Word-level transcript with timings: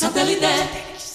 Satellite. 0.00 1.09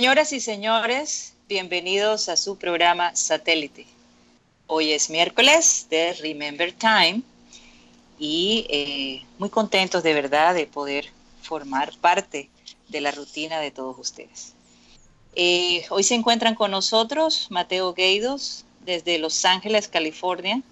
Señoras 0.00 0.32
y 0.32 0.40
señores, 0.40 1.34
bienvenidos 1.46 2.30
a 2.30 2.38
su 2.38 2.56
programa 2.56 3.14
Satélite. 3.14 3.86
Hoy 4.66 4.92
es 4.92 5.10
miércoles 5.10 5.88
de 5.90 6.14
Remember 6.14 6.72
Time 6.72 7.20
y 8.18 8.66
eh, 8.70 9.26
muy 9.36 9.50
contentos 9.50 10.02
de 10.02 10.14
verdad 10.14 10.54
de 10.54 10.66
poder 10.66 11.10
formar 11.42 11.92
parte 11.98 12.48
de 12.88 13.00
la 13.02 13.10
rutina 13.10 13.60
de 13.60 13.72
todos 13.72 13.98
ustedes. 13.98 14.54
Eh, 15.36 15.84
hoy 15.90 16.02
se 16.02 16.14
encuentran 16.14 16.54
con 16.54 16.70
nosotros 16.70 17.48
Mateo 17.50 17.92
Gueidos 17.92 18.64
desde 18.86 19.18
Los 19.18 19.44
Ángeles, 19.44 19.86
California. 19.86 20.62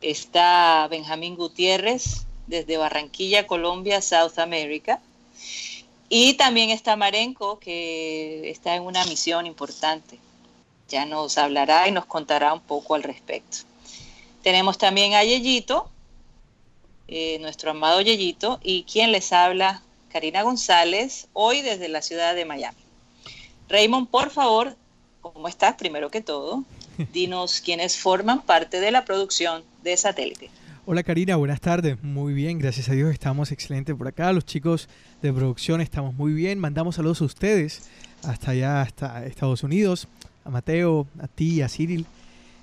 Está 0.00 0.86
Benjamín 0.88 1.34
Gutiérrez 1.34 2.24
desde 2.46 2.76
Barranquilla, 2.76 3.48
Colombia, 3.48 4.00
South 4.00 4.38
America. 4.38 5.00
Y 6.16 6.34
también 6.34 6.70
está 6.70 6.94
Marenco, 6.94 7.58
que 7.58 8.48
está 8.48 8.76
en 8.76 8.84
una 8.84 9.04
misión 9.06 9.46
importante. 9.46 10.16
Ya 10.88 11.06
nos 11.06 11.38
hablará 11.38 11.88
y 11.88 11.90
nos 11.90 12.06
contará 12.06 12.54
un 12.54 12.60
poco 12.60 12.94
al 12.94 13.02
respecto. 13.02 13.56
Tenemos 14.44 14.78
también 14.78 15.14
a 15.14 15.24
Yeyito, 15.24 15.90
eh, 17.08 17.40
nuestro 17.40 17.72
amado 17.72 18.00
Yeyito, 18.00 18.60
y 18.62 18.84
quien 18.84 19.10
les 19.10 19.32
habla, 19.32 19.82
Karina 20.08 20.42
González, 20.44 21.26
hoy 21.32 21.62
desde 21.62 21.88
la 21.88 22.00
ciudad 22.00 22.36
de 22.36 22.44
Miami. 22.44 22.78
Raymond, 23.68 24.06
por 24.06 24.30
favor, 24.30 24.76
¿cómo 25.20 25.48
estás? 25.48 25.74
Primero 25.74 26.12
que 26.12 26.20
todo, 26.20 26.62
dinos 27.12 27.60
quiénes 27.60 27.98
forman 27.98 28.42
parte 28.42 28.78
de 28.78 28.92
la 28.92 29.04
producción 29.04 29.64
de 29.82 29.96
Satélite. 29.96 30.48
Hola 30.86 31.02
Karina, 31.02 31.34
buenas 31.36 31.60
tardes. 31.62 32.00
Muy 32.04 32.34
bien, 32.34 32.58
gracias 32.58 32.90
a 32.90 32.92
Dios 32.92 33.10
estamos 33.10 33.50
excelentes 33.50 33.96
por 33.96 34.06
acá. 34.06 34.32
Los 34.34 34.44
chicos 34.44 34.88
de 35.24 35.32
producción 35.32 35.80
estamos 35.80 36.14
muy 36.14 36.34
bien. 36.34 36.58
Mandamos 36.58 36.96
saludos 36.96 37.22
a 37.22 37.24
ustedes 37.24 37.88
hasta 38.24 38.50
allá, 38.50 38.82
hasta 38.82 39.24
Estados 39.24 39.62
Unidos. 39.62 40.06
A 40.44 40.50
Mateo, 40.50 41.06
a 41.18 41.28
ti, 41.28 41.62
a 41.62 41.68
Cyril. 41.70 42.04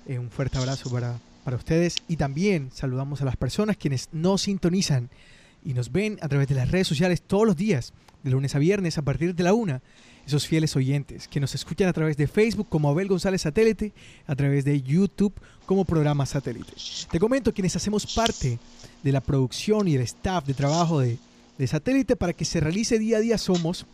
Eh, 0.06 0.20
un 0.20 0.30
fuerte 0.30 0.58
abrazo 0.58 0.88
para, 0.88 1.18
para 1.42 1.56
ustedes. 1.56 1.96
Y 2.06 2.16
también 2.16 2.70
saludamos 2.72 3.20
a 3.20 3.24
las 3.24 3.36
personas 3.36 3.76
quienes 3.76 4.10
nos 4.12 4.42
sintonizan 4.42 5.10
y 5.64 5.74
nos 5.74 5.90
ven 5.90 6.18
a 6.22 6.28
través 6.28 6.46
de 6.46 6.54
las 6.54 6.70
redes 6.70 6.86
sociales 6.86 7.22
todos 7.22 7.46
los 7.46 7.56
días, 7.56 7.92
de 8.22 8.30
lunes 8.30 8.54
a 8.54 8.60
viernes 8.60 8.96
a 8.96 9.02
partir 9.02 9.34
de 9.34 9.42
la 9.42 9.54
una 9.54 9.82
esos 10.24 10.46
fieles 10.46 10.76
oyentes 10.76 11.26
que 11.26 11.40
nos 11.40 11.56
escuchan 11.56 11.88
a 11.88 11.92
través 11.92 12.16
de 12.16 12.28
Facebook 12.28 12.68
como 12.68 12.88
Abel 12.88 13.08
González 13.08 13.42
Satélite, 13.42 13.92
a 14.28 14.36
través 14.36 14.64
de 14.64 14.80
YouTube 14.80 15.34
como 15.66 15.84
programa 15.84 16.26
Satélite. 16.26 16.74
Te 17.10 17.18
comento 17.18 17.52
quienes 17.52 17.74
hacemos 17.74 18.06
parte 18.14 18.60
de 19.02 19.12
la 19.12 19.20
producción 19.20 19.88
y 19.88 19.96
el 19.96 20.02
staff 20.02 20.46
de 20.46 20.54
trabajo 20.54 21.00
de, 21.00 21.18
de 21.58 21.66
Satélite 21.66 22.16
para 22.16 22.32
que 22.32 22.44
se 22.44 22.60
realice 22.60 22.98
día 22.98 23.18
a 23.18 23.20
día 23.20 23.38
somos 23.38 23.86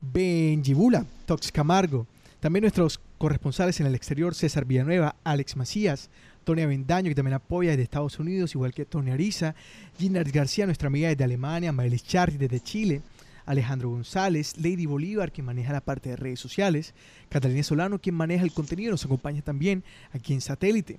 Benjibula, 0.00 1.06
Tox 1.24 1.50
Camargo, 1.52 2.06
también 2.40 2.62
nuestros 2.62 3.00
corresponsales 3.18 3.80
en 3.80 3.86
el 3.86 3.94
exterior, 3.94 4.34
César 4.34 4.64
Villanueva, 4.64 5.16
Alex 5.24 5.56
Macías, 5.56 6.10
Tony 6.44 6.62
Avendaño, 6.62 7.08
que 7.08 7.14
también 7.14 7.34
apoya 7.34 7.70
desde 7.70 7.82
Estados 7.82 8.18
Unidos, 8.18 8.54
igual 8.54 8.72
que 8.72 8.84
Tony 8.84 9.10
Ariza, 9.10 9.54
Gina 9.98 10.22
García, 10.22 10.66
nuestra 10.66 10.88
amiga 10.88 11.08
desde 11.08 11.24
Alemania, 11.24 11.72
Maelis 11.72 12.04
Charri 12.04 12.36
desde 12.36 12.60
Chile, 12.60 13.02
Alejandro 13.46 13.90
González, 13.90 14.56
Lady 14.58 14.86
Bolívar, 14.86 15.32
quien 15.32 15.46
maneja 15.46 15.72
la 15.72 15.80
parte 15.80 16.10
de 16.10 16.16
redes 16.16 16.40
sociales, 16.40 16.94
Catalina 17.28 17.62
Solano, 17.62 18.00
quien 18.00 18.14
maneja 18.14 18.44
el 18.44 18.52
contenido, 18.52 18.90
nos 18.90 19.04
acompaña 19.04 19.42
también 19.42 19.82
aquí 20.12 20.34
en 20.34 20.40
Satélite. 20.40 20.98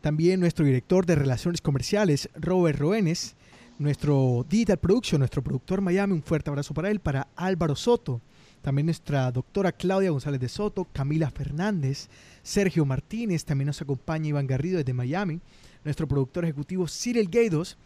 También 0.00 0.38
nuestro 0.38 0.64
director 0.64 1.06
de 1.06 1.14
Relaciones 1.16 1.60
Comerciales, 1.60 2.28
Robert 2.36 2.78
Roenes, 2.78 3.34
nuestro 3.78 4.44
Digital 4.48 4.78
Production, 4.78 5.20
nuestro 5.20 5.42
productor 5.42 5.80
Miami, 5.80 6.12
un 6.12 6.22
fuerte 6.22 6.50
abrazo 6.50 6.74
para 6.74 6.90
él, 6.90 7.00
para 7.00 7.28
Álvaro 7.36 7.76
Soto, 7.76 8.20
también 8.60 8.86
nuestra 8.86 9.30
doctora 9.30 9.72
Claudia 9.72 10.10
González 10.10 10.40
de 10.40 10.48
Soto, 10.48 10.86
Camila 10.92 11.30
Fernández, 11.30 12.08
Sergio 12.42 12.84
Martínez, 12.84 13.44
también 13.44 13.66
nos 13.66 13.80
acompaña 13.80 14.28
Iván 14.28 14.46
Garrido 14.46 14.78
desde 14.78 14.92
Miami, 14.92 15.40
nuestro 15.84 16.08
productor 16.08 16.44
ejecutivo 16.44 16.86
Cyril 16.88 17.28
Gaidos, 17.30 17.78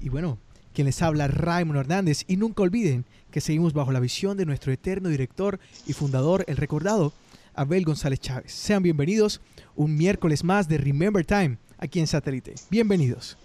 y 0.00 0.10
bueno, 0.10 0.38
quien 0.74 0.86
les 0.86 1.02
habla 1.02 1.26
Raymond 1.26 1.80
Hernández. 1.80 2.24
Y 2.28 2.36
nunca 2.36 2.62
olviden 2.62 3.04
que 3.30 3.40
seguimos 3.40 3.72
bajo 3.72 3.90
la 3.90 4.00
visión 4.00 4.36
de 4.36 4.46
nuestro 4.46 4.72
eterno 4.72 5.08
director 5.08 5.58
y 5.86 5.92
fundador, 5.92 6.44
el 6.46 6.56
recordado 6.56 7.12
Abel 7.54 7.84
González 7.84 8.20
Chávez. 8.20 8.52
Sean 8.52 8.82
bienvenidos 8.82 9.40
un 9.74 9.96
miércoles 9.96 10.44
más 10.44 10.68
de 10.68 10.78
Remember 10.78 11.24
Time 11.24 11.58
aquí 11.78 11.98
en 11.98 12.06
Satélite. 12.06 12.54
Bienvenidos. 12.70 13.36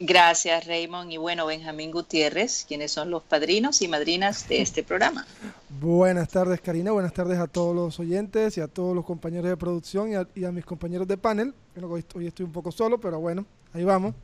Gracias, 0.00 0.66
Raymond. 0.66 1.10
Y 1.12 1.16
bueno, 1.16 1.46
Benjamín 1.46 1.90
Gutiérrez, 1.90 2.64
quienes 2.66 2.92
son 2.92 3.10
los 3.10 3.22
padrinos 3.22 3.82
y 3.82 3.88
madrinas 3.88 4.48
de 4.48 4.62
este 4.62 4.82
programa. 4.82 5.26
Buenas 5.68 6.28
tardes, 6.28 6.60
Karina. 6.60 6.92
Buenas 6.92 7.12
tardes 7.12 7.38
a 7.38 7.46
todos 7.46 7.74
los 7.74 7.98
oyentes 7.98 8.56
y 8.58 8.60
a 8.60 8.68
todos 8.68 8.94
los 8.94 9.04
compañeros 9.04 9.50
de 9.50 9.56
producción 9.56 10.10
y 10.34 10.44
a, 10.44 10.52
mis 10.52 10.64
compañeros 10.64 11.08
de 11.08 11.16
panel. 11.16 11.54
hoy 11.82 12.26
estoy 12.26 12.44
un 12.44 12.52
poco 12.52 12.72
solo, 12.72 12.98
pero 12.98 13.20
bueno, 13.20 13.46
Ahí 13.74 13.84
vamos. 13.84 14.14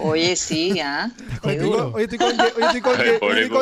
Oye, 0.00 0.34
sí, 0.34 0.80
¿ah? 0.84 1.12
Hoy, 1.42 2.04
estoy 2.04 2.18
con, 2.18 2.36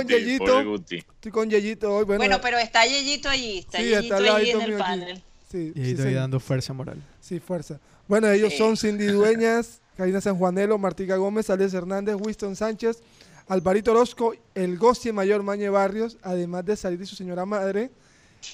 Yeyito. 0.06 0.77
Estoy 0.89 1.33
con 1.33 1.50
Yeyito 1.50 1.97
hoy. 1.97 2.04
Bueno, 2.04 2.41
pero 2.41 2.59
está 2.59 2.87
Yeyito 2.87 3.28
allí. 3.28 3.59
Está 3.59 3.78
Yeyito 3.78 4.15
allí 4.15 4.50
en 4.50 4.60
el 4.60 4.78
panel. 4.78 5.22
Sí, 5.50 5.72
Yeyito 5.75 6.04
ahí 6.04 6.15
dando 6.15 6.39
fuerza 6.39 6.72
moral. 6.72 7.03
Sí, 7.21 7.41
fuerza. 7.41 7.81
Bueno, 8.06 8.31
ellos 8.31 8.54
son 8.56 8.77
Cindy 8.77 9.06
Dueñas, 9.06 9.81
Karina 9.97 10.20
San 10.20 10.36
Juanelo, 10.36 10.78
Martica 10.78 11.16
Gómez, 11.16 11.50
Alex 11.50 11.75
Hernández, 11.75 12.16
Winston 12.19 12.56
Sánchez, 12.56 13.03
Alvarito 13.48 13.91
Orozco, 13.91 14.34
el 14.54 14.78
Gocie 14.78 15.12
Mayor 15.12 15.42
Mañe 15.42 15.69
Barrios, 15.69 16.16
además 16.22 16.64
de 16.64 16.76
Sarita 16.76 17.03
y 17.03 17.06
su 17.06 17.16
señora 17.16 17.44
madre. 17.44 17.91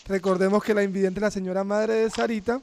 Recordemos 0.06 0.62
que 0.62 0.74
la 0.74 0.82
invidente 0.82 1.20
es 1.20 1.22
la 1.22 1.30
señora 1.30 1.64
madre 1.64 1.94
de 1.94 2.10
Sarita, 2.10 2.60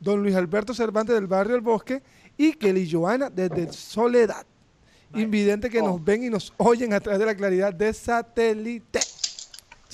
don 0.00 0.22
Luis 0.22 0.34
Alberto 0.34 0.74
Cervantes 0.74 1.14
del 1.14 1.26
barrio 1.26 1.56
El 1.56 1.60
Bosque 1.60 2.02
y 2.36 2.52
Kelly 2.52 2.88
Joana 2.90 3.30
desde 3.30 3.72
Soledad. 3.72 4.46
Invidente 5.14 5.70
que 5.70 5.80
nos 5.80 6.02
ven 6.02 6.24
y 6.24 6.30
nos 6.30 6.52
oyen 6.56 6.92
a 6.92 7.00
través 7.00 7.20
de 7.20 7.26
la 7.26 7.34
claridad 7.34 7.72
de 7.72 7.92
satélite. 7.92 9.00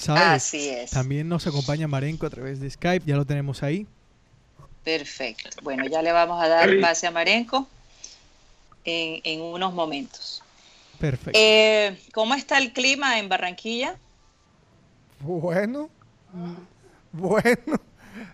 Así 0.09 0.71
es. 0.71 0.91
También 0.91 1.29
nos 1.29 1.47
acompaña 1.47 1.87
Marenco 1.87 2.25
a 2.27 2.31
través 2.31 2.59
de 2.59 2.71
Skype, 2.71 3.05
ya 3.05 3.17
lo 3.17 3.27
tenemos 3.27 3.63
ahí. 3.63 3.87
Perfecto. 4.83 5.51
Bueno, 5.63 5.87
ya 5.87 6.01
le 6.01 6.11
vamos 6.13 6.43
a 6.43 6.49
dar 6.49 6.75
base 6.81 7.07
a 7.07 7.11
Marenco 7.11 7.69
en, 8.85 9.41
unos 9.41 9.73
momentos. 9.73 10.43
Perfecto. 10.99 11.39
Eh, 11.39 11.99
¿Cómo 12.13 12.35
está 12.35 12.59
el 12.59 12.73
clima 12.73 13.19
en 13.19 13.29
Barranquilla? 13.29 13.97
Bueno, 15.21 15.91
bueno, 17.13 17.81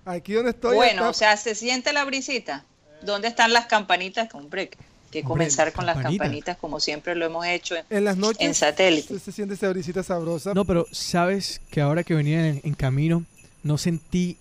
aquí 0.04 0.34
donde 0.34 0.50
estoy. 0.50 0.76
Bueno, 0.76 1.08
o 1.08 1.12
sea, 1.12 1.36
¿se 1.36 1.54
siente 1.54 1.92
la 1.92 2.04
brisita? 2.04 2.64
¿Dónde 3.02 3.28
están 3.28 3.52
las 3.52 3.66
campanitas? 3.66 4.32
Hombre, 4.34 4.70
que 5.10 5.22
comenzar 5.22 5.72
con 5.72 5.86
las 5.86 5.98
campanitas 5.98 6.56
como 6.56 6.80
siempre 6.80 7.14
lo 7.14 7.26
hemos 7.26 7.46
hecho 7.46 7.74
en, 7.88 8.04
las 8.04 8.16
noches 8.16 8.46
en 8.46 8.54
satélite. 8.54 9.18
Se, 9.18 9.32
siente 9.32 9.54
esa 9.54 9.68
brisita 9.68 10.02
sabrosa. 10.02 10.54
No, 10.54 10.64
pero 10.64 10.86
sabes 10.92 11.60
que 11.70 11.80
ahora 11.80 12.04
que 12.04 12.14
venía 12.14 12.48
en, 12.48 12.74
camino 12.74 13.24
no 13.62 13.78
sentí 13.78 14.36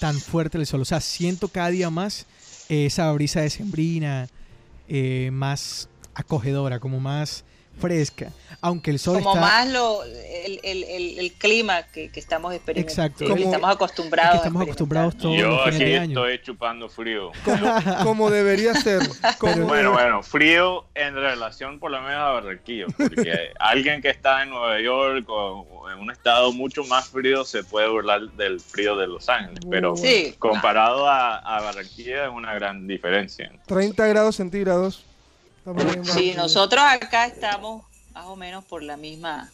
tan 0.00 0.18
fuerte 0.18 0.58
el 0.58 0.66
sol. 0.66 0.80
O 0.80 0.84
sea, 0.84 1.00
siento 1.00 1.48
cada 1.48 1.68
día 1.68 1.90
más 1.90 2.26
esa 2.68 3.10
brisa 3.12 3.40
de 3.40 3.50
sembrina, 3.50 4.28
eh, 4.88 5.30
más 5.32 5.88
acogedora, 6.14 6.80
como 6.80 7.00
más 7.00 7.44
fresca 7.78 8.32
aunque 8.66 8.90
el 8.90 8.98
sol 8.98 9.22
como 9.22 9.36
más 9.36 9.68
lo, 9.70 10.02
el, 10.04 10.60
el, 10.62 10.84
el, 11.18 11.32
clima 11.34 11.84
que, 11.84 12.10
que, 12.10 12.18
estamos 12.18 12.52
experimentando, 12.54 13.14
Exacto. 13.14 13.36
estamos 13.36 13.70
acostumbrados. 13.70 14.36
estamos 14.36 14.62
acostumbrados 14.62 15.16
todos 15.16 15.36
Yo 15.36 15.64
aquí 15.64 15.84
estoy 15.84 16.42
chupando 16.42 16.88
frío. 16.88 17.30
Como, 18.02 18.30
debería 18.30 18.74
ser. 18.74 19.02
bueno, 19.40 19.92
bueno, 19.92 20.22
frío 20.22 20.84
en 20.94 21.14
relación 21.14 21.78
por 21.78 21.92
lo 21.92 22.00
menos 22.00 22.18
a 22.18 22.30
Barranquilla, 22.32 22.86
porque 22.96 23.52
alguien 23.60 24.02
que 24.02 24.10
está 24.10 24.42
en 24.42 24.50
Nueva 24.50 24.80
York 24.80 25.24
o 25.28 25.88
en 25.90 26.00
un 26.00 26.10
estado 26.10 26.52
mucho 26.52 26.82
más 26.84 27.08
frío 27.08 27.44
se 27.44 27.62
puede 27.62 27.88
burlar 27.88 28.22
del 28.32 28.58
frío 28.58 28.96
de 28.96 29.06
Los 29.06 29.28
Ángeles, 29.28 29.60
pero 29.70 29.94
comparado 30.40 31.08
a, 31.08 31.36
a 31.36 31.62
Barranquilla 31.62 32.26
es 32.26 32.32
una 32.32 32.52
gran 32.54 32.88
diferencia. 32.88 33.52
30 33.66 34.06
grados 34.08 34.34
centígrados. 34.34 35.05
Sí, 36.04 36.34
nosotros 36.36 36.82
acá 36.84 37.26
estamos 37.26 37.84
más 38.14 38.26
o 38.26 38.36
menos 38.36 38.64
por 38.64 38.82
la 38.82 38.96
misma, 38.96 39.50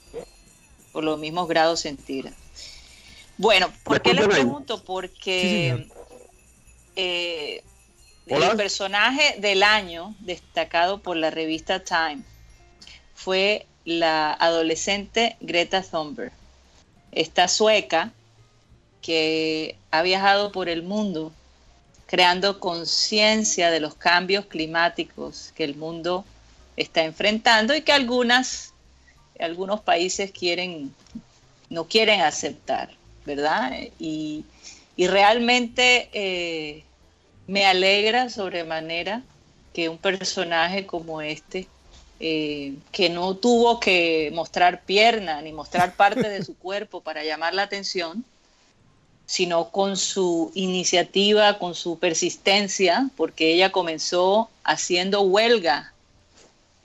por 0.93 1.05
los 1.05 1.19
mismos 1.19 1.49
grados 1.49 1.81
centígrados. 1.81 2.39
Bueno, 3.39 3.73
¿por 3.83 4.03
qué 4.03 4.13
les 4.13 4.29
pregunto? 4.29 4.85
Porque 4.85 5.89
eh, 6.97 7.65
el 8.27 8.57
personaje 8.57 9.37
del 9.39 9.63
año 9.63 10.15
destacado 10.21 11.01
por 11.01 11.17
la 11.17 11.31
revista 11.31 11.83
Time 11.83 12.23
fue 13.15 13.67
la 13.85 14.33
adolescente 14.35 15.37
Greta 15.41 15.83
Thunberg, 15.83 16.33
esta 17.11 17.49
sueca 17.49 18.13
que 19.01 19.77
ha 19.91 20.03
viajado 20.03 20.53
por 20.53 20.69
el 20.69 20.83
mundo 20.83 21.33
creando 22.13 22.61
conciencia 22.61 23.71
de 23.71 23.81
los 23.81 23.95
cambios 23.95 24.45
climáticos 24.45 25.51
que 25.57 25.65
el 25.65 25.77
mundo 25.77 26.27
está 26.77 27.05
enfrentando 27.05 27.75
y 27.75 27.81
que 27.81 27.93
algunas, 27.93 28.75
algunos 29.41 29.81
países 29.81 30.31
quieren, 30.31 30.95
no 31.71 31.87
quieren 31.87 32.21
aceptar, 32.21 32.91
¿verdad? 33.25 33.73
Y, 33.99 34.45
realmente 34.99 36.11
eh, 36.13 36.85
me 37.47 37.65
alegra 37.65 38.29
sobremanera 38.29 39.23
que 39.73 39.89
un 39.89 39.97
personaje 39.97 40.85
como 40.85 41.23
este, 41.23 41.67
eh, 42.21 42.75
que 42.93 43.09
no 43.09 43.37
tuvo 43.37 43.81
que 43.81 44.31
mostrar 44.35 44.83
pierna 44.83 45.41
ni 45.41 45.53
mostrar 45.53 45.95
parte 45.95 46.29
de 46.29 46.45
su 46.45 46.55
cuerpo 46.59 47.01
para 47.01 47.25
llamar 47.25 47.55
la 47.55 47.63
atención, 47.63 48.23
sino 49.27 49.71
con 49.71 49.97
su 49.97 50.51
iniciativa, 50.55 51.59
con 51.59 51.75
su 51.75 51.99
persistencia, 51.99 53.09
porque 53.17 53.53
ella 53.53 53.73
comenzó 53.73 54.51
haciendo 54.65 55.23
huelga 55.23 55.93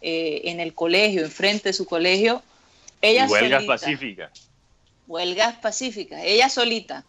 eh, 0.02 0.42
en 0.46 0.60
el 0.60 0.74
colegio, 0.74 1.24
enfrente 1.24 1.70
de 1.70 1.74
su 1.74 1.86
colegio. 1.86 2.42
Ella 3.02 3.28
huelgas 3.28 3.64
pacíficas. 3.66 4.32
Huelgas 5.08 5.56
pacíficas, 5.56 6.22
ella 6.24 6.50
solita. 6.50 7.04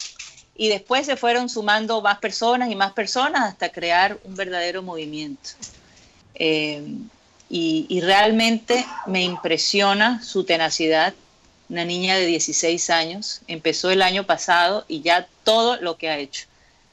Y 0.57 0.69
después 0.69 1.07
se 1.07 1.17
fueron 1.17 1.49
sumando 1.49 2.01
más 2.03 2.19
personas 2.19 2.71
y 2.71 2.75
más 2.75 2.93
personas 2.93 3.43
hasta 3.43 3.69
crear 3.69 4.19
un 4.25 4.35
verdadero 4.35 4.83
movimiento. 4.83 5.51
Eh, 6.35 6.83
y, 7.51 7.87
y, 7.89 8.01
realmente 8.01 8.85
me 9.07 9.23
impresiona 9.23 10.23
su 10.23 10.45
tenacidad. 10.45 11.15
Una 11.69 11.85
niña 11.85 12.17
de 12.17 12.26
16 12.26 12.91
años, 12.91 13.43
empezó 13.47 13.91
el 13.91 14.03
año 14.03 14.25
pasado 14.25 14.85
y 14.88 15.03
ya 15.03 15.26
todo 15.44 15.76
lo 15.81 15.97
que 15.97 16.09
ha 16.09 16.19
hecho. 16.19 16.47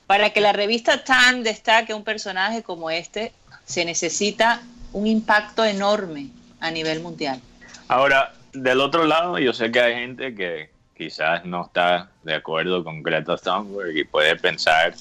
Para 0.07 0.31
que 0.31 0.41
la 0.41 0.53
revista 0.53 1.03
Time 1.03 1.43
destaque 1.43 1.93
un 1.93 2.03
personaje 2.03 2.61
como 2.61 2.89
este, 2.89 3.31
se 3.65 3.85
necesita 3.85 4.61
un 4.91 5.07
impacto 5.07 5.63
enorme 5.63 6.29
a 6.59 6.71
nivel 6.71 7.01
mundial. 7.01 7.41
Ahora, 7.87 8.33
del 8.53 8.81
otro 8.81 9.05
lado, 9.05 9.37
yo 9.39 9.53
sé 9.53 9.71
que 9.71 9.79
hay 9.79 9.95
gente 9.95 10.35
que 10.35 10.69
quizás 10.95 11.45
no 11.45 11.65
está 11.65 12.09
de 12.23 12.35
acuerdo 12.35 12.83
con 12.83 13.03
Greta 13.03 13.37
Thunberg 13.37 13.95
y 13.95 14.03
puede 14.03 14.35
pensar 14.35 14.93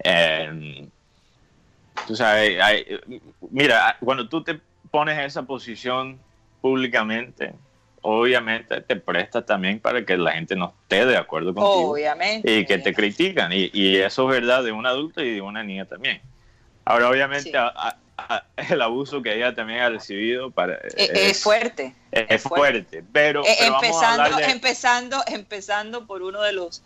en... 0.00 0.90
Tú 2.06 2.16
sabes, 2.16 2.58
mira, 3.50 3.96
cuando 4.00 4.28
tú 4.28 4.42
te 4.42 4.58
pones 4.90 5.18
esa 5.18 5.42
posición 5.42 6.18
públicamente, 6.60 7.52
obviamente 8.02 8.80
te 8.80 8.96
presta 8.96 9.44
también 9.44 9.80
para 9.80 10.04
que 10.04 10.16
la 10.16 10.32
gente 10.32 10.56
no 10.56 10.74
esté 10.82 11.06
de 11.06 11.16
acuerdo 11.16 11.54
contigo. 11.54 11.92
Obviamente. 11.92 12.58
Y 12.58 12.66
que 12.66 12.78
te 12.78 12.94
critican. 12.94 13.50
Y, 13.52 13.96
eso 13.96 14.30
es 14.30 14.40
verdad 14.40 14.64
de 14.64 14.72
un 14.72 14.86
adulto 14.86 15.22
y 15.22 15.34
de 15.34 15.40
una 15.40 15.62
niña 15.62 15.84
también. 15.84 16.20
Ahora, 16.84 17.10
obviamente, 17.10 17.52
el 18.70 18.82
abuso 18.82 19.22
que 19.22 19.34
ella 19.36 19.54
también 19.54 19.80
ha 19.80 19.90
recibido 19.90 20.50
para, 20.50 20.74
e-, 20.96 21.30
es, 21.30 21.42
fuerte. 21.42 21.94
Es, 22.10 22.42
fuerte, 22.42 23.04
pero, 23.12 23.44
e-, 23.44 23.66
empezando, 23.66 24.38
empezando, 24.38 25.22
empezando 25.26 26.06
por 26.06 26.22
uno 26.22 26.42
de 26.42 26.52
los 26.52 26.82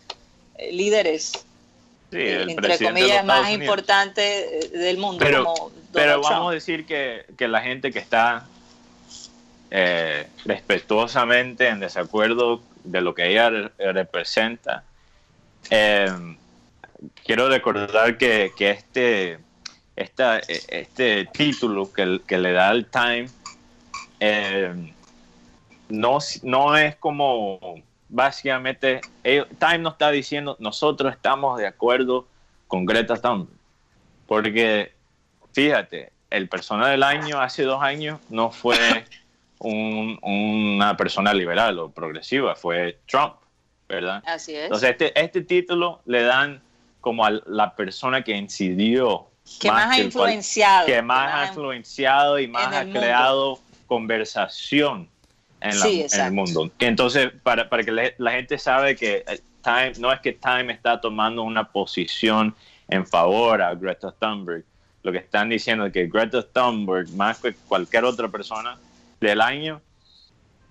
eh, 0.56 0.72
líderes, 0.72 1.46
eh, 2.12 2.44
entre 2.48 2.78
comillas, 2.78 3.24
más 3.24 3.50
importantes 3.50 4.72
eh, 4.74 4.78
del 4.78 4.98
mundo. 4.98 5.24
Pero, 5.24 5.54
pero 5.92 6.20
vamos 6.20 6.50
a 6.50 6.54
decir 6.54 6.86
que, 6.86 7.24
que, 7.36 7.48
la 7.48 7.60
gente 7.60 7.92
que 7.92 7.98
está 7.98 8.46
respetuosamente 10.44 11.68
en 11.68 11.80
desacuerdo 11.80 12.62
de 12.84 13.00
lo 13.00 13.14
que 13.14 13.28
ella 13.28 13.50
representa, 13.78 14.84
quiero 17.24 17.48
recordar 17.48 18.16
que, 18.18 18.52
este 18.58 19.38
e, 19.96 20.10
este 20.68 21.26
título 21.32 21.92
que, 21.92 22.38
le 22.38 22.52
da 22.52 22.70
el 22.72 22.86
Time 22.86 23.28
eh, 24.20 24.92
no, 25.88 26.18
no 26.42 26.76
es 26.76 26.96
como 26.96 27.82
básicamente 28.08 29.00
Time 29.22 29.78
no 29.78 29.90
está 29.90 30.10
diciendo 30.10 30.56
nosotros 30.58 31.12
estamos 31.12 31.58
de 31.58 31.66
acuerdo 31.66 32.26
con 32.68 32.86
Greta 32.86 33.16
Thunberg 33.16 33.56
porque 34.26 34.92
fíjate 35.52 36.12
el 36.30 36.48
persona 36.48 36.88
del 36.88 37.02
año 37.02 37.40
hace 37.40 37.62
dos 37.62 37.82
años 37.82 38.20
no 38.30 38.50
fue 38.50 38.76
una 39.60 40.96
persona 40.96 41.32
liberal 41.32 41.78
o 41.78 41.90
progresiva 41.90 42.54
fue 42.54 42.98
Trump 43.06 43.34
verdad 43.88 44.22
así 44.26 44.54
es 44.54 44.64
entonces 44.64 44.90
este, 44.90 45.18
este 45.20 45.42
título 45.42 46.02
le 46.06 46.22
dan 46.22 46.62
como 47.00 47.24
a 47.24 47.30
la 47.46 47.74
persona 47.76 48.22
que 48.22 48.36
incidió 48.36 49.28
que 49.60 49.70
más, 49.70 49.90
ha 49.90 50.00
influenciado. 50.00 50.86
Que 50.86 51.02
más, 51.02 51.34
ha 51.34 51.48
influenciado 51.48 52.38
y 52.38 52.48
más 52.48 52.74
ha 52.74 52.84
creado 52.86 53.60
conversación 53.86 55.08
en, 55.60 55.72
el 56.12 56.32
mundo. 56.32 56.70
Entonces, 56.78 57.30
para, 57.42 57.68
para 57.68 57.82
que 57.82 58.14
la 58.16 58.30
gente 58.32 58.58
sabe 58.58 58.96
que 58.96 59.24
eh, 59.26 59.40
Time, 59.62 59.92
no 59.98 60.12
es 60.12 60.20
que 60.20 60.32
Time 60.32 60.72
está 60.72 61.00
tomando 61.00 61.42
una 61.42 61.64
posición 61.64 62.54
en 62.88 63.06
favor 63.06 63.62
a 63.62 63.74
Greta 63.74 64.12
Thunberg. 64.12 64.64
Lo 65.02 65.12
que 65.12 65.18
están 65.18 65.48
diciendo 65.48 65.86
es 65.86 65.92
que 65.92 66.06
Greta 66.06 66.42
Thunberg, 66.42 67.10
más 67.10 67.38
que 67.38 67.54
cualquier 67.68 68.04
otra 68.04 68.28
persona 68.28 68.78
del 69.28 69.40
año, 69.40 69.80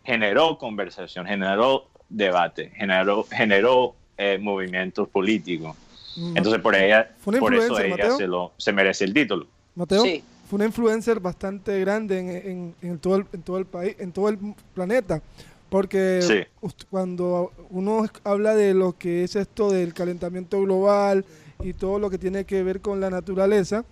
generó 0.03 0.57
conversación, 0.57 1.25
generó 1.25 1.87
debate, 2.09 2.71
generó, 2.75 3.25
generó 3.29 3.95
eh, 4.17 4.37
movimientos 4.39 5.07
políticos. 5.09 5.75
Mm. 6.15 6.37
Entonces 6.37 6.61
por 6.61 6.75
ella, 6.75 7.09
por 7.23 7.53
eso 7.53 7.79
ella 7.79 8.11
se, 8.15 8.27
lo, 8.27 8.53
se 8.57 8.71
merece 8.71 9.05
el 9.05 9.13
título. 9.13 9.47
Mateo, 9.75 10.03
fue 10.47 10.57
una 10.57 10.65
influencer 10.65 11.19
bastante 11.19 11.79
grande 11.79 12.19
en, 12.19 12.75
en, 12.81 12.99
todo 12.99 13.15
el, 13.15 13.25
en 13.33 13.41
todo 13.41 13.57
el 13.57 13.65
país, 13.65 13.95
en 13.99 14.11
todo 14.11 14.29
el 14.29 14.37
planeta. 14.73 15.21
Porque 15.69 16.45
cuando 16.91 17.51
uno 17.71 18.05
habla 18.23 18.53
de 18.53 18.75
lo 18.75 18.95
que 18.95 19.23
es 19.23 19.35
esto 19.35 19.71
del 19.71 19.95
calentamiento 19.95 20.61
global 20.61 21.25
y 21.63 21.73
todo 21.73 21.97
lo 21.97 22.11
que 22.11 22.19
tiene 22.19 22.45
que 22.45 22.61
ver 22.61 22.79
con 22.79 23.01
la 23.01 23.09
naturaleza, 23.09 23.83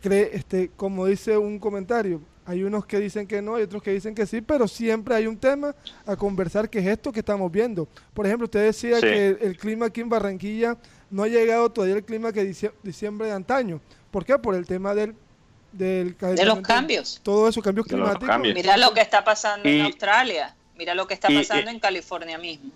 cree, 0.00 0.30
este, 0.32 0.70
como 0.74 1.06
dice 1.06 1.38
un 1.38 1.60
comentario, 1.60 2.20
hay 2.50 2.64
unos 2.64 2.84
que 2.84 2.98
dicen 2.98 3.28
que 3.28 3.40
no, 3.40 3.54
hay 3.54 3.62
otros 3.62 3.80
que 3.80 3.92
dicen 3.92 4.12
que 4.12 4.26
sí, 4.26 4.40
pero 4.40 4.66
siempre 4.66 5.14
hay 5.14 5.28
un 5.28 5.36
tema 5.36 5.72
a 6.04 6.16
conversar 6.16 6.68
que 6.68 6.80
es 6.80 6.86
esto 6.86 7.12
que 7.12 7.20
estamos 7.20 7.50
viendo. 7.52 7.86
Por 8.12 8.26
ejemplo, 8.26 8.46
usted 8.46 8.64
decía 8.64 9.00
que 9.00 9.38
el, 9.40 9.56
clima 9.56 9.86
aquí 9.86 10.00
en 10.00 10.08
Barranquilla 10.08 10.76
no 11.10 11.22
ha 11.22 11.28
llegado 11.28 11.70
todavía 11.70 11.94
el 11.94 12.04
clima 12.04 12.32
que 12.32 12.52
diciembre 12.82 13.28
de 13.28 13.34
antaño. 13.34 13.80
¿Por 14.10 14.24
qué? 14.24 14.36
Por 14.36 14.56
el 14.56 14.66
tema 14.66 14.94
del 14.94 15.14
del 15.70 16.16
de 16.18 16.44
los 16.44 16.60
cambios. 16.62 17.20
Todo 17.22 17.48
eso, 17.48 17.62
cambios 17.62 17.86
climáticos. 17.86 18.40
Mira 18.40 18.76
lo 18.76 18.92
que 18.92 19.00
está 19.00 19.22
pasando 19.22 19.68
en 19.68 19.82
Australia, 19.82 20.56
mira 20.76 20.96
lo 20.96 21.06
que 21.06 21.14
está 21.14 21.28
pasando 21.28 21.70
en 21.70 21.78
California 21.78 22.36
mismo. 22.36 22.72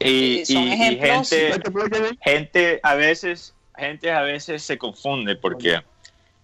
Y, 0.00 0.38
eh, 0.38 0.46
son 0.46 0.68
ejemplos. 0.68 1.28
gente, 1.28 2.18
gente, 2.22 2.80
a 2.82 2.94
veces, 2.94 3.52
gente 3.76 4.10
a 4.10 4.22
veces 4.22 4.62
se 4.62 4.78
confunde 4.78 5.36
porque 5.36 5.82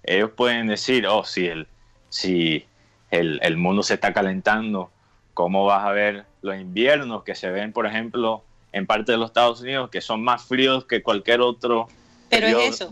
ellos 0.02 0.30
pueden 0.37 0.66
decir, 0.66 1.06
oh, 1.06 1.25
si 1.25 1.46
el, 1.46 1.66
si 2.08 2.66
el, 3.10 3.40
el 3.42 3.56
mundo 3.56 3.82
se 3.82 3.94
está 3.94 4.12
calentando, 4.12 4.90
¿cómo 5.34 5.64
vas 5.64 5.84
a 5.84 5.92
ver 5.92 6.24
los 6.42 6.56
inviernos 6.56 7.24
que 7.24 7.34
se 7.34 7.50
ven, 7.50 7.72
por 7.72 7.86
ejemplo, 7.86 8.42
en 8.72 8.86
parte 8.86 9.12
de 9.12 9.18
los 9.18 9.30
Estados 9.30 9.60
Unidos, 9.60 9.90
que 9.90 10.00
son 10.00 10.22
más 10.22 10.44
fríos 10.44 10.84
que 10.84 11.02
cualquier 11.02 11.40
otro. 11.40 11.88
Pero 12.28 12.46
es 12.46 12.80
eso. 12.80 12.90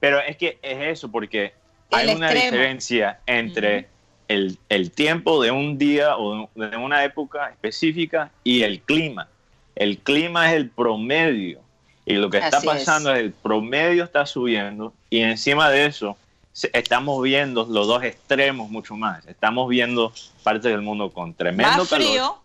pero 0.00 0.20
es 0.20 0.36
que 0.36 0.58
es 0.62 0.98
eso, 0.98 1.10
porque 1.10 1.52
hay 1.90 2.14
una 2.14 2.30
diferencia 2.30 3.20
entre 3.26 3.88
el, 4.28 4.58
el, 4.68 4.90
tiempo 4.90 5.42
de 5.42 5.50
un 5.50 5.76
día 5.76 6.16
o 6.16 6.48
de 6.54 6.76
una 6.76 7.04
época 7.04 7.50
específica 7.50 8.30
y 8.42 8.62
el 8.62 8.80
clima. 8.80 9.28
El 9.76 9.98
clima 9.98 10.50
es 10.50 10.56
el 10.56 10.70
promedio 10.70 11.60
y 12.06 12.14
lo 12.14 12.30
que 12.30 12.38
está 12.38 12.60
pasando 12.60 13.12
es. 13.14 13.20
el 13.20 13.32
promedio 13.32 14.04
está 14.04 14.24
subiendo 14.24 14.92
y 15.10 15.20
encima 15.20 15.70
de 15.70 15.86
eso 15.86 16.16
estamos 16.72 17.22
viendo 17.22 17.66
los 17.66 17.86
dos 17.86 18.02
extremos 18.04 18.70
mucho 18.70 18.96
más. 18.96 19.26
Estamos 19.26 19.68
viendo 19.68 20.12
partes 20.42 20.70
del 20.70 20.82
mundo 20.82 21.10
con 21.10 21.34
tremendo 21.34 21.84
calor 21.86 22.36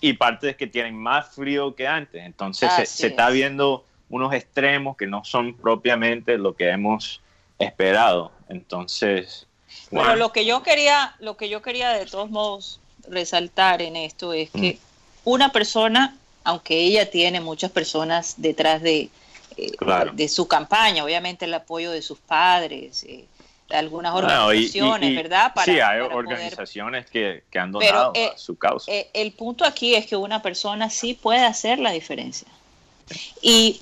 y 0.00 0.12
partes 0.14 0.56
que 0.56 0.66
tienen 0.66 0.96
más 0.96 1.34
frío 1.34 1.74
que 1.74 1.86
antes. 1.86 2.24
Entonces 2.24 2.70
se, 2.88 3.06
está 3.06 3.30
viendo 3.30 3.84
unos 4.08 4.32
extremos 4.32 4.96
que 4.96 5.06
no 5.06 5.24
son 5.24 5.54
propiamente 5.54 6.38
lo 6.38 6.54
que 6.54 6.70
hemos 6.70 7.20
esperado. 7.58 8.32
Entonces, 8.48 9.46
bueno. 9.90 10.16
lo 10.16 10.32
que 10.32 10.44
yo 10.44 10.62
quería, 10.62 11.14
lo 11.20 11.36
que 11.36 11.48
yo 11.48 11.62
quería 11.62 11.90
de 11.90 12.06
todos 12.06 12.30
modos 12.30 12.80
resaltar 13.08 13.82
en 13.82 13.96
esto 13.96 14.32
es 14.32 14.50
que 14.50 14.74
mm. 14.74 14.78
una 15.24 15.52
persona, 15.52 16.16
aunque 16.44 16.80
ella 16.80 17.10
tiene 17.10 17.40
muchas 17.40 17.70
personas 17.70 18.34
detrás 18.38 18.82
de, 18.82 19.10
eh, 19.58 20.10
de 20.12 20.28
su 20.28 20.46
campaña, 20.46 21.04
obviamente 21.04 21.44
el 21.44 21.54
apoyo 21.54 21.90
de 21.90 22.02
sus 22.02 22.18
padres, 22.18 23.04
eh, 23.04 23.26
de 23.68 23.76
algunas 23.76 24.14
organizaciones, 24.14 25.14
¿verdad? 25.14 25.52
sí, 25.64 25.80
hay 25.80 26.00
organizaciones 26.00 27.06
que, 27.10 27.42
han 27.54 27.72
donado 27.72 28.12
a 28.14 28.18
eh, 28.18 28.32
su 28.36 28.56
causa. 28.56 28.90
el 29.12 29.32
punto 29.32 29.64
aquí 29.64 29.94
es 29.94 30.06
que 30.06 30.16
una 30.16 30.40
persona 30.40 30.88
sí 30.88 31.14
puede 31.14 31.44
hacer 31.44 31.78
la 31.78 31.90
diferencia. 31.90 32.48
Y 33.42 33.80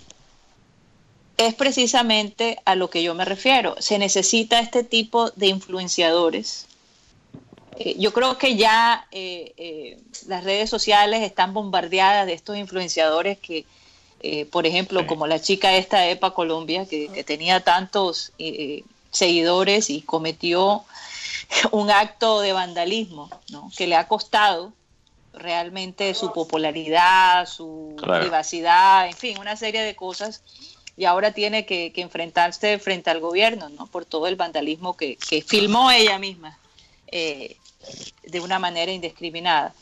es 1.37 1.55
precisamente 1.55 2.59
a 2.65 2.75
lo 2.75 2.89
que 2.91 3.03
yo 3.03 3.15
me 3.15 3.25
refiero. 3.25 3.77
Se 3.79 3.99
necesita 3.99 4.59
este 4.59 4.85
tipo 4.85 5.31
de 5.31 5.49
influenciadores. 5.49 6.67
Eh, 7.79 7.97
yo 7.99 8.13
creo 8.13 8.39
que 8.39 8.57
ya 8.57 9.07
eh, 9.11 9.53
eh, 9.59 9.99
las 10.27 10.45
redes 10.45 10.71
sociales 10.71 11.23
están 11.23 11.53
bombardeadas 11.53 12.27
de 12.27 12.33
estos 12.33 12.57
influenciadores 12.57 13.39
que, 13.39 13.67
por 14.51 14.67
ejemplo, 14.67 15.07
como 15.07 15.27
la 15.27 15.41
chica 15.41 15.77
esta 15.77 16.01
de 16.01 16.13
EPA 16.13 16.35
Colombia, 16.35 16.87
que, 16.87 17.25
tenía 17.25 17.63
tantos 17.63 18.33
seguidores 19.11 19.91
y 19.91 20.03
cometió 20.03 20.85
un 21.71 21.91
acto 21.91 22.41
de 22.41 22.53
vandalismo, 22.53 23.31
que 23.77 23.87
le 23.87 23.97
ha 23.97 24.09
costado 24.09 24.73
realmente 25.33 26.15
su 26.15 26.33
popularidad, 26.33 27.47
su 27.47 27.95
privacidad, 27.97 29.07
en 29.07 29.15
fin, 29.15 29.39
una 29.39 29.57
serie 29.57 29.83
de 29.83 29.95
cosas 29.95 30.43
y 30.97 31.05
ahora 31.05 31.33
tiene 31.33 31.67
que, 31.67 31.93
enfrentarse 31.97 32.79
frente 32.79 33.11
al 33.11 33.21
gobierno, 33.21 33.69
¿no? 33.69 33.87
Por 33.87 34.07
todo 34.07 34.27
el 34.27 34.37
vandalismo 34.37 34.97
que, 34.97 35.19
filmó 35.47 35.91
ella 35.91 36.19
misma 36.19 36.59
eh, 37.09 37.57
de 38.25 38.41
una 38.41 38.59
manera 38.59 38.91
indiscriminada. 38.91 39.75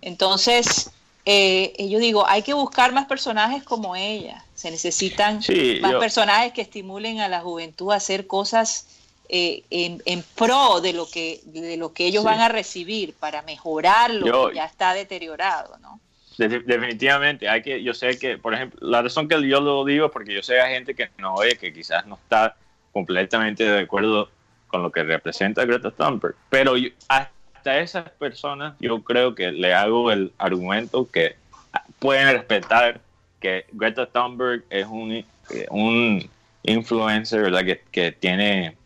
Entonces, 0.00 0.90
eh, 1.26 1.88
yo 1.88 1.98
digo, 1.98 2.26
hay 2.26 2.42
que 2.42 2.52
buscar 2.52 2.92
más 2.92 3.06
personajes 3.06 3.62
como 3.62 3.96
ella. 3.96 4.44
Se 4.54 4.70
necesitan 4.70 5.40
más 5.80 5.94
personajes 5.94 6.52
que 6.52 6.62
estimulen 6.62 7.20
a 7.20 7.28
la 7.28 7.40
juventud 7.40 7.92
a 7.92 7.96
hacer 7.96 8.26
cosas 8.26 8.86
eh, 9.28 9.62
en, 9.70 10.24
pro 10.34 10.80
de 10.80 10.92
lo 10.92 11.08
que 11.08 11.40
de 11.46 11.78
lo 11.78 11.94
que 11.94 12.06
ellos 12.06 12.24
van 12.24 12.40
a 12.40 12.48
recibir 12.48 13.14
para 13.14 13.40
mejorar 13.42 14.12
lo 14.12 14.48
que 14.48 14.56
ya 14.56 14.66
está 14.66 14.92
deteriorado, 14.92 15.78
¿no? 15.78 15.98
definitivamente, 16.36 17.48
hay 17.48 17.62
que, 17.62 17.82
yo 17.82 17.94
sé 17.94 18.18
que, 18.18 18.38
por 18.38 18.54
ejemplo, 18.54 18.78
la 18.82 19.02
razón 19.02 19.28
que 19.28 19.46
yo 19.46 19.60
lo 19.60 19.84
digo 19.84 20.06
es 20.06 20.12
porque 20.12 20.34
yo 20.34 20.42
sé 20.42 20.60
a 20.60 20.68
gente 20.68 20.94
que 20.94 21.08
no 21.18 21.34
oye, 21.34 21.56
que 21.56 21.72
quizás 21.72 22.06
no 22.06 22.16
está 22.16 22.56
completamente 22.92 23.64
de 23.64 23.82
acuerdo 23.82 24.28
con 24.66 24.82
lo 24.82 24.90
que 24.90 25.04
representa 25.04 25.64
Greta 25.64 25.92
Thunberg, 25.92 26.34
pero 26.50 26.74
hasta 27.64 27.80
esas 27.80 28.10
personas 28.10 28.74
yo 28.78 29.02
creo 29.02 29.34
que 29.34 29.50
le 29.50 29.72
hago 29.72 30.12
el 30.12 30.32
argumento 30.36 31.08
que 31.10 31.36
pueden 31.98 32.30
respetar 32.30 33.00
que 33.40 33.64
Greta 33.72 34.04
Thunberg 34.04 34.64
es 34.68 34.86
un, 34.86 35.24
un 35.70 36.30
influencer, 36.62 37.40
¿verdad? 37.40 37.64
Que, 37.64 37.82
que 37.90 38.12
tiene 38.12 38.76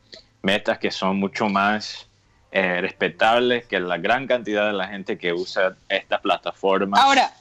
metas 0.42 0.78
que 0.78 0.92
son 0.92 1.18
mucho 1.18 1.48
más 1.48 2.06
eh, 2.52 2.80
respetables 2.80 3.66
que 3.66 3.80
la 3.80 3.98
gran 3.98 4.28
cantidad 4.28 4.68
de 4.68 4.74
la 4.74 4.86
gente 4.86 5.18
que 5.18 5.32
usa 5.32 5.76
esta 5.88 6.20
plataforma. 6.20 7.00
Ahora, 7.00 7.32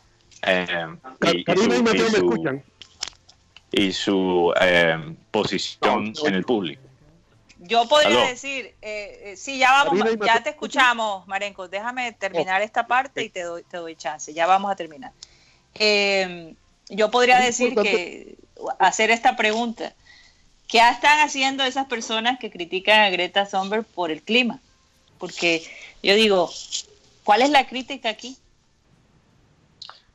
eh, 0.42 0.88
y, 3.72 3.92
su, 3.92 4.54
eh, 4.60 5.16
posición 5.30 6.14
en 6.26 6.34
el 6.34 6.44
público. 6.44 6.87
Yo 7.68 7.88
podría 7.88 8.28
decir, 8.28 8.74
eh, 8.82 9.36
sí, 9.38 9.58
ya 9.58 9.72
vamos, 9.72 10.00
ya 10.26 10.42
te 10.42 10.52
escuchamos, 10.52 11.28
Marenco. 11.28 11.68
Déjame 11.68 12.14
terminar 12.14 12.62
esta 12.62 12.88
parte 12.88 13.24
y 13.24 13.30
te 13.30 13.42
doy, 13.42 13.64
te 13.64 13.78
doy 13.78 13.96
chance. 13.96 14.34
Ya 14.34 14.48
vamos 14.48 14.72
a 14.72 14.76
terminar. 14.76 15.12
yo 16.90 17.12
podría 17.12 17.40
decir 17.40 17.76
que 17.76 18.38
hacer 18.80 19.12
esta 19.12 19.36
pregunta. 19.36 19.94
¿Qué 20.68 20.80
están 20.80 21.20
haciendo 21.20 21.64
esas 21.64 21.88
personas 21.88 22.40
que 22.40 22.52
critican 22.52 23.00
a 23.00 23.10
Greta 23.10 23.48
Thunberg 23.48 23.86
por 23.86 24.12
el 24.12 24.22
clima? 24.22 24.60
Porque 25.18 25.64
yo 26.04 26.14
digo, 26.16 26.52
¿cuál 27.24 27.42
es 27.42 27.50
la 27.50 27.68
crítica 27.68 28.10
aquí? 28.10 28.38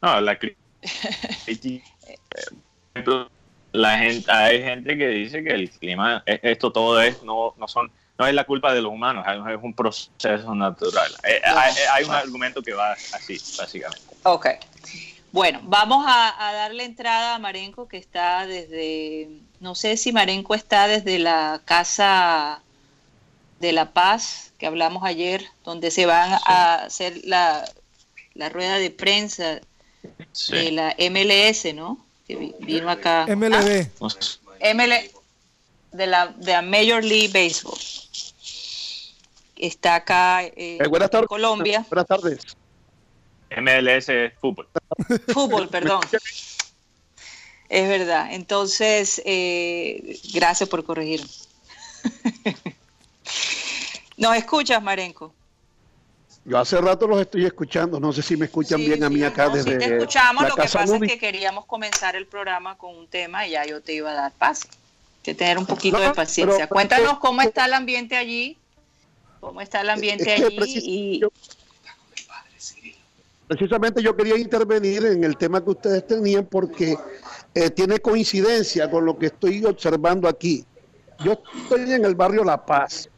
No, 0.03 0.21
la 0.21 0.39
crítica. 0.39 0.61
la 3.73 3.99
gente, 3.99 4.31
hay 4.31 4.62
gente 4.62 4.97
que 4.97 5.09
dice 5.09 5.43
que 5.43 5.50
el 5.50 5.71
clima, 5.71 6.23
e, 6.26 6.41
esto 6.43 6.73
todo 6.73 7.00
es, 7.00 7.23
no, 7.23 7.55
no 7.59 7.69
son, 7.69 7.91
no 8.19 8.26
es 8.26 8.35
la 8.35 8.45
culpa 8.45 8.73
de 8.73 8.83
los 8.83 8.93
humanos, 8.93 9.25
es 9.26 9.62
un 9.62 9.75
proceso 9.75 10.55
natural. 10.55 11.12
Eh, 11.25 11.41
hay, 11.93 12.05
un 12.05 12.12
argumento 12.12 12.62
que 12.62 12.75
va 12.75 12.93
así, 12.93 13.38
básicamente. 13.59 14.07
Ok. 14.25 14.47
Bueno, 15.33 15.61
vamos 15.62 16.05
a, 16.07 16.49
a, 16.49 16.52
darle 16.52 16.85
entrada 16.85 17.35
a 17.35 17.38
Marenco, 17.38 17.88
que 17.88 17.97
está 17.97 18.47
desde, 18.47 19.31
no 19.61 19.75
sé 19.75 19.97
si 19.97 20.12
Marenco 20.12 20.55
está 20.55 20.87
desde 20.87 21.19
la 21.19 21.62
Casa 21.64 22.61
de 23.62 23.73
la 23.73 23.93
Paz, 23.93 24.52
que 24.59 24.67
hablamos 24.67 25.05
ayer, 25.05 25.47
donde 25.64 25.91
se 25.91 26.05
van 26.05 26.38
a 26.45 26.75
hacer 26.85 27.21
la, 27.25 27.64
rueda 28.50 28.79
de 28.79 28.91
prensa 28.91 29.61
de 30.50 30.73
la 30.73 30.95
MLS, 30.99 31.73
¿no? 31.75 32.05
Que 32.39 32.55
vino 32.65 32.91
acá. 32.91 33.27
MLB. 33.27 33.89
Ah, 34.01 34.75
ML, 34.75 35.11
de 35.93 36.07
la 36.07 36.29
de 36.29 36.62
Major 36.62 37.05
League 37.05 37.29
Baseball. 37.29 37.79
Está 39.57 39.97
acá 39.97 40.45
eh, 40.45 40.53
eh, 40.57 40.79
en 40.81 41.27
Colombia. 41.27 41.87
Buenas 41.89 42.07
tardes. 42.07 42.41
MLS 43.57 44.09
es 44.09 44.33
fútbol. 44.41 44.67
Fútbol, 45.29 45.69
perdón. 45.69 46.01
Es 47.69 47.89
verdad. 47.89 48.33
Entonces, 48.33 49.21
eh, 49.25 50.19
gracias 50.33 50.69
por 50.69 50.85
corregirme. 50.85 51.29
¿Nos 54.17 54.37
escuchas, 54.37 54.83
Marenco? 54.83 55.35
Yo 56.45 56.59
hace 56.59 56.81
rato 56.81 57.07
los 57.07 57.21
estoy 57.21 57.45
escuchando, 57.45 58.01
no 58.01 58.13
sé 58.13 58.21
si 58.21 58.37
me 58.37 58.47
escuchan 58.47 58.81
bien 58.81 59.05
a 59.05 59.09
mí 59.09 59.23
acá 59.23 59.49
desde. 59.49 59.73
Sí, 59.73 59.79
te 59.79 59.97
escuchamos, 59.97 60.43
lo 60.43 60.57
que 60.57 60.63
pasa 60.63 60.85
es 60.85 61.01
que 61.01 61.19
queríamos 61.19 61.67
comenzar 61.67 62.17
el 62.17 62.27
programa 62.27 62.77
con 62.77 62.97
un 62.97 63.07
tema 63.07 63.47
y 63.47 63.53
ya 63.53 63.65
yo 63.65 63.81
te 63.81 63.93
iba 63.93 64.11
a 64.11 64.15
dar 64.15 64.33
paso. 64.33 64.67
que 65.23 65.35
tener 65.35 65.57
un 65.57 65.67
poquito 65.67 66.01
de 66.01 66.11
paciencia. 66.11 66.67
Cuéntanos 66.69 67.19
cómo 67.21 67.43
está 67.43 67.67
el 67.67 67.75
ambiente 67.75 68.17
allí, 68.17 68.59
cómo 69.41 69.61
está 69.61 69.83
el 69.83 69.91
ambiente 69.91 70.33
allí 70.33 71.21
Precisamente 73.47 74.03
yo 74.03 74.17
quería 74.17 74.37
intervenir 74.39 75.05
en 75.05 75.25
el 75.25 75.37
tema 75.37 75.63
que 75.63 75.71
ustedes 75.71 76.07
tenían 76.07 76.47
porque 76.47 76.97
eh, 77.55 77.71
tiene 77.71 77.99
coincidencia 77.99 78.91
con 78.91 79.05
lo 79.05 79.19
que 79.19 79.27
estoy 79.27 79.65
observando 79.65 80.27
aquí. 80.27 80.65
Yo 81.23 81.39
estoy 81.63 81.93
en 81.93 82.05
el 82.05 82.15
barrio 82.15 82.45
La 82.45 82.65
Paz 82.65 83.11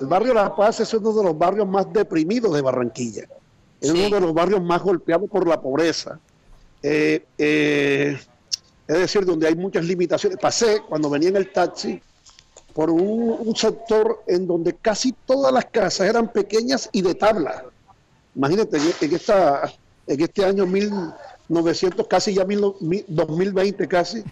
el 0.00 0.06
barrio 0.06 0.34
La 0.34 0.54
Paz 0.54 0.80
es 0.80 0.92
uno 0.94 1.12
de 1.12 1.24
los 1.24 1.36
barrios 1.36 1.66
más 1.66 1.92
deprimidos 1.92 2.54
de 2.54 2.62
Barranquilla. 2.62 3.24
Es 3.80 3.90
uno 3.90 4.10
de 4.10 4.20
los 4.20 4.34
barrios 4.34 4.62
más 4.62 4.82
golpeados 4.82 5.28
por 5.30 5.48
la 5.48 5.60
pobreza. 5.60 6.18
Eh, 6.82 7.24
eh, 7.38 8.18
es 8.86 8.98
decir, 8.98 9.24
donde 9.24 9.46
hay 9.46 9.54
muchas 9.54 9.84
limitaciones. 9.84 10.38
Pasé 10.38 10.82
cuando 10.88 11.08
venía 11.08 11.30
en 11.30 11.36
el 11.36 11.52
taxi 11.52 12.00
por 12.74 12.90
un, 12.90 13.54
sector 13.56 14.22
en 14.26 14.46
donde 14.46 14.74
casi 14.74 15.14
todas 15.26 15.52
las 15.52 15.66
casas 15.66 16.08
eran 16.08 16.32
pequeñas 16.32 16.88
y 16.92 17.02
de 17.02 17.14
tabla. 17.14 17.64
Imagínate, 18.34 18.78
en, 18.78 19.14
esta, 19.14 19.72
en 20.06 20.20
este 20.20 20.44
año 20.44 20.66
1900, 20.66 22.06
casi 22.06 22.34
ya 22.34 22.44
2020 22.44 23.88
casi, 23.88 24.22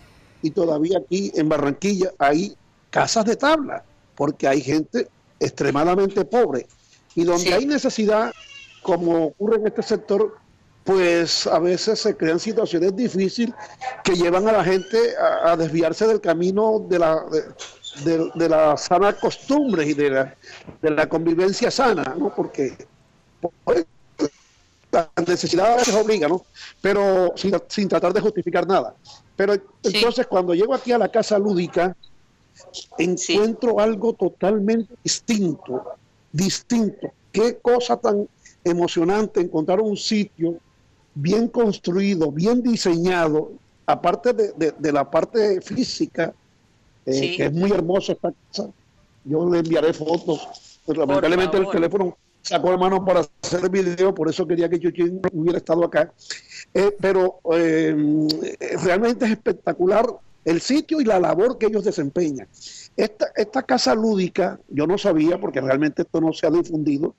y 0.42 0.50
todavía 0.50 0.98
aquí 0.98 1.32
en 1.34 1.48
Barranquilla 1.48 2.12
hay 2.18 2.56
casas 2.90 3.24
de 3.24 3.36
tabla, 3.36 3.82
porque 4.14 4.46
hay 4.46 4.60
gente 4.60 5.08
extremadamente 5.40 6.24
pobre. 6.24 6.66
Y 7.14 7.24
donde 7.24 7.52
hay 7.52 7.66
necesidad, 7.66 8.32
como 8.82 9.26
ocurre 9.26 9.56
en 9.56 9.66
este 9.66 9.82
sector, 9.82 10.36
pues 10.84 11.46
a 11.46 11.58
veces 11.58 12.00
se 12.00 12.16
crean 12.16 12.40
situaciones 12.40 12.96
difíciles 12.96 13.54
que 14.02 14.14
llevan 14.14 14.48
a 14.48 14.52
la 14.52 14.64
gente 14.64 14.98
a, 15.44 15.54
desviarse 15.54 16.06
del 16.06 16.20
camino 16.20 16.86
de 16.88 16.98
la, 16.98 17.24
de, 18.04 18.48
la 18.48 18.74
sana 18.76 19.12
costumbre 19.12 19.86
y 19.86 19.92
de 19.92 20.10
la, 20.10 20.34
de 20.80 20.90
la 20.90 21.06
convivencia 21.06 21.70
sana, 21.70 22.14
¿no? 22.18 22.34
Porque 22.34 22.74
pues, 23.64 23.84
la 24.90 25.10
necesidad 25.26 25.74
a 25.74 25.76
veces 25.76 25.94
obliga, 25.94 26.26
¿no? 26.28 26.44
Pero 26.80 27.34
sin, 27.36 27.88
tratar 27.88 28.12
de 28.12 28.20
justificar 28.20 28.66
nada. 28.66 28.94
Pero 29.36 29.54
entonces 29.82 30.26
cuando 30.26 30.54
llego 30.54 30.74
aquí 30.74 30.92
a 30.92 30.98
la 30.98 31.08
casa 31.08 31.38
lúdica, 31.38 31.94
encuentro 32.98 33.80
algo 33.80 34.12
totalmente 34.12 34.94
distinto, 35.02 35.82
distinto. 36.32 37.10
Qué 37.32 37.58
cosa 37.58 37.96
tan 37.96 38.28
emocionante 38.64 39.40
encontrar 39.40 39.80
un 39.80 39.96
sitio 39.96 40.58
bien 41.14 41.48
construido, 41.48 42.30
bien 42.30 42.62
diseñado, 42.62 43.52
aparte 43.86 44.32
de, 44.32 44.92
la 44.92 45.10
parte 45.10 45.60
física, 45.60 46.34
eh, 47.06 47.36
que 47.36 47.46
es 47.46 47.52
muy 47.52 47.72
hermosa 47.72 48.12
esta 48.12 48.32
casa. 48.32 48.70
Yo 49.24 49.48
le 49.50 49.58
enviaré 49.58 49.92
fotos. 49.92 50.80
Pues, 50.84 50.96
lamentablemente 50.96 51.56
el 51.56 51.68
teléfono 51.68 52.16
sacó 52.42 52.70
la 52.70 52.78
mano 52.78 53.04
para 53.04 53.20
hacer 53.42 53.68
video, 53.68 54.14
por 54.14 54.28
eso 54.28 54.46
quería 54.46 54.68
que 54.68 54.78
Chuchín 54.78 55.20
hubiera 55.32 55.58
estado 55.58 55.84
acá. 55.84 56.12
Eh, 56.72 56.96
pero 57.00 57.40
eh, 57.52 57.94
realmente 58.82 59.24
es 59.24 59.32
espectacular 59.32 60.06
el 60.44 60.60
sitio 60.60 61.00
y 61.00 61.04
la 61.04 61.20
labor 61.20 61.58
que 61.58 61.66
ellos 61.66 61.84
desempeñan. 61.84 62.48
Esta, 62.96 63.28
esta 63.36 63.62
casa 63.62 63.94
lúdica, 63.94 64.58
yo 64.68 64.86
no 64.86 64.98
sabía 64.98 65.38
porque 65.38 65.60
realmente 65.60 66.02
esto 66.02 66.20
no 66.20 66.32
se 66.32 66.46
ha 66.46 66.50
difundido. 66.50 67.14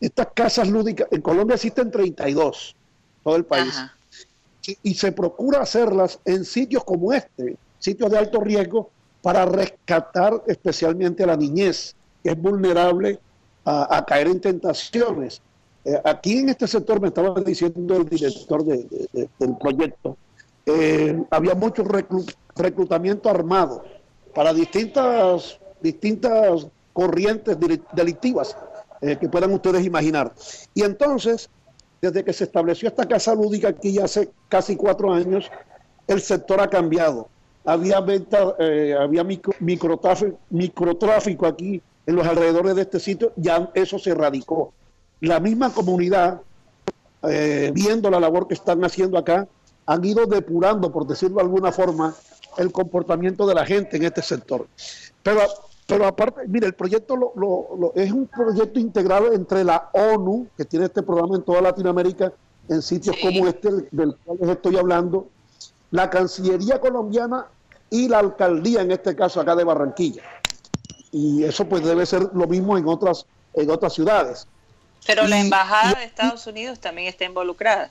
Estas 0.00 0.28
casas 0.34 0.68
lúdicas, 0.68 1.08
en 1.10 1.22
Colombia 1.22 1.54
existen 1.54 1.90
32, 1.90 2.76
todo 3.24 3.36
el 3.36 3.44
país. 3.44 3.74
Y, 4.82 4.94
se 4.94 5.12
procura 5.12 5.60
hacerlas 5.60 6.18
en 6.24 6.44
sitios 6.44 6.82
como 6.82 7.12
este, 7.12 7.56
sitios 7.78 8.10
de 8.10 8.18
alto 8.18 8.40
riesgo, 8.40 8.90
para 9.22 9.44
rescatar 9.44 10.42
especialmente 10.46 11.24
a 11.24 11.28
la 11.28 11.36
niñez, 11.36 11.94
que 12.22 12.30
es 12.30 12.40
vulnerable 12.40 13.18
a, 13.64 14.04
caer 14.06 14.28
en 14.28 14.40
tentaciones. 14.40 15.40
Eh, 15.84 16.00
aquí 16.04 16.38
en 16.38 16.50
este 16.50 16.68
sector, 16.68 17.00
me 17.00 17.08
estaba 17.08 17.40
diciendo 17.40 17.96
el 17.96 18.08
director 18.08 18.64
del 18.64 19.56
proyecto, 19.60 20.16
eh, 20.66 21.22
había 21.30 21.54
mucho 21.54 21.84
reclutamiento 22.54 23.30
armado 23.30 23.84
para 24.34 24.52
distintas, 24.52 25.58
distintas 25.80 26.66
corrientes 26.92 27.56
delictivas 27.92 28.56
eh, 29.00 29.16
que 29.18 29.28
puedan 29.28 29.52
ustedes 29.52 29.84
imaginar. 29.84 30.32
Y 30.74 30.82
entonces, 30.82 31.48
desde 32.00 32.24
que 32.24 32.32
se 32.32 32.44
estableció 32.44 32.88
esta 32.88 33.06
casa 33.06 33.34
lúdica 33.34 33.68
aquí 33.68 33.98
hace 33.98 34.30
casi 34.48 34.76
cuatro 34.76 35.12
años, 35.12 35.50
el 36.06 36.20
sector 36.20 36.60
ha 36.60 36.68
cambiado. 36.68 37.28
Había 37.64 38.00
venta, 38.00 38.54
había 39.00 39.24
micro, 39.24 39.52
microtráfico, 39.58 40.38
microtráfico 40.50 41.46
aquí 41.46 41.82
en 42.06 42.14
los 42.14 42.26
alrededores 42.26 42.76
de 42.76 42.82
este 42.82 43.00
sitio, 43.00 43.32
ya 43.36 43.70
eso 43.74 43.98
se 43.98 44.10
erradicó. 44.10 44.72
La 45.20 45.40
misma 45.40 45.72
comunidad, 45.72 46.40
eh, 47.24 47.72
viendo 47.74 48.10
la 48.10 48.20
labor 48.20 48.46
que 48.46 48.54
están 48.54 48.84
haciendo 48.84 49.18
acá, 49.18 49.48
han 49.86 50.04
ido 50.04 50.26
depurando, 50.26 50.90
por 50.92 51.06
decirlo 51.06 51.36
de 51.36 51.42
alguna 51.42 51.72
forma, 51.72 52.14
el 52.58 52.72
comportamiento 52.72 53.46
de 53.46 53.54
la 53.54 53.64
gente 53.64 53.96
en 53.96 54.04
este 54.04 54.22
sector. 54.22 54.66
Pero, 55.22 55.40
pero 55.86 56.06
aparte, 56.06 56.42
mire, 56.48 56.66
el 56.66 56.74
proyecto 56.74 57.16
lo, 57.16 57.92
es 57.94 58.10
un 58.12 58.26
proyecto 58.26 58.78
integrado 58.78 59.32
entre 59.32 59.64
la 59.64 59.90
ONU, 59.92 60.48
que 60.56 60.64
tiene 60.64 60.86
este 60.86 61.02
programa 61.02 61.36
en 61.36 61.42
toda 61.42 61.60
Latinoamérica, 61.60 62.32
en 62.68 62.82
sitios 62.82 63.16
como 63.22 63.46
este 63.46 63.70
del 63.92 64.16
cual 64.24 64.38
les 64.40 64.50
estoy 64.50 64.76
hablando, 64.76 65.28
la 65.92 66.10
Cancillería 66.10 66.80
colombiana 66.80 67.46
y 67.90 68.08
la 68.08 68.18
alcaldía, 68.18 68.82
en 68.82 68.90
este 68.90 69.14
caso 69.14 69.40
acá 69.40 69.54
de 69.54 69.62
Barranquilla 69.62 70.22
y 71.16 71.44
eso 71.44 71.66
pues 71.66 71.82
debe 71.82 72.04
ser 72.04 72.28
lo 72.34 72.46
mismo 72.46 72.76
en 72.76 72.86
otras, 72.86 73.24
en 73.54 73.70
otras 73.70 73.94
ciudades. 73.94 74.46
Pero 75.06 75.26
la 75.26 75.40
embajada 75.40 75.98
de 75.98 76.04
Estados 76.04 76.46
Unidos 76.46 76.78
también 76.78 77.08
está 77.08 77.24
involucrada. 77.24 77.90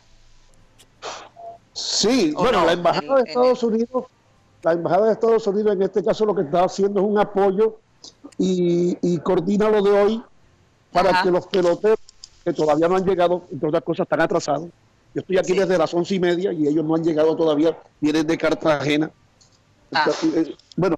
Sí, 1.75 2.32
bueno, 2.32 2.65
la 2.65 2.72
embajada 2.72 3.15
de 3.17 3.24
Estados 3.27 3.62
Unidos, 3.62 4.05
la 4.63 4.72
embajada 4.72 5.08
de 5.08 5.12
Estados 5.12 5.46
Unidos 5.46 5.74
en 5.74 5.82
este 5.82 6.01
caso 6.01 6.26
lo 6.26 6.34
que 6.34 6.43
está 6.43 6.63
haciendo 6.63 7.02
es 7.02 7.06
un 7.06 7.19
apoyo 7.19 7.80
y, 8.38 9.17
coordina 9.19 9.69
lo 9.69 9.82
de 9.82 9.91
hoy 9.91 10.23
para 10.93 11.21
que 11.21 11.30
los 11.30 11.45
peloteros 11.47 11.99
que 12.45 12.54
todavía 12.54 12.88
no 12.88 12.95
han 12.95 13.04
llegado, 13.04 13.43
entre 13.52 13.67
otras 13.67 13.84
cosas, 13.84 14.06
están 14.06 14.21
atrasados. 14.21 14.69
Yo 15.13 15.19
estoy 15.19 15.38
aquí 15.38 15.52
desde 15.52 15.78
las 15.78 15.93
once 15.93 16.15
y 16.15 16.19
media 16.19 16.54
y 16.54 16.65
ellos 16.65 16.86
no 16.86 16.95
han 16.95 17.04
llegado 17.04 17.36
todavía, 17.36 17.78
vienen 17.99 18.26
de 18.26 18.38
Cartagena. 18.38 19.12
Ah. 19.91 20.10
Eh, 20.34 20.56
bueno, 20.78 20.95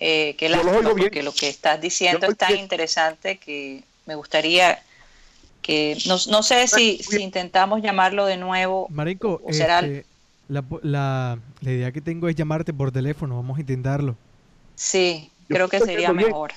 Eh, 0.00 0.36
que 0.38 0.48
porque 0.94 1.22
lo 1.22 1.32
que 1.32 1.48
estás 1.48 1.80
diciendo 1.80 2.26
es 2.28 2.36
tan 2.36 2.56
interesante 2.56 3.38
que 3.38 3.82
me 4.06 4.14
gustaría 4.14 4.80
que 5.60 5.98
no, 6.06 6.16
no 6.30 6.42
sé 6.44 6.68
si, 6.68 6.98
si, 6.98 7.20
intentamos 7.20 7.82
llamarlo 7.82 8.26
de 8.26 8.36
nuevo. 8.36 8.86
Marenco, 8.90 9.42
este, 9.48 10.06
la, 10.48 10.64
la, 10.82 11.38
la 11.60 11.70
idea 11.70 11.90
que 11.90 12.00
tengo 12.00 12.28
es 12.28 12.36
llamarte 12.36 12.72
por 12.72 12.92
teléfono. 12.92 13.36
Vamos 13.36 13.58
a 13.58 13.60
intentarlo. 13.60 14.16
Sí, 14.76 15.30
creo 15.48 15.68
que 15.68 15.80
sería 15.80 16.12
mejor. 16.12 16.52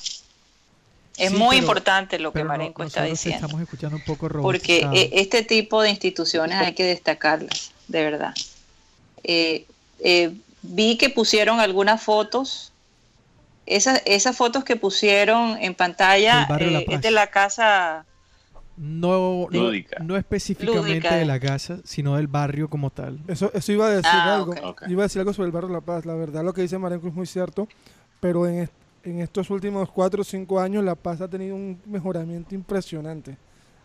Es 1.21 1.31
muy 1.31 1.57
importante 1.57 2.17
lo 2.17 2.33
que 2.33 2.43
Marenco 2.43 2.83
está 2.83 3.03
diciendo. 3.03 3.45
Estamos 3.45 3.61
escuchando 3.61 3.97
un 3.97 4.03
poco 4.03 4.27
Porque 4.27 4.87
eh, 4.91 5.09
este 5.13 5.43
tipo 5.43 5.81
de 5.81 5.91
instituciones 5.91 6.57
hay 6.57 6.73
que 6.73 6.83
destacarlas, 6.83 7.71
de 7.87 8.03
verdad. 8.03 8.33
Eh, 9.23 9.65
eh, 9.99 10.33
vi 10.63 10.97
que 10.97 11.09
pusieron 11.09 11.59
algunas 11.59 12.01
fotos. 12.01 12.73
Esas, 13.67 14.01
esas 14.05 14.35
fotos 14.35 14.63
que 14.63 14.75
pusieron 14.75 15.57
en 15.61 15.75
pantalla 15.75 16.47
es 16.87 17.01
de 17.01 17.11
la 17.11 17.27
casa. 17.27 18.03
No, 18.77 19.47
no, 19.51 20.17
específicamente 20.17 21.13
de 21.13 21.25
la 21.25 21.39
casa, 21.39 21.77
sino 21.83 22.15
del 22.15 22.25
barrio 22.25 22.67
como 22.67 22.89
tal. 22.89 23.19
Eso, 23.27 23.51
eso 23.53 23.71
iba 23.71 23.85
a 23.85 23.89
decir 23.91 24.09
ah, 24.11 24.35
algo. 24.37 24.55
Iba 24.87 25.03
a 25.03 25.05
decir 25.05 25.19
algo 25.19 25.33
sobre 25.33 25.47
el 25.47 25.51
barrio 25.51 25.69
La 25.69 25.81
Paz. 25.81 26.05
La 26.07 26.15
verdad, 26.15 26.43
lo 26.43 26.51
que 26.51 26.63
dice 26.63 26.79
Marenco 26.79 27.07
es 27.07 27.13
muy 27.13 27.27
cierto, 27.27 27.67
pero 28.19 28.47
en, 28.47 28.71
en 29.03 29.21
estos 29.21 29.49
últimos 29.49 29.89
cuatro 29.89 30.21
o 30.21 30.23
cinco 30.23 30.59
años 30.59 30.83
La 30.83 30.95
Paz 30.95 31.21
ha 31.21 31.27
tenido 31.27 31.55
un 31.55 31.81
mejoramiento 31.85 32.55
impresionante. 32.55 33.37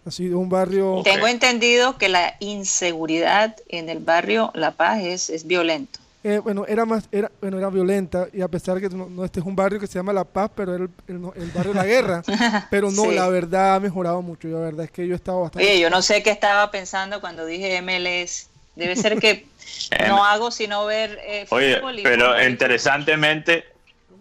Ha 0.05 0.11
sido 0.11 0.39
un 0.39 0.49
barrio... 0.49 1.01
Tengo 1.03 1.27
entendido 1.27 1.99
que 1.99 2.09
la 2.09 2.37
inseguridad 2.39 3.57
en 3.69 3.89
el 3.89 3.99
barrio 3.99 4.53
La 4.55 4.71
Paz 4.73 5.03
es, 5.03 5.31
es 5.31 5.47
violento. 5.47 5.99
Eh, 6.29 6.39
bueno, 6.39 6.65
era 6.67 6.85
más, 6.85 7.09
era, 7.13 7.31
bueno, 7.41 7.57
era 7.57 7.71
violenta 7.71 8.27
y 8.33 8.41
a 8.41 8.49
pesar 8.49 8.81
que 8.81 8.89
no, 8.89 9.25
este 9.25 9.39
es 9.39 9.47
un 9.47 9.55
barrio 9.55 9.79
que 9.79 9.87
se 9.87 9.95
llama 9.95 10.13
La 10.13 10.25
Paz, 10.25 10.51
pero 10.57 10.75
era 10.75 10.85
el, 11.07 11.51
barrio 11.55 11.73
de 11.73 11.79
la 11.79 11.87
guerra. 11.87 12.23
pero 12.71 12.91
no, 12.91 13.13
la 13.13 13.29
verdad 13.29 13.77
ha 13.77 13.81
mejorado 13.81 14.21
mucho. 14.23 14.49
La 14.49 14.59
verdad 14.59 14.87
es 14.87 14.91
que 14.91 15.07
yo 15.07 15.13
he 15.13 15.17
estado 15.17 15.43
bastante. 15.43 15.65
Oye, 15.65 15.79
yo 15.79 15.89
no 15.89 16.03
sé 16.03 16.25
qué 16.25 16.31
estaba 16.31 16.69
pensando 16.73 17.21
cuando 17.21 17.47
dije 17.47 17.81
MLS. 17.81 18.49
Debe 18.75 18.97
ser 18.97 19.21
que 19.21 19.47
no 20.09 20.25
hago 20.25 20.51
sino 20.51 20.85
ver 20.85 21.17
eh, 21.25 21.47
fútbol. 21.47 21.95
Oye, 21.95 22.03
pero 22.03 22.45
interesantemente, 22.45 23.65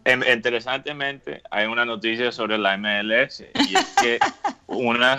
Interesantemente, 0.05 1.41
hay 1.49 1.65
una 1.65 1.83
noticia 1.83 2.31
sobre 2.31 2.57
la 2.57 2.77
MLS 2.77 3.43
y 3.67 3.75
es 3.75 3.85
que 3.99 4.19
una, 4.67 5.17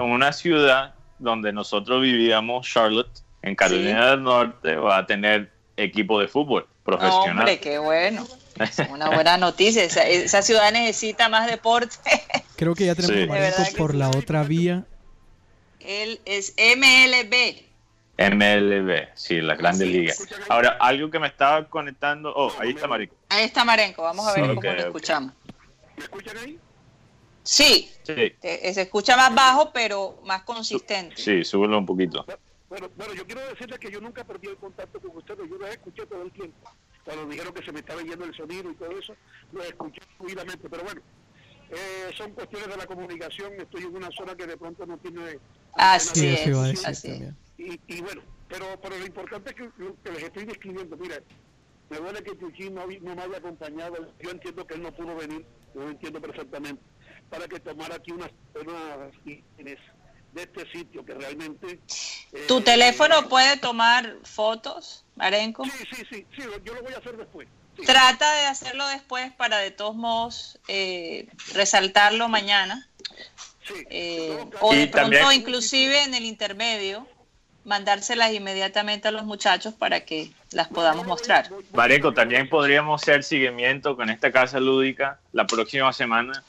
una 0.00 0.32
ciudad 0.32 0.94
donde 1.18 1.52
nosotros 1.52 2.00
vivíamos, 2.00 2.66
Charlotte, 2.66 3.22
en 3.42 3.54
Carolina 3.54 4.10
del 4.10 4.22
Norte, 4.22 4.76
va 4.76 4.98
a 4.98 5.06
tener 5.06 5.50
equipo 5.76 6.18
de 6.20 6.28
fútbol 6.28 6.66
profesional. 6.82 7.40
Hombre, 7.40 7.60
qué 7.60 7.78
bueno. 7.78 8.26
Es 8.58 8.78
una 8.90 9.10
buena 9.10 9.36
noticia. 9.38 9.84
Esa, 9.84 10.42
ciudad 10.42 10.72
necesita 10.72 11.28
más 11.28 11.46
deporte. 11.50 11.96
Creo 12.56 12.74
que 12.74 12.86
ya 12.86 12.94
tenemos 12.94 13.70
por 13.76 13.94
la 13.94 14.08
otra 14.08 14.42
vía. 14.44 14.84
Él 15.80 16.20
es 16.24 16.54
MLB. 16.56 17.71
MLB, 18.30 19.08
sí, 19.14 19.40
la 19.40 19.56
Grande 19.56 19.86
Liga. 19.86 20.14
Ahora, 20.48 20.76
algo 20.80 21.10
que 21.10 21.18
me 21.18 21.26
estaba 21.26 21.68
conectando. 21.68 22.32
Oh, 22.34 22.52
ahí 22.58 22.70
está 22.70 22.86
Marenco. 22.86 23.16
Ahí 23.28 23.44
está 23.44 23.64
Marenco, 23.64 24.02
vamos 24.02 24.26
a 24.26 24.34
ver 24.34 24.54
cómo 24.54 24.62
lo 24.62 24.78
escuchamos. 24.78 25.32
¿Me 25.96 26.04
escuchan 26.04 26.36
ahí? 26.36 26.58
Sí, 27.42 27.90
sí. 28.04 28.34
se 28.40 28.82
escucha 28.82 29.16
más 29.16 29.34
bajo, 29.34 29.72
pero 29.72 30.20
más 30.24 30.42
consistente. 30.42 31.16
Sí, 31.16 31.44
súbelo 31.44 31.78
un 31.78 31.86
poquito. 31.86 32.24
Bueno, 32.68 32.88
bueno, 32.96 33.14
yo 33.14 33.26
quiero 33.26 33.40
decirles 33.48 33.78
que 33.78 33.90
yo 33.90 34.00
nunca 34.00 34.24
perdí 34.24 34.48
el 34.48 34.56
contacto 34.56 35.00
con 35.00 35.16
ustedes, 35.16 35.50
yo 35.50 35.58
los 35.58 35.68
escuché 35.68 36.06
todo 36.06 36.22
el 36.22 36.30
tiempo. 36.30 36.70
Cuando 37.04 37.26
dijeron 37.26 37.52
que 37.52 37.64
se 37.64 37.72
me 37.72 37.80
estaba 37.80 38.00
yendo 38.00 38.24
el 38.24 38.34
sonido 38.34 38.70
y 38.70 38.74
todo 38.74 38.98
eso, 38.98 39.14
los 39.52 39.66
escuché 39.66 40.00
fluidamente, 40.16 40.68
pero 40.70 40.84
bueno, 40.84 41.00
eh, 41.70 42.10
son 42.16 42.30
cuestiones 42.30 42.68
de 42.68 42.76
la 42.76 42.86
comunicación, 42.86 43.54
estoy 43.60 43.82
en 43.82 43.96
una 43.96 44.10
zona 44.12 44.36
que 44.36 44.46
de 44.46 44.56
pronto 44.56 44.86
no 44.86 44.96
tiene... 44.98 45.38
Así 45.74 46.28
es, 46.28 46.86
así 46.86 47.24
Y, 47.62 47.80
y, 47.86 48.00
bueno, 48.00 48.22
pero, 48.48 48.66
pero 48.80 48.98
lo 48.98 49.06
importante 49.06 49.50
es 49.50 49.56
que, 49.56 49.70
que 50.02 50.10
les 50.10 50.22
estoy 50.24 50.44
describiendo, 50.44 50.96
mira, 50.96 51.20
me 51.90 51.98
duele 51.98 52.22
que 52.24 52.36
Chuchín 52.38 52.74
no, 52.74 52.86
no, 52.86 53.14
me 53.14 53.22
haya 53.22 53.36
acompañado, 53.36 54.12
yo 54.20 54.30
entiendo 54.30 54.66
que 54.66 54.74
él 54.74 54.82
no 54.82 54.92
pudo 54.92 55.14
venir, 55.14 55.46
yo 55.74 55.82
lo 55.82 55.90
entiendo 55.90 56.20
perfectamente, 56.20 56.82
para 57.30 57.46
que 57.46 57.60
tomara 57.60 57.96
aquí 57.96 58.10
unas, 58.10 58.30
unas 58.54 59.12
de 60.32 60.42
este 60.42 60.72
sitio 60.72 61.04
que 61.04 61.14
realmente... 61.14 61.78
¿Tu 62.48 62.58
eh, 62.58 62.62
teléfono 62.62 63.28
puede 63.28 63.58
tomar 63.58 64.16
fotos, 64.24 65.04
Marenco? 65.14 65.64
Sí, 65.64 65.70
sí, 65.90 66.04
sí, 66.10 66.26
sí, 66.34 66.42
yo 66.64 66.74
lo 66.74 66.82
voy 66.82 66.94
a 66.94 66.98
hacer 66.98 67.16
después. 67.16 67.46
Trata 67.86 68.34
de 68.34 68.46
hacerlo 68.46 68.86
después 68.88 69.32
para 69.34 69.58
de 69.58 69.70
todos 69.70 69.94
modos 69.94 70.58
eh, 70.68 71.28
resaltarlo 71.54 72.28
mañana. 72.28 72.88
Sí. 73.66 73.74
Eh, 73.90 74.44
o 74.60 74.74
de 74.74 74.88
pronto 74.88 75.30
inclusive 75.32 76.02
en 76.02 76.14
el 76.14 76.24
intermedio 76.24 77.06
mandárselas 77.64 78.32
inmediatamente 78.32 79.08
a 79.08 79.12
los 79.12 79.24
muchachos 79.24 79.74
para 79.74 80.04
que 80.04 80.32
las 80.50 80.68
podamos 80.68 81.06
mostrar. 81.06 81.48
Marenco, 81.72 82.12
también 82.12 82.48
podríamos 82.48 83.02
hacer 83.02 83.22
seguimiento 83.22 83.96
con 83.96 84.10
esta 84.10 84.32
casa 84.32 84.58
lúdica 84.58 85.20
la 85.32 85.46
próxima 85.46 85.92
semana 85.92 86.44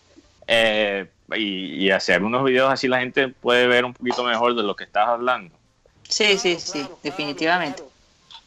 eh, 0.47 1.09
y, 1.35 1.89
hacer 1.91 2.23
unos 2.23 2.43
videos 2.43 2.71
así 2.71 2.87
la 2.87 2.99
gente 2.99 3.29
puede 3.29 3.67
ver 3.67 3.85
un 3.85 3.93
poquito 3.93 4.23
mejor 4.23 4.55
de 4.55 4.63
lo 4.63 4.75
que 4.75 4.83
estás 4.83 5.07
hablando. 5.07 5.55
Sí, 6.09 6.37
sí, 6.37 6.59
sí, 6.59 6.85
definitivamente. 7.01 7.83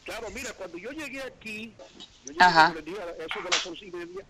Claro, 0.05 0.29
mira, 0.35 0.53
cuando 0.53 0.79
yo 0.79 0.91
llegué 0.91 1.23
aquí, 1.23 1.75
yo 2.25 2.33
llegué 2.33 2.45
Ajá. 2.45 2.75
eso 2.77 3.43
de 3.43 3.51
las 3.51 3.67
once 3.67 3.87
y 3.87 3.91
media, 3.91 4.25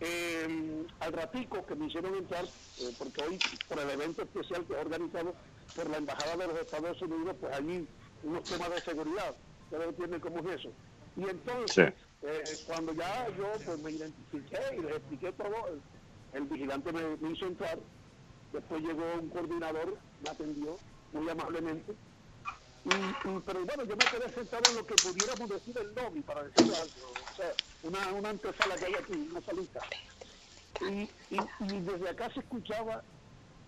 eh, 0.00 0.86
al 1.00 1.12
ratico 1.12 1.64
que 1.66 1.74
me 1.74 1.86
hicieron 1.86 2.14
entrar, 2.14 2.44
eh, 2.44 2.94
porque 2.98 3.22
hoy 3.22 3.38
por 3.68 3.78
el 3.78 3.90
evento 3.90 4.22
especial 4.22 4.64
que 4.64 4.72
he 4.72 4.76
organizado 4.76 5.34
por 5.74 5.88
la 5.90 5.98
Embajada 5.98 6.36
de 6.36 6.46
los 6.46 6.60
Estados 6.60 7.00
Unidos, 7.02 7.36
pues 7.40 7.52
allí 7.54 7.88
unos 8.22 8.44
temas 8.44 8.70
de 8.70 8.80
seguridad, 8.82 9.36
ustedes 9.64 9.88
entienden 9.88 10.20
cómo 10.20 10.38
es 10.40 10.60
eso. 10.60 10.72
Y 11.16 11.28
entonces, 11.28 11.94
eh, 12.22 12.58
cuando 12.66 12.92
ya 12.92 13.28
yo 13.36 13.52
pues 13.64 13.78
me 13.78 13.90
identifiqué 13.92 14.60
y 14.76 14.82
les 14.82 14.96
expliqué 14.96 15.32
todo, 15.32 15.80
el 16.32 16.42
vigilante 16.44 16.92
me, 16.92 17.30
hizo 17.30 17.46
entrar, 17.46 17.78
después 18.52 18.82
llegó 18.82 19.04
un 19.20 19.28
coordinador, 19.30 19.98
me 20.20 20.30
atendió 20.30 20.78
muy 21.12 21.28
amablemente, 21.28 21.96
y, 22.84 22.90
pero 23.44 23.64
bueno, 23.66 23.84
yo 23.84 23.96
me 23.96 24.08
quedé 24.08 24.34
sentado 24.34 24.68
en 24.68 24.76
lo 24.76 24.86
que 24.86 24.96
pudiéramos 24.96 25.48
decir 25.48 25.76
el 25.78 25.94
lobby, 25.94 26.22
para 26.22 26.44
decir 26.44 26.72
algo, 26.74 27.26
o 27.30 27.36
sea, 27.36 27.54
una, 27.82 28.12
una 28.12 28.30
antesala 28.30 28.78
que 28.78 28.86
hay 28.86 28.94
aquí, 28.94 29.12
una 29.12 29.42
salita. 29.42 29.80
Y, 30.80 31.10
y, 31.28 31.80
desde 31.80 32.08
acá 32.08 32.32
se 32.32 32.40
escuchaba 32.40 33.04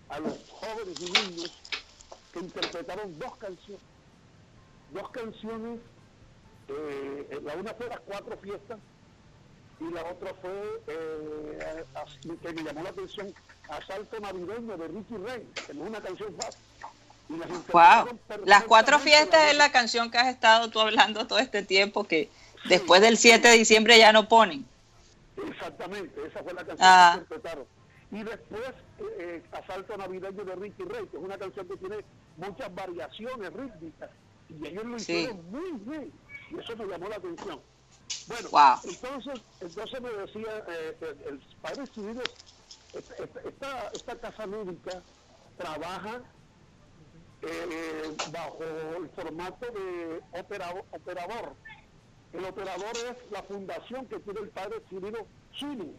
a 0.09 0.19
los 0.19 0.33
jóvenes 0.49 0.97
y 0.99 1.05
niños 1.05 1.51
que 2.33 2.39
interpretaron 2.39 3.17
dos 3.19 3.37
canciones, 3.37 3.83
dos 4.91 5.09
canciones, 5.11 5.79
eh, 6.67 7.41
la 7.43 7.53
una 7.55 7.73
fue 7.75 7.87
las 7.87 7.99
cuatro 8.01 8.37
fiestas 8.37 8.79
y 9.79 9.93
la 9.93 10.03
otra 10.03 10.33
fue, 10.41 10.81
eh, 10.87 11.85
que 12.41 12.53
me 12.53 12.63
llamó 12.63 12.83
la 12.83 12.89
atención, 12.89 13.33
Asalto 13.69 14.19
Navideño 14.19 14.77
de 14.77 14.87
Ricky 14.87 15.17
Rey, 15.17 15.47
que 15.53 15.71
es 15.71 15.77
una 15.77 16.01
canción 16.01 16.35
fácil. 16.35 16.61
wow. 17.71 18.19
Las 18.45 18.63
cuatro 18.63 18.99
fiestas 18.99 19.51
es 19.51 19.57
la 19.57 19.71
canción 19.71 20.09
que 20.09 20.17
has 20.17 20.27
estado 20.27 20.69
tú 20.69 20.79
hablando 20.79 21.27
todo 21.27 21.39
este 21.39 21.63
tiempo 21.63 22.05
que 22.05 22.29
después 22.65 23.01
del 23.01 23.17
7 23.17 23.47
de 23.47 23.57
diciembre 23.57 23.97
ya 23.97 24.11
no 24.11 24.27
ponen. 24.27 24.65
Exactamente, 25.47 26.27
esa 26.27 26.43
fue 26.43 26.53
la 26.53 26.65
canción 26.65 26.77
ah. 26.81 27.11
que 27.13 27.21
interpretaron. 27.21 27.72
Y 28.13 28.21
después 28.21 28.69
eh, 28.99 29.03
eh, 29.17 29.43
Asalto 29.51 29.97
Navideño 29.97 30.45
de 30.45 30.55
Ricky 30.55 30.83
Rey, 30.83 31.07
que 31.07 31.17
es 31.17 31.23
una 31.23 31.35
canción 31.35 31.67
que 31.67 31.77
tiene 31.77 32.05
muchas 32.37 32.73
variaciones 32.75 33.51
rítmicas. 33.51 34.11
Y 34.49 34.67
ellos 34.67 34.85
lo 34.85 34.97
hicieron 34.97 35.51
muy 35.51 35.71
bien. 35.79 36.13
Y 36.51 36.59
eso 36.59 36.77
me 36.77 36.85
llamó 36.85 37.09
la 37.09 37.15
atención. 37.15 37.59
Bueno, 38.27 38.49
entonces, 38.83 39.41
entonces 39.59 40.01
me 40.01 40.11
decía 40.11 40.63
eh, 40.67 40.97
el, 41.27 41.39
padre 41.59 41.87
civil, 41.87 42.21
esta, 42.93 43.91
esta, 43.95 44.19
casa 44.19 44.45
médica 44.45 45.01
trabaja 45.57 46.21
eh, 47.41 48.15
bajo 48.31 48.63
el 48.63 49.09
formato 49.09 49.65
de 49.71 50.39
operador, 50.39 50.85
operador. 50.91 51.55
El 52.31 52.45
operador 52.45 52.95
es 53.09 53.31
la 53.31 53.41
fundación 53.43 54.05
que 54.05 54.19
tiene 54.19 54.41
el 54.41 54.49
padre 54.49 54.83
Cirilo 54.87 55.25
Zuni. 55.59 55.95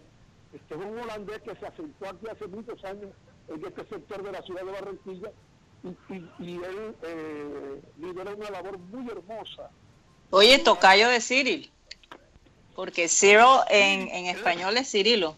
Este 0.54 0.74
es 0.74 0.80
un 0.80 0.98
holandés 0.98 1.42
que 1.42 1.56
se 1.56 1.66
asentó 1.66 2.08
aquí 2.08 2.26
hace 2.30 2.46
muchos 2.46 2.82
años 2.84 3.10
en 3.48 3.64
este 3.66 3.84
sector 3.86 4.22
de 4.22 4.32
la 4.32 4.42
ciudad 4.42 4.64
de 4.64 4.70
Barranquilla 4.70 5.32
y, 5.82 6.14
y, 6.42 6.54
él 6.54 6.94
eh, 7.02 7.82
lidera 7.98 8.34
una 8.34 8.50
labor 8.50 8.78
muy 8.78 9.10
hermosa. 9.10 9.70
Oye, 10.30 10.58
tocayo 10.60 11.08
de 11.08 11.20
Cyril. 11.20 11.70
Porque 12.74 13.08
Cyril 13.08 13.60
en, 13.68 14.08
en 14.08 14.26
español 14.26 14.76
es 14.76 14.90
Cirilo. 14.90 15.36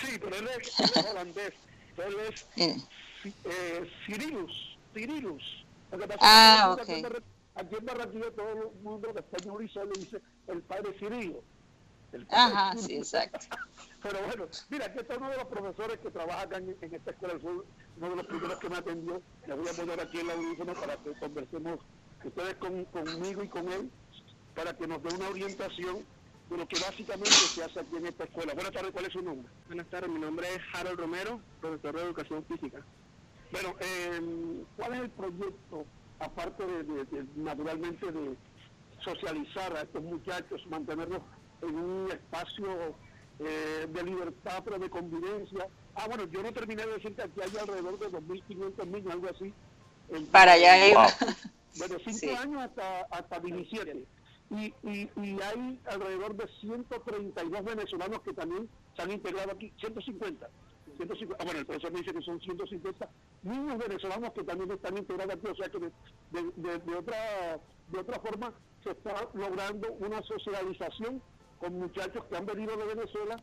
Sí, 0.00 0.18
pero 0.20 0.36
él 0.36 0.48
es, 0.60 1.06
holandés. 1.10 1.52
Él 1.96 2.16
es 2.28 2.46
eh, 3.44 3.90
Cirilus. 4.06 4.78
Cirilus. 4.94 5.64
Ah, 6.20 6.76
ok. 6.78 6.88
Aquí 7.54 7.74
en 7.76 7.86
Barranquilla 7.86 8.30
todo 8.36 8.52
el 8.52 8.82
mundo 8.82 9.12
de 9.12 9.20
español 9.20 9.64
y 9.64 9.68
solo 9.68 9.92
dice 9.94 10.20
el 10.46 10.62
padre 10.62 10.94
Cirilo. 10.98 11.42
Ajá, 12.30 12.76
sí, 12.76 12.96
exacto. 12.96 13.46
Pero 14.02 14.18
bueno, 14.26 14.46
mira, 14.70 14.86
aquí 14.86 14.98
está 14.98 15.16
uno 15.16 15.30
de 15.30 15.36
los 15.36 15.46
profesores 15.46 15.98
que 15.98 16.10
trabaja 16.10 16.42
acá 16.42 16.56
en, 16.58 16.76
esta 16.80 17.10
escuela 17.10 17.34
del 17.34 17.42
sur, 17.42 17.66
uno 17.96 18.10
de 18.10 18.16
los 18.16 18.26
primeros 18.26 18.58
que 18.58 18.68
me 18.68 18.76
atendió. 18.76 19.22
Le 19.46 19.54
voy 19.54 19.68
a 19.68 19.72
poner 19.72 20.00
aquí 20.00 20.18
el 20.18 20.30
audífono 20.30 20.74
para 20.74 20.96
que 20.96 21.12
conversemos 21.18 21.80
ustedes 22.24 22.54
con, 22.56 22.84
conmigo 22.86 23.42
y 23.42 23.48
con 23.48 23.72
él 23.72 23.90
para 24.54 24.76
que 24.76 24.88
nos 24.88 25.00
dé 25.04 25.14
una 25.14 25.28
orientación 25.28 26.04
de 26.50 26.56
lo 26.56 26.66
que 26.66 26.80
básicamente 26.80 27.30
se 27.30 27.62
hace 27.62 27.78
aquí 27.78 27.96
en 27.96 28.06
esta 28.06 28.24
escuela. 28.24 28.54
Buenas 28.54 28.72
tardes, 28.72 28.90
¿cuál 28.90 29.04
es 29.06 29.12
su 29.12 29.22
nombre? 29.22 29.48
Buenas 29.66 29.86
tardes, 29.86 30.10
mi 30.10 30.18
nombre 30.18 30.48
es 30.52 30.60
Harold 30.74 30.98
Romero, 30.98 31.40
profesor 31.60 31.94
de 31.94 32.02
Educación 32.02 32.44
Física. 32.46 32.78
Bueno, 33.52 33.76
eh, 33.78 34.64
¿cuál 34.76 34.94
es 34.94 35.00
el 35.00 35.10
proyecto, 35.10 35.84
aparte 36.18 36.66
de, 36.66 37.26
naturalmente 37.36 38.10
de 38.10 38.36
socializar 39.04 39.76
a 39.76 39.82
estos 39.82 40.02
muchachos, 40.02 40.60
mantenerlos 40.68 41.20
en 41.62 41.74
un 41.76 42.10
espacio 42.10 42.94
eh, 43.40 43.86
de 43.88 44.02
libertad, 44.02 44.62
pero 44.64 44.78
de 44.78 44.90
convivencia? 44.90 45.66
Ah, 45.94 46.06
bueno, 46.06 46.24
yo 46.26 46.42
no 46.42 46.52
terminé 46.52 46.86
de 46.86 46.94
decir 46.94 47.14
que 47.14 47.22
aquí 47.22 47.40
hay 47.40 47.56
alrededor 47.58 47.98
de 47.98 48.08
2.500 48.10 48.86
niños, 48.86 49.12
algo 49.12 49.28
así. 49.28 49.52
Para 50.30 50.52
allá 50.52 50.88
iba. 50.88 51.06
Bueno, 51.76 51.96
5 52.04 52.40
años 52.40 52.62
hasta, 52.62 53.00
hasta 53.10 53.40
17 53.40 54.06
y, 54.50 54.74
y, 54.82 55.10
y, 55.16 55.42
hay 55.42 55.78
alrededor 55.86 56.34
de 56.34 56.48
132 56.60 57.64
venezolanos 57.64 58.20
que 58.22 58.32
también 58.32 58.68
se 58.96 59.02
han 59.02 59.12
integrado 59.12 59.52
aquí, 59.52 59.72
150. 59.78 60.48
150 60.96 61.36
ah, 61.38 61.44
bueno, 61.44 61.60
el 61.60 61.66
profesor 61.66 61.92
me 61.92 61.98
dice 62.00 62.14
que 62.14 62.22
son 62.22 62.40
150 62.40 63.08
niños 63.42 63.78
venezolanos 63.78 64.32
que 64.32 64.44
también 64.44 64.70
están 64.70 64.96
integrados 64.96 65.34
aquí, 65.34 65.46
o 65.48 65.54
sea 65.54 65.68
que 65.68 65.78
de, 65.78 65.92
de, 66.56 66.78
de, 66.78 66.96
otra, 66.96 67.60
de 67.88 67.98
otra 67.98 68.20
forma 68.20 68.52
se 68.82 68.90
está 68.90 69.28
logrando 69.34 69.92
una 69.92 70.22
socialización 70.22 71.22
con 71.58 71.78
muchachos 71.78 72.24
que 72.24 72.36
han 72.36 72.46
venido 72.46 72.76
de 72.76 72.94
Venezuela 72.94 73.36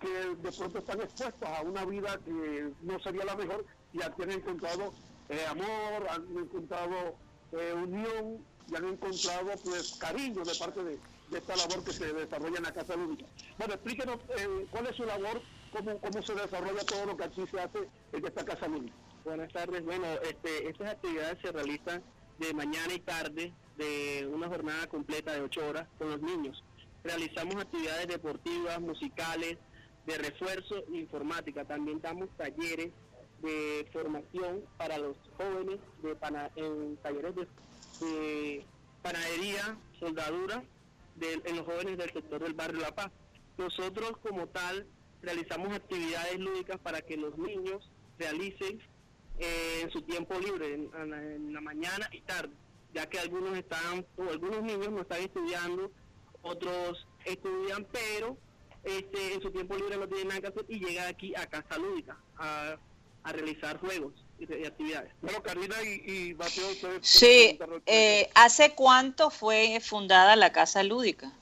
que 0.00 0.08
de 0.08 0.52
pronto 0.52 0.78
están 0.78 1.00
expuestos 1.00 1.48
a 1.48 1.62
una 1.62 1.84
vida 1.84 2.18
que 2.24 2.72
no 2.82 2.98
sería 3.00 3.24
la 3.24 3.36
mejor 3.36 3.64
y 3.92 4.02
han 4.02 4.30
encontrado 4.30 4.92
eh, 5.28 5.46
amor, 5.48 6.08
han 6.10 6.36
encontrado 6.36 7.14
eh, 7.52 7.72
unión 7.74 8.44
y 8.68 8.76
han 8.76 8.84
encontrado 8.88 9.52
pues 9.64 9.96
cariño 9.98 10.42
de 10.42 10.54
parte 10.54 10.82
de, 10.82 10.98
esta 11.32 11.56
labor 11.56 11.82
que 11.82 11.92
se 11.92 12.12
desarrolla 12.12 12.58
en 12.58 12.64
la 12.64 12.72
Casa 12.72 12.94
Lúdica. 12.94 13.24
Bueno, 13.56 13.74
explíquenos 13.74 14.18
eh, 14.36 14.66
cuál 14.70 14.86
es 14.86 14.96
su 14.96 15.04
labor, 15.04 15.40
cómo, 15.72 15.98
cómo 15.98 16.22
se 16.22 16.34
desarrolla 16.34 16.84
todo 16.84 17.06
lo 17.06 17.16
que 17.16 17.24
aquí 17.24 17.46
se 17.50 17.58
hace 17.58 17.88
en 18.12 18.26
esta 18.26 18.44
Casa 18.44 18.68
Lúdica. 18.68 18.94
Buenas 19.24 19.50
tardes. 19.50 19.82
Bueno, 19.82 20.06
este, 20.24 20.68
estas 20.68 20.90
actividades 20.90 21.38
se 21.40 21.52
realizan 21.52 22.02
de 22.38 22.52
mañana 22.52 22.92
y 22.92 23.00
tarde, 23.00 23.54
de 23.76 24.28
una 24.30 24.48
jornada 24.48 24.86
completa 24.88 25.32
de 25.32 25.40
ocho 25.40 25.66
horas 25.66 25.88
con 25.96 26.10
los 26.10 26.20
niños. 26.20 26.62
Realizamos 27.04 27.56
actividades 27.56 28.08
deportivas, 28.08 28.80
musicales, 28.80 29.58
de 30.06 30.18
refuerzo 30.18 30.84
informática. 30.92 31.64
También 31.64 32.00
damos 32.00 32.28
talleres 32.36 32.90
de 33.40 33.88
formación 33.92 34.62
para 34.76 34.98
los 34.98 35.16
jóvenes 35.36 35.78
de 36.02 36.16
en 36.56 36.96
talleres 36.98 37.34
de 37.34 37.46
de 38.00 38.64
panadería, 39.02 39.76
soldadura 39.98 40.62
en 41.20 41.56
los 41.56 41.66
jóvenes 41.66 41.98
del 41.98 42.12
sector 42.12 42.42
del 42.42 42.54
barrio 42.54 42.80
La 42.80 42.94
Paz. 42.94 43.10
Nosotros 43.58 44.12
como 44.22 44.48
tal 44.48 44.86
realizamos 45.20 45.72
actividades 45.74 46.38
lúdicas 46.38 46.78
para 46.80 47.00
que 47.02 47.16
los 47.16 47.36
niños 47.38 47.90
realicen 48.18 48.80
eh, 49.38 49.80
en 49.82 49.90
su 49.90 50.02
tiempo 50.02 50.38
libre, 50.38 50.74
en, 50.74 51.52
la 51.52 51.60
mañana 51.60 52.08
y 52.12 52.20
tarde, 52.22 52.52
ya 52.92 53.08
que 53.08 53.18
algunos 53.18 53.56
están, 53.56 54.04
o 54.16 54.22
algunos 54.30 54.62
niños 54.62 54.90
no 54.90 55.02
están 55.02 55.20
estudiando, 55.20 55.92
otros 56.42 57.06
estudian, 57.24 57.86
pero 57.90 58.36
este, 58.84 59.34
en 59.34 59.42
su 59.42 59.50
tiempo 59.50 59.76
libre 59.76 59.96
no 59.96 60.08
tienen 60.08 60.28
nada 60.28 60.40
que 60.40 60.46
hacer 60.48 60.64
y 60.68 60.84
llegan 60.84 61.06
aquí 61.06 61.34
a 61.36 61.46
Casa 61.46 61.78
Lúdica 61.78 62.16
a, 62.36 62.76
realizar 63.24 63.78
juegos 63.78 64.12
y, 64.40 64.44
actividades. 64.66 65.12
Bueno, 65.22 65.40
Carolina 65.42 65.76
y, 65.82 66.34
Mateo, 66.34 66.68
Sí, 67.00 67.56
eh, 67.86 68.28
¿hace 68.34 68.74
cuánto 68.74 69.30
fue 69.30 69.78
fundada 69.80 70.34
la 70.34 70.52
Casa 70.52 70.82
Lúdica? 70.82 71.32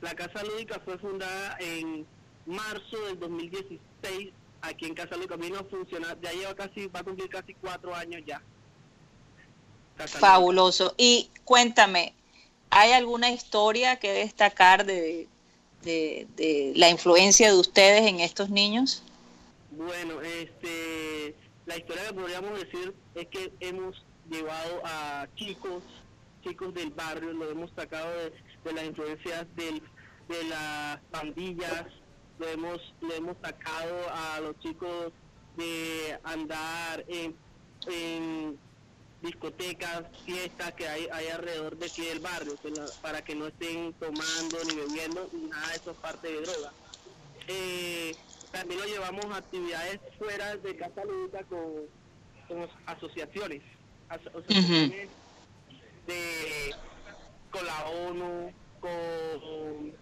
La 0.00 0.14
Casa 0.14 0.44
Lúdica 0.44 0.80
fue 0.84 0.96
fundada 0.98 1.56
en 1.58 2.06
marzo 2.46 3.04
del 3.06 3.18
2016 3.18 4.32
aquí 4.62 4.86
en 4.86 4.94
Casa 4.94 5.16
Lúdica. 5.16 5.34
Vino 5.34 5.58
a 5.58 5.64
funcionar, 5.64 6.20
ya 6.20 6.32
lleva 6.32 6.54
casi, 6.54 6.86
va 6.86 7.00
a 7.00 7.04
cumplir 7.04 7.28
casi 7.28 7.54
cuatro 7.54 7.92
años 7.92 8.22
ya. 8.24 8.40
Fabuloso. 9.96 10.94
Y 10.96 11.30
cuéntame, 11.44 12.14
¿hay 12.70 12.92
alguna 12.92 13.30
historia 13.30 13.96
que 13.96 14.12
destacar 14.12 14.84
de, 14.84 15.28
la 16.74 16.88
influencia 16.88 17.52
de 17.52 17.58
ustedes 17.58 18.02
en 18.08 18.20
estos 18.20 18.50
niños? 18.50 19.02
Bueno, 19.70 20.20
este, 20.20 21.34
la 21.66 21.76
historia 21.76 22.08
que 22.08 22.14
podríamos 22.14 22.58
decir 22.58 22.94
es 23.14 23.26
que 23.28 23.52
hemos 23.60 24.04
llevado 24.30 24.82
a 24.84 25.28
chicos, 25.36 25.82
chicos 26.42 26.74
del 26.74 26.90
barrio, 26.90 27.32
lo 27.32 27.50
hemos 27.50 27.70
sacado 27.76 28.10
de, 28.64 28.72
las 28.72 28.84
influencias 28.84 29.46
de 29.56 30.44
las 30.48 30.98
pandillas, 31.10 31.86
lo 32.38 32.48
hemos, 32.48 32.94
lo 33.00 33.14
hemos 33.14 33.36
sacado 33.42 33.96
a 34.10 34.40
los 34.40 34.58
chicos 34.60 35.12
de 35.56 36.18
andar 36.24 37.04
en 37.08 38.58
discotecas, 39.22 40.04
fiestas 40.24 40.72
que 40.72 40.88
hay, 40.88 41.08
hay 41.12 41.28
alrededor 41.28 41.76
de 41.76 41.86
aquí 41.86 42.04
del 42.04 42.20
barrio, 42.20 42.54
para 43.02 43.24
que 43.24 43.34
no 43.34 43.46
estén 43.46 43.92
tomando 43.94 44.58
ni 44.64 44.74
bebiendo 44.74 45.28
ni 45.32 45.48
nada 45.48 45.68
de 45.68 45.76
eso 45.76 45.90
es 45.90 45.96
parte 45.98 46.28
de 46.28 46.40
droga. 46.42 46.72
Eh, 47.48 48.14
también 48.52 48.80
lo 48.80 48.86
llevamos 48.86 49.24
a 49.26 49.36
actividades 49.36 50.00
fuera 50.18 50.56
de 50.56 50.76
Casa 50.76 51.04
Lúdica 51.04 51.44
con, 51.44 52.68
asociaciones, 52.86 53.62
asociaciones 54.08 55.08
de, 56.06 56.74
con 57.50 57.66
la 57.66 57.88
ONU, 57.88 58.52
con... 58.80 59.96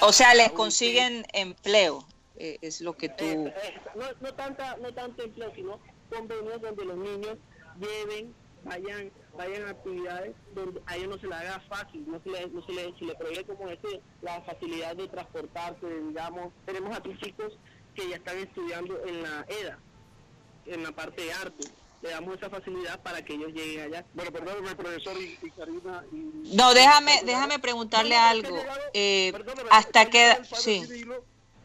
o 0.00 0.12
sea, 0.12 0.34
les 0.34 0.52
consiguen 0.52 1.24
empleo, 1.32 2.06
eh, 2.36 2.58
es 2.62 2.80
lo 2.80 2.96
que 2.96 3.08
tú... 3.08 3.24
Eh, 3.24 3.54
no, 3.96 4.04
no, 4.20 4.34
tanta, 4.34 4.76
no 4.76 4.92
tanto 4.94 5.22
empleo, 5.24 5.52
sino 5.54 5.80
convenios 6.08 6.60
donde 6.62 6.84
los 6.84 6.96
niños 6.96 7.36
lleven 7.80 8.34
vayan 8.64 9.10
vayan 9.38 9.66
a 9.66 9.70
actividades 9.70 10.34
donde 10.54 10.82
a 10.86 10.96
ellos 10.96 11.08
no 11.10 11.18
se 11.18 11.26
les 11.28 11.36
haga 11.36 11.60
fácil, 11.68 12.04
no 12.08 12.20
se 12.22 12.30
les, 12.30 12.52
no 12.52 12.60
se 12.66 12.72
les, 12.72 13.00
le 13.00 13.44
como 13.44 13.68
este, 13.68 14.00
la 14.20 14.40
facilidad 14.42 14.96
de 14.96 15.06
transportarse, 15.08 15.86
digamos, 16.08 16.52
tenemos 16.66 16.96
aquí 16.96 17.16
chicos 17.22 17.56
que 17.94 18.08
ya 18.08 18.16
están 18.16 18.36
estudiando 18.38 19.00
en 19.06 19.22
la 19.22 19.46
EDA, 19.48 19.78
en 20.66 20.82
la 20.82 20.90
parte 20.90 21.22
de 21.22 21.32
arte, 21.32 21.68
le 22.02 22.10
damos 22.10 22.36
esa 22.36 22.50
facilidad 22.50 23.00
para 23.00 23.24
que 23.24 23.34
ellos 23.34 23.52
lleguen 23.52 23.92
allá. 23.92 24.04
Bueno, 24.14 24.32
perdóname, 24.32 24.74
profesor 24.74 25.16
y, 25.20 25.50
Karina. 25.50 26.04
no, 26.12 26.74
déjame, 26.74 27.22
déjame 27.24 27.58
preguntarle 27.58 28.16
algo. 28.16 28.56
Eh, 28.92 29.32
hasta 29.70 30.08
que... 30.10 30.36
Sí. 30.54 30.82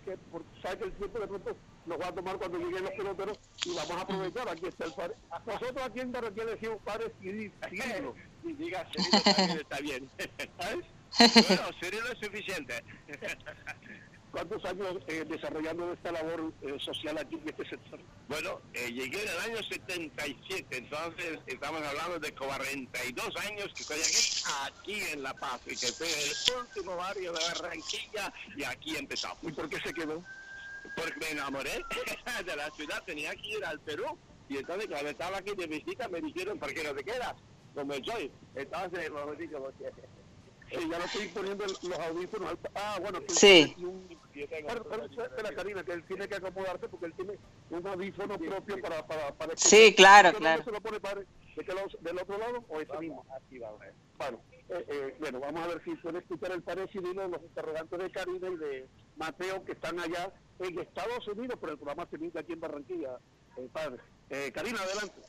Que 0.06 0.18
por, 0.32 0.44
sabe 0.62 0.80
que 0.80 0.84
el 0.86 0.92
tiempo 0.94 1.20
de 1.20 1.28
pronto 1.28 1.56
nos 1.86 2.00
va 2.00 2.08
a 2.08 2.16
tomar 2.16 2.38
cuando 2.38 2.58
lleguen 2.58 2.84
los 2.84 2.92
peloteros 2.92 3.40
y 3.66 3.76
vamos 3.76 3.92
a 3.92 4.02
aprovechar. 4.02 4.50
Aquí 4.50 4.66
está 4.68 4.86
el 4.86 4.94
padre. 4.94 5.16
Nosotros 5.46 5.84
aquí 5.84 6.00
en 6.00 6.12
Barranquilla 6.12 6.46
decimos 6.46 6.78
padre 6.84 7.12
Cirilo. 7.20 8.16
Y 8.44 8.54
diga 8.54 8.88
Cirilo 8.92 9.22
también 9.24 9.60
está 9.60 9.80
bien. 9.80 10.10
¿Sabes? 10.60 10.86
Bueno, 11.48 11.64
Cirilo 11.80 12.12
es 12.12 12.20
suficiente. 12.20 12.84
¿Cuántos 14.34 14.66
años 14.66 14.96
eh, 15.08 15.24
desarrollando 15.30 15.94
esta 15.94 16.12
labor 16.12 16.52
eh, 16.64 16.76
social 16.80 17.16
aquí 17.20 17.36
en 17.36 17.50
este 17.50 17.70
sector? 17.70 18.00
Bueno, 18.28 18.62
eh, 18.74 18.92
llegué 18.92 19.22
en 19.22 19.30
el 19.30 19.40
año 19.42 19.58
77, 19.64 20.76
entonces 20.76 21.40
estamos 21.46 21.84
hablando 21.84 22.18
de 22.18 22.34
42 22.34 23.36
años 23.46 23.72
que 23.76 23.84
estoy 23.84 24.00
aquí, 24.00 24.44
aquí 24.66 25.12
en 25.12 25.22
La 25.22 25.36
Paz, 25.36 25.62
y 25.68 25.76
que 25.76 25.86
fue 25.92 26.08
el 26.08 26.62
último 26.62 26.96
barrio 26.96 27.32
de 27.32 27.44
Barranquilla, 27.44 28.34
y 28.58 28.64
aquí 28.64 28.96
empezamos. 28.98 29.38
¿Y 29.44 29.52
por 29.52 29.70
qué 29.70 29.78
se 29.82 29.94
quedó? 29.94 30.24
Porque 30.96 31.20
me 31.20 31.32
enamoré 31.32 31.84
de 32.46 32.56
la 32.56 32.70
ciudad, 32.72 33.04
tenía 33.06 33.36
que 33.36 33.58
ir 33.58 33.66
al 33.66 33.80
Perú. 33.80 34.18
Y 34.50 34.58
entonces 34.58 34.88
cuando 34.88 35.10
estaba 35.10 35.38
aquí 35.38 35.56
de 35.56 35.68
visita 35.68 36.08
me 36.10 36.22
dijeron, 36.22 36.60
¿por 36.60 36.74
qué 36.74 36.84
no 36.84 36.94
te 36.94 37.04
quedas? 37.04 37.34
Como 37.74 37.94
soy. 38.04 38.32
Entonces, 38.56 39.10
como 39.10 39.34
digo, 39.36 39.72
eh, 40.74 40.80
ya 40.90 40.98
no 41.00 41.06
estoy 41.06 41.28
poniendo 41.28 41.66
los 41.66 42.00
audífonos. 42.00 42.56
Ah, 42.76 42.98
bueno, 43.02 43.20
sí. 43.28 43.76
pero, 44.68 44.84
pero, 44.84 45.06
espera, 45.06 45.56
Karina, 45.56 45.84
que 45.84 45.94
él 45.94 46.04
tiene 46.06 46.28
que 46.28 46.36
acomodarse 46.36 46.88
porque 46.90 47.06
él 47.08 47.14
tiene 47.14 47.38
un 47.70 47.88
audífono 47.88 48.38
propio 48.38 48.82
para, 48.82 49.06
para, 49.06 49.34
para 49.34 49.54
Sí, 49.56 49.94
claro, 49.96 50.34
claro. 50.34 50.64
se 50.64 50.72
lo 50.72 50.82
pone 50.82 51.00
padre? 51.00 51.26
¿De 51.56 51.64
qué 51.64 51.74
¿Del 52.02 52.18
otro 52.20 52.38
lado 52.38 52.66
o 52.68 52.82
ese 52.82 52.98
mismo? 52.98 53.26
Aquí 53.36 53.60
va, 53.60 53.72
bueno, 54.18 54.42
eh, 54.74 54.86
eh, 54.88 55.16
bueno, 55.20 55.40
vamos 55.40 55.64
a 55.64 55.68
ver 55.68 55.84
si 55.84 55.96
puede 55.96 56.20
escuchar 56.20 56.52
el 56.52 56.64
parecido 56.64 57.14
los 57.14 57.42
interrogantes 57.42 58.00
de 58.00 58.12
Karina 58.12 58.48
y 58.50 58.56
de 58.56 58.88
Mateo 59.18 59.64
que 59.64 59.74
están 59.74 60.00
allá 60.00 60.32
en 60.60 60.80
Estados 60.80 61.28
Unidos, 61.28 61.58
pero 61.60 61.74
el 61.74 61.78
programa 61.78 62.08
se 62.10 62.40
aquí 62.40 62.54
en 62.54 62.60
Barranquilla, 62.60 63.18
eh, 63.58 63.68
padre. 63.72 64.02
Eh, 64.30 64.52
Karina, 64.54 64.80
adelante. 64.82 65.22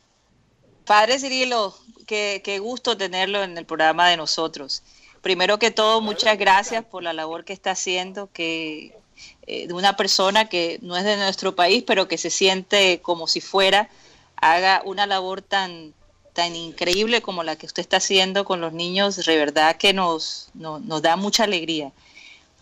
Padre 0.87 1.19
Cirilo, 1.19 1.75
qué, 2.07 2.43
qué 2.45 2.59
gusto 2.59 2.97
tenerlo 2.97 3.43
en 3.43 3.57
el 3.57 3.67
programa 3.67 4.09
de 4.09 4.17
nosotros. 4.17 4.83
Primero 5.23 5.59
que 5.59 5.71
todo, 5.71 6.01
muchas 6.01 6.39
gracias 6.39 6.85
por 6.85 7.03
la 7.03 7.15
labor 7.15 7.45
que 7.45 7.55
está 7.55 7.71
haciendo, 7.71 8.31
que 8.33 8.95
eh, 9.47 9.67
de 9.67 9.75
una 9.75 9.97
persona 9.97 10.49
que 10.49 10.79
no 10.83 10.97
es 10.97 11.05
de 11.05 11.17
nuestro 11.17 11.55
país, 11.55 11.85
pero 11.87 12.09
que 12.09 12.19
se 12.19 12.31
siente 12.31 13.01
como 13.03 13.27
si 13.27 13.41
fuera, 13.41 13.89
haga 14.37 14.83
una 14.85 15.07
labor 15.07 15.43
tan, 15.43 15.95
tan 16.35 16.55
increíble 16.55 17.23
como 17.23 17.43
la 17.43 17.57
que 17.57 17.67
usted 17.67 17.81
está 17.81 17.97
haciendo 17.97 18.45
con 18.45 18.61
los 18.61 18.73
niños, 18.73 19.17
de 19.17 19.37
verdad 19.37 19.77
que 19.77 19.95
nos, 19.95 20.51
nos 20.55 21.01
da 21.01 21.17
mucha 21.17 21.45
alegría. 21.45 21.93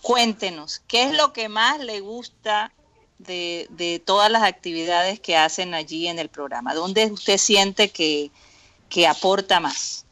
Cuéntenos, 0.02 0.82
¿qué 0.88 1.04
es 1.04 1.16
lo 1.16 1.32
que 1.32 1.48
más 1.48 1.78
le 1.80 2.00
gusta 2.00 2.72
de, 3.18 4.02
todas 4.04 4.30
las 4.30 4.42
actividades 4.42 5.20
que 5.20 5.37
hacen 5.37 5.74
allí 5.74 6.08
en 6.08 6.18
el 6.18 6.28
programa? 6.28 6.74
¿Dónde 6.74 7.06
usted 7.06 7.38
siente 7.38 7.90
que, 7.90 8.30
aporta 9.08 9.61
más? 9.61 10.04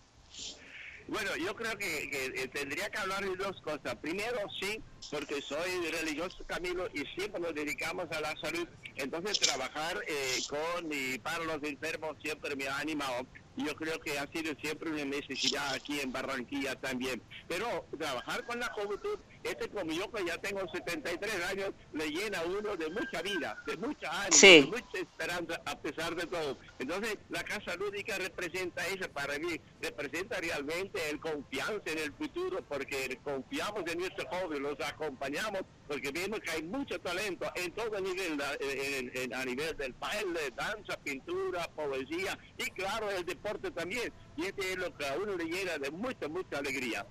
Bueno, 1.09 1.37
yo 1.37 1.57
creo 1.57 1.77
que, 1.77 2.49
tendría 2.53 2.88
que 2.88 2.99
hablar 2.99 3.25
de 3.25 3.35
dos 3.35 3.61
cosas. 3.62 3.96
Primero, 4.01 4.38
sí, 4.61 4.81
porque 5.11 5.42
soy 5.42 5.90
religioso 5.90 6.37
Camilo 6.46 6.88
y 6.94 7.05
siempre 7.16 7.40
nos 7.40 7.53
dedicamos 7.53 8.07
a 8.12 8.20
la 8.20 8.37
salud. 8.40 8.68
Entonces, 8.94 9.40
trabajar 9.40 10.01
eh, 10.07 10.38
con 10.49 10.88
y 10.92 11.18
para 11.18 11.42
los 11.44 11.61
enfermos 11.64 12.16
siempre 12.23 12.55
me 12.55 12.68
ha 12.68 12.79
animado 12.79 13.27
yo 13.64 13.75
creo 13.77 13.99
que 14.01 14.18
ha 14.18 14.27
sido 14.29 14.55
siempre 14.61 14.90
una 14.90 15.05
necesidad 15.05 15.75
aquí 15.75 16.01
en 16.01 16.12
Barranquilla 16.12 16.75
también. 16.77 17.23
Pero 17.49 17.87
trabajar 17.99 18.44
con 18.46 18.61
la 18.61 18.66
juventud, 18.73 19.18
este 19.42 19.68
como 19.68 19.92
yo 19.92 20.11
que 20.11 20.24
ya 20.24 20.37
tengo 20.38 20.61
73 20.72 21.44
años, 21.50 21.70
le 21.92 22.11
llena 22.11 22.40
a 22.40 22.44
uno 22.44 22.76
de 22.76 22.90
mucha 22.90 23.22
vida, 23.22 23.62
de 23.66 23.76
mucha 23.76 24.11
ánimo, 24.22 24.40
de 24.40 24.66
mucha 24.66 24.98
esperanza 24.98 25.61
a 25.64 25.79
pesar 25.79 26.14
de 26.14 26.26
todo. 26.26 26.59
Entonces 26.79 27.18
la 27.29 27.42
Casa 27.42 27.74
Lúdica 27.76 28.18
representa 28.18 28.87
eso 28.88 29.09
para 29.11 29.38
mí, 29.38 29.61
representa 29.81 30.40
realmente 30.40 31.00
el 31.11 31.20
confianza 31.20 31.83
en 31.87 31.98
el 31.98 32.12
futuro, 32.12 32.62
porque 32.68 33.18
confiamos 33.22 33.85
en 33.90 33.98
nuestros 33.98 34.26
jóvenes, 34.29 34.61
los 34.61 34.81
acompañamos, 34.81 35.62
porque 35.88 36.11
vemos 36.12 36.40
que 36.40 36.50
hay 36.50 36.62
mucho 36.62 37.00
talento 37.00 37.50
en 37.55 37.72
todo 37.72 38.00
nivel, 38.00 38.40
a 38.40 39.44
nivel 39.44 39.76
del 39.76 39.92
baile, 39.94 40.50
danza, 40.57 40.96
pintura, 40.98 41.68
poesía 41.68 42.38
y 42.59 42.64
claro 42.70 43.11
el 43.11 43.24
deporte 43.24 43.70
también. 43.70 44.12
Y 44.37 44.46
este 44.46 44.72
es 44.72 44.79
lo 44.79 44.96
que 44.96 45.07
a 45.07 45.14
uno 45.16 45.37
le 45.37 45.44
llena 45.44 45.79
de 45.79 45.90
mucha, 45.90 46.29
mucha 46.29 46.59
alegría. 46.59 47.07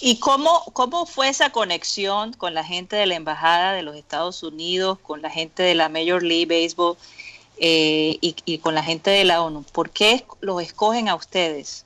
¿Y 0.00 0.18
cómo, 0.20 0.64
cómo 0.74 1.06
fue 1.06 1.28
esa 1.28 1.50
conexión 1.50 2.32
con 2.32 2.54
la 2.54 2.62
gente 2.62 2.94
de 2.94 3.06
la 3.06 3.16
Embajada 3.16 3.72
de 3.72 3.82
los 3.82 3.96
Estados 3.96 4.42
Unidos, 4.42 4.98
con 5.00 5.22
la 5.22 5.30
gente 5.30 5.62
de 5.62 5.74
la 5.74 5.88
Major 5.88 6.22
League 6.22 6.46
Baseball 6.46 6.96
eh, 7.56 8.16
y, 8.20 8.58
con 8.58 8.74
la 8.74 8.82
gente 8.82 9.10
de 9.10 9.24
la 9.24 9.42
ONU? 9.42 9.64
¿Por 9.64 9.90
qué 9.90 10.24
los 10.40 10.62
escogen 10.62 11.08
a 11.08 11.16
ustedes? 11.16 11.84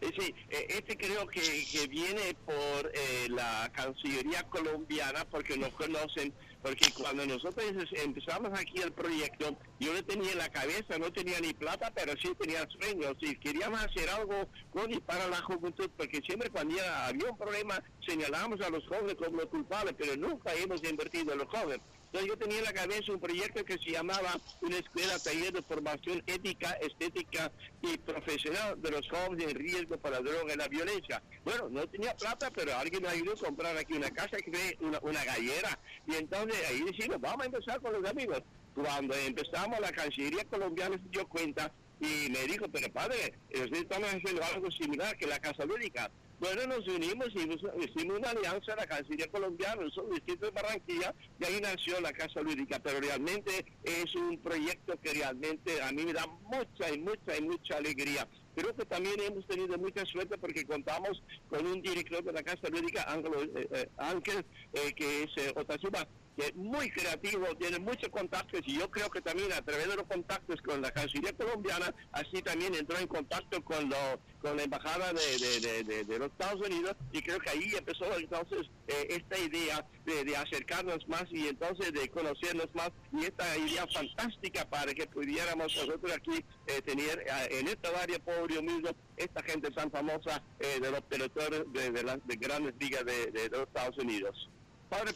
Sí, 0.00 0.34
este 0.50 0.96
creo 0.96 1.26
que, 1.26 1.40
viene 1.88 2.36
por 2.44 2.92
la 3.30 3.70
Cancillería 3.72 4.42
colombiana 4.44 5.24
porque 5.24 5.56
nos 5.56 5.72
conocen 5.72 6.34
porque 6.66 6.90
cuando 7.00 7.24
nosotros 7.24 7.64
empezamos 7.92 8.50
aquí 8.58 8.82
el 8.82 8.90
proyecto, 8.90 9.56
yo 9.78 9.94
no 9.94 10.04
tenía 10.04 10.32
en 10.32 10.38
la 10.38 10.48
cabeza, 10.48 10.98
no 10.98 11.12
tenía 11.12 11.38
ni 11.40 11.54
plata, 11.54 11.92
pero 11.94 12.12
sí 12.20 12.34
tenía 12.40 12.66
sueños 12.68 13.14
y 13.20 13.36
queríamos 13.36 13.80
hacer 13.84 14.10
algo 14.10 14.48
con 14.72 14.92
y 14.92 14.98
para 14.98 15.28
la 15.28 15.40
juventud, 15.42 15.88
porque 15.96 16.20
siempre 16.26 16.50
cuando 16.50 16.74
había 17.04 17.30
un 17.30 17.38
problema 17.38 17.80
señalábamos 18.04 18.60
a 18.62 18.70
los 18.70 18.84
jóvenes 18.88 19.14
como 19.14 19.42
los 19.42 19.46
culpables, 19.46 19.94
pero 19.96 20.16
nunca 20.16 20.52
hemos 20.54 20.82
invertido 20.82 21.34
en 21.34 21.38
los 21.38 21.48
jóvenes. 21.48 21.80
Entonces 22.16 22.34
yo 22.34 22.38
tenía 22.38 22.58
en 22.60 22.64
la 22.64 22.72
cabeza 22.72 23.12
un 23.12 23.20
proyecto 23.20 23.62
que 23.62 23.74
se 23.74 23.90
llamaba 23.90 24.40
una 24.62 24.78
escuela 24.78 25.18
taller 25.18 25.52
de 25.52 25.60
formación 25.60 26.22
ética, 26.26 26.70
estética 26.80 27.52
y 27.82 27.98
profesional 27.98 28.80
de 28.80 28.90
los 28.90 29.06
jóvenes 29.10 29.48
en 29.48 29.54
riesgo 29.54 29.98
para 29.98 30.20
la 30.20 30.30
droga 30.30 30.54
y 30.54 30.56
la 30.56 30.66
violencia. 30.66 31.22
Bueno, 31.44 31.68
no 31.68 31.86
tenía 31.86 32.16
plata, 32.16 32.50
pero 32.50 32.74
alguien 32.74 33.02
me 33.02 33.10
ayudó 33.10 33.32
a 33.34 33.36
comprar 33.36 33.76
aquí 33.76 33.92
una 33.92 34.10
casa, 34.10 34.38
que 34.38 34.78
una, 34.80 34.98
una 35.02 35.22
gallera. 35.24 35.78
Y 36.06 36.14
entonces 36.14 36.56
ahí 36.70 36.84
decimos, 36.90 37.20
vamos 37.20 37.42
a 37.42 37.46
empezar 37.46 37.82
con 37.82 37.92
los 37.92 38.10
amigos. 38.10 38.42
Cuando 38.74 39.14
empezamos, 39.14 39.78
la 39.78 39.92
Cancillería 39.92 40.44
colombiana 40.46 40.96
se 40.96 41.10
dio 41.10 41.28
cuenta 41.28 41.70
y 42.00 42.30
me 42.30 42.46
dijo, 42.46 42.64
pero 42.72 42.90
padre, 42.94 43.34
ustedes 43.50 43.82
están 43.82 44.02
haciendo 44.04 44.42
algo 44.42 44.70
similar 44.70 45.18
que 45.18 45.26
la 45.26 45.38
Casa 45.38 45.66
Lúdica. 45.66 46.10
Bueno, 46.38 46.66
nos 46.66 46.86
unimos 46.86 47.28
y 47.34 47.38
hicimos 47.84 48.18
una 48.18 48.30
alianza 48.30 48.72
en 48.72 48.76
la 48.76 48.86
Cancillería 48.86 49.26
Colombiana, 49.28 49.80
el 49.80 50.10
distrito 50.10 50.44
de 50.44 50.52
Barranquilla, 50.52 51.14
y 51.40 51.44
ahí 51.46 51.60
nació 51.62 51.98
la 52.00 52.12
Casa 52.12 52.42
Lúdica, 52.42 52.78
pero 52.78 53.00
realmente 53.00 53.64
es 53.84 54.14
un 54.14 54.38
proyecto 54.38 55.00
que 55.00 55.14
realmente 55.14 55.80
a 55.80 55.90
mí 55.92 56.04
me 56.04 56.12
da 56.12 56.26
mucha 56.26 56.92
y 56.92 56.98
mucha 56.98 57.38
y 57.38 57.42
mucha 57.42 57.78
alegría. 57.78 58.28
Creo 58.54 58.74
que 58.76 58.84
también 58.84 59.18
hemos 59.20 59.46
tenido 59.46 59.78
mucha 59.78 60.04
suerte 60.04 60.36
porque 60.36 60.66
contamos 60.66 61.22
con 61.48 61.66
un 61.66 61.80
director 61.80 62.22
de 62.22 62.32
la 62.32 62.42
Casa 62.42 62.68
Lúdica, 62.68 63.06
eh, 63.14 63.66
eh, 63.72 63.88
Ángel, 63.96 64.44
eh, 64.74 64.92
que 64.94 65.22
es 65.22 65.30
eh, 65.38 65.52
Otasuba, 65.56 66.06
que 66.36 66.46
es 66.46 66.54
muy 66.54 66.90
creativo, 66.90 67.46
tiene 67.56 67.78
muchos 67.78 68.10
contactos 68.10 68.60
y 68.66 68.78
yo 68.78 68.90
creo 68.90 69.10
que 69.10 69.22
también 69.22 69.52
a 69.52 69.62
través 69.62 69.88
de 69.88 69.96
los 69.96 70.06
contactos 70.06 70.60
con 70.60 70.82
la 70.82 70.90
Cancillería 70.90 71.32
colombiana, 71.32 71.94
así 72.12 72.42
también 72.42 72.74
entró 72.74 72.98
en 72.98 73.06
contacto 73.06 73.64
con, 73.64 73.88
lo, 73.88 74.20
con 74.42 74.56
la 74.56 74.64
Embajada 74.64 75.12
de, 75.14 76.18
los 76.18 76.30
Estados 76.30 76.66
Unidos 76.66 76.94
y 77.12 77.22
creo 77.22 77.38
que 77.38 77.50
ahí 77.50 77.72
empezó 77.76 78.04
entonces 78.18 78.68
eh, 78.86 79.06
esta 79.10 79.38
idea 79.38 79.86
de, 80.04 80.36
acercarnos 80.36 81.08
más 81.08 81.24
y 81.30 81.48
entonces 81.48 81.92
de 81.92 82.08
conocernos 82.10 82.68
más 82.74 82.90
y 83.12 83.24
esta 83.24 83.56
idea 83.56 83.86
fantástica 83.86 84.68
para 84.68 84.92
que 84.92 85.06
pudiéramos 85.06 85.74
nosotros 85.74 86.12
aquí 86.12 86.44
eh, 86.66 86.82
tener 86.82 87.20
eh, 87.20 87.58
en 87.58 87.68
esta 87.68 87.88
área 88.00 88.18
pobre 88.18 88.60
mismo 88.60 88.90
esta 89.16 89.42
gente 89.42 89.70
tan 89.70 89.90
famosa 89.90 90.42
de 90.58 90.90
los 90.90 91.00
pelotones 91.02 91.64
de, 91.72 92.02
las 92.02 92.18
grandes 92.26 92.74
ligas 92.78 93.04
de 93.06 93.48
los 93.50 93.62
Estados 93.62 93.96
Unidos. 93.96 94.50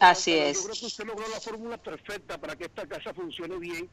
Así 0.00 0.32
es. 0.32 0.58
Yo 0.58 0.64
creo 0.64 0.80
que 0.80 0.86
usted 0.86 1.04
logró 1.04 1.28
la 1.28 1.40
fórmula 1.40 1.76
perfecta 1.78 2.38
para 2.38 2.56
que 2.56 2.64
esta 2.64 2.86
casa 2.86 3.14
funcione 3.14 3.58
bien 3.58 3.88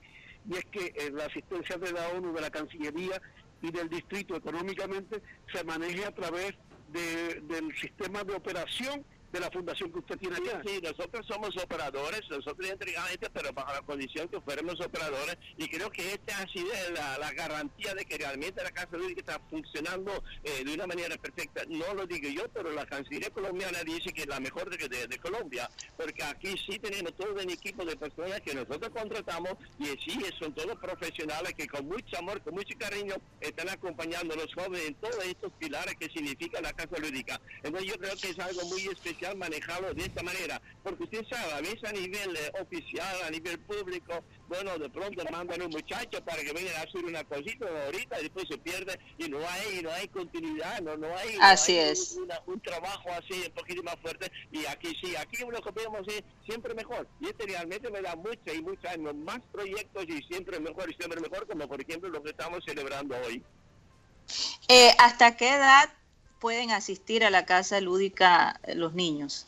y 0.50 0.56
es 0.56 0.66
que 0.66 0.94
eh, 0.96 1.12
la 1.12 1.26
asistencia 1.26 1.78
de 1.78 1.92
la 1.92 2.08
ONU, 2.10 2.34
de 2.34 2.42
la 2.42 2.50
Cancillería 2.50 3.22
y 3.62 3.72
del 3.72 3.90
distrito 3.90 4.36
económicamente 4.36 5.22
se 5.52 5.64
maneje 5.64 6.06
a 6.06 6.14
través 6.14 6.54
del 6.90 7.78
sistema 7.78 8.24
de 8.24 8.34
operación 8.34 9.04
de 9.38 9.42
la 9.42 9.52
fundación 9.52 9.92
que 9.92 10.00
usted 10.00 10.18
tiene 10.18 10.36
allá. 10.36 10.62
Sí, 10.66 10.80
nosotros 10.82 11.26
somos 11.28 11.56
operadores, 11.64 12.22
nosotros 12.30 12.70
entregamos 12.70 13.12
este, 13.12 13.30
pero 13.30 13.54
bajo 13.54 13.72
la 13.72 13.82
condición 13.82 14.28
que 14.28 14.42
fuéramos 14.42 14.80
operadores, 14.82 15.38
y 15.58 15.68
creo 15.70 15.92
que 15.92 16.14
esta 16.14 16.40
ha 16.40 16.48
sido 16.52 16.68
la, 16.94 17.18
la 17.20 17.32
garantía 17.34 17.94
de 17.94 18.06
que 18.06 18.18
realmente 18.18 18.64
la 18.64 18.72
Casa 18.72 18.98
Lúdica 18.98 19.22
está 19.22 19.40
funcionando 19.50 20.12
eh, 20.44 20.64
de 20.66 20.74
una 20.74 20.88
manera 20.88 21.16
perfecta. 21.18 21.62
No 21.70 21.94
lo 21.94 22.08
digo 22.08 22.30
yo, 22.30 22.48
pero 22.50 22.72
la 22.72 22.86
Cancillería 22.86 23.30
colombiana 23.30 23.84
dice 23.84 24.12
que 24.12 24.22
es 24.22 24.28
la 24.28 24.40
mejor 24.40 24.70
de, 24.70 25.08
de, 25.08 25.18
Colombia, 25.20 25.70
porque 25.96 26.24
aquí 26.24 26.56
sí 26.68 26.80
tenemos 26.80 27.16
todo 27.16 27.34
un 27.34 27.50
equipo 27.50 27.86
de 27.86 27.96
personas 27.96 28.42
que 28.42 28.56
nosotros 28.56 28.90
contratamos, 28.90 29.54
y 29.80 29.86
sí, 29.86 30.20
son 30.40 30.54
todos 30.54 30.78
profesionales 30.80 31.54
que 31.54 31.68
con 31.68 31.86
mucho 31.88 32.18
amor, 32.18 32.42
con 32.42 32.56
mucho 32.56 32.76
cariño, 32.78 33.16
están 33.42 33.70
acompañando 33.70 34.34
a 34.34 34.38
los 34.38 34.54
jóvenes 34.54 34.88
en 34.88 34.96
todos 34.96 35.24
estos 35.26 35.52
pilares 35.54 35.96
que 36.00 36.10
significa 36.10 36.60
la 36.62 36.74
Casa 36.74 36.98
Lúdica. 36.98 37.40
Entonces 37.64 37.92
yo 37.92 38.00
creo 38.00 38.16
que 38.16 38.30
es 38.30 38.40
algo 38.40 38.66
muy 38.66 38.82
especial 38.88 39.27
manejarlo 39.36 39.94
de 39.94 40.04
esta 40.04 40.24
manera, 40.24 40.62
porque 40.84 41.04
usted 41.04 41.26
sabe, 41.30 41.54
a 41.54 41.62
veces 41.62 41.84
a 41.84 41.92
nivel 41.92 42.36
eh, 42.36 42.52
oficial, 42.62 43.16
a 43.26 43.30
nivel 43.30 43.60
público, 43.60 44.24
bueno, 44.48 44.78
de 44.78 44.90
pronto 44.90 45.24
mandan 45.32 45.62
un 45.62 45.70
muchacho 45.70 46.24
para 46.24 46.42
que 46.42 46.54
venga 46.54 46.72
a 46.80 46.84
hacer 46.84 47.04
una 47.04 47.24
cosita 47.24 47.66
ahorita 47.86 48.20
y 48.20 48.24
después 48.24 48.46
se 48.50 48.58
pierde 48.58 49.00
y 49.18 49.28
no 49.30 49.40
hay 49.48 49.82
no 49.82 49.92
hay 49.92 50.08
continuidad, 50.08 50.80
no, 50.82 50.98
no 50.98 51.08
hay, 51.18 51.38
así 51.42 51.78
es. 51.78 52.18
un 52.46 52.62
trabajo 52.62 53.10
así 53.12 53.44
un 53.46 53.54
poquito 53.54 53.84
más 53.84 53.96
fuerte 54.02 54.32
y 54.52 54.66
aquí 54.66 54.94
sí, 55.02 55.16
aquí 55.16 55.38
lo 55.44 55.62
que 55.62 55.72
podemos 55.72 56.08
es 56.08 56.24
siempre 56.46 56.74
mejor 56.74 57.08
y 57.20 57.28
este 57.28 57.46
realmente 57.46 57.90
me 57.92 58.02
da 58.02 58.16
mucha 58.16 58.54
y 58.54 58.62
mucha 58.62 58.98
más 58.98 59.40
proyectos 59.52 60.06
y 60.08 60.22
siempre 60.24 60.60
mejor 60.60 60.90
y 60.90 60.94
siempre 60.96 61.20
mejor 61.22 61.48
como 61.48 61.68
por 61.68 61.82
ejemplo 61.82 62.10
lo 62.10 62.22
que 62.24 62.32
estamos 62.32 62.60
celebrando 62.66 63.16
hoy. 63.26 63.44
Eh, 64.68 64.92
¿Hasta 65.00 65.38
qué 65.38 65.50
edad 65.50 65.90
pueden 66.40 66.72
asistir 66.72 67.24
a 67.24 67.30
la 67.30 67.46
casa 67.46 67.82
lúdica 67.82 68.60
los 68.76 68.94
niños? 68.94 69.48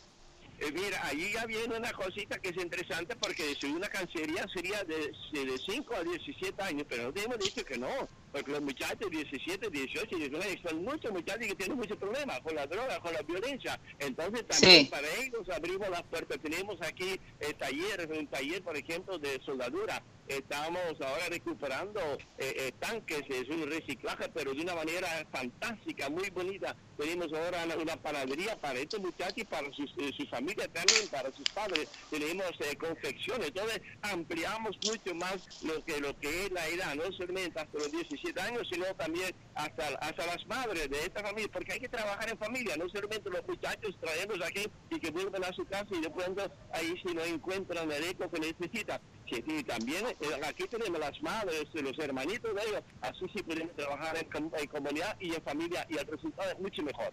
Eh, 0.59 0.71
mira, 0.73 1.01
allí 1.05 1.31
ya 1.31 1.45
viene 1.45 1.77
una 1.77 1.93
cosita 1.93 2.37
que 2.39 2.49
es 2.49 2.57
interesante 2.57 3.15
porque 3.15 3.55
si 3.59 3.67
una 3.67 3.87
cancería 3.87 4.45
sería 4.53 4.83
de, 4.83 5.13
de 5.31 5.57
5 5.57 5.95
a 5.95 6.03
17 6.03 6.61
años, 6.61 6.85
pero 6.89 7.03
no 7.03 7.13
tenemos 7.13 7.39
dicho 7.39 7.63
que 7.63 7.77
no, 7.77 7.87
porque 8.31 8.51
los 8.51 8.61
muchachos 8.61 9.09
17, 9.09 9.69
18, 9.69 10.17
19 10.17 10.61
son 10.67 10.83
muchos 10.83 11.11
muchachos 11.11 11.47
que 11.47 11.55
tienen 11.55 11.77
muchos 11.77 11.97
problemas 11.97 12.39
con 12.41 12.55
la 12.55 12.67
droga, 12.67 12.99
con 12.99 13.13
la 13.13 13.21
violencia. 13.21 13.79
Entonces 13.99 14.45
también 14.47 14.89
para 14.89 15.07
ellos 15.21 15.49
abrimos 15.49 15.89
las 15.89 16.03
puertas. 16.03 16.39
Tenemos 16.41 16.77
aquí 16.81 17.19
eh, 17.39 17.53
talleres, 17.57 18.07
un 18.17 18.27
taller 18.27 18.61
por 18.61 18.77
ejemplo 18.77 19.17
de 19.17 19.39
soldadura 19.45 20.01
estamos 20.29 21.01
ahora 21.01 21.27
recuperando 21.29 21.99
eh, 22.37 22.53
eh, 22.55 22.71
tanques, 22.79 23.23
es 23.29 23.49
un 23.49 23.69
reciclaje, 23.69 24.29
pero 24.33 24.53
de 24.53 24.61
una 24.61 24.75
manera 24.75 25.07
fantástica, 25.31 26.09
muy 26.09 26.29
bonita. 26.29 26.75
Tenemos 26.97 27.33
ahora 27.33 27.65
una, 27.79 27.95
panadería 27.97 28.55
para 28.59 28.79
estos 28.79 28.99
muchachos 28.99 29.37
y 29.37 29.43
para 29.43 29.71
sus, 29.73 29.91
eh, 29.97 30.11
su 30.15 30.25
familia 30.27 30.67
también, 30.67 31.07
para 31.11 31.31
sus 31.31 31.49
padres. 31.49 31.87
Tenemos 32.09 32.45
confecciones, 32.77 33.47
entonces 33.47 33.81
ampliamos 34.01 34.77
mucho 34.85 35.15
más 35.15 35.63
lo 35.63 35.83
que 35.83 35.99
lo 35.99 36.17
que 36.19 36.45
es 36.45 36.51
la 36.51 36.67
edad, 36.67 36.95
no 36.95 37.11
solamente 37.13 37.59
hasta 37.59 37.77
los 37.77 37.91
17 37.91 38.18
años, 38.41 38.67
sino 38.71 38.85
también 38.95 39.33
hasta, 39.55 39.87
hasta 39.99 40.25
las 40.25 40.45
madres 40.47 40.89
de 40.89 40.99
esta 40.99 41.21
familia, 41.21 41.49
porque 41.51 41.73
hay 41.73 41.79
que 41.79 41.89
trabajar 41.89 42.29
en 42.29 42.37
familia, 42.37 42.75
no 42.77 42.87
solamente 42.89 43.29
los 43.29 43.47
muchachos 43.47 43.95
traerlos 43.99 44.41
aquí 44.45 44.67
y 44.89 44.99
que 44.99 45.11
vuelven 45.11 45.43
a 45.43 45.53
su 45.53 45.65
casa 45.65 45.87
y 45.91 46.01
de 46.01 46.09
pronto 46.09 46.51
ahí 46.71 46.95
si 47.05 47.13
no 47.13 47.23
encuentran 47.23 47.91
el 47.91 48.03
eco 48.03 48.29
que 48.29 48.39
necesitan. 48.39 49.01
y 49.25 49.63
también 49.63 50.05
eh, 50.07 50.41
aquí 50.45 50.65
tenemos 50.67 50.99
las 50.99 51.21
madres, 51.21 51.65
los 51.73 51.97
hermanitos 51.99 52.53
de 52.55 52.61
ellos, 52.61 52.83
así 53.01 53.25
sí 53.33 53.43
podemos 53.43 53.75
trabajar 53.75 54.17
en, 54.17 54.67
comunidad 54.67 55.15
y 55.19 55.33
en 55.33 55.41
familia 55.43 55.85
y 55.89 55.97
el 55.97 56.05
resultado 56.05 56.51
es 56.51 56.59
mucho 56.59 56.81
mejor. 56.83 57.11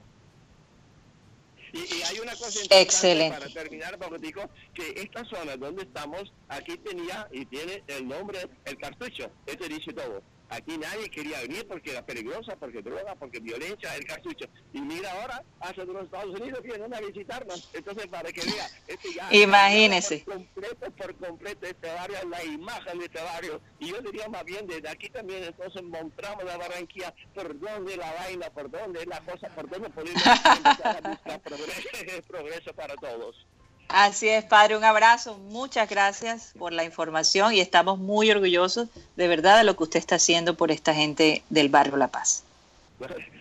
Y, 1.72 2.02
hay 2.02 2.20
una 2.20 2.32
cosa 2.36 2.60
Excelente. 2.70 3.38
para 3.38 3.52
terminar, 3.52 3.98
porque 3.98 4.18
digo 4.18 4.48
que 4.72 4.94
esta 4.96 5.24
zona 5.24 5.56
donde 5.56 5.82
estamos, 5.82 6.32
aquí 6.48 6.78
tenía 6.78 7.28
y 7.32 7.44
tiene 7.44 7.82
el 7.88 8.08
nombre, 8.08 8.48
el 8.64 8.78
cartucho, 8.78 9.30
este 9.46 9.68
dice 9.68 9.92
todo. 9.92 10.22
Aquí 10.48 10.78
nadie 10.78 11.10
quería 11.10 11.40
venir 11.40 11.66
porque 11.66 11.90
era 11.90 12.06
peligrosa, 12.06 12.54
porque 12.56 12.80
droga, 12.80 13.14
porque 13.16 13.40
violencia, 13.40 13.94
el 13.96 14.04
cartucho. 14.06 14.46
Y 14.72 14.80
mira 14.80 15.10
ahora, 15.12 15.42
hace 15.60 15.84
de 15.84 15.92
los 15.92 16.04
Estados 16.04 16.40
Unidos 16.40 16.62
vienen 16.62 16.94
a 16.94 17.00
visitarnos. 17.00 17.68
Entonces, 17.72 18.06
para 18.06 18.30
que 18.30 18.42
vea, 18.42 18.66
este 18.86 19.12
ya 19.14 19.34
Imagínese. 19.34 20.18
Por 20.24 20.34
completo, 20.34 20.90
por 20.92 21.14
completo, 21.16 21.66
este 21.66 21.92
barrio, 21.92 22.16
la 22.28 22.44
imagen 22.44 22.98
de 22.98 23.04
este 23.06 23.22
barrio. 23.22 23.60
Y 23.80 23.88
yo 23.88 24.00
diría 24.02 24.28
más 24.28 24.44
bien, 24.44 24.66
desde 24.66 24.88
aquí 24.88 25.08
también, 25.10 25.42
entonces 25.42 25.82
mostramos 25.82 26.44
la 26.44 26.56
Barranquilla, 26.56 27.12
por 27.34 27.58
dónde 27.58 27.96
la 27.96 28.12
vaina, 28.12 28.50
por 28.50 28.70
dónde 28.70 29.04
la 29.06 29.20
cosa, 29.20 29.48
por 29.48 29.68
dónde 29.68 29.90
podemos 29.90 30.22
buscar 30.24 31.40
progreso, 31.40 32.22
progreso 32.28 32.72
para 32.74 32.94
todos. 32.96 33.46
Así 33.88 34.28
es, 34.28 34.44
padre, 34.44 34.76
un 34.76 34.84
abrazo, 34.84 35.38
muchas 35.38 35.88
gracias 35.88 36.52
por 36.58 36.72
la 36.72 36.84
información 36.84 37.52
y 37.52 37.60
estamos 37.60 37.98
muy 37.98 38.30
orgullosos 38.30 38.88
de 39.14 39.28
verdad 39.28 39.58
de 39.58 39.64
lo 39.64 39.76
que 39.76 39.84
usted 39.84 40.00
está 40.00 40.16
haciendo 40.16 40.56
por 40.56 40.72
esta 40.72 40.92
gente 40.92 41.44
del 41.50 41.68
barrio 41.68 41.96
La 41.96 42.08
Paz. 42.08 42.42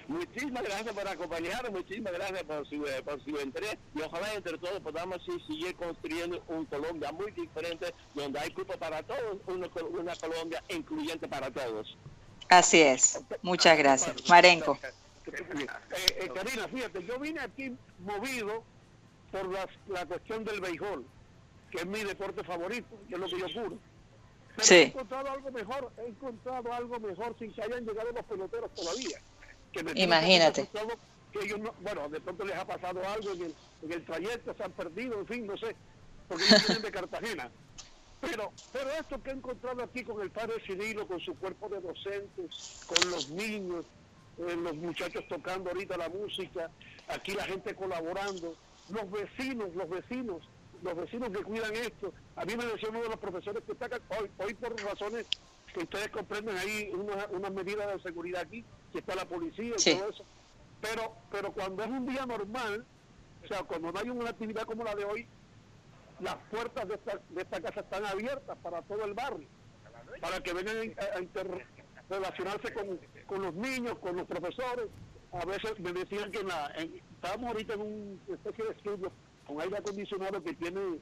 Muchísimas 0.07 0.63
gracias 0.63 0.93
por 0.93 1.07
acompañarnos, 1.07 1.71
muchísimas 1.71 2.13
gracias 2.13 2.43
por 2.43 2.67
su, 2.69 2.85
eh, 2.85 3.01
por 3.03 3.23
su 3.23 3.31
interés 3.41 3.77
y 3.95 4.01
ojalá 4.01 4.33
entre 4.33 4.57
todos 4.59 4.79
podamos 4.81 5.19
seguir 5.25 5.75
construyendo 5.75 6.43
un 6.47 6.65
Colombia 6.65 7.11
muy 7.11 7.31
diferente 7.31 7.93
donde 8.13 8.39
hay 8.39 8.51
cupo 8.51 8.73
para 8.77 9.01
todos, 9.01 9.37
una, 9.47 9.67
una 9.99 10.15
Colombia 10.15 10.63
incluyente 10.69 11.27
para 11.27 11.49
todos. 11.49 11.97
Así 12.49 12.81
es, 12.81 13.19
muchas 13.41 13.77
gracias. 13.79 14.29
Marenco. 14.29 14.77
Eh, 14.83 15.73
eh, 16.19 16.29
Karina, 16.35 16.67
fíjate, 16.67 17.03
yo 17.03 17.17
vine 17.19 17.39
aquí 17.39 17.75
movido 17.99 18.63
por 19.35 19.51
la, 19.51 19.67
la 19.87 20.05
cuestión 20.05 20.45
del 20.45 20.61
béisbol, 20.61 21.05
que 21.69 21.79
es 21.79 21.85
mi 21.85 22.03
deporte 22.03 22.41
favorito, 22.43 22.87
que 23.09 23.15
es 23.15 23.19
lo 23.19 23.27
que 23.27 23.39
yo 23.39 23.49
juro. 23.49 23.77
Pero 24.55 24.69
he 24.69 24.83
encontrado 24.83 25.29
algo 25.29 25.51
mejor, 25.51 25.91
he 25.97 26.07
encontrado 26.07 26.73
algo 26.73 26.99
mejor 27.01 27.35
sin 27.37 27.51
que 27.51 27.61
hayan 27.61 27.85
llegado 27.85 28.11
los 28.13 28.25
peloteros 28.25 28.73
todavía. 28.73 29.21
Imagínate. 29.95 30.69
Que 31.33 31.39
ellos 31.43 31.59
no, 31.59 31.73
bueno, 31.81 32.07
de 32.07 32.21
pronto 32.21 32.45
les 32.45 32.55
ha 32.55 32.65
pasado 32.65 33.05
algo 33.05 33.31
en 33.31 33.41
el, 33.41 33.55
en 33.81 33.91
el 33.91 34.05
trayecto, 34.05 34.55
se 34.55 34.63
han 34.63 34.71
perdido, 34.71 35.19
en 35.19 35.27
fin, 35.27 35.45
no 35.45 35.57
sé, 35.57 35.75
porque 36.29 36.45
ellos 36.45 36.65
vienen 36.65 36.83
de 36.83 36.91
Cartagena. 36.91 37.51
Pero, 38.21 38.53
pero 38.71 38.89
esto 38.91 39.21
que 39.21 39.31
he 39.31 39.33
encontrado 39.33 39.83
aquí 39.83 40.05
con 40.05 40.21
el 40.21 40.31
padre 40.31 40.63
Cirilo, 40.65 41.05
con 41.05 41.19
su 41.19 41.35
cuerpo 41.35 41.67
de 41.67 41.81
docentes, 41.81 42.51
con 42.85 43.11
los 43.11 43.27
niños, 43.31 43.85
eh, 44.37 44.55
los 44.55 44.75
muchachos 44.77 45.25
tocando 45.27 45.71
ahorita 45.71 45.97
la 45.97 46.07
música, 46.07 46.71
aquí 47.09 47.33
la 47.33 47.43
gente 47.43 47.75
colaborando, 47.75 48.55
los 48.89 49.11
vecinos, 49.11 49.75
los 49.75 49.89
vecinos, 49.89 50.49
los 50.81 50.95
vecinos 50.95 51.29
que 51.29 51.43
cuidan 51.43 51.75
esto. 51.75 52.13
A 52.35 52.45
mí 52.45 52.55
me 52.55 52.65
decía 52.65 52.89
uno 52.89 53.01
de 53.01 53.09
los 53.09 53.17
profesores 53.17 53.63
que 53.63 53.71
está 53.71 53.85
acá, 53.85 53.99
hoy, 54.19 54.29
hoy 54.37 54.53
por 54.53 54.75
razones 54.83 55.27
que 55.73 55.79
ustedes 55.81 56.09
comprenden, 56.09 56.57
hay 56.57 56.89
unas 56.93 57.27
una 57.31 57.49
medidas 57.49 57.93
de 57.93 58.01
seguridad 58.01 58.41
aquí, 58.41 58.63
que 58.91 58.99
está 58.99 59.15
la 59.15 59.25
policía 59.25 59.75
y 59.77 59.95
todo 59.97 60.09
eso. 60.09 60.23
Pero, 60.81 61.13
pero 61.31 61.51
cuando 61.51 61.83
es 61.83 61.89
un 61.89 62.05
día 62.05 62.25
normal, 62.25 62.85
o 63.43 63.47
sea, 63.47 63.63
cuando 63.63 63.91
no 63.91 63.99
hay 63.99 64.09
una 64.09 64.29
actividad 64.29 64.63
como 64.63 64.83
la 64.83 64.95
de 64.95 65.05
hoy, 65.05 65.27
las 66.19 66.35
puertas 66.49 66.87
de 66.87 66.95
esta, 66.95 67.19
de 67.29 67.41
esta 67.41 67.61
casa 67.61 67.81
están 67.81 68.05
abiertas 68.05 68.57
para 68.63 68.81
todo 68.83 69.03
el 69.03 69.13
barrio, 69.13 69.47
para 70.21 70.39
que 70.41 70.53
vengan 70.53 70.77
a, 70.97 72.13
relacionarse 72.13 72.73
con, 72.73 72.99
con, 73.25 73.41
los 73.41 73.53
niños, 73.53 73.97
con 73.99 74.15
los 74.15 74.25
profesores. 74.25 74.87
A 75.39 75.45
veces 75.45 75.79
me 75.79 75.91
decían 75.91 76.31
que 76.31 76.39
en 76.39 76.47
la, 76.47 76.67
estábamos 76.67 77.47
ahorita 77.49 77.73
en 77.73 77.81
una 77.81 78.35
especie 78.35 78.65
de 78.65 78.71
estudio 78.71 79.11
con 79.45 79.61
aire 79.61 79.77
acondicionado 79.77 80.41
que 80.41 80.53
tiene 80.53 80.99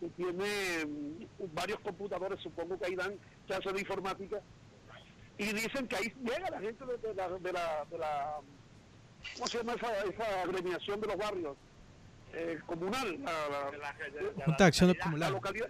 que 0.00 0.08
tiene 0.10 0.86
mm, 0.86 1.54
varios 1.54 1.78
computadores, 1.80 2.40
supongo 2.40 2.78
que 2.78 2.86
ahí 2.86 2.96
dan 2.96 3.16
clases 3.46 3.72
de 3.72 3.80
informática, 3.80 4.40
y 5.38 5.52
dicen 5.52 5.86
que 5.86 5.96
ahí 5.96 6.12
llega 6.22 6.50
la 6.50 6.60
gente 6.60 6.84
de, 6.84 7.14
la, 7.14 7.28
de, 7.28 7.52
la, 7.52 7.84
de 7.90 7.98
la, 7.98 8.36
¿cómo 9.34 9.46
se 9.46 9.58
llama 9.58 9.74
esa, 9.74 10.04
esa 10.04 10.42
agremiación 10.42 11.00
de 11.00 11.06
los 11.06 11.16
barrios? 11.16 11.56
Eh, 12.32 12.58
comunal, 12.66 13.20
la, 15.16 15.30
localidad. 15.30 15.68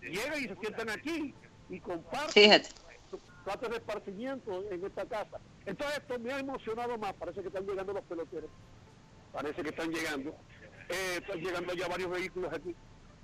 llega 0.00 0.38
y 0.38 0.42
se 0.44 0.56
sientan 0.56 0.90
aquí 0.90 1.34
y 1.68 1.80
comparten 1.80 2.30
Fíjate. 2.30 2.68
De 3.56 3.76
esparcimiento 3.76 4.64
en 4.70 4.84
esta 4.84 5.04
casa. 5.06 5.38
Entonces 5.64 5.98
esto 5.98 6.18
me 6.18 6.32
ha 6.32 6.38
emocionado 6.38 6.98
más, 6.98 7.14
parece 7.14 7.40
que 7.40 7.48
están 7.48 7.66
llegando 7.66 7.92
los 7.92 8.04
peloteros, 8.04 8.50
parece 9.32 9.62
que 9.62 9.68
están 9.70 9.90
llegando, 9.90 10.30
eh, 10.88 11.18
están 11.20 11.38
llegando 11.38 11.74
ya 11.74 11.88
varios 11.88 12.10
vehículos 12.10 12.52
aquí. 12.52 12.70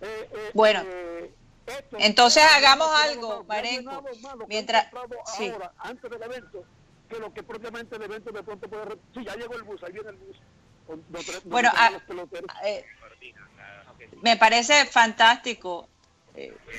Eh, 0.00 0.28
eh, 0.32 0.50
bueno, 0.54 0.82
eh, 0.86 1.34
entonces 1.98 2.42
hagamos 2.42 2.88
algo, 2.88 3.44
Marenco. 3.44 4.04
Mientras, 4.48 4.88
sí. 5.36 5.50
ahora, 5.50 5.72
antes 5.78 6.10
del 6.10 6.22
evento, 6.22 6.64
que 7.08 7.18
lo 7.18 7.32
que 7.32 7.42
propiamente 7.42 7.96
el 7.96 8.02
evento 8.02 8.32
de 8.32 8.42
pronto 8.42 8.68
puede... 8.68 8.98
Sí, 9.14 9.24
ya 9.24 9.34
llegó 9.36 9.54
el 9.54 9.62
bus, 9.62 9.82
ahí 9.82 9.92
viene 9.92 10.10
el 10.10 10.16
bus. 10.16 10.36
bueno, 11.44 11.70
ah, 11.74 11.90
me 14.22 14.36
parece 14.36 14.84
fantástico 14.86 15.88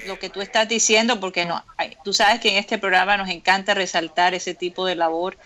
lo 0.06 0.20
que 0.20 0.30
tú 0.30 0.42
estás 0.42 0.68
diciendo, 0.68 1.20
porque 1.20 1.46
no, 1.46 1.64
tú 2.04 2.14
sabes 2.14 2.40
que 2.40 2.50
en 2.50 2.58
este 2.58 2.78
programa 2.78 3.18
nos 3.18 3.30
encanta 3.30 3.74
resaltar 3.74 4.34
ese 4.34 4.54
tipo 4.54 4.86
de 4.86 4.96
labor 4.96 5.38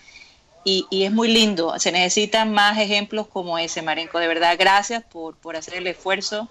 y, 0.64 0.88
y, 0.90 1.04
es 1.04 1.12
muy 1.12 1.28
lindo. 1.30 1.78
Se 1.80 1.92
necesitan 1.92 2.52
más 2.52 2.78
ejemplos 2.80 3.28
como 3.28 3.58
ese, 3.58 3.82
Marenco. 3.82 4.20
De 4.20 4.28
verdad, 4.28 4.56
gracias 4.60 5.04
por, 5.04 5.36
por 5.38 5.56
hacer 5.56 5.76
el 5.76 5.88
esfuerzo 5.88 6.50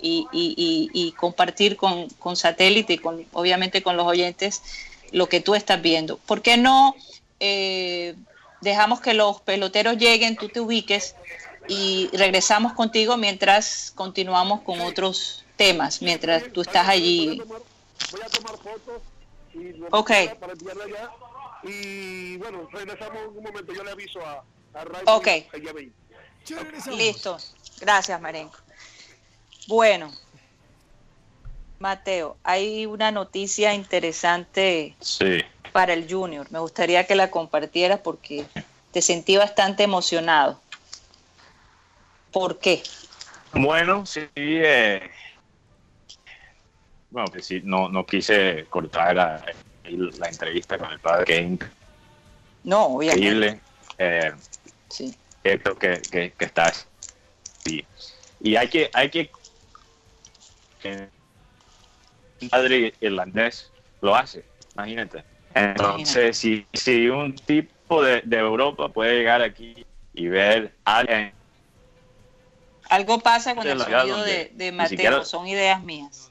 y, 0.00 0.26
y, 0.32 1.12
compartir 1.12 1.76
con, 1.76 2.08
con, 2.10 2.36
satélite 2.36 2.94
y 2.94 2.98
con, 2.98 3.26
obviamente 3.32 3.82
con 3.82 3.96
los 3.96 4.06
oyentes 4.06 4.62
lo 5.12 5.28
que 5.28 5.40
tú 5.40 5.54
estás 5.54 5.82
viendo. 5.82 6.18
¿Por 6.18 6.42
qué 6.42 6.56
no 6.56 6.94
eh, 7.40 8.14
dejamos 8.60 9.00
que 9.00 9.14
los 9.14 9.40
peloteros 9.40 9.96
lleguen, 9.96 10.36
tú 10.36 10.48
te 10.48 10.60
ubiques 10.60 11.14
y 11.68 12.08
regresamos 12.12 12.72
contigo 12.72 13.16
mientras 13.16 13.92
continuamos 13.94 14.62
con 14.62 14.80
otros 14.80 15.39
temas, 15.60 16.00
mientras 16.00 16.50
tú 16.54 16.62
estás 16.62 16.88
allí? 16.88 17.42
Voy 18.10 18.20
a 18.22 18.26
tomar 18.28 18.56
fotos 18.56 19.02
y 19.52 19.82
ok. 19.90 20.10
para 20.40 20.52
allá. 20.84 21.10
Y 21.62 22.38
bueno, 22.38 22.66
regresamos 22.72 23.18
en 23.24 23.28
un 23.28 23.44
momento, 23.44 23.74
yo 23.74 23.84
le 23.84 23.90
aviso 23.90 24.20
a, 24.24 24.42
a 24.72 24.84
Ray 24.84 25.02
Ok. 25.04 25.28
Listo. 26.92 27.36
Gracias, 27.78 28.18
Marenco. 28.20 28.56
Bueno, 29.68 30.10
Mateo, 31.78 32.38
hay 32.42 32.86
una 32.86 33.10
noticia 33.10 33.74
interesante 33.74 34.96
para 35.72 35.92
el 35.92 36.10
Junior. 36.10 36.46
Me 36.50 36.58
gustaría 36.58 37.06
que 37.06 37.14
la 37.14 37.30
compartieras 37.30 38.00
porque 38.00 38.46
te 38.92 39.02
sentí 39.02 39.36
bastante 39.36 39.82
emocionado. 39.82 40.58
¿Por 42.32 42.58
qué? 42.58 42.82
Bueno, 43.52 44.06
sí. 44.06 44.26
Eh, 44.36 45.10
bueno, 47.10 47.30
que 47.30 47.42
sí, 47.42 47.60
no, 47.64 47.88
no 47.88 48.06
quise 48.06 48.66
cortar 48.68 49.16
la, 49.16 49.44
entrevista 49.84 50.78
con 50.78 50.92
el 50.92 51.00
padre 51.00 51.24
Kane. 51.24 51.58
No, 52.64 52.86
obviamente. 52.86 53.26
Increíble. 53.26 53.60
Eh, 53.98 54.32
sí. 54.88 55.14
Creo 55.42 55.76
que, 55.78 56.00
que, 56.10 56.32
que 56.32 56.44
está. 56.44 56.72
Sí. 57.64 57.84
Y 58.40 58.56
hay 58.56 58.68
que, 58.68 58.90
hay 58.92 59.10
que 59.10 59.30
un 62.42 62.48
padre 62.48 62.94
irlandés 63.00 63.70
lo 64.00 64.14
hace, 64.14 64.44
imagínate. 64.74 65.24
Entonces, 65.54 66.36
si, 66.36 66.66
si 66.72 67.08
un 67.08 67.34
tipo 67.34 68.02
de, 68.02 68.22
Europa 68.30 68.88
puede 68.88 69.18
llegar 69.18 69.42
aquí 69.42 69.84
y 70.14 70.28
ver 70.28 70.74
a 70.84 70.98
alguien. 70.98 71.32
Algo 72.88 73.20
pasa 73.20 73.54
con 73.54 73.66
el 73.66 73.78
sonido 73.78 74.22
de, 74.22 74.72
Mateo, 74.72 75.24
son 75.24 75.46
ideas 75.46 75.82
mías. 75.82 76.29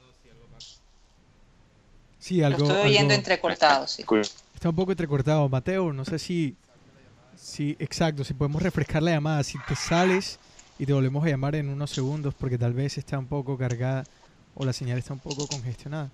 Sí, 2.20 2.42
algo. 2.42 2.58
Lo 2.58 2.64
estoy 2.66 2.90
oyendo 2.90 3.14
entrecortado, 3.14 3.86
sí. 3.86 4.04
Está 4.54 4.68
un 4.68 4.76
poco 4.76 4.92
entrecortado. 4.92 5.48
Mateo, 5.48 5.92
no 5.92 6.04
sé 6.04 6.18
si. 6.18 6.54
Sí, 7.36 7.74
exacto, 7.78 8.22
si 8.22 8.34
podemos 8.34 8.62
refrescar 8.62 9.02
la 9.02 9.12
llamada. 9.12 9.42
Si 9.42 9.58
te 9.66 9.74
sales 9.74 10.38
y 10.78 10.84
te 10.84 10.92
volvemos 10.92 11.24
a 11.24 11.28
llamar 11.28 11.54
en 11.56 11.70
unos 11.70 11.90
segundos, 11.90 12.34
porque 12.34 12.58
tal 12.58 12.74
vez 12.74 12.98
está 12.98 13.18
un 13.18 13.26
poco 13.26 13.56
cargada 13.56 14.04
o 14.54 14.64
la 14.64 14.74
señal 14.74 14.98
está 14.98 15.14
un 15.14 15.20
poco 15.20 15.48
congestionada. 15.48 16.10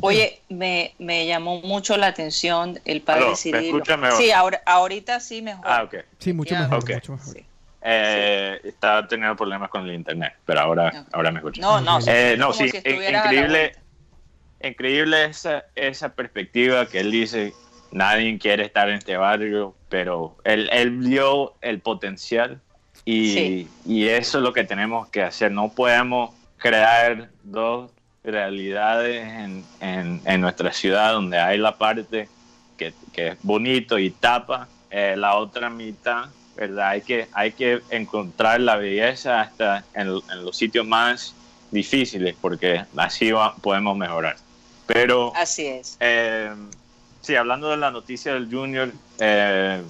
Oye, 0.00 0.40
me, 0.48 0.94
me, 0.98 1.26
llamó 1.26 1.60
mucho 1.60 1.96
la 1.96 2.08
atención 2.08 2.80
el 2.84 3.02
padre 3.02 3.36
Cirilo. 3.36 3.82
Sí, 4.16 4.30
ahora, 4.32 4.62
ahorita 4.66 5.20
sí 5.20 5.42
mejor. 5.42 5.64
Ah, 5.66 5.84
ok. 5.84 5.96
Sí, 6.18 6.32
mucho 6.32 6.56
mejor. 6.56 6.84
Eh, 7.88 8.60
estaba 8.64 9.06
teniendo 9.06 9.36
problemas 9.36 9.70
con 9.70 9.88
el 9.88 9.94
internet, 9.94 10.34
pero 10.44 10.60
ahora, 10.60 11.06
ahora 11.12 11.30
me 11.30 11.38
escucha. 11.38 11.60
No, 11.60 11.80
no, 11.80 12.00
eh, 12.04 12.34
no 12.36 12.52
sí, 12.52 12.64
increíble, 12.64 13.76
increíble 14.62 15.24
esa, 15.24 15.64
esa 15.74 16.14
perspectiva 16.14 16.86
que 16.86 17.00
él 17.00 17.10
dice, 17.10 17.52
nadie 17.92 18.38
quiere 18.38 18.64
estar 18.64 18.88
en 18.88 18.96
este 18.96 19.16
barrio, 19.16 19.74
pero 19.88 20.36
él, 20.44 20.68
él 20.72 20.90
vio 20.90 21.54
el 21.60 21.80
potencial 21.80 22.60
y, 23.04 23.68
y, 23.84 24.08
eso 24.08 24.38
es 24.38 24.44
lo 24.44 24.52
que 24.52 24.64
tenemos 24.64 25.08
que 25.08 25.22
hacer. 25.22 25.52
No 25.52 25.70
podemos 25.72 26.34
crear 26.56 27.30
dos 27.44 27.92
realidades 28.24 29.24
en, 29.80 30.20
en, 30.24 30.40
nuestra 30.40 30.72
ciudad 30.72 31.12
donde 31.12 31.38
hay 31.38 31.58
la 31.58 31.78
parte 31.78 32.28
que, 32.76 32.92
que 33.12 33.28
es 33.28 33.38
bonito 33.42 33.98
y 33.98 34.10
tapa 34.10 34.68
eh, 34.90 35.14
la 35.16 35.36
otra 35.36 35.70
mitad, 35.70 36.26
¿verdad? 36.56 36.88
Hay 36.88 37.02
que, 37.02 37.28
hay 37.32 37.52
que 37.52 37.80
encontrar 37.90 38.60
la 38.60 38.76
belleza 38.76 39.40
hasta 39.40 39.84
en, 39.94 40.08
los 40.08 40.56
sitios 40.56 40.86
más 40.86 41.34
difíciles 41.70 42.34
porque 42.40 42.84
así 42.96 43.30
podemos 43.62 43.96
mejorar. 43.96 44.36
Pero, 44.86 45.32
así 45.34 45.66
es. 45.66 45.96
Eh, 46.00 46.52
sí, 47.20 47.34
hablando 47.34 47.70
de 47.70 47.76
la 47.76 47.90
noticia 47.90 48.34
del 48.34 48.48
Junior, 48.50 48.92
eh, 49.18 49.82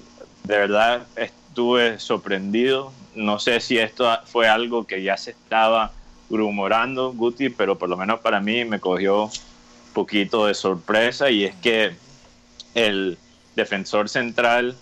de 0.44 0.58
verdad 0.58 1.06
estuve 1.16 1.98
sorprendido 1.98 2.92
no 3.16 3.38
sé 3.38 3.60
si 3.60 3.78
esto 3.78 4.06
fue 4.26 4.46
algo 4.46 4.86
que 4.86 5.02
ya 5.02 5.16
se 5.16 5.30
estaba 5.30 5.90
rumorando, 6.28 7.12
Guti, 7.12 7.48
pero 7.48 7.78
por 7.78 7.88
lo 7.88 7.96
menos 7.96 8.20
para 8.20 8.40
mí 8.40 8.64
me 8.64 8.78
cogió 8.78 9.24
un 9.24 9.30
poquito 9.94 10.46
de 10.46 10.54
sorpresa 10.54 11.30
y 11.30 11.44
es 11.44 11.54
que 11.56 11.96
el 12.74 13.18
defensor 13.54 14.10
central, 14.10 14.76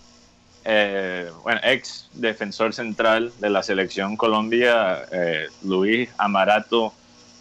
eh, 0.65 1.31
bueno, 1.45 1.61
ex 1.63 2.09
defensor 2.15 2.75
central 2.75 3.33
de 3.39 3.51
la 3.51 3.63
selección 3.63 4.17
Colombia, 4.17 5.07
eh, 5.13 5.47
Luis 5.63 6.11
Amarato 6.19 6.93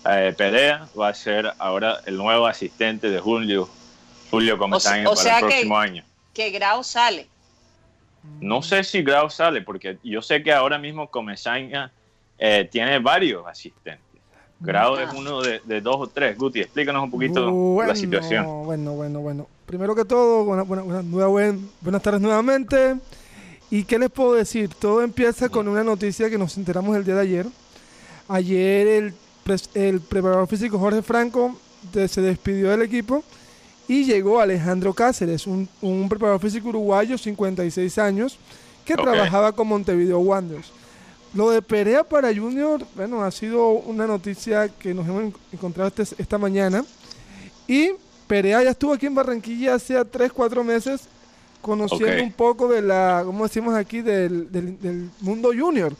eh, 0.05 0.33
Perea, 0.35 0.87
va 0.99 1.09
a 1.09 1.13
ser 1.13 1.53
ahora 1.57 2.01
el 2.05 2.17
nuevo 2.17 2.45
asistente 2.45 3.09
de 3.09 3.19
Julio, 3.19 3.69
Julio 4.29 4.57
Comesaña 4.57 5.09
para 5.09 5.39
el 5.39 5.45
próximo 5.45 5.77
año. 5.77 6.03
Que 6.33 6.49
Grau 6.51 6.83
sale. 6.83 7.27
No 8.39 8.61
sé 8.61 8.83
si 8.83 9.01
Grau 9.03 9.29
sale, 9.29 9.61
porque 9.61 9.97
yo 10.03 10.21
sé 10.21 10.43
que 10.43 10.51
ahora 10.51 10.77
mismo 10.77 11.09
Comesaña 11.09 11.91
eh, 12.37 12.67
tiene 12.71 12.99
varios 12.99 13.45
asistentes. 13.45 14.01
Grau 14.59 14.97
es 14.97 15.11
uno 15.13 15.41
de, 15.41 15.81
dos 15.81 15.97
o 15.99 16.07
tres. 16.07 16.37
Guti, 16.37 16.61
explícanos 16.61 17.03
un 17.03 17.11
poquito 17.11 17.83
la 17.85 17.95
situación. 17.95 18.63
Bueno, 18.63 18.93
bueno, 18.93 19.19
bueno. 19.19 19.47
Primero 19.65 19.93
que 19.93 20.05
todo, 20.05 20.45
buenas 20.45 22.01
tardes 22.01 22.21
nuevamente. 22.21 22.95
¿Y 23.69 23.83
qué 23.83 23.99
les 23.99 24.09
puedo 24.09 24.35
decir? 24.35 24.69
Todo 24.73 25.01
empieza 25.01 25.49
con 25.49 25.67
una 25.67 25.83
noticia 25.83 26.29
que 26.29 26.37
nos 26.37 26.57
enteramos 26.57 26.95
el 26.95 27.03
día 27.03 27.15
de 27.15 27.21
ayer. 27.21 27.45
Ayer 28.29 28.87
el, 28.87 29.13
el 29.73 30.01
preparador 30.01 30.47
físico 30.47 30.79
Jorge 30.79 31.01
Franco 31.01 31.55
se 31.91 32.21
despidió 32.21 32.69
del 32.69 32.81
equipo 32.81 33.23
y 33.87 34.05
llegó 34.05 34.39
Alejandro 34.39 34.93
Cáceres, 34.93 35.45
un, 35.45 35.67
preparador 36.09 36.39
físico 36.39 36.69
uruguayo, 36.69 37.17
56 37.17 37.97
años, 37.97 38.37
que 38.85 38.95
trabajaba 38.95 39.51
con 39.51 39.67
Montevideo 39.67 40.19
Wanderers. 40.19 40.71
Lo 41.33 41.49
de 41.49 41.61
Perea 41.61 42.03
para 42.03 42.33
Junior, 42.33 42.85
bueno, 42.95 43.23
ha 43.23 43.31
sido 43.31 43.69
una 43.69 44.05
noticia 44.05 44.69
que 44.69 44.93
nos 44.93 45.07
hemos 45.07 45.33
encontrado 45.51 45.91
este, 45.95 46.21
esta 46.21 46.37
mañana. 46.37 46.85
Y 47.67 47.91
Perea 48.27 48.63
ya 48.63 48.69
estuvo 48.69 48.93
aquí 48.93 49.07
en 49.07 49.15
Barranquilla 49.15 49.75
hace 49.75 50.03
3, 50.05 50.31
4 50.31 50.63
meses 50.63 51.07
conociendo 51.61 52.23
un 52.23 52.31
poco 52.31 52.67
de 52.67 52.81
la, 52.81 53.23
como 53.25 53.45
decimos 53.45 53.73
aquí, 53.73 54.01
del, 54.01 54.51
del, 54.51 55.09
mundo 55.21 55.51
junior. 55.57 55.93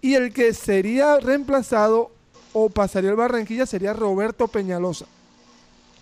Y 0.00 0.14
el 0.14 0.32
que 0.32 0.52
sería 0.52 1.20
reemplazado 1.20 2.10
o 2.54 2.70
pasaría 2.70 3.10
al 3.10 3.16
Barranquilla 3.16 3.66
sería 3.66 3.92
Roberto 3.92 4.48
Peñalosa. 4.48 5.04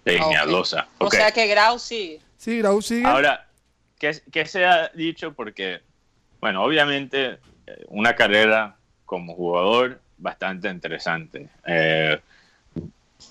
Peñalosa. 0.04 0.86
O 0.98 1.10
sea 1.10 1.32
que 1.32 1.48
Grau 1.48 1.78
sigue. 1.80 2.20
Sí, 2.36 2.58
Grau 2.58 2.80
sigue. 2.80 3.06
Ahora, 3.06 3.48
¿qué, 3.98 4.22
¿qué, 4.30 4.46
se 4.46 4.64
ha 4.64 4.88
dicho? 4.94 5.32
Porque, 5.32 5.80
bueno, 6.40 6.62
obviamente 6.62 7.38
eh, 7.66 7.84
una 7.88 8.14
carrera 8.14 8.76
como 9.06 9.34
jugador 9.34 10.00
bastante 10.18 10.68
interesante. 10.68 11.48
Eh, 11.66 12.20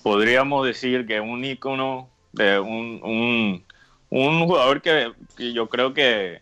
podríamos 0.02 0.66
decir 0.66 1.06
que 1.06 1.20
un 1.20 1.44
ícono 1.44 2.08
de 2.32 2.58
un, 2.58 3.00
un, 3.02 3.64
un 4.10 4.46
jugador 4.46 4.82
que, 4.82 5.12
yo 5.38 5.68
creo 5.68 5.94
que 5.94 6.40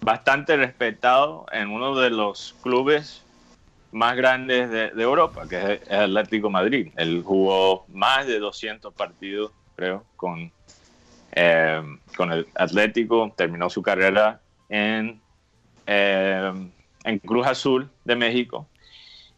bastante 0.00 0.56
respetado 0.56 1.46
en 1.52 1.70
uno 1.70 1.98
de 1.98 2.10
los 2.10 2.54
clubes 2.62 3.22
más 3.96 4.16
grandes 4.16 4.70
de, 4.70 5.02
Europa, 5.02 5.48
que 5.48 5.74
es 5.74 5.80
el 5.88 6.16
Atlético 6.16 6.50
Madrid. 6.50 6.92
Él 6.96 7.22
jugó 7.24 7.86
más 7.88 8.26
de 8.26 8.38
200 8.38 8.92
partidos, 8.94 9.52
creo, 9.74 10.04
con, 10.16 10.52
eh, 11.32 11.82
con 12.16 12.32
el 12.32 12.46
Atlético. 12.54 13.32
Terminó 13.36 13.68
su 13.70 13.82
carrera 13.82 14.40
en 14.68 15.20
en 17.06 17.18
Cruz 17.20 17.46
Azul 17.46 17.88
de 18.04 18.16
México 18.16 18.68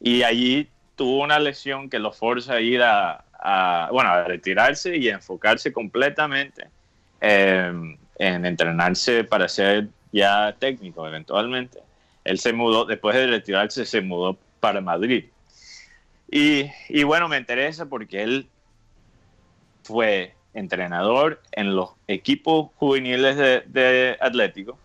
y 0.01 0.23
allí 0.23 0.69
tuvo 0.97 1.23
una 1.23 1.39
lesión 1.39 1.89
que 1.89 1.99
lo 1.99 2.13
forza 2.13 2.55
a 2.55 2.61
ir 2.61 2.83
a, 2.83 3.89
bueno, 3.93 4.11
a 4.11 4.25
retirarse 4.25 4.97
y 4.97 5.09
enfocarse 5.09 5.73
completamente 5.73 6.69
em, 7.21 7.97
en 8.19 8.47
entrenarse 8.47 9.23
para 9.23 9.49
ser 9.49 9.89
ya 10.13 10.57
técnico 10.59 11.07
eventualmente. 11.07 11.81
Él 12.25 12.39
se 12.39 12.53
mudó, 12.53 12.85
después 12.85 13.15
de 13.15 13.27
retirarse, 13.27 13.85
se 13.85 14.01
mudó 14.01 14.39
para 14.61 14.81
Madrid. 14.81 15.27
Y, 16.31 17.03
bueno, 17.05 17.29
me 17.29 17.39
interesa 17.39 17.87
porque 17.87 18.23
él 18.23 18.49
fue 19.83 20.35
entrenador 20.53 21.41
en 21.53 21.75
los 21.75 21.91
equipos 22.07 22.71
juveniles 22.77 23.37
de, 23.37 23.63
de 23.67 24.17
Atlético 24.21 24.79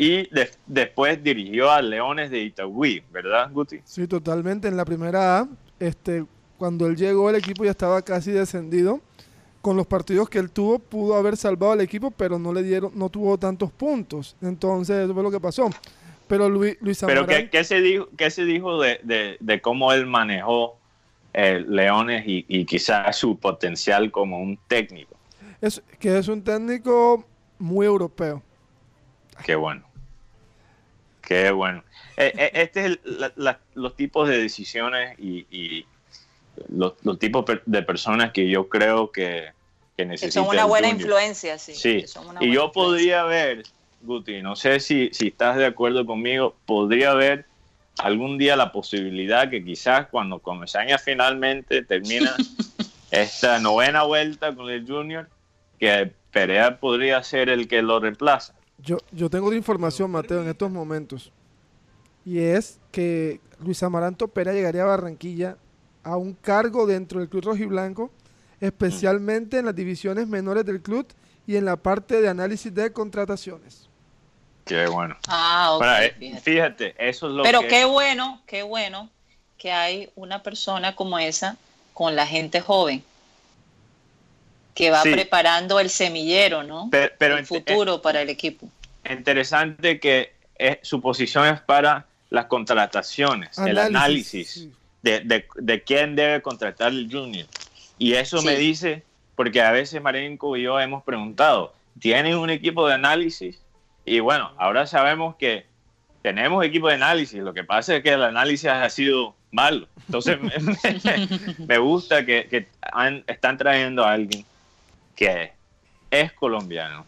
y 0.00 0.30
después 0.64 1.22
dirigió 1.24 1.72
a 1.72 1.82
Leones 1.82 2.30
de 2.30 2.38
Itagüí, 2.44 3.02
¿verdad, 3.10 3.50
Guti? 3.52 3.80
Sí, 3.84 4.06
totalmente. 4.06 4.68
En 4.68 4.76
la 4.76 4.84
primera 4.84 5.40
A, 5.40 5.48
este, 5.80 6.24
cuando 6.56 6.86
él 6.86 6.96
llegó, 6.96 7.28
el 7.28 7.36
equipo 7.36 7.64
ya 7.64 7.72
estaba 7.72 8.00
casi 8.00 8.30
descendido. 8.30 9.00
Con 9.60 9.76
los 9.76 9.88
partidos 9.88 10.30
que 10.30 10.38
él 10.38 10.52
tuvo, 10.52 10.78
pudo 10.78 11.16
haber 11.16 11.36
salvado 11.36 11.72
al 11.72 11.80
equipo, 11.80 12.12
pero 12.12 12.38
no 12.38 12.52
le 12.52 12.62
dieron, 12.62 12.92
no 12.94 13.08
tuvo 13.08 13.36
tantos 13.36 13.72
puntos. 13.72 14.36
Entonces, 14.40 15.04
eso 15.04 15.12
fue 15.12 15.22
lo 15.24 15.32
que 15.32 15.40
pasó. 15.40 15.68
Pero 16.28 16.48
Luis, 16.48 16.76
Luis 16.80 17.02
Pero 17.06 17.26
¿qué, 17.26 17.64
se 17.64 17.80
dijo, 17.80 18.08
qué 18.16 18.30
se 18.30 18.44
dijo 18.44 18.80
de, 18.80 19.36
de, 19.40 19.60
cómo 19.60 19.92
él 19.92 20.06
manejó 20.06 20.78
eh, 21.32 21.64
Leones 21.66 22.24
y, 22.26 22.44
y 22.48 22.64
quizás 22.66 23.16
su 23.16 23.38
potencial 23.38 24.10
como 24.10 24.38
un 24.38 24.58
técnico? 24.68 25.16
Es, 25.60 25.82
que 25.98 26.18
es 26.18 26.28
un 26.28 26.44
técnico 26.44 27.24
muy 27.58 27.86
europeo. 27.86 28.42
Qué 29.44 29.54
bueno. 29.54 29.84
Qué 31.22 31.50
bueno. 31.50 31.84
Eh, 32.16 32.32
eh, 32.36 32.50
este 32.54 32.86
es 32.86 32.98
los 33.74 33.96
tipos 33.96 34.28
de 34.28 34.38
decisiones 34.38 35.18
y, 35.18 35.86
los, 36.68 36.94
tipos 37.18 37.44
de 37.66 37.82
personas 37.82 38.32
que 38.32 38.48
yo 38.48 38.68
creo 38.68 39.12
que, 39.12 39.52
que 39.96 40.04
necesitan. 40.04 40.44
son 40.44 40.54
una 40.54 40.64
buena 40.64 40.88
influencia, 40.88 41.58
sí. 41.58 41.74
Sí, 41.74 42.04
y 42.40 42.52
yo 42.52 42.72
podría 42.72 43.24
ver, 43.24 43.64
Guti, 44.02 44.42
no 44.42 44.56
sé 44.56 44.80
si, 44.80 45.10
si 45.12 45.28
estás 45.28 45.56
de 45.56 45.66
acuerdo 45.66 46.06
conmigo, 46.06 46.54
podría 46.66 47.14
ver 47.14 47.46
algún 47.98 48.38
día 48.38 48.56
la 48.56 48.72
posibilidad 48.72 49.50
que 49.50 49.64
quizás 49.64 50.06
cuando 50.06 50.38
Comesaña 50.38 50.98
finalmente 50.98 51.82
termina 51.82 52.34
esta 53.10 53.58
novena 53.58 54.04
vuelta 54.04 54.54
con 54.54 54.70
el 54.70 54.86
Junior, 54.86 55.28
que 55.78 56.12
Perea 56.30 56.78
podría 56.78 57.22
ser 57.22 57.48
el 57.48 57.66
que 57.68 57.82
lo 57.82 57.98
reemplaza. 58.00 58.54
Yo, 58.78 58.98
yo 59.10 59.28
tengo 59.28 59.48
una 59.48 59.56
información, 59.56 60.10
Mateo, 60.10 60.42
en 60.42 60.48
estos 60.48 60.70
momentos. 60.70 61.32
Y 62.24 62.38
es 62.38 62.78
que 62.92 63.40
Luis 63.64 63.82
Amaranto 63.82 64.28
Pera 64.28 64.52
llegaría 64.52 64.82
a 64.82 64.86
Barranquilla 64.86 65.56
a 66.04 66.16
un 66.16 66.34
cargo 66.34 66.86
dentro 66.86 67.20
del 67.20 67.28
Club 67.28 67.44
Rojiblanco, 67.44 68.10
especialmente 68.60 69.58
en 69.58 69.64
las 69.66 69.74
divisiones 69.74 70.28
menores 70.28 70.64
del 70.64 70.80
club 70.80 71.06
y 71.46 71.56
en 71.56 71.64
la 71.64 71.76
parte 71.76 72.20
de 72.20 72.28
análisis 72.28 72.72
de 72.74 72.92
contrataciones. 72.92 73.87
Qué 74.68 74.86
bueno. 74.86 75.16
Ah, 75.28 75.78
eh, 76.02 76.40
fíjate. 76.42 76.94
eso 76.98 77.26
es 77.26 77.32
lo 77.32 77.42
Pero 77.42 77.62
qué 77.66 77.86
bueno, 77.86 78.42
qué 78.46 78.62
bueno 78.62 79.08
que 79.56 79.72
hay 79.72 80.10
una 80.14 80.42
persona 80.42 80.94
como 80.94 81.18
esa 81.18 81.56
con 81.94 82.14
la 82.14 82.26
gente 82.26 82.60
joven 82.60 83.02
que 84.74 84.90
va 84.90 85.02
preparando 85.02 85.80
el 85.80 85.90
semillero, 85.90 86.62
¿no? 86.62 86.88
Pero, 86.90 87.36
el 87.36 87.46
futuro 87.46 88.00
para 88.00 88.22
el 88.22 88.28
equipo. 88.28 88.68
Interesante 89.10 89.98
que 89.98 90.32
eh, 90.56 90.78
su 90.82 91.00
posición 91.00 91.46
es 91.46 91.60
para 91.60 92.06
las 92.30 92.44
contrataciones, 92.44 93.58
el 93.58 93.78
análisis 93.78 94.68
de, 95.02 95.44
de, 95.56 95.82
quién 95.82 96.14
debe 96.14 96.42
contratar 96.42 96.92
el 96.92 97.10
junior. 97.10 97.46
Y 97.98 98.14
eso 98.14 98.42
me 98.42 98.54
dice, 98.56 99.02
porque 99.34 99.62
a 99.62 99.72
veces 99.72 100.00
Marenco 100.00 100.56
y 100.56 100.62
yo 100.62 100.78
hemos 100.78 101.02
preguntado, 101.02 101.74
¿tienen 101.98 102.36
un 102.36 102.50
equipo 102.50 102.86
de 102.86 102.94
análisis? 102.94 103.58
Y 104.08 104.20
bueno, 104.20 104.52
ahora 104.56 104.86
sabemos 104.86 105.36
que 105.36 105.66
tenemos 106.22 106.64
equipo 106.64 106.88
de 106.88 106.94
análisis, 106.94 107.40
lo 107.40 107.54
que 107.54 107.64
pasa 107.64 107.96
es 107.96 108.02
que 108.02 108.12
el 108.12 108.22
análisis 108.22 108.68
ha 108.68 108.88
sido 108.90 109.34
malo. 109.50 109.86
Entonces 110.06 110.38
me, 111.58 111.78
gusta 111.78 112.24
que, 112.24 112.48
que 112.48 112.68
están 113.26 113.58
trayendo 113.58 114.04
a 114.04 114.12
alguien 114.12 114.44
que 115.14 115.52
es 116.10 116.32
colombiano, 116.32 117.04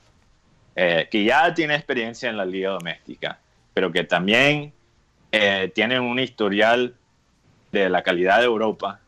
eh, 0.77 1.09
que 1.11 1.25
ya 1.25 1.53
tiene 1.55 1.75
experiencia 1.75 2.29
en 2.29 2.37
la 2.37 2.45
liga 2.45 2.71
doméstica, 2.71 3.39
pero 3.73 3.93
que 3.93 4.05
también 4.05 4.73
eh, 5.33 5.71
tiene 5.75 6.01
un 6.01 6.19
historial 6.19 6.95
de 7.73 7.89
la 7.89 8.03
calidad 8.03 8.39
de 8.39 8.45
Europa. 8.45 9.01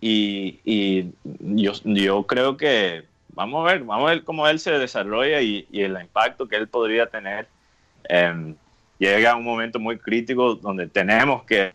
Y, 0.00 1.10
yo, 1.24 1.72
yo, 1.84 2.26
creo 2.26 2.56
que 2.56 3.04
vamos 3.34 3.68
a 3.68 3.72
ver, 3.72 3.84
vamos 3.84 4.08
a 4.08 4.14
ver 4.14 4.24
cómo 4.24 4.46
él 4.46 4.58
se 4.58 4.72
desarrolla 4.72 5.40
y, 5.40 5.66
el 5.72 5.98
impacto 6.00 6.48
que 6.48 6.56
él 6.56 6.68
podría 6.68 7.06
tener. 7.06 7.48
Em, 8.08 8.54
llega 8.98 9.36
un 9.36 9.44
momento 9.44 9.78
muy 9.78 9.98
crítico 9.98 10.54
donde 10.54 10.86
tenemos 10.86 11.44
que, 11.44 11.72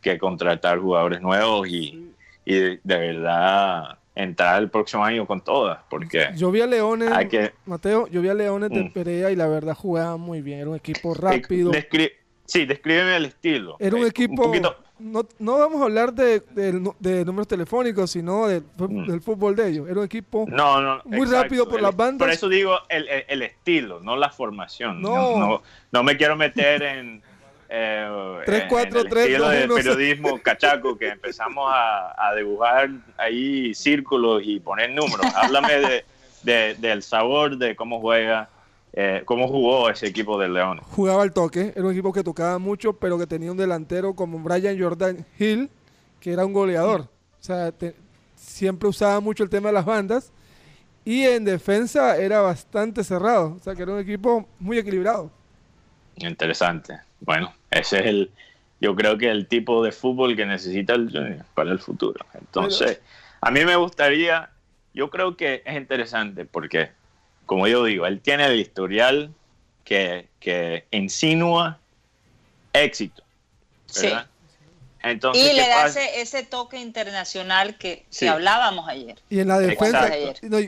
que 0.00 0.18
contratar 0.18 0.78
jugadores 0.78 1.20
nuevos 1.20 1.68
y, 1.68 2.12
y 2.44 2.54
de 2.54 2.80
verdad 2.82 3.98
entrar 4.18 4.60
el 4.60 4.68
próximo 4.68 5.04
año 5.04 5.26
con 5.26 5.40
todas, 5.40 5.78
porque... 5.88 6.30
Yo 6.34 6.50
vi 6.50 6.60
a 6.60 6.66
Leones, 6.66 7.10
Mateo, 7.66 8.08
yo 8.08 8.20
vi 8.20 8.28
a 8.28 8.34
Leones 8.34 8.70
de 8.70 8.82
mm. 8.82 8.92
Perea 8.92 9.30
y 9.30 9.36
la 9.36 9.46
verdad 9.46 9.76
jugaba 9.76 10.16
muy 10.16 10.42
bien, 10.42 10.58
era 10.58 10.70
un 10.70 10.76
equipo 10.76 11.14
rápido. 11.14 11.70
sí, 12.44 12.66
descríbeme 12.66 13.16
el 13.16 13.26
estilo. 13.26 13.76
Era 13.78 13.96
un 13.96 14.06
equipo... 14.06 14.52
no, 14.98 15.26
no, 15.38 15.58
vamos 15.58 15.80
a 15.80 15.84
hablar 15.84 16.12
de, 16.12 16.42
números 17.24 17.48
telefónicos, 17.48 18.10
sino 18.10 18.46
mm. 18.46 19.06
del 19.06 19.20
fútbol 19.20 19.56
de 19.56 19.68
ellos. 19.68 19.88
Era 19.88 20.00
un 20.00 20.06
equipo 20.06 20.46
muy 21.04 21.26
rápido 21.26 21.68
por 21.68 21.80
las 21.80 21.94
bandas. 21.94 22.26
Por 22.26 22.32
eso 22.32 22.48
digo 22.48 22.76
el, 22.88 23.06
el, 23.28 23.42
estilo, 23.42 24.00
no 24.00 24.16
la 24.16 24.30
formación. 24.30 25.00
no, 25.00 25.62
no 25.90 26.02
me 26.02 26.16
quiero 26.16 26.36
meter 26.36 26.82
en 26.82 27.22
3, 27.68 28.64
4, 28.68 29.04
3, 29.04 29.26
estilo 29.26 29.48
de 29.50 29.68
periodismo 29.68 30.40
cachaco 30.40 30.96
que 30.96 31.08
empezamos 31.08 31.70
a, 31.70 32.32
dibujar 32.34 32.88
ahí 33.16 33.74
círculos 33.74 34.42
y 34.44 34.58
poner 34.60 34.90
números. 34.90 35.26
Háblame 35.34 36.04
de, 36.42 36.74
del 36.78 37.02
sabor 37.02 37.58
de 37.58 37.76
cómo 37.76 38.00
juega, 38.00 38.48
eh, 38.92 39.22
cómo 39.24 39.48
jugó 39.48 39.90
ese 39.90 40.06
equipo 40.06 40.38
del 40.38 40.54
León. 40.54 40.80
Jugaba 40.90 41.22
al 41.22 41.32
toque, 41.32 41.72
era 41.74 41.84
un 41.84 41.92
equipo 41.92 42.12
que 42.12 42.24
tocaba 42.24 42.58
mucho, 42.58 42.94
pero 42.94 43.18
que 43.18 43.26
tenía 43.26 43.50
un 43.50 43.56
delantero 43.56 44.14
como 44.14 44.38
Brian 44.38 44.80
Jordan 44.80 45.24
Hill, 45.38 45.70
que 46.20 46.32
era 46.32 46.44
un 46.44 46.52
goleador. 46.52 47.02
O 47.02 47.42
sea, 47.42 47.72
siempre 48.34 48.88
usaba 48.88 49.20
mucho 49.20 49.44
el 49.44 49.50
tema 49.50 49.68
de 49.68 49.74
las 49.74 49.84
bandas 49.84 50.32
y 51.04 51.24
en 51.24 51.44
defensa 51.44 52.16
era 52.16 52.40
bastante 52.40 53.04
cerrado. 53.04 53.56
O 53.58 53.58
sea, 53.60 53.74
que 53.74 53.82
era 53.82 53.92
un 53.92 54.00
equipo 54.00 54.48
muy 54.58 54.78
equilibrado. 54.78 55.30
Interesante. 56.16 56.98
Bueno, 57.20 57.52
ese 57.70 58.00
es 58.00 58.06
el, 58.06 58.30
yo 58.80 58.94
creo 58.94 59.18
que 59.18 59.30
el 59.30 59.46
tipo 59.46 59.82
de 59.82 59.92
fútbol 59.92 60.36
que 60.36 60.46
necesita 60.46 60.94
el 60.94 61.10
Junior 61.10 61.44
para 61.54 61.70
el 61.70 61.78
futuro. 61.78 62.24
Entonces, 62.34 63.00
a 63.40 63.50
mí 63.50 63.64
me 63.64 63.76
gustaría, 63.76 64.50
yo 64.94 65.10
creo 65.10 65.36
que 65.36 65.62
es 65.64 65.76
interesante 65.76 66.44
porque, 66.44 66.90
como 67.48 67.66
yo 67.66 67.82
digo, 67.82 68.06
él 68.06 68.20
tiene 68.20 68.44
el 68.44 68.60
historial 68.60 69.32
que, 69.82 70.28
que 70.38 70.84
insinúa 70.90 71.78
éxito. 72.74 73.22
¿verdad? 74.02 74.28
y 75.32 75.52
le 75.54 75.66
da 75.66 75.86
ese, 75.86 76.42
toque 76.42 76.78
internacional 76.78 77.78
que, 77.78 78.04
hablábamos 78.28 78.86
ayer. 78.86 79.18
Y 79.30 79.40
en 79.40 79.48
la 79.48 79.58
defensa, 79.60 80.10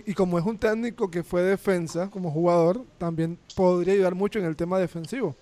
y, 0.07 0.15
como 0.15 0.39
es 0.39 0.47
un 0.47 0.57
técnico 0.57 1.11
que 1.11 1.23
fue 1.23 1.43
defensa 1.43 2.09
como 2.09 2.31
jugador, 2.31 2.83
también 2.97 3.39
podría 3.55 3.93
ayudar 3.93 4.15
mucho 4.15 4.39
en 4.39 4.47
el 4.47 4.57
tema 4.57 4.79
defensivo. 4.79 5.37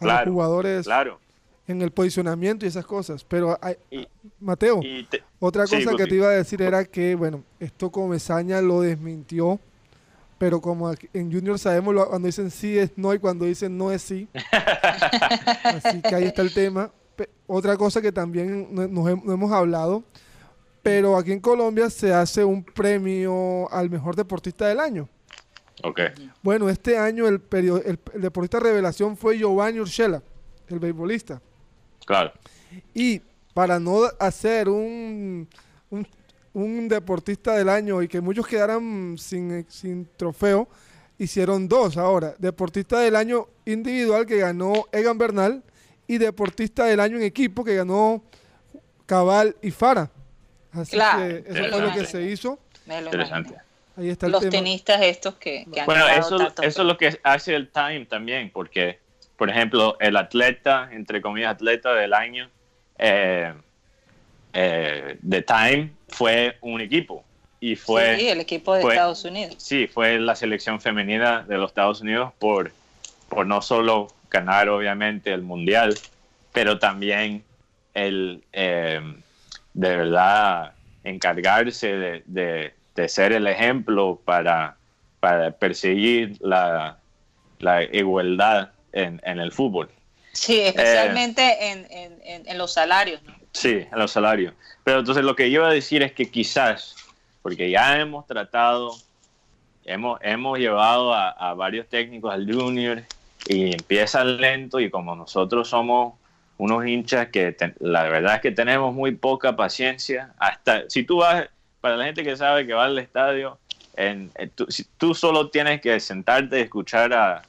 A 0.00 0.24
los 0.24 0.34
jugadores 0.34 0.84
claro. 0.84 1.20
en 1.68 1.80
el 1.80 1.92
posicionamiento 1.92 2.66
y 2.66 2.70
esas 2.70 2.84
cosas. 2.84 3.22
Pero, 3.22 3.56
Mateo, 4.40 4.80
otra 5.38 5.64
cosa 5.68 5.94
que 5.96 6.06
te 6.06 6.16
iba 6.16 6.26
a 6.26 6.32
decir 6.32 6.60
era 6.60 6.84
que, 6.84 7.14
bueno, 7.14 7.44
esto 7.60 7.92
Comesaña 7.92 8.60
lo 8.60 8.80
desmintió. 8.80 9.60
Pero 10.38 10.60
como 10.60 10.90
en 10.90 11.32
Junior 11.32 11.58
sabemos 11.58 11.94
cuando 12.06 12.26
dicen 12.26 12.50
sí 12.50 12.78
es 12.78 12.92
no 12.96 13.14
y 13.14 13.18
cuando 13.18 13.44
dicen 13.46 13.76
no 13.76 13.90
es 13.90 14.02
sí. 14.02 14.28
Así 15.64 16.02
que 16.02 16.14
ahí 16.14 16.24
está 16.24 16.42
el 16.42 16.52
tema 16.52 16.90
otra 17.46 17.76
cosa 17.76 18.02
que 18.02 18.12
también 18.12 18.68
nos, 18.72 19.08
hemos 19.08 19.52
hablado, 19.52 20.04
pero 20.82 21.16
aquí 21.16 21.32
en 21.32 21.40
Colombia 21.40 21.90
se 21.90 22.12
hace 22.12 22.44
un 22.44 22.62
premio 22.62 23.70
al 23.70 23.90
mejor 23.90 24.16
deportista 24.16 24.66
del 24.68 24.80
año. 24.80 25.08
Ok. 25.82 26.00
Bueno, 26.42 26.68
este 26.68 26.96
año 26.96 27.26
el, 27.26 27.42
el, 27.50 27.98
deportista 28.14 28.60
revelación 28.60 29.16
fue 29.16 29.38
Giovanni 29.38 29.80
Urshela, 29.80 30.22
el 30.68 30.78
beisbolista. 30.78 31.40
Claro. 32.04 32.32
Y 32.94 33.20
para 33.52 33.78
no 33.78 34.02
hacer 34.18 34.68
un, 34.68 35.48
un, 35.90 36.06
deportista 36.88 37.54
del 37.54 37.68
año 37.68 38.02
y 38.02 38.08
que 38.08 38.20
muchos 38.20 38.46
quedaran 38.46 39.16
sin, 39.18 39.66
sin 39.68 40.08
trofeo, 40.16 40.68
hicieron 41.18 41.68
dos 41.68 41.96
ahora. 41.96 42.34
Deportista 42.38 43.00
del 43.00 43.16
año 43.16 43.48
individual 43.66 44.24
que 44.26 44.38
ganó 44.38 44.86
Egan 44.92 45.18
Bernal 45.18 45.62
y 46.06 46.18
deportista 46.18 46.84
del 46.84 47.00
año 47.00 47.16
en 47.16 47.24
equipo 47.24 47.62
que 47.64 47.76
ganó 47.76 48.22
Cabal 49.04 49.56
y 49.60 49.70
Fara. 49.70 50.10
Así 50.72 50.96
que 50.96 51.44
eso 51.46 51.64
fue 51.70 51.80
lo 51.80 51.92
que 51.92 52.06
se 52.06 52.22
hizo. 52.22 52.58
Interesante. 52.86 53.56
Ahí 53.96 54.10
está 54.10 54.26
el 54.26 54.32
Los 54.32 54.48
tenistas 54.48 55.00
estos 55.02 55.34
que, 55.36 55.66
han 55.78 55.86
Bueno, 55.86 56.06
eso, 56.08 56.36
eso 56.62 56.62
es 56.62 56.78
lo 56.78 56.96
que 56.96 57.18
hace 57.22 57.54
el 57.54 57.70
Time 57.70 58.06
también, 58.06 58.50
porque, 58.50 58.98
por 59.36 59.48
ejemplo, 59.48 59.96
el 60.00 60.16
atleta, 60.16 60.90
entre 60.92 61.22
comillas, 61.22 61.52
atleta 61.52 61.94
del 61.94 62.12
año 62.12 62.50
eh, 62.98 63.54
eh, 64.58 65.18
de 65.20 65.42
Time 65.42 65.90
fue 66.08 66.56
un 66.62 66.80
equipo. 66.80 67.22
Y 67.60 67.76
fue, 67.76 68.16
sí, 68.16 68.28
el 68.28 68.40
equipo 68.40 68.74
de 68.74 68.80
Estados 68.80 69.22
Unidos. 69.26 69.56
Sí, 69.58 69.86
fue 69.86 70.18
la 70.18 70.34
selección 70.34 70.80
femenina 70.80 71.42
de 71.42 71.58
los 71.58 71.70
Estados 71.70 72.00
Unidos 72.00 72.32
por, 72.38 72.72
por 73.28 73.46
no 73.46 73.60
solo 73.60 74.08
ganar 74.30 74.70
obviamente 74.70 75.30
el 75.30 75.42
mundial, 75.42 75.94
pero 76.54 76.78
también 76.78 77.44
el 77.92 78.44
eh, 78.54 79.00
de 79.74 79.96
verdad 79.96 80.72
encargarse 81.04 82.22
de, 82.24 82.72
ser 83.08 83.32
el 83.32 83.46
ejemplo 83.46 84.22
para, 84.24 84.78
para 85.20 85.50
perseguir 85.50 86.38
la, 86.40 86.98
igualdad 87.92 88.70
en, 88.92 89.20
el 89.22 89.52
fútbol. 89.52 89.90
Sí, 90.32 90.60
especialmente 90.60 91.42
eh, 91.42 92.42
en, 92.46 92.58
los 92.58 92.72
salarios. 92.72 93.20
Sí, 93.56 93.86
en 93.90 93.98
los 93.98 94.10
salarios. 94.10 94.52
Pero 94.84 94.98
entonces 94.98 95.24
lo 95.24 95.34
que 95.34 95.50
yo 95.50 95.60
iba 95.60 95.70
a 95.70 95.72
decir 95.72 96.02
es 96.02 96.12
que 96.12 96.30
quizás, 96.30 96.94
porque 97.40 97.70
ya 97.70 97.98
hemos 97.98 98.26
tratado, 98.26 98.94
hemos, 99.86 100.18
hemos 100.20 100.58
llevado 100.58 101.14
a, 101.14 101.54
varios 101.54 101.88
técnicos 101.88 102.34
al 102.34 102.52
junior 102.52 103.02
y 103.48 103.72
empieza 103.72 104.22
lento 104.24 104.78
y 104.78 104.90
como 104.90 105.16
nosotros 105.16 105.68
somos 105.68 106.14
unos 106.58 106.86
hinchas 106.86 107.28
que 107.28 107.56
la 107.80 108.02
verdad 108.02 108.34
es 108.34 108.40
que 108.42 108.50
tenemos 108.50 108.92
muy 108.92 109.12
poca 109.12 109.56
paciencia, 109.56 110.34
hasta 110.36 110.90
si 110.90 111.04
tú 111.04 111.18
vas, 111.18 111.48
para 111.80 111.96
la 111.96 112.04
gente 112.04 112.24
que 112.24 112.36
sabe 112.36 112.66
que 112.66 112.74
va 112.74 112.84
al 112.84 112.98
estadio, 112.98 113.58
en, 113.96 114.30
tú, 114.54 114.66
si 114.68 114.84
tú 114.98 115.14
solo 115.14 115.48
tienes 115.48 115.80
que 115.80 115.98
sentarte 115.98 116.58
y 116.58 116.62
escuchar 116.62 117.14
a, 117.14 117.42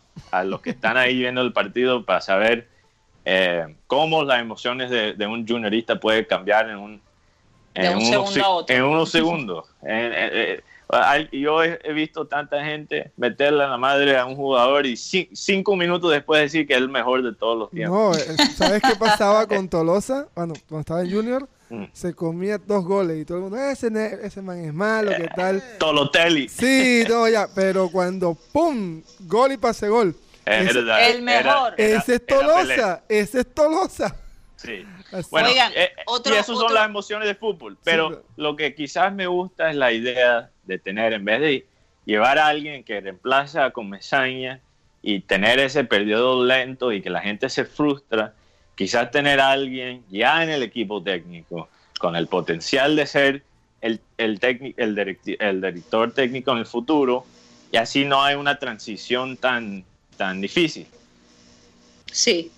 los 0.46 0.62
que 0.62 0.70
están 0.70 0.96
ahí 0.96 1.20
viendo 1.20 1.42
el 1.42 1.52
partido 1.52 2.06
para 2.06 2.22
saber 2.22 2.70
eh, 3.30 3.76
cómo 3.88 4.24
las 4.24 4.40
emociones 4.40 4.90
de, 4.90 5.12
de, 5.12 5.28
un 5.28 5.46
juniorista 5.46 6.00
puede 6.00 6.26
cambiar 6.26 6.70
en 6.70 6.78
un, 6.78 7.02
en, 7.74 7.98
unos, 7.98 8.38
en 8.70 8.84
unos 8.84 9.12
segundos. 9.12 9.66
Yo 11.34 11.62
he, 11.62 11.94
visto 11.94 12.26
tanta 12.26 12.64
gente 12.64 13.12
meterle 13.18 13.66
a 13.66 13.68
la 13.68 13.78
madre 13.78 14.18
a 14.18 14.26
un 14.26 14.38
jugador 14.38 14.86
y 14.86 14.96
cinco 14.96 15.76
minutos 15.76 16.10
después 16.10 16.42
decir 16.42 16.66
que 16.66 16.74
es 16.74 16.80
el 16.80 16.88
mejor 16.88 17.22
de 17.22 17.36
todos 17.36 17.60
los 17.60 17.70
tiempos. 17.70 18.18
No, 18.18 18.46
¿sabes 18.56 18.82
qué 18.82 18.96
pasaba 18.98 19.46
con 19.50 19.68
Tolosa? 19.68 20.30
Bueno, 20.34 20.54
cuando 20.70 20.80
estaba 20.80 21.02
en 21.02 21.12
Junior, 21.12 21.50
mm. 21.70 21.84
se 21.92 22.14
comía 22.14 22.58
dos 22.58 22.86
goles 22.86 23.20
y 23.22 23.26
todo 23.26 23.40
el 23.40 23.44
mundo, 23.44 23.58
ese, 23.58 23.90
ese 24.24 24.42
man 24.42 24.60
es 24.60 24.74
malo, 24.74 25.12
¿qué 25.18 25.28
tal? 25.36 25.62
Tolotelli. 25.78 26.48
Sí, 26.48 27.04
no, 27.10 27.28
ya, 27.28 27.50
pero 27.54 27.90
cuando 27.90 28.38
¡pum! 28.54 29.02
Gol 29.28 29.52
y 29.52 29.58
pase 29.58 29.90
gol. 29.90 30.16
El 30.48 31.22
mejor. 31.22 31.74
ese 31.78 32.16
es 32.16 32.26
Tolosa, 32.26 33.04
ese 33.10 33.40
es 33.42 33.54
Tolosa. 33.54 34.16
Sí. 34.56 34.86
Bueno, 35.32 35.48
Oigan, 35.48 35.72
eh, 35.74 35.92
y 36.26 36.30
esas 36.34 36.58
son 36.58 36.74
las 36.74 36.86
emociones 36.86 37.28
del 37.28 37.38
fútbol. 37.38 37.78
Pero 37.82 38.24
lo 38.36 38.58
que 38.58 38.76
quizás 38.76 39.14
me 39.14 39.26
gusta 39.26 39.70
es 39.70 39.78
la 39.78 39.94
idea 39.94 40.50
de 40.66 40.80
tener, 40.80 41.14
en 41.14 41.24
vez 41.24 41.40
de 41.40 41.66
llevar 42.04 42.38
a 42.38 42.48
alguien 42.48 42.84
que 42.84 43.00
reemplaza 43.00 43.72
con 43.72 43.90
Mesaña 43.90 44.60
y 45.02 45.22
tener 45.22 45.60
ese 45.60 45.86
periodo 45.86 46.44
lento 46.44 46.92
y 46.92 47.02
que 47.02 47.10
la 47.10 47.22
gente 47.22 47.48
se 47.48 47.64
frustra, 47.64 48.34
quizás 48.76 49.10
tener 49.12 49.40
a 49.40 49.52
alguien 49.52 50.04
ya 50.10 50.44
en 50.44 50.50
el 50.50 50.62
equipo 50.62 51.02
técnico 51.02 51.70
con 52.00 52.18
el 52.18 52.28
potencial 52.28 52.98
de 52.98 53.08
ser 53.08 53.44
el, 53.80 54.02
el, 54.18 54.40
el, 54.42 55.18
el 55.40 55.62
director 55.62 56.12
técnico 56.12 56.52
en 56.52 56.58
el 56.58 56.66
futuro 56.66 57.26
y 57.72 57.78
así 57.78 58.06
no 58.06 58.24
hay 58.24 58.36
una 58.36 58.60
transición 58.60 59.38
tan, 59.38 59.84
tan 60.18 60.42
difícil. 60.42 60.88
Sí. 62.12 62.52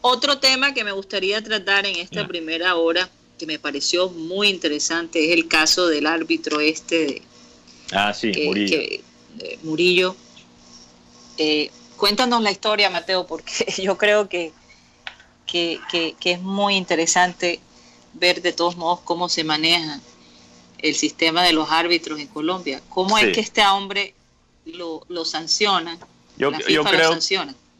Otro 0.00 0.38
tema 0.38 0.72
que 0.72 0.84
me 0.84 0.92
gustaría 0.92 1.42
tratar 1.42 1.86
en 1.86 1.96
esta 1.96 2.26
primera 2.26 2.76
hora 2.76 3.08
que 3.38 3.46
me 3.46 3.58
pareció 3.58 4.08
muy 4.08 4.48
interesante 4.48 5.24
es 5.24 5.32
el 5.32 5.48
caso 5.48 5.86
del 5.86 6.06
árbitro 6.06 6.60
este 6.60 6.96
de 6.96 7.22
ah, 7.92 8.12
sí, 8.12 8.32
Murillo. 9.62 10.16
Eh, 11.36 11.70
cuéntanos 11.96 12.42
la 12.42 12.50
historia, 12.50 12.90
Mateo, 12.90 13.26
porque 13.26 13.66
yo 13.82 13.96
creo 13.96 14.28
que, 14.28 14.52
que, 15.46 15.80
es 16.24 16.40
muy 16.40 16.74
interesante 16.76 17.60
ver 18.14 18.42
de 18.42 18.52
todos 18.52 18.76
modos 18.76 19.00
cómo 19.04 19.28
se 19.28 19.44
maneja 19.44 20.00
el 20.78 20.94
sistema 20.94 21.42
de 21.42 21.52
los 21.52 21.70
árbitros 21.70 22.18
en 22.20 22.28
Colombia. 22.28 22.80
¿Cómo 22.88 23.18
es 23.18 23.32
que 23.34 23.40
este 23.40 23.64
hombre 23.66 24.14
lo, 24.72 25.04
lo 25.08 25.24
sanciona? 25.24 25.98
Yo, 26.36 26.52
yo 26.68 26.84
creo, 26.84 27.18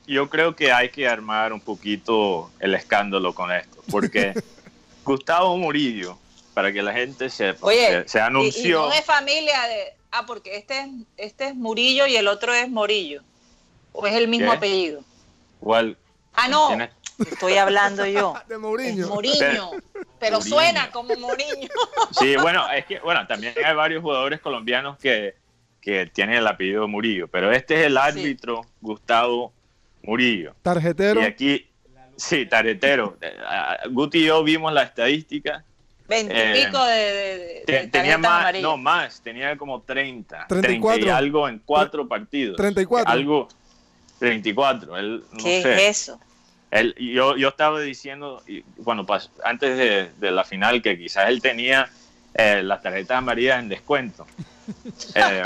yo 0.07 0.29
creo 0.29 0.57
que 0.57 0.73
hay 0.73 0.91
que 0.91 1.07
armar 1.07 1.53
un 1.53 1.61
poquito 1.61 2.51
el 2.59 2.75
escándalo 2.75 3.35
con 3.35 3.53
esto, 3.53 3.83
porque 3.91 4.35
Gustavo 5.05 5.57
Murillo, 5.57 6.19
para 6.55 6.73
que 6.73 6.83
la 6.83 6.93
gente 6.93 7.31
sepa, 7.31 7.69
se, 8.07 8.21
anunció. 8.21 8.87
Y, 8.87 8.89
no 8.89 8.93
es 8.93 9.05
familia 9.05 9.63
de. 9.69 9.95
Ah, 10.11 10.25
porque 10.27 10.57
este 10.57 10.81
es, 10.81 10.89
este 11.17 11.49
es 11.49 11.55
Murillo 11.55 12.07
y 12.07 12.17
el 12.17 12.27
otro 12.29 12.53
es 12.53 12.69
Morillo. 12.69 13.23
¿O 13.93 14.07
es 14.07 14.15
el 14.15 14.29
mismo 14.29 14.51
apellido? 14.51 15.03
¿Cuál? 15.61 15.97
Ah, 16.35 16.49
no. 16.49 16.71
Estoy 17.19 17.57
hablando 17.57 18.07
yo. 18.07 18.35
De 18.49 18.59
Mourinho. 18.59 19.09
Mourinho. 19.09 19.71
Pero 20.21 20.41
suena 20.41 20.91
como 20.91 21.15
Mourinho. 21.17 21.69
Sí, 22.13 22.37
bueno, 22.37 22.71
es 22.71 22.87
que, 22.87 23.01
bueno, 23.01 23.27
también 23.27 23.55
hay 23.65 23.75
varios 23.75 24.03
jugadores 24.03 24.41
colombianos 24.41 24.99
que, 24.99 25.35
que 25.89 26.05
tienen 26.05 26.37
el 26.37 26.47
apellido 26.47 26.87
Murillo, 26.87 27.29
pero 27.29 27.51
este 27.51 27.81
es 27.81 27.87
el 27.87 27.97
árbitro 27.97 28.61
Gustavo 28.83 29.55
Murillo. 30.03 30.55
Tarjetero. 30.63 31.23
Y 31.23 31.25
aquí, 31.25 31.67
Sí, 32.15 32.45
taretero. 32.45 33.17
Eh, 33.23 33.33
Guti 33.91 34.19
y 34.19 34.25
yo 34.27 34.43
vimos 34.45 34.71
la 34.73 34.83
estadística. 34.83 35.65
Veintipico 36.07 36.85
de, 36.85 37.65
de, 37.67 37.89
Tenía 37.91 38.19
más, 38.19 38.61
no 38.61 38.77
más, 38.77 39.23
tenía 39.23 39.57
como 39.57 39.81
30. 39.81 40.47
34. 40.47 41.07
y 41.07 41.09
algo 41.09 41.49
en 41.49 41.61
cuatro 41.65 42.07
partidos. 42.07 42.57
34. 42.59 43.11
Algo, 43.11 43.49
34. 44.19 44.99
Él, 44.99 45.25
¿Qué 45.43 45.61
es 45.61 45.67
eso? 45.67 46.21
él, 46.71 46.95
yo, 46.99 47.37
yo 47.37 47.49
estaba 47.49 47.81
diciendo, 47.81 48.43
bueno, 48.79 49.07
pues, 49.07 49.31
antes 49.43 50.13
de, 50.19 50.31
la 50.31 50.45
final, 50.45 50.83
que 50.83 50.99
quizás 50.99 51.29
él 51.29 51.41
tenía 51.41 51.89
eh, 52.35 52.63
las 52.63 52.83
tarjetas 52.83 53.17
amarillas 53.17 53.61
en 53.61 53.71
descuento. 53.71 54.27
Eh, 55.15 55.43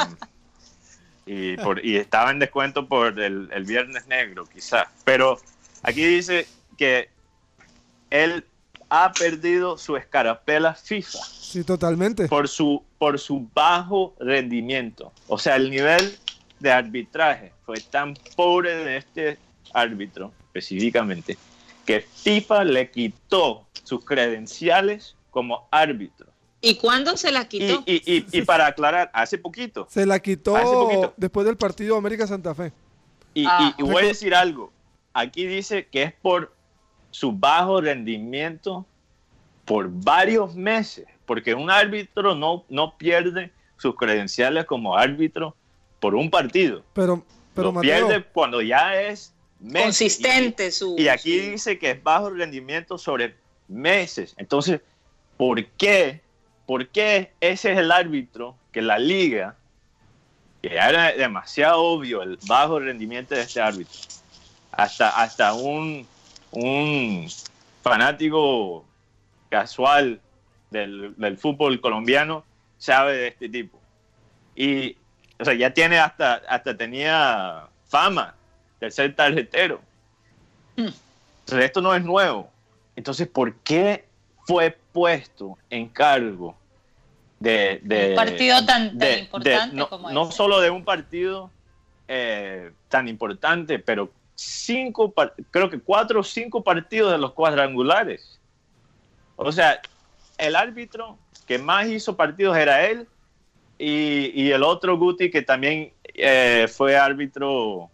y, 1.27 1.57
por, 1.57 1.85
y 1.85 1.97
estaba 1.97 2.31
en 2.31 2.39
descuento 2.39 2.87
por 2.87 3.19
el, 3.19 3.49
el 3.53 3.65
Viernes 3.65 4.07
Negro, 4.07 4.45
quizás. 4.47 4.87
Pero 5.05 5.39
aquí 5.83 6.05
dice 6.05 6.47
que 6.77 7.09
él 8.11 8.45
ha 8.89 9.13
perdido 9.13 9.79
su 9.79 9.97
escarapela 9.97 10.75
FIFA. 10.75 11.19
Sí, 11.25 11.65
totalmente. 11.65 12.29
Por 12.29 12.49
su, 12.49 12.85
por 12.99 13.19
su 13.19 13.49
bajo 13.55 14.15
rendimiento. 14.21 15.13
O 15.29 15.39
sea, 15.39 15.57
el 15.57 15.71
nivel 15.71 16.19
de 16.61 16.71
arbitraje 16.71 17.53
fue 17.65 17.79
tan 17.81 18.15
pobre 18.37 18.75
de 18.85 18.97
este 18.99 19.39
árbitro, 19.73 20.33
específicamente, 20.47 21.39
que 21.87 22.01
FIFA 22.01 22.65
le 22.65 22.91
quitó 22.91 23.67
sus 23.83 24.05
credenciales 24.05 25.17
como 25.31 25.69
árbitro. 25.71 26.32
¿Y 26.65 26.77
cuándo 26.77 27.17
se 27.17 27.33
la 27.33 27.49
quitó? 27.49 27.83
Y, 27.87 28.43
para 28.43 28.69
aclarar, 28.69 29.11
hace 29.13 29.37
poquito. 29.37 29.89
Se 29.91 30.07
la 30.07 30.21
quitó 30.21 31.13
después 31.17 31.45
del 31.45 31.57
partido 31.57 31.97
América 31.97 32.27
Santa 32.27 32.55
Fe. 32.55 32.73
Y, 33.35 33.45
ah. 33.47 33.75
voy 33.81 34.05
a 34.05 34.07
decir 34.07 34.35
algo. 34.35 34.73
Aquí 35.13 35.45
dice 35.47 35.89
que 35.91 36.05
es 36.05 36.13
por 36.15 36.55
su 37.11 37.33
bajo 37.33 37.81
rendimiento 37.81 38.87
por 39.65 39.89
varios 39.91 40.55
meses, 40.55 41.07
porque 41.27 41.55
un 41.55 41.71
árbitro 41.71 42.35
no, 42.35 42.65
no 42.69 42.97
pierde 42.97 43.51
sus 43.77 43.97
credenciales 43.97 44.65
como 44.65 44.97
árbitro 44.97 45.57
por 45.99 46.15
un 46.15 46.31
partido. 46.31 46.83
Pero, 46.93 47.25
pero 47.55 47.75
pierde 47.81 48.25
cuando 48.33 48.63
ya 48.63 49.01
es 49.01 49.35
consistente 49.73 50.69
y, 50.69 50.71
su. 50.71 50.95
Y 50.97 51.09
aquí 51.09 51.39
dice 51.39 51.79
que 51.79 51.91
es 51.91 52.03
bajo 52.03 52.31
rendimiento 52.31 52.99
sobre 52.99 53.35
meses. 53.69 54.35
Entonces, 54.37 54.81
¿por 55.37 55.65
qué? 55.65 56.21
¿Por 56.73 56.89
qué 56.89 57.33
ese 57.43 57.73
es 57.73 57.79
el 57.79 57.93
árbitro 57.93 58.57
que 58.73 58.81
la 58.81 58.99
liga, 58.99 59.57
que 60.63 60.73
era 60.73 61.13
demasiado 61.13 61.83
obvio 61.83 62.23
el 62.23 62.39
bajo 62.47 62.81
rendimiento 62.81 63.35
de 63.35 63.43
este 63.43 63.61
árbitro, 63.61 64.01
hasta, 64.71 65.11
hasta 65.11 65.53
un, 65.53 66.07
un 66.51 67.29
fanático 67.83 68.87
casual 69.51 70.19
del, 70.71 71.15
del 71.19 71.37
fútbol 71.37 71.79
colombiano 71.79 72.43
sabe 72.79 73.19
de 73.19 73.29
este 73.29 73.51
tipo? 73.51 73.79
Y 74.57 74.97
o 75.39 75.45
sea, 75.45 75.53
ya 75.53 75.75
tiene 75.75 75.99
hasta, 75.99 76.37
hasta 76.49 76.75
tenía 76.75 77.69
fama 77.85 78.35
de 78.81 78.91
ser 78.91 79.15
tarjetero. 79.15 79.83
Hmm. 80.77 80.89
Entonces, 81.41 81.67
esto 81.67 81.83
no 81.83 81.95
es 81.95 82.03
nuevo. 82.03 82.51
Entonces, 82.97 83.29
¿por 83.29 83.57
qué 83.57 84.07
fue 84.47 84.75
puesto 84.95 85.59
en 85.69 85.91
cargo 85.91 86.57
de... 87.43 87.81
de 87.83 88.11
un 88.11 88.17
partido 88.17 88.65
tan, 88.65 88.99
importante 89.19 89.77
no, 89.77 89.89
como 89.89 90.11
No 90.11 90.31
solo 90.31 90.61
de 90.61 90.71
un 90.71 90.85
partido 90.85 91.51
eh, 92.09 92.73
tan 92.89 93.09
importante, 93.09 93.79
pero 93.79 94.11
cinco, 94.35 95.13
creo 95.51 95.71
que 95.71 95.81
cuatro 95.81 96.21
o 96.21 96.25
cinco 96.25 96.63
partidos 96.63 97.13
de 97.13 97.19
los 97.19 97.33
cuadrangulares. 97.33 98.39
O 99.37 99.51
sea, 99.51 99.81
el 100.39 100.57
árbitro 100.57 101.19
que 101.47 101.59
más 101.59 101.89
hizo 101.89 102.17
partidos 102.17 102.57
era 102.57 102.87
él 102.87 103.07
y, 103.79 104.51
el 104.51 104.63
otro 104.63 104.97
Guti 104.97 105.31
que 105.31 105.43
también 105.43 105.93
eh, 106.15 106.69
fue 106.73 106.97
árbitro 106.97 107.91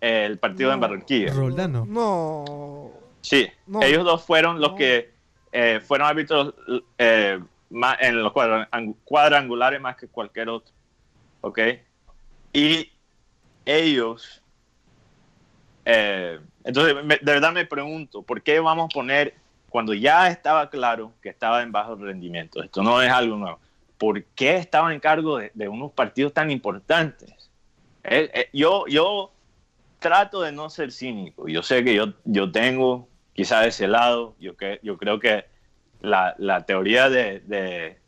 eh, 0.00 0.24
el 0.26 0.38
partido 0.38 0.72
en 0.72 0.80
Barranquilla. 0.80 1.32
Roldano. 1.32 1.86
No. 1.86 2.90
Sí, 3.20 3.48
ellos 3.82 4.04
dos 4.04 4.22
fueron 4.22 4.60
los 4.60 4.72
que 4.72 5.12
eh, 5.52 5.80
fueron 5.86 6.08
árbitros 6.08 6.54
más, 7.70 7.96
en 8.00 8.22
los 8.22 8.32
cuadrangulares 9.04 9.80
más 9.80 9.96
que 9.96 10.08
cualquier 10.08 10.48
otro. 10.48 10.74
¿Ok? 11.40 11.58
Y 12.52 12.92
ellos. 13.64 14.42
entonces, 15.84 16.94
de 17.06 17.32
verdad 17.32 17.52
me 17.52 17.64
pregunto, 17.64 18.22
¿por 18.22 18.42
qué 18.42 18.60
vamos 18.60 18.86
a 18.86 18.94
poner 18.94 19.34
cuando 19.68 19.94
ya 19.94 20.28
estaba 20.28 20.70
claro 20.70 21.12
que 21.22 21.28
estaba 21.28 21.62
en 21.62 21.72
bajo 21.72 21.94
rendimiento? 21.96 22.62
Esto 22.62 22.82
no 22.82 23.00
es 23.02 23.10
algo 23.10 23.36
nuevo 23.36 23.58
¿por 23.98 24.24
qué 24.24 24.56
estaba 24.56 24.94
en 24.94 25.00
cargo 25.00 25.38
de, 25.38 25.68
unos 25.68 25.92
partidos 25.92 26.32
tan 26.32 26.50
importantes? 26.50 27.50
Eh, 28.04 28.30
eh, 28.32 28.48
yo, 28.52 28.86
yo 28.86 29.32
trato 29.98 30.40
de 30.40 30.52
no 30.52 30.70
ser 30.70 30.92
cínico. 30.92 31.48
Yo 31.48 31.62
sé 31.62 31.84
que 31.84 31.94
yo, 31.94 32.14
yo 32.24 32.50
tengo 32.50 33.08
quizás 33.34 33.66
ese 33.66 33.88
lado. 33.88 34.36
Yo, 34.38 34.56
que, 34.56 34.78
yo 34.82 34.96
creo 34.96 35.18
que 35.18 35.44
la, 36.00 36.34
la 36.38 36.64
teoría 36.64 37.08
de, 37.10 37.40
de, 37.40 37.98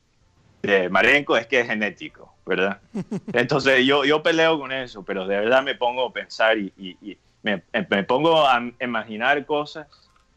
de, 0.63 0.89
Marenco 0.89 1.37
es 1.37 1.47
que 1.47 1.61
es 1.61 1.67
genético, 1.67 2.33
¿verdad? 2.47 2.81
Entonces 3.33 3.85
yo, 3.85 4.05
yo 4.05 4.23
peleo 4.23 4.59
con 4.59 4.73
eso, 4.73 5.03
pero 5.03 5.27
de 5.27 5.41
verdad 5.41 5.63
me 5.63 5.75
pongo 5.75 6.07
a 6.07 6.13
pensar 6.13 6.59
y, 6.59 6.73
y, 6.79 7.19
me, 7.43 7.63
me, 7.73 8.05
pongo 8.05 8.47
a 8.47 8.63
imaginar 8.81 9.47
cosas 9.47 9.87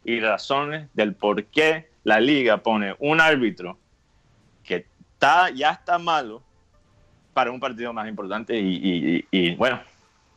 y 0.06 0.20
razones 0.20 0.88
del 0.93 1.14
por 1.14 1.43
qué 1.45 1.89
la 2.04 2.20
liga 2.20 2.58
pone 2.58 2.95
un 2.99 3.20
árbitro 3.20 3.78
que 4.64 4.86
ya 5.56 5.72
está 5.72 5.97
malo 5.99 6.41
para 7.34 7.51
un 7.51 7.60
partido 7.60 7.93
más 7.93 8.08
importante 8.08 8.56
y, 8.58 9.56
bueno, 9.56 9.82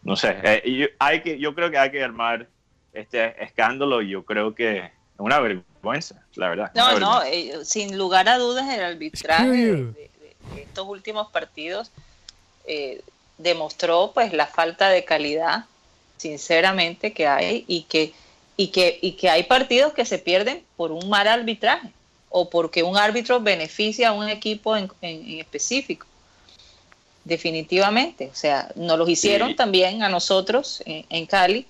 no 0.02 0.16
sé, 0.16 0.36
eh, 0.42 0.72
yo, 0.72 0.86
hay 0.98 1.20
que, 1.20 1.38
yo 1.38 1.54
creo 1.54 1.70
que 1.70 1.78
hay 1.78 1.90
que 1.90 2.02
armar 2.02 2.48
este 2.92 3.42
escándalo 3.42 4.00
y 4.00 4.10
yo 4.10 4.24
creo 4.24 4.54
que 4.54 4.90
una 5.18 5.40
vergüenza, 5.40 6.22
la 6.34 6.48
verdad. 6.48 6.70
No, 6.74 6.98
no, 6.98 7.22
eh, 7.22 7.64
sin 7.64 7.96
lugar 7.96 8.28
a 8.28 8.38
dudas 8.38 8.72
el 8.72 8.82
arbitraje 8.82 9.46
de, 9.46 10.10
estos 10.56 10.86
últimos 10.86 11.30
partidos 11.30 11.90
eh, 12.66 13.02
demostró 13.38 14.12
pues 14.14 14.32
la 14.32 14.46
falta 14.46 14.88
de 14.88 15.04
calidad, 15.04 15.64
sinceramente, 16.16 17.12
que 17.12 17.26
hay 17.26 17.64
y 17.66 17.82
que, 17.82 18.12
y 18.56 18.68
que, 18.68 18.98
y 19.02 19.12
que 19.12 19.30
hay 19.30 19.44
partidos 19.44 19.92
que 19.92 20.04
se 20.04 20.18
pierden 20.18 20.62
por 20.76 20.92
un 20.92 21.08
mal 21.08 21.28
arbitraje 21.28 21.90
o 22.30 22.50
porque 22.50 22.82
un 22.82 22.96
árbitro 22.96 23.40
beneficia 23.40 24.10
a 24.10 24.12
un 24.12 24.28
equipo 24.28 24.76
en, 24.76 24.90
específico. 25.00 26.06
Definitivamente. 27.24 28.28
O 28.32 28.36
sea, 28.36 28.70
nos 28.76 28.98
lo 28.98 29.08
hicieron 29.08 29.56
también 29.56 30.02
a 30.02 30.08
nosotros 30.08 30.82
en, 30.84 31.26
Cali 31.26 31.66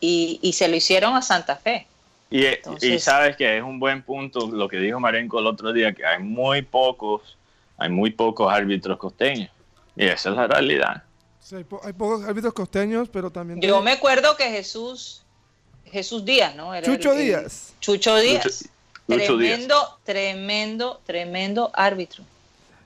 y, 0.00 0.52
se 0.52 0.68
lo 0.68 0.76
hicieron 0.76 1.16
a 1.16 1.22
Santa 1.22 1.56
Fe. 1.56 1.86
Y, 2.34 2.48
y, 2.80 2.98
sabes 2.98 3.36
que 3.36 3.58
es 3.58 3.62
un 3.62 3.78
buen 3.78 4.02
punto 4.02 4.50
lo 4.50 4.68
que 4.68 4.78
dijo 4.78 4.98
Marenco 4.98 5.38
el 5.38 5.46
otro 5.46 5.72
día, 5.72 5.92
que 5.92 6.04
hay 6.04 6.20
muy 6.20 6.62
pocos, 6.62 7.38
hay 7.78 7.88
muy 7.88 8.10
pocos 8.10 8.52
árbitros 8.52 8.98
costeños. 8.98 9.52
Y 9.94 10.06
esa 10.06 10.30
es 10.30 10.34
la 10.34 10.48
realidad. 10.48 11.04
hay, 11.52 11.92
pocos 11.92 12.24
árbitros 12.24 12.52
costeños, 12.52 13.08
pero 13.08 13.30
también... 13.30 13.60
Yo 13.60 13.80
me 13.82 13.92
acuerdo 13.92 14.36
que 14.36 14.50
Jesús, 14.50 15.22
Jesús 15.84 16.24
Díaz, 16.24 16.56
¿no? 16.56 16.72
Chucho 16.82 17.14
Díaz. 17.14 17.72
Chucho 17.78 18.16
Díaz. 18.16 18.68
Tremendo, 19.06 20.00
tremendo, 20.02 21.00
tremendo 21.06 21.70
árbitro. 21.72 22.24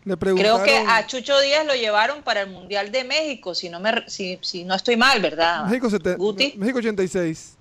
Creo 0.05 0.63
que 0.63 0.77
a 0.77 1.07
Chucho 1.07 1.41
Díaz 1.41 1.65
lo 1.65 1.75
llevaron 1.75 2.23
para 2.23 2.43
el 2.43 2.51
Mundial 2.51 2.93
de 2.93 3.03
México, 3.05 3.55
si 3.55 3.71
no, 3.71 3.81
me, 3.81 4.11
si, 4.11 4.39
si 4.43 4.65
no 4.65 4.75
estoy 4.75 4.99
mal, 4.99 5.23
¿verdad? 5.23 5.65
México, 5.65 5.89
México 6.59 6.79
86. 6.79 7.58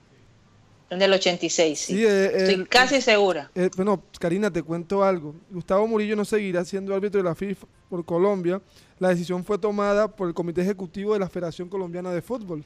Del 0.89 1.11
86, 1.11 1.79
sí. 1.79 2.05
Eh, 2.05 2.31
estoy 2.33 2.65
casi 2.65 3.01
segura. 3.01 3.51
Eh, 3.53 3.69
bueno, 3.75 4.01
Karina, 4.19 4.51
te 4.51 4.63
cuento 4.63 5.03
algo. 5.03 5.35
Gustavo 5.49 5.85
Murillo 5.85 6.15
no 6.15 6.23
seguirá 6.23 6.63
siendo 6.63 6.95
árbitro 6.95 7.21
de 7.21 7.27
la 7.27 7.35
FIFA 7.35 7.67
por 7.89 8.05
Colombia. 8.05 8.61
La 8.97 9.09
decisión 9.09 9.43
fue 9.43 9.57
tomada 9.57 10.07
por 10.07 10.29
el 10.29 10.33
Comité 10.33 10.61
Ejecutivo 10.61 11.13
de 11.13 11.19
la 11.19 11.29
Federación 11.29 11.67
Colombiana 11.67 12.11
de 12.11 12.21
Fútbol. 12.21 12.63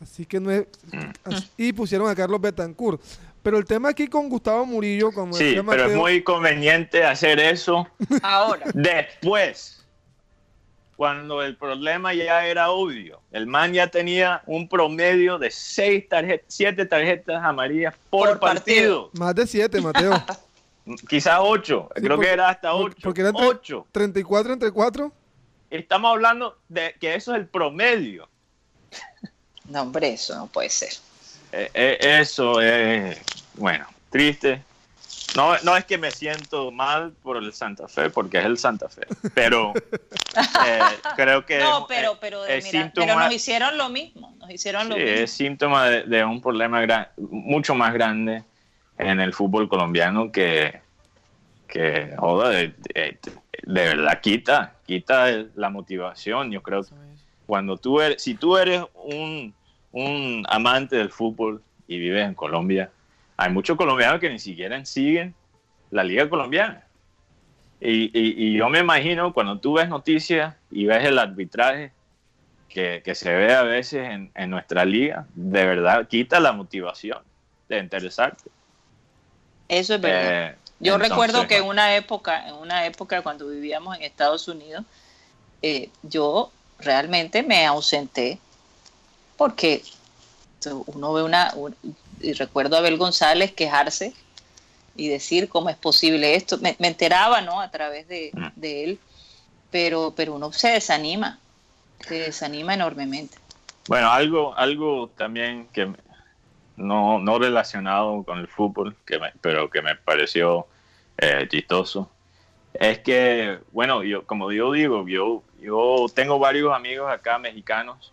Así 0.00 0.24
que 0.24 0.38
no 0.38 0.52
es. 0.52 0.66
Mm. 0.92 1.34
Y 1.56 1.72
pusieron 1.72 2.08
a 2.08 2.14
Carlos 2.14 2.40
Betancourt. 2.40 3.00
Pero 3.42 3.58
el 3.58 3.64
tema 3.64 3.88
aquí 3.88 4.06
con 4.08 4.28
Gustavo 4.28 4.66
Murillo, 4.66 5.10
como 5.12 5.32
Sí, 5.32 5.56
pero 5.66 5.86
es 5.86 5.96
muy 5.96 6.22
conveniente 6.22 7.04
hacer 7.04 7.40
eso 7.40 7.88
ahora. 8.22 8.66
Después, 8.74 9.77
cuando 10.98 11.44
el 11.44 11.56
problema 11.56 12.12
ya 12.12 12.44
era 12.44 12.72
obvio. 12.72 13.20
El 13.30 13.46
man 13.46 13.72
ya 13.72 13.86
tenía 13.86 14.42
un 14.46 14.68
promedio 14.68 15.38
de 15.38 15.48
seis 15.48 16.08
tarjetas, 16.08 16.46
siete 16.48 16.86
tarjetas 16.86 17.40
amarillas 17.44 17.94
por, 18.10 18.40
partido. 18.40 19.08
Más 19.12 19.32
de 19.36 19.46
siete, 19.46 19.80
Mateo. 19.80 20.20
Quizás 21.08 21.38
ocho. 21.40 21.88
Creo 21.94 22.18
que 22.18 22.28
era 22.28 22.48
hasta 22.48 22.74
ocho. 22.74 22.96
Porque 23.00 23.20
eran 23.20 23.32
34 23.92 24.52
entre 24.52 24.72
cuatro. 24.72 25.12
Estamos 25.70 26.10
hablando 26.10 26.58
de 26.68 26.92
que 26.98 27.14
eso 27.14 27.32
es 27.32 27.42
el 27.42 27.46
promedio. 27.46 28.28
No, 29.66 29.82
hombre, 29.82 30.14
eso 30.14 30.34
no 30.34 30.48
puede 30.48 30.68
ser. 30.68 30.94
Eh, 31.52 31.70
eh, 31.74 31.98
eso 32.20 32.60
es, 32.60 33.16
bueno, 33.54 33.86
triste. 34.10 34.64
No, 35.36 35.58
no 35.62 35.76
es 35.76 35.84
que 35.84 35.98
me 35.98 36.10
siento 36.10 36.70
mal 36.70 37.12
por 37.22 37.36
el 37.36 37.52
Santa 37.52 37.88
Fe, 37.88 38.10
porque 38.10 38.38
es 38.38 38.44
el 38.44 38.58
Santa 38.58 38.88
Fe, 38.88 39.02
pero 39.34 39.72
eh, 40.66 40.80
creo 41.16 41.44
que 41.44 41.58
no, 41.58 41.86
pero, 41.86 42.18
pero, 42.20 42.44
nos 42.46 43.32
hicieron 43.32 43.76
lo 43.76 43.88
mismo, 43.88 44.34
nos 44.38 44.50
hicieron 44.50 44.88
lo 44.88 44.96
mismo. 44.96 45.10
Es 45.10 45.30
síntoma 45.30 45.86
de, 45.86 46.24
un 46.24 46.40
problema 46.40 47.10
mucho 47.16 47.74
más 47.74 47.92
grande 47.92 48.42
en 48.96 49.20
el 49.20 49.32
fútbol 49.32 49.68
colombiano 49.68 50.32
que, 50.32 50.80
que 51.68 52.14
de, 52.16 52.74
de, 52.94 53.18
verdad 53.64 54.20
quita, 54.20 54.74
quita 54.86 55.26
la 55.54 55.70
motivación. 55.70 56.50
Yo 56.50 56.62
creo 56.62 56.82
que 56.82 56.90
cuando 57.46 57.76
tú 57.76 58.00
eres, 58.00 58.22
si 58.22 58.34
tú 58.34 58.56
eres 58.56 58.82
un, 58.94 59.54
un 59.92 60.44
amante 60.48 60.96
del 60.96 61.10
fútbol 61.10 61.62
y 61.86 61.98
vives 61.98 62.26
en 62.26 62.34
Colombia, 62.34 62.90
hay 63.38 63.52
muchos 63.52 63.76
colombianos 63.76 64.20
que 64.20 64.28
ni 64.28 64.40
siquiera 64.40 64.84
siguen 64.84 65.34
la 65.90 66.02
liga 66.02 66.28
colombiana. 66.28 66.84
Y, 67.80 68.54
yo 68.54 68.68
me 68.68 68.80
imagino 68.80 69.32
cuando 69.32 69.60
tú 69.60 69.74
ves 69.74 69.88
noticias 69.88 70.56
y 70.72 70.86
ves 70.86 71.04
el 71.04 71.16
arbitraje 71.16 71.92
que, 72.68 73.00
se 73.14 73.32
ve 73.32 73.54
a 73.54 73.62
veces 73.62 74.08
en, 74.34 74.50
nuestra 74.50 74.84
liga, 74.84 75.26
de 75.34 75.64
verdad 75.64 76.08
quita 76.08 76.40
la 76.40 76.52
motivación 76.52 77.20
de 77.68 77.78
interesarte. 77.78 78.50
Eso 79.68 79.94
es 79.94 80.00
verdad. 80.00 80.50
Eh, 80.50 80.56
yo 80.80 80.98
recuerdo 80.98 81.46
que 81.46 81.58
en 81.58 81.64
una 81.64 81.94
época, 81.94 82.48
en 82.48 82.54
una 82.54 82.86
época 82.86 83.22
cuando 83.22 83.46
vivíamos 83.48 83.96
en 83.96 84.02
Estados 84.02 84.48
Unidos, 84.48 84.84
eh, 85.62 85.90
yo 86.02 86.50
realmente 86.80 87.44
me 87.44 87.64
ausenté 87.66 88.38
porque 89.36 89.82
uno 90.86 91.12
ve 91.12 91.22
una, 91.22 91.52
y 92.20 92.32
recuerdo 92.32 92.76
a 92.76 92.78
Abel 92.80 92.96
González 92.96 93.52
quejarse 93.52 94.12
y 94.96 95.08
decir 95.08 95.48
cómo 95.48 95.70
es 95.70 95.76
posible 95.76 96.34
esto. 96.34 96.58
Me, 96.58 96.76
enteraba, 96.80 97.40
¿no? 97.40 97.60
A 97.60 97.70
través 97.70 98.06
mm. 98.06 98.48
de, 98.56 98.84
él, 98.84 98.98
pero, 99.70 100.12
pero 100.16 100.34
uno 100.34 100.52
se 100.52 100.68
desanima, 100.68 101.38
se 102.00 102.20
desanima 102.20 102.74
enormemente. 102.74 103.38
Bueno, 103.88 104.10
algo, 104.10 104.54
algo 104.56 105.10
también 105.16 105.68
que 105.72 105.90
no, 106.76 107.18
no 107.18 107.38
relacionado 107.38 108.22
con 108.24 108.38
el 108.38 108.48
fútbol, 108.48 108.96
que 109.06 109.18
pero 109.40 109.70
que 109.70 109.82
me 109.82 109.94
pareció 109.96 110.66
eh, 111.16 111.46
chistoso, 111.48 112.10
es 112.74 112.98
que, 112.98 113.58
bueno, 113.72 114.02
yo 114.02 114.24
como 114.24 114.52
yo 114.52 114.72
digo, 114.72 115.06
yo, 115.08 115.42
yo 115.60 116.06
tengo 116.14 116.38
varios 116.38 116.74
amigos 116.74 117.10
acá 117.10 117.38
mexicanos 117.38 118.12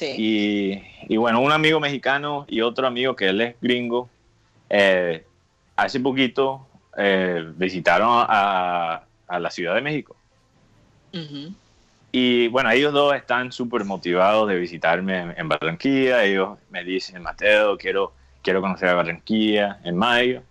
y, 0.00 1.16
bueno, 1.16 1.40
un 1.40 1.52
amigo 1.52 1.80
mexicano 1.80 2.44
y 2.48 2.60
otro 2.60 2.86
amigo 2.86 3.16
que 3.16 3.28
él 3.28 3.40
es 3.40 3.56
gringo, 3.60 4.08
eh, 4.68 5.24
hace 5.76 6.00
poquito 6.00 6.66
eh, 6.96 7.44
visitaron 7.56 8.08
a, 8.10 9.02
la 9.28 9.50
Ciudad 9.50 9.74
de 9.74 9.80
México. 9.80 10.16
Y 12.12 12.48
bueno, 12.48 12.70
ellos 12.70 12.92
dos 12.92 13.14
están 13.14 13.52
súper 13.52 13.84
motivados 13.84 14.48
de 14.48 14.56
visitarme 14.56 15.34
en, 15.36 15.48
Barranquilla. 15.48 16.24
Ellos 16.24 16.58
me 16.70 16.84
dicen, 16.84 17.22
Mateo, 17.22 17.78
quiero, 17.78 18.12
quiero 18.42 18.60
conocer 18.60 18.90
a 18.90 18.94
Barranquilla 18.94 19.80
en 19.82 19.96
mayo. 19.96 20.42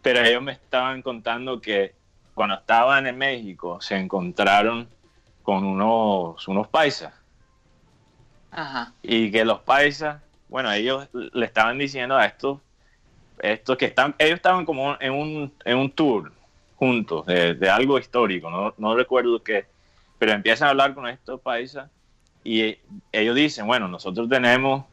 Pero 0.00 0.20
ellos 0.20 0.42
me 0.42 0.52
estaban 0.52 1.02
contando 1.02 1.60
que 1.60 1.94
cuando 2.34 2.54
estaban 2.54 3.06
en 3.06 3.18
México 3.18 3.80
se 3.80 3.96
encontraron 3.96 4.88
con 5.42 5.64
unos, 5.64 6.46
unos 6.48 6.68
paisas 6.68 7.19
y 9.02 9.30
que 9.30 9.44
los 9.44 9.60
paisas, 9.60 10.22
bueno, 10.48 10.72
ellos 10.72 11.08
le 11.12 11.46
estaban 11.46 11.78
diciendo 11.78 12.16
a 12.16 12.26
estos, 12.26 12.58
estos 13.40 13.76
que 13.76 13.86
están, 13.86 14.14
ellos 14.18 14.36
estaban 14.36 14.64
como 14.64 14.96
en 15.00 15.12
un, 15.12 15.52
en 15.64 15.78
un 15.78 15.90
tour 15.90 16.32
juntos 16.76 17.26
de, 17.26 17.70
algo 17.70 17.98
histórico, 17.98 18.50
no, 18.50 18.74
no 18.78 18.96
recuerdo 18.96 19.42
qué, 19.42 19.66
pero 20.18 20.32
empiezan 20.32 20.68
a 20.68 20.70
hablar 20.70 20.94
con 20.94 21.06
estos 21.08 21.40
paisas 21.40 21.88
y 22.42 22.78
ellos 23.12 23.34
dicen, 23.34 23.66
bueno, 23.66 23.88
nosotros 23.88 24.28
tenemos 24.28 24.84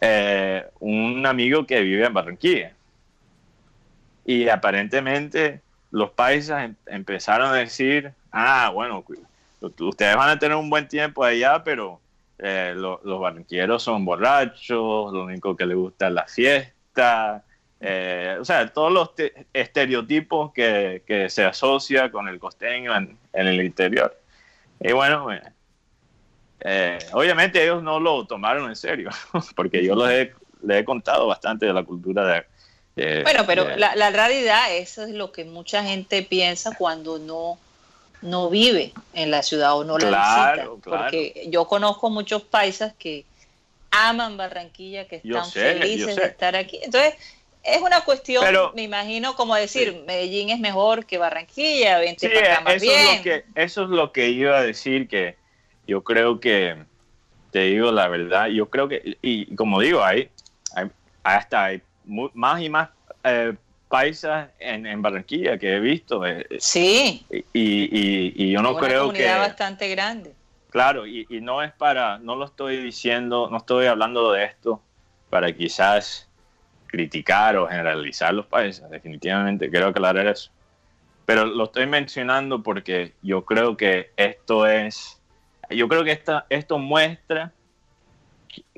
eh, 0.00 0.66
un 0.80 1.24
amigo 1.26 1.66
que 1.66 1.80
vive 1.80 2.06
en 2.06 2.14
Barranquilla. 2.14 2.72
Y 4.24 4.48
aparentemente 4.48 5.60
los 5.90 6.10
paisas 6.10 6.64
em, 6.64 6.74
empezaron 6.86 7.48
a 7.48 7.54
decir, 7.54 8.12
ah, 8.32 8.70
bueno, 8.72 9.04
ustedes 9.60 10.16
van 10.16 10.30
a 10.30 10.38
tener 10.38 10.56
un 10.56 10.70
buen 10.70 10.88
tiempo 10.88 11.22
allá, 11.22 11.62
pero 11.62 12.00
eh, 12.38 12.74
los 12.76 13.20
barranquilleros 13.20 13.82
son 13.82 14.04
borrachos, 14.04 15.12
lo 15.12 15.24
único 15.24 15.56
que 15.56 15.64
les 15.64 15.76
gusta 15.76 16.08
es 16.08 16.12
la 16.12 16.26
fiesta, 16.26 17.42
eh, 17.80 18.36
o 18.38 18.44
sea, 18.44 18.68
todos 18.68 18.92
los 18.92 19.10
estereotipos 19.52 20.52
que, 20.52 21.02
que, 21.06 21.30
se 21.30 21.44
asocia 21.44 22.10
con 22.10 22.28
el 22.28 22.38
costeño 22.38 22.94
en, 22.94 23.18
el 23.32 23.60
interior. 23.62 24.18
Y 24.80 24.92
bueno, 24.92 25.28
eh, 26.60 26.98
obviamente 27.12 27.62
ellos 27.62 27.82
no 27.82 28.00
lo 28.00 28.26
tomaron 28.26 28.68
en 28.68 28.76
serio, 28.76 29.10
porque 29.56 29.82
yo 29.82 29.94
les 29.94 30.28
he, 30.68 30.78
he 30.78 30.84
contado 30.84 31.26
bastante 31.26 31.64
de 31.64 31.72
la 31.72 31.84
cultura 31.84 32.44
de... 32.94 33.22
bueno, 33.22 33.44
pero 33.46 33.76
la, 33.76 33.96
la 33.96 34.10
realidad, 34.10 34.74
eso 34.74 35.04
es 35.04 35.10
lo 35.10 35.32
que 35.32 35.46
mucha 35.46 35.82
gente 35.82 36.22
piensa 36.22 36.76
cuando 36.76 37.18
no 37.18 37.58
no 38.26 38.50
vive 38.50 38.92
en 39.14 39.30
la 39.30 39.42
ciudad 39.42 39.76
o 39.76 39.84
no 39.84 39.98
la 39.98 40.06
visita. 40.06 40.70
Porque 40.82 41.46
yo 41.48 41.66
conozco 41.66 42.10
muchos 42.10 42.42
paisas 42.42 42.92
que 42.94 43.24
aman 43.90 44.36
Barranquilla, 44.36 45.06
que 45.06 45.16
están 45.16 45.50
felices 45.50 46.16
de 46.16 46.24
estar 46.24 46.56
aquí. 46.56 46.78
Entonces, 46.82 47.14
es 47.62 47.80
una 47.80 48.02
cuestión, 48.02 48.44
me 48.74 48.82
imagino, 48.82 49.34
como 49.34 49.54
decir, 49.54 50.02
Medellín 50.06 50.50
es 50.50 50.60
mejor 50.60 51.06
que 51.06 51.18
Barranquilla, 51.18 51.98
vente 51.98 52.28
para 52.28 52.60
más 52.60 52.74
eso 52.74 52.86
bien. 52.86 53.00
Es 53.00 53.16
lo 53.18 53.22
que, 53.22 53.44
eso 53.54 53.82
es 53.84 53.88
lo 53.88 54.12
que 54.12 54.28
iba 54.28 54.58
a 54.58 54.62
decir, 54.62 55.08
que 55.08 55.36
yo 55.86 56.04
creo 56.04 56.38
que, 56.38 56.76
te 57.50 57.60
digo 57.60 57.90
la 57.90 58.08
verdad, 58.08 58.48
yo 58.48 58.68
creo 58.70 58.88
que, 58.88 59.18
y 59.22 59.54
como 59.56 59.80
digo, 59.80 60.04
hay, 60.04 60.30
hay 60.74 60.90
hasta 61.24 61.64
hay 61.64 61.82
más 62.34 62.62
y 62.62 62.68
más 62.68 62.90
eh, 63.24 63.54
paisas 63.88 64.50
en, 64.58 65.00
Barranquilla 65.02 65.58
que 65.58 65.76
he 65.76 65.80
visto. 65.80 66.26
Eh, 66.26 66.46
eh, 66.50 66.56
sí. 66.60 67.26
Y, 67.52 68.50
yo 68.50 68.62
no 68.62 68.72
Una 68.72 68.80
creo 68.80 69.00
comunidad 69.02 69.38
bastante 69.40 69.88
grande. 69.88 70.34
Claro, 70.70 71.06
y, 71.06 71.26
no 71.40 71.62
es 71.62 71.72
para, 71.72 72.18
no 72.18 72.36
lo 72.36 72.44
estoy 72.44 72.76
diciendo, 72.78 73.48
no 73.50 73.58
estoy 73.58 73.86
hablando 73.86 74.32
de 74.32 74.44
esto 74.44 74.82
para 75.30 75.52
quizás 75.52 76.28
criticar 76.86 77.56
o 77.56 77.66
generalizar 77.66 78.34
los 78.34 78.46
países, 78.46 78.88
definitivamente, 78.90 79.70
quiero 79.70 79.88
aclarar 79.88 80.26
eso. 80.26 80.50
Pero 81.24 81.44
lo 81.44 81.64
estoy 81.64 81.86
mencionando 81.86 82.62
porque 82.62 83.14
yo 83.22 83.44
creo 83.44 83.76
que 83.76 84.10
esto 84.16 84.66
es, 84.66 85.20
yo 85.70 85.88
creo 85.88 86.04
que 86.04 86.12
esta, 86.12 86.46
esto 86.50 86.78
muestra 86.78 87.52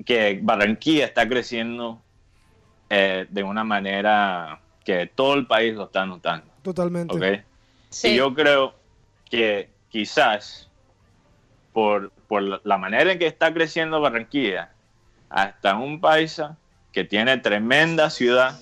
que 0.07 0.39
Barranquilla 0.43 1.05
está 1.05 1.29
creciendo 1.29 2.01
eh, 2.91 3.27
de 3.29 3.43
una 3.43 3.65
manera 3.65 4.61
que 4.89 5.05
todo 5.07 5.35
el 5.35 5.47
país 5.47 5.75
lo 5.75 5.85
está 5.85 6.07
notando. 6.07 6.47
Totalmente. 6.63 7.45
Y 8.05 8.17
yo 8.17 8.33
creo 8.33 8.73
que 9.31 9.69
quizás 9.91 10.67
por, 11.75 12.11
por 12.27 12.65
la 12.65 12.79
manera 12.79 13.13
en 13.13 13.19
que 13.19 13.27
está 13.27 13.53
creciendo 13.53 14.01
Barranquilla, 14.01 14.71
hasta 15.29 15.77
un 15.77 16.01
paisa 16.01 16.57
que 16.91 17.05
tiene 17.05 17.37
tremenda 17.37 18.09
ciudad 18.09 18.59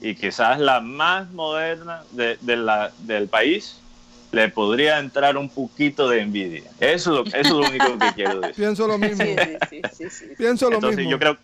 y 0.00 0.14
quizás 0.14 0.58
la 0.58 0.80
más 0.80 1.30
moderna 1.30 2.02
de, 2.12 2.38
la, 2.56 2.90
del 3.00 3.28
país, 3.28 3.82
le 4.32 4.48
podría 4.48 4.98
entrar 4.98 5.36
un 5.36 5.50
poquito 5.50 6.08
de 6.08 6.22
envidia. 6.22 6.70
Eso, 6.80 7.22
eso 7.26 7.36
es 7.36 7.50
lo 7.50 7.58
único 7.58 7.98
que 7.98 8.12
quiero 8.14 8.40
decir. 8.40 8.54
Pienso 8.56 8.86
lo 8.86 8.96
mismo. 8.96 9.26
Sí, 9.68 9.82
sí, 9.92 10.08
sí, 10.08 10.24
Pienso 10.38 10.70
lo 10.70 10.76
Entonces, 10.76 10.96
mismo. 10.96 11.10
Yo 11.10 11.18
creo, 11.18 11.36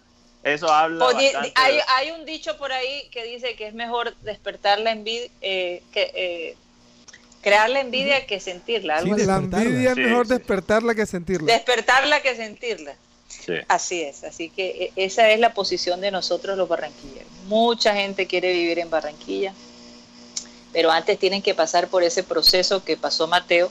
eso 0.47 0.71
habla. 0.71 1.07
hay, 1.55 1.79
hay, 1.89 2.11
un 2.13 2.25
dicho 2.25 2.57
por 2.57 2.73
ahí 2.73 3.09
que 3.11 3.25
dice 3.25 3.57
que 3.57 3.67
es 3.67 3.75
mejor 3.75 4.17
despertar 4.19 4.79
la 4.79 4.93
envidia, 4.93 5.29
eh, 5.41 5.83
que, 5.93 6.11
eh, 6.15 6.57
crear 7.43 7.69
la 7.69 7.81
envidia 7.81 8.27
que 8.27 8.39
sentirla. 8.39 8.99
Algo 8.99 9.17
la 9.17 9.37
envidia 9.37 9.91
es 9.91 9.97
mejor 9.97 10.27
despertarla 10.27 10.95
que 10.95 11.07
sentirla. 11.07 11.53
Despertarla 11.53 12.21
que 12.21 12.37
sentirla. 12.37 12.95
Así 13.69 14.03
es, 14.03 14.25
así 14.25 14.51
que 14.51 14.93
e, 14.97 15.05
esa 15.05 15.31
es 15.31 15.39
la 15.39 15.53
posición 15.53 16.01
de 16.01 16.11
nosotros 16.11 16.57
los 16.57 16.69
barranquilleros. 16.69 17.31
Mucha 17.47 17.95
gente 17.95 18.27
quiere 18.27 18.53
vivir 18.53 18.79
en 18.79 18.91
Barranquilla, 18.91 19.53
pero 20.73 20.91
antes 20.91 21.19
tienen 21.19 21.43
que 21.43 21.55
pasar 21.55 21.89
por 21.89 22.03
ese 22.03 22.23
proceso 22.23 22.85
que 22.85 22.97
pasó 22.97 23.27
Mateo, 23.27 23.71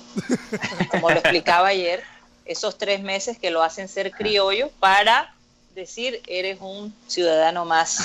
como 0.91 1.09
lo 1.09 1.17
explicaba 1.17 1.67
ayer, 1.67 2.03
esos 2.45 2.77
tres 2.77 3.01
meses 3.01 3.37
que 3.37 3.49
lo 3.49 3.63
hacen 3.63 3.87
ser 3.87 4.11
criollo 4.11 4.69
para 4.79 5.34
decir 5.75 6.21
eres 6.27 6.57
un 6.61 6.93
ciudadano 7.07 7.65
más 7.65 7.99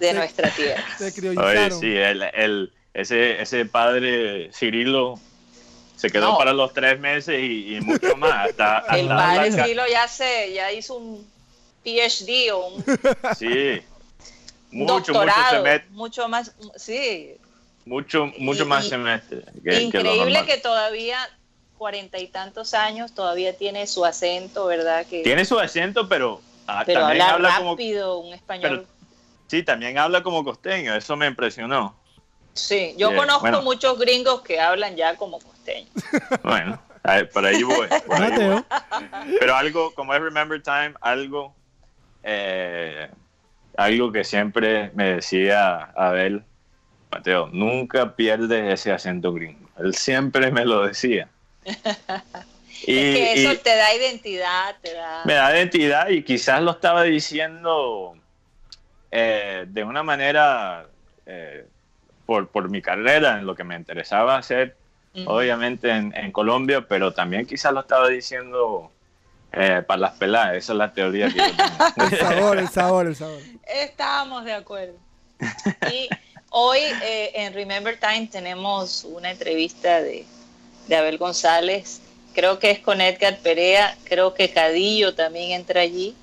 de 0.00 0.12
nuestra 0.12 0.50
tierra. 0.50 0.84
Oye, 1.00 1.70
sí, 1.70 1.96
el, 1.96 2.72
ese, 2.92 3.40
ese 3.40 3.64
padre 3.64 4.50
Cirilo 4.52 5.18
se 5.96 6.10
quedó 6.10 6.36
para 6.36 6.52
los 6.52 6.72
tres 6.74 7.00
meses 7.00 7.40
y, 7.40 7.78
mucho 7.80 8.16
más. 8.16 8.48
el 8.48 9.08
padre 9.08 9.52
Cirilo 9.52 9.86
ya, 9.86 10.06
se, 10.08 10.52
ya 10.52 10.72
hizo 10.72 10.96
un 10.96 11.26
PhD 11.82 12.52
o 12.52 12.68
un... 12.68 12.84
Sí. 13.36 13.80
mucho, 14.70 15.12
doctorado, 15.12 15.64
mucho, 15.64 15.84
mucho 15.90 16.28
más, 16.28 16.52
sí. 16.76 17.36
Mucho, 17.84 18.26
mucho 18.38 18.66
más 18.66 18.86
semestre. 18.86 19.44
increíble 19.64 20.44
que, 20.44 20.58
todavía 20.58 21.18
cuarenta 21.78 22.18
y 22.18 22.26
tantos 22.26 22.74
años 22.74 23.14
todavía 23.14 23.56
tiene 23.56 23.86
su 23.86 24.04
acento, 24.04 24.66
¿verdad? 24.66 25.06
Que, 25.06 25.22
tiene 25.22 25.44
su 25.44 25.58
acento, 25.58 26.08
pero, 26.08 26.42
ah, 26.68 26.84
también 26.84 27.22
habla, 27.22 27.58
rápido, 27.58 28.18
un 28.18 28.34
español. 28.34 28.86
sí, 29.46 29.62
también 29.62 29.98
habla 29.98 30.22
como 30.22 30.44
costeño, 30.44 30.94
eso 30.94 31.16
me 31.16 31.26
impresionó. 31.26 31.96
Sí, 32.54 32.94
yo 32.96 33.14
conozco 33.14 33.62
muchos 33.62 33.98
gringos 33.98 34.42
que 34.42 34.60
hablan 34.60 34.96
ya 34.96 35.16
como 35.16 35.38
costeños. 35.38 35.90
Bueno, 36.42 36.80
por 37.32 37.46
ahí 37.46 37.62
voy. 37.62 37.88
Pero 39.38 39.54
algo, 39.54 39.94
como 39.94 40.14
es 40.14 40.20
Remember 40.20 40.62
Time, 40.62 40.94
algo, 41.00 41.54
eh, 42.22 43.08
algo 43.76 44.12
que 44.12 44.24
siempre 44.24 44.90
me 44.94 45.14
decía 45.14 45.92
Abel, 45.96 46.44
Mateo, 47.10 47.48
nunca 47.52 48.14
pierdes 48.14 48.74
ese 48.74 48.92
acento 48.92 49.32
gringo. 49.32 49.68
Él 49.78 49.94
siempre 49.94 50.50
me 50.50 50.64
lo 50.64 50.86
decía. 50.86 51.28
y, 52.82 53.14
que 53.14 53.32
eso 53.34 53.58
te 53.60 53.76
da 53.76 53.94
identidad, 53.94 54.76
te 54.80 54.94
da... 54.94 55.22
Me 55.24 55.34
da 55.34 55.56
identidad 55.56 56.08
y 56.08 56.22
quizás 56.22 56.62
lo 56.62 56.72
estaba 56.72 57.02
diciendo 57.02 58.14
eh, 59.10 59.64
de 59.68 59.84
una 59.84 60.02
manera 60.02 60.86
eh, 61.26 61.66
por, 62.26 62.48
por 62.48 62.70
mi 62.70 62.82
carrera, 62.82 63.38
en 63.38 63.46
lo 63.46 63.54
que 63.54 63.64
me 63.64 63.76
interesaba 63.76 64.36
hacer 64.36 64.76
obviamente 65.26 65.90
en, 65.90 66.32
Colombia, 66.32 66.86
pero 66.86 67.12
también 67.12 67.46
quizás 67.46 67.72
lo 67.72 67.80
estaba 67.80 68.08
diciendo 68.08 68.90
eh, 69.52 69.82
para 69.86 70.00
las 70.00 70.12
peladas, 70.12 70.56
esa 70.56 70.72
es 70.72 70.78
la 70.78 70.92
teoría 70.92 71.28
que 71.28 71.38
yo 71.38 71.44
tengo. 71.44 72.04
el 72.10 72.18
sabor, 72.18 72.58
el 72.58 72.68
sabor, 72.68 73.06
el 73.06 73.16
sabor. 73.16 73.40
Estábamos 73.66 74.44
de 74.44 74.52
acuerdo. 74.52 74.94
Y 75.92 76.08
hoy 76.50 76.80
eh, 77.02 77.32
en 77.34 77.54
Remember 77.54 77.98
Time 77.98 78.28
tenemos 78.30 79.04
una 79.04 79.30
entrevista 79.30 80.00
de, 80.00 80.26
de 80.86 80.96
Abel 80.96 81.18
González, 81.18 82.02
creo 82.38 82.60
que 82.60 82.70
es 82.70 82.78
con 82.78 83.00
Edgar 83.00 83.36
Perea, 83.38 83.96
creo 84.04 84.32
que 84.32 84.48
Cadillo 84.50 85.12
también 85.12 85.50
entra 85.50 85.80
allí, 85.80 86.14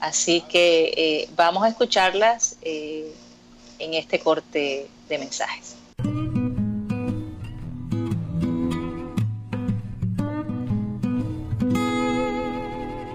así 0.00 0.42
que 0.42 0.92
eh, 0.94 1.28
vamos 1.34 1.64
a 1.64 1.68
escucharlas 1.68 2.58
en 2.60 3.94
este 3.94 4.18
corte 4.18 4.86
de 5.08 5.18
mensajes. 5.18 5.76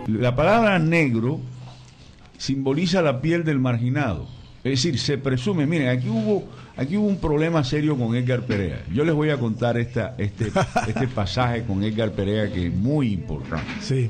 La 0.07 0.35
palabra 0.35 0.79
negro 0.79 1.39
simboliza 2.39 3.03
la 3.03 3.21
piel 3.21 3.43
del 3.43 3.59
marginado. 3.59 4.40
Es 4.63 4.83
decir, 4.83 4.99
se 4.99 5.17
presume, 5.17 5.65
miren, 5.65 5.89
aquí 5.89 6.07
hubo, 6.07 6.43
aquí 6.77 6.95
hubo 6.95 7.07
un 7.07 7.17
problema 7.17 7.63
serio 7.63 7.97
con 7.97 8.15
Edgar 8.15 8.41
Perea. 8.41 8.83
Yo 8.93 9.03
les 9.03 9.15
voy 9.15 9.31
a 9.31 9.37
contar 9.37 9.77
esta, 9.77 10.13
este, 10.17 10.51
este 10.87 11.07
pasaje 11.07 11.63
con 11.63 11.83
Edgar 11.83 12.11
Perea 12.11 12.51
que 12.51 12.67
es 12.67 12.73
muy 12.73 13.11
importante. 13.13 13.71
Sí. 13.81 14.09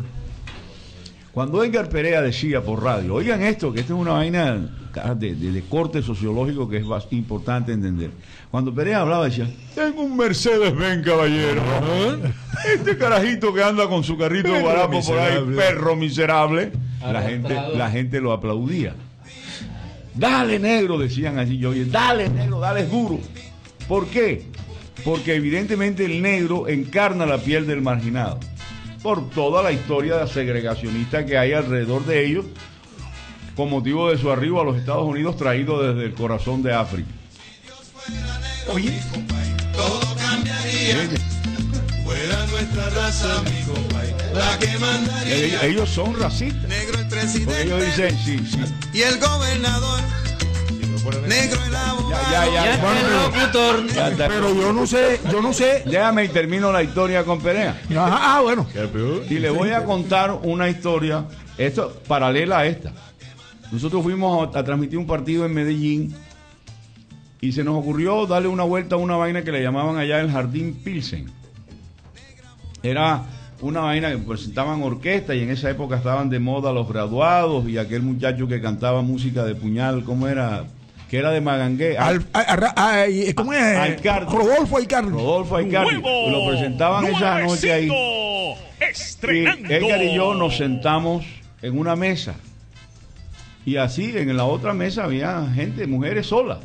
Cuando 1.32 1.64
Edgar 1.64 1.88
Perea 1.88 2.22
decía 2.22 2.62
por 2.62 2.84
radio, 2.84 3.16
oigan 3.16 3.42
esto, 3.42 3.72
que 3.72 3.80
esto 3.80 3.94
es 3.96 4.02
una 4.02 4.12
vaina 4.12 4.70
de, 5.16 5.64
corte 5.70 6.02
sociológico 6.02 6.68
que 6.68 6.78
es 6.78 6.86
importante 7.12 7.72
entender. 7.72 8.12
Cuando 8.50 8.76
Perea 8.76 9.00
hablaba 9.00 9.26
decía, 9.26 9.50
tengo 9.74 10.02
un 10.04 10.18
Mercedes 10.18 10.76
Benz, 10.76 11.06
caballero. 11.06 11.62
Este 12.76 12.96
carajito 12.98 13.54
que 13.54 13.64
anda 13.64 13.88
con 13.88 14.04
su 14.04 14.18
carrito 14.18 14.52
de 14.52 14.62
guarapo 14.62 15.02
por 15.02 15.18
ahí, 15.18 15.42
perro 15.56 15.96
miserable, 15.96 16.72
la 17.02 17.22
gente, 17.22 17.58
la 17.76 17.90
gente 17.90 18.20
lo 18.20 18.34
aplaudía. 18.34 18.94
Dale 20.14 20.60
negro, 20.60 20.98
decían 20.98 21.40
allí, 21.40 21.58
yo, 21.58 21.70
oye, 21.70 21.86
dale 21.86 22.30
negro, 22.30 22.60
dale 22.60 22.86
duro. 22.86 23.20
¿Por 23.88 24.08
qué? 24.08 24.46
Porque 25.04 25.36
evidentemente 25.36 26.06
el 26.06 26.22
negro 26.22 26.68
encarna 26.68 27.26
la 27.26 27.38
piel 27.38 27.66
del 27.66 27.82
marginado 27.82 28.40
por 29.02 29.30
toda 29.32 29.64
la 29.64 29.72
historia 29.72 30.28
segregacionista 30.28 31.26
que 31.26 31.38
hay 31.38 31.54
alrededor 31.54 32.06
de 32.06 32.26
ellos, 32.26 32.46
con 33.56 33.70
motivo 33.70 34.10
de 34.10 34.18
su 34.18 34.32
arribo 34.32 34.62
a 34.62 34.64
los 34.64 34.78
Estados 34.78 35.06
Unidos 35.06 35.38
traído 35.38 35.82
desde 35.82 36.06
el 36.06 36.14
corazón 36.14 36.62
de 36.62 36.74
África. 36.74 37.10
Oye, 38.68 39.02
todo 39.76 40.16
cambiaría. 40.16 41.41
Fuera 42.22 42.46
nuestra 42.46 42.90
raza, 42.92 43.42
mi 43.42 44.36
la 44.36 44.60
que 44.60 44.78
mandaría. 44.78 45.66
Ellos, 45.66 45.90
son 45.90 46.20
racistas. 46.20 46.68
Negro 46.68 47.00
el 47.00 47.08
presidente. 47.08 47.64
Ellos 47.64 47.84
dicen, 47.84 48.18
sí, 48.24 48.38
sí. 48.46 48.60
Y 48.94 49.02
el 49.02 49.20
gobernador 49.20 50.00
Negro 51.28 51.60
el 51.66 51.76
abogado. 51.76 52.32
Ya, 52.32 52.46
ya, 52.46 54.16
ya. 54.16 54.28
pero 54.28 54.54
yo 54.54 54.72
no 54.72 54.86
sé, 54.86 55.20
yo 55.32 55.42
no 55.42 55.52
sé. 55.52 55.82
Déjame 55.88 56.26
y 56.26 56.28
termino 56.28 56.72
la 56.72 56.84
historia 56.84 57.24
con 57.24 57.42
Perea. 57.42 57.82
ah, 57.98 58.40
bueno. 58.44 58.68
Y 59.28 59.40
le 59.40 59.50
voy 59.50 59.72
a 59.72 59.84
contar 59.84 60.32
una 60.44 60.70
historia, 60.70 61.26
esto 61.58 62.02
paralela 62.08 62.60
a 62.60 62.66
esta. 62.68 62.94
Nosotros 63.72 64.04
fuimos 64.04 64.56
a, 64.56 64.64
transmitir 64.64 65.00
un 65.00 65.08
partido 65.08 65.44
en 65.46 65.56
Medellín 65.56 66.16
y 67.40 67.52
se 67.52 67.64
nos 67.64 67.80
ocurrió 67.80 68.28
darle 68.28 68.48
una 68.48 68.64
vuelta 68.64 68.94
a 68.94 69.00
una 69.00 69.16
vaina 69.16 69.44
que 69.44 69.52
le 69.52 69.64
llamaban 69.64 69.98
allá 69.98 70.20
el 70.20 70.30
Jardín 70.30 70.76
Pilsen. 70.84 71.41
Era 72.84 73.24
una 73.62 73.82
vaina 73.82 74.12
que 74.12 74.18
presentaban 74.18 74.82
orquesta 74.82 75.36
y 75.36 75.44
en 75.44 75.52
esa 75.52 75.70
época 75.70 75.98
estaban 75.98 76.30
de 76.30 76.40
moda 76.40 76.74
los 76.74 76.88
graduados 76.88 77.68
y 77.70 77.78
aquel 77.78 78.02
muchacho 78.02 78.48
que 78.48 78.62
cantaba 78.62 79.02
música 79.02 79.44
de 79.46 79.56
puñal, 79.56 80.04
¿cómo 80.04 80.28
era? 80.28 80.66
que 81.12 81.18
era 81.18 81.32
de 81.32 81.42
Magangué. 81.42 81.98
¿Cómo 83.36 83.52
es? 83.52 84.02
Rodolfo 84.02 84.78
Aicardi. 84.78 85.10
Rodolfo 85.10 85.58
Aicardi. 85.58 85.96
Lo 85.96 86.48
presentaban 86.48 87.06
esa 87.06 87.40
noche 87.42 87.74
ahí. 87.74 87.90
Y 87.90 89.46
Edgar 89.74 90.02
y 90.02 90.16
yo 90.16 90.34
nos 90.36 90.56
sentamos 90.56 91.26
en 91.62 91.78
una 91.78 91.98
mesa. 91.98 92.36
Y 93.66 93.76
así, 93.76 94.14
en 94.16 94.38
la 94.38 94.46
otra 94.46 94.74
mesa 94.74 95.04
había 95.04 95.46
gente, 95.54 95.86
mujeres 95.86 96.28
solas. 96.28 96.60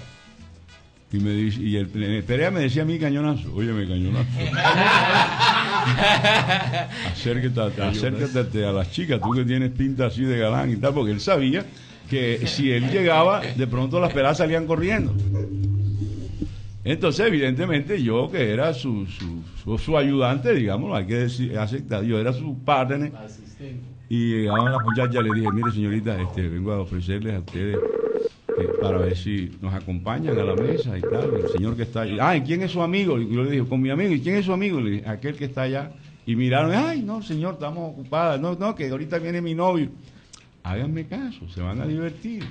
Y, 1.12 1.18
me 1.18 1.30
dice, 1.30 1.60
y 1.60 1.76
el, 1.76 1.88
Perea 1.88 2.52
me 2.52 2.60
decía 2.60 2.82
a 2.82 2.84
mí 2.84 3.00
cañonazo, 3.00 3.52
óyeme 3.52 3.88
cañonazo. 3.88 4.28
acércate, 7.12 7.82
acércate 7.82 8.64
a 8.64 8.72
las 8.72 8.90
chicas, 8.90 9.20
tú 9.20 9.32
que 9.32 9.44
tienes 9.44 9.70
pinta 9.70 10.06
así 10.06 10.22
de 10.22 10.38
galán 10.38 10.70
y 10.72 10.76
tal, 10.76 10.94
porque 10.94 11.12
él 11.12 11.20
sabía 11.20 11.64
que 12.08 12.46
si 12.46 12.70
él 12.70 12.90
llegaba, 12.90 13.40
de 13.40 13.66
pronto 13.66 14.00
las 14.00 14.12
peladas 14.12 14.38
salían 14.38 14.66
corriendo. 14.66 15.14
Entonces, 16.84 17.26
evidentemente, 17.26 18.00
yo 18.00 18.30
que 18.30 18.52
era 18.52 18.72
su, 18.72 19.06
su, 19.06 19.78
su, 19.78 19.98
ayudante, 19.98 20.54
digamos, 20.54 20.96
hay 20.96 21.06
que 21.06 21.16
decir, 21.16 21.58
aceptar, 21.58 22.04
yo 22.04 22.18
era 22.18 22.32
su 22.32 22.58
partner. 22.64 23.12
Y 24.08 24.42
llegaban 24.42 24.70
las 24.70 24.82
muchachas, 24.84 25.24
le 25.24 25.34
dije, 25.34 25.50
mire 25.52 25.72
señorita, 25.72 26.20
este, 26.20 26.48
vengo 26.48 26.72
a 26.72 26.80
ofrecerles 26.80 27.34
a 27.34 27.38
ustedes 27.40 27.76
eh, 28.58 28.68
para 28.80 28.98
ver 28.98 29.16
si 29.16 29.50
nos 29.60 29.74
acompañan 29.74 30.38
a 30.38 30.44
la 30.44 30.54
mesa 30.54 30.96
y 30.96 31.00
tal. 31.00 31.34
El 31.34 31.48
señor 31.48 31.76
que 31.76 31.82
está 31.82 32.02
allí, 32.02 32.18
ah, 32.20 32.36
¿y 32.36 32.42
quién 32.42 32.62
es 32.62 32.70
su 32.70 32.82
amigo? 32.82 33.18
Y 33.20 33.32
yo 33.32 33.42
le 33.42 33.50
dije, 33.50 33.64
con 33.64 33.80
mi 33.80 33.90
amigo, 33.90 34.12
¿y 34.12 34.20
quién 34.20 34.36
es 34.36 34.46
su 34.46 34.52
amigo? 34.52 34.80
Le 34.80 34.90
dije, 34.90 35.08
aquel 35.08 35.36
que 35.36 35.46
está 35.46 35.62
allá. 35.62 35.92
Y 36.26 36.34
miraron, 36.34 36.72
ay, 36.72 37.02
no, 37.02 37.22
señor, 37.22 37.54
estamos 37.54 37.92
ocupadas. 37.92 38.40
No, 38.40 38.54
no, 38.54 38.74
que 38.74 38.88
ahorita 38.88 39.18
viene 39.18 39.40
mi 39.40 39.54
novio 39.54 39.90
háganme 40.66 41.06
caso, 41.06 41.48
se 41.48 41.62
van 41.62 41.80
a 41.80 41.86
divertir. 41.86 42.44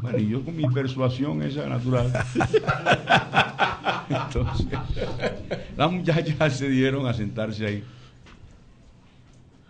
Bueno, 0.00 0.18
y 0.18 0.28
yo 0.28 0.44
con 0.44 0.56
mi 0.56 0.68
persuasión 0.68 1.42
esa 1.42 1.68
natural. 1.68 2.12
Entonces, 4.08 4.66
las 5.76 5.90
muchachas 5.90 6.56
se 6.56 6.68
dieron 6.68 7.06
a 7.06 7.14
sentarse 7.14 7.66
ahí. 7.66 7.84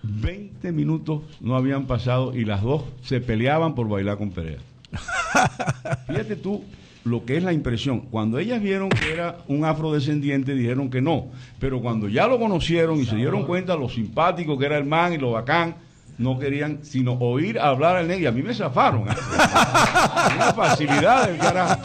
20 0.03 0.73
minutos 0.73 1.23
no 1.41 1.57
habían 1.57 1.87
pasado 1.87 2.35
y 2.35 2.45
las 2.45 2.63
dos 2.63 2.85
se 3.03 3.21
peleaban 3.21 3.75
por 3.75 3.89
bailar 3.89 4.19
con 4.19 4.31
Perea. 4.31 4.59
Fíjate 6.07 6.37
tú 6.37 6.65
lo 7.05 7.25
que 7.25 7.37
es 7.37 7.43
la 7.43 7.53
impresión. 7.53 8.01
Cuando 8.11 8.39
ellas 8.39 8.63
vieron 8.63 8.89
que 8.89 9.13
era 9.13 9.39
un 9.49 9.65
afrodescendiente, 9.65 10.55
dijeron 10.55 10.91
que 10.91 11.01
no. 11.01 11.29
Pero 11.59 11.81
cuando 11.81 12.09
ya 12.09 12.27
lo 12.27 12.39
conocieron 12.39 13.01
y 13.01 13.07
se 13.07 13.17
dieron 13.17 13.45
cuenta 13.45 13.77
lo 13.77 13.89
simpático 13.89 14.59
que 14.59 14.67
era 14.67 14.79
el 14.79 14.85
man 14.85 15.13
y 15.13 15.19
lo 15.19 15.33
bacán, 15.33 15.77
no 16.19 16.39
querían 16.39 16.81
sino 16.83 17.15
oír 17.15 17.59
hablar 17.59 17.97
al 17.97 18.09
negro. 18.09 18.25
Y 18.25 18.27
a 18.27 18.33
mí 18.33 18.43
me 18.43 18.55
zafaron. 18.55 19.09
¿eh? 19.09 19.13
Una 20.37 20.53
facilidad 20.55 21.29
del 21.29 21.39
carajo. 21.39 21.81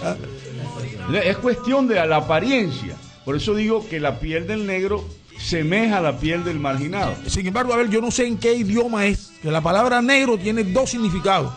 Es 1.24 1.38
cuestión 1.38 1.88
de 1.88 2.06
la 2.06 2.18
apariencia. 2.18 2.96
Por 3.24 3.36
eso 3.36 3.56
digo 3.56 3.88
que 3.88 4.00
la 4.00 4.20
piel 4.20 4.46
del 4.48 4.68
negro 4.68 5.06
semeja 5.38 5.98
a 5.98 6.02
la 6.02 6.18
piel 6.18 6.44
del 6.44 6.60
marginado. 6.60 7.16
Sin 7.28 7.48
embargo, 7.48 7.74
a 7.74 7.78
ver, 7.78 7.90
yo 7.90 8.02
no 8.02 8.12
sé 8.12 8.28
en 8.28 8.38
qué 8.38 8.54
idioma 8.54 9.06
es, 9.06 9.32
que 9.42 9.52
la 9.52 9.62
palabra 9.62 10.02
negro 10.02 10.38
tiene 10.38 10.64
dos 10.64 10.90
significados. 10.90 11.54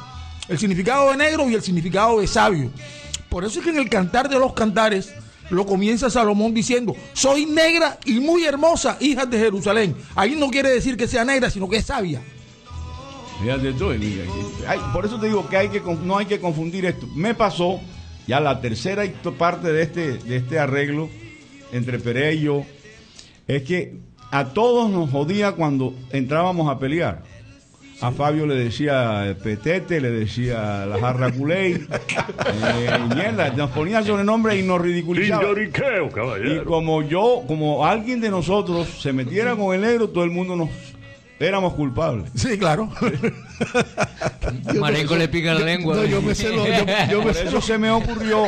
El 0.49 0.59
significado 0.59 1.11
de 1.11 1.17
negro 1.17 1.49
y 1.49 1.55
el 1.55 1.63
significado 1.63 2.21
de 2.21 2.27
sabio. 2.27 2.71
Por 3.29 3.45
eso 3.45 3.59
es 3.59 3.65
que 3.65 3.71
en 3.71 3.79
el 3.79 3.89
cantar 3.89 4.29
de 4.29 4.39
los 4.39 4.55
cantares 4.55 5.13
lo 5.51 5.67
comienza 5.67 6.11
Salomón 6.11 6.55
diciendo, 6.55 6.95
soy 7.13 7.47
negra 7.47 7.99
y 8.05 8.21
muy 8.21 8.45
hermosa, 8.45 8.97
hija 9.01 9.27
de 9.27 9.39
Jerusalén. 9.39 9.97
Ahí 10.15 10.37
no 10.37 10.49
quiere 10.51 10.71
decir 10.71 10.97
que 10.97 11.09
sea 11.09 11.25
negra, 11.25 11.51
sino 11.51 11.69
que 11.69 11.79
es 11.79 11.87
sabia. 11.87 12.23
Por 14.93 15.07
eso 15.07 15.19
te 15.21 15.27
digo 15.27 15.49
que, 15.49 15.57
hay 15.57 15.69
que 15.69 15.81
no 15.81 16.19
hay 16.19 16.27
que 16.27 16.41
confundir 16.41 16.85
esto. 16.87 17.07
Me 17.15 17.35
pasó 17.35 17.81
ya 18.27 18.41
la 18.41 18.61
tercera 18.61 19.05
parte 19.39 19.73
de 19.73 19.83
este, 19.83 20.19
de 20.19 20.37
este 20.37 20.59
arreglo 20.59 21.09
entre 21.73 21.99
Perea 21.99 22.33
y 22.33 22.43
yo, 22.43 22.65
es 23.47 23.63
que 23.63 23.97
a 24.31 24.47
todos 24.47 24.91
nos 24.91 25.11
jodía 25.11 25.53
cuando 25.53 25.95
entrábamos 26.11 26.71
a 26.71 26.79
pelear. 26.79 27.23
A 28.01 28.13
Fabio 28.13 28.47
le 28.47 28.55
decía 28.55 29.37
Petete, 29.43 30.01
le 30.01 30.11
decía 30.11 30.87
la 30.87 31.01
jarra 31.01 31.33
culey. 31.33 31.75
eh, 31.75 33.53
nos 33.57 33.71
ponía 33.71 34.03
sobrenombre 34.03 34.57
y 34.57 34.63
nos 34.63 34.81
ridiculizaba. 34.81 35.43
Y 36.45 36.65
como 36.65 37.03
yo, 37.03 37.43
como 37.47 37.85
alguien 37.85 38.21
de 38.21 38.31
nosotros 38.31 38.89
se 39.01 39.13
metiera 39.13 39.57
con 39.57 39.75
el 39.75 39.81
negro, 39.81 40.09
todo 40.09 40.23
el 40.23 40.31
mundo 40.31 40.55
nos 40.55 40.69
éramos 41.41 41.75
culpables. 41.75 42.31
Sí, 42.35 42.57
claro. 42.59 42.89
Marenco 44.79 45.17
le 45.17 45.29
pica 45.29 45.55
la 45.55 45.61
lengua. 45.61 45.97
No, 45.97 46.05
yo 46.05 46.23
me 46.23 46.35
sé 46.35 46.51
yo, 47.11 47.23
Por 47.23 47.31
eso 47.33 47.61
se 47.61 47.79
me 47.79 47.91
ocurrió 47.91 48.45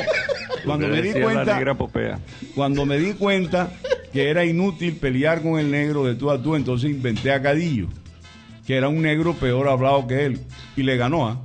cuando 0.64 0.88
me 0.88 1.02
di 1.02 1.20
cuenta 1.20 1.60
cuando 2.54 2.86
me 2.86 2.98
di 2.98 3.12
cuenta 3.14 3.72
que 4.12 4.28
era 4.28 4.44
inútil 4.44 4.96
pelear 4.96 5.42
con 5.42 5.58
el 5.58 5.70
negro 5.70 6.04
de 6.04 6.14
tú 6.14 6.30
a 6.30 6.42
tú, 6.42 6.56
entonces 6.56 6.90
inventé 6.90 7.32
a 7.32 7.40
Cadillo, 7.40 7.88
que 8.66 8.76
era 8.76 8.88
un 8.88 9.02
negro 9.02 9.34
peor 9.34 9.68
hablado 9.68 10.06
que 10.06 10.26
él 10.26 10.40
y 10.76 10.82
le 10.82 10.96
ganó. 10.96 11.28
¿ah? 11.28 11.40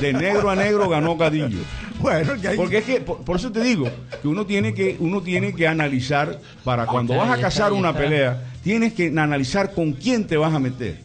De 0.00 0.12
negro 0.12 0.50
a 0.50 0.56
negro 0.56 0.88
ganó 0.88 1.16
Cadillo. 1.16 1.58
Bueno, 2.00 2.32
porque 2.56 2.78
es 2.78 2.84
que 2.84 3.00
por, 3.00 3.36
eso 3.36 3.52
te 3.52 3.62
digo 3.62 3.88
que 4.20 4.28
uno 4.28 4.44
tiene 4.44 4.74
que 4.74 4.96
uno 4.98 5.22
tiene 5.22 5.54
que 5.54 5.66
analizar 5.66 6.40
para 6.64 6.86
cuando 6.86 7.16
vas 7.16 7.30
a 7.30 7.40
cazar 7.40 7.72
una 7.72 7.94
pelea, 7.94 8.42
tienes 8.62 8.92
que 8.92 9.06
analizar 9.06 9.72
con 9.72 9.92
quién 9.92 10.26
te 10.26 10.36
vas 10.36 10.52
a 10.52 10.58
meter 10.58 10.98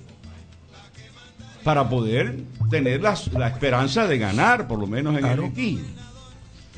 para 1.64 1.88
poder 1.88 2.40
tener 2.70 3.02
la, 3.02 3.14
esperanza 3.48 4.08
de 4.08 4.18
ganar, 4.18 4.68
por 4.68 4.80
lo 4.80 4.88
menos 4.88 5.18
en 5.18 5.26
el 5.26 5.44
equipo. 5.44 5.84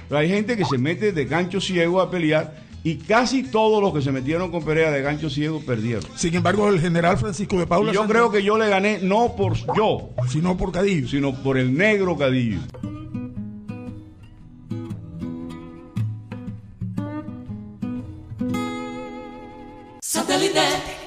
Pero 0.08 0.20
hay 0.20 0.30
gente 0.30 0.58
que 0.58 0.66
se 0.66 0.78
mete 0.78 1.14
de 1.14 1.26
gancho 1.26 1.62
ciego 1.62 2.02
a 2.02 2.12
pelear 2.12 2.54
y 2.84 2.96
casi 2.96 3.44
todos 3.44 3.82
los 3.82 3.94
que 3.94 4.02
se 4.02 4.12
metieron 4.12 4.52
con 4.52 4.64
Perea 4.64 4.92
de 4.92 5.02
gancho 5.02 5.30
ciego 5.30 5.62
perdieron. 5.66 6.04
Sin 6.16 6.34
embargo, 6.36 6.68
el 6.70 6.80
general 6.80 7.18
Francisco 7.18 7.60
de 7.60 7.68
Paula. 7.68 7.92
yo 7.92 8.08
creo 8.08 8.32
que 8.32 8.44
yo 8.44 8.58
le 8.58 8.70
gané 8.70 9.00
no 9.02 9.36
por 9.36 9.56
yo, 9.76 10.10
sino 10.28 10.58
por 10.58 10.72
Cadillo, 10.72 11.08
sino 11.08 11.34
por 11.34 11.58
el 11.58 11.76
negro 11.76 12.18
Cadillo. 12.18 12.60
Satélite. 20.02 21.01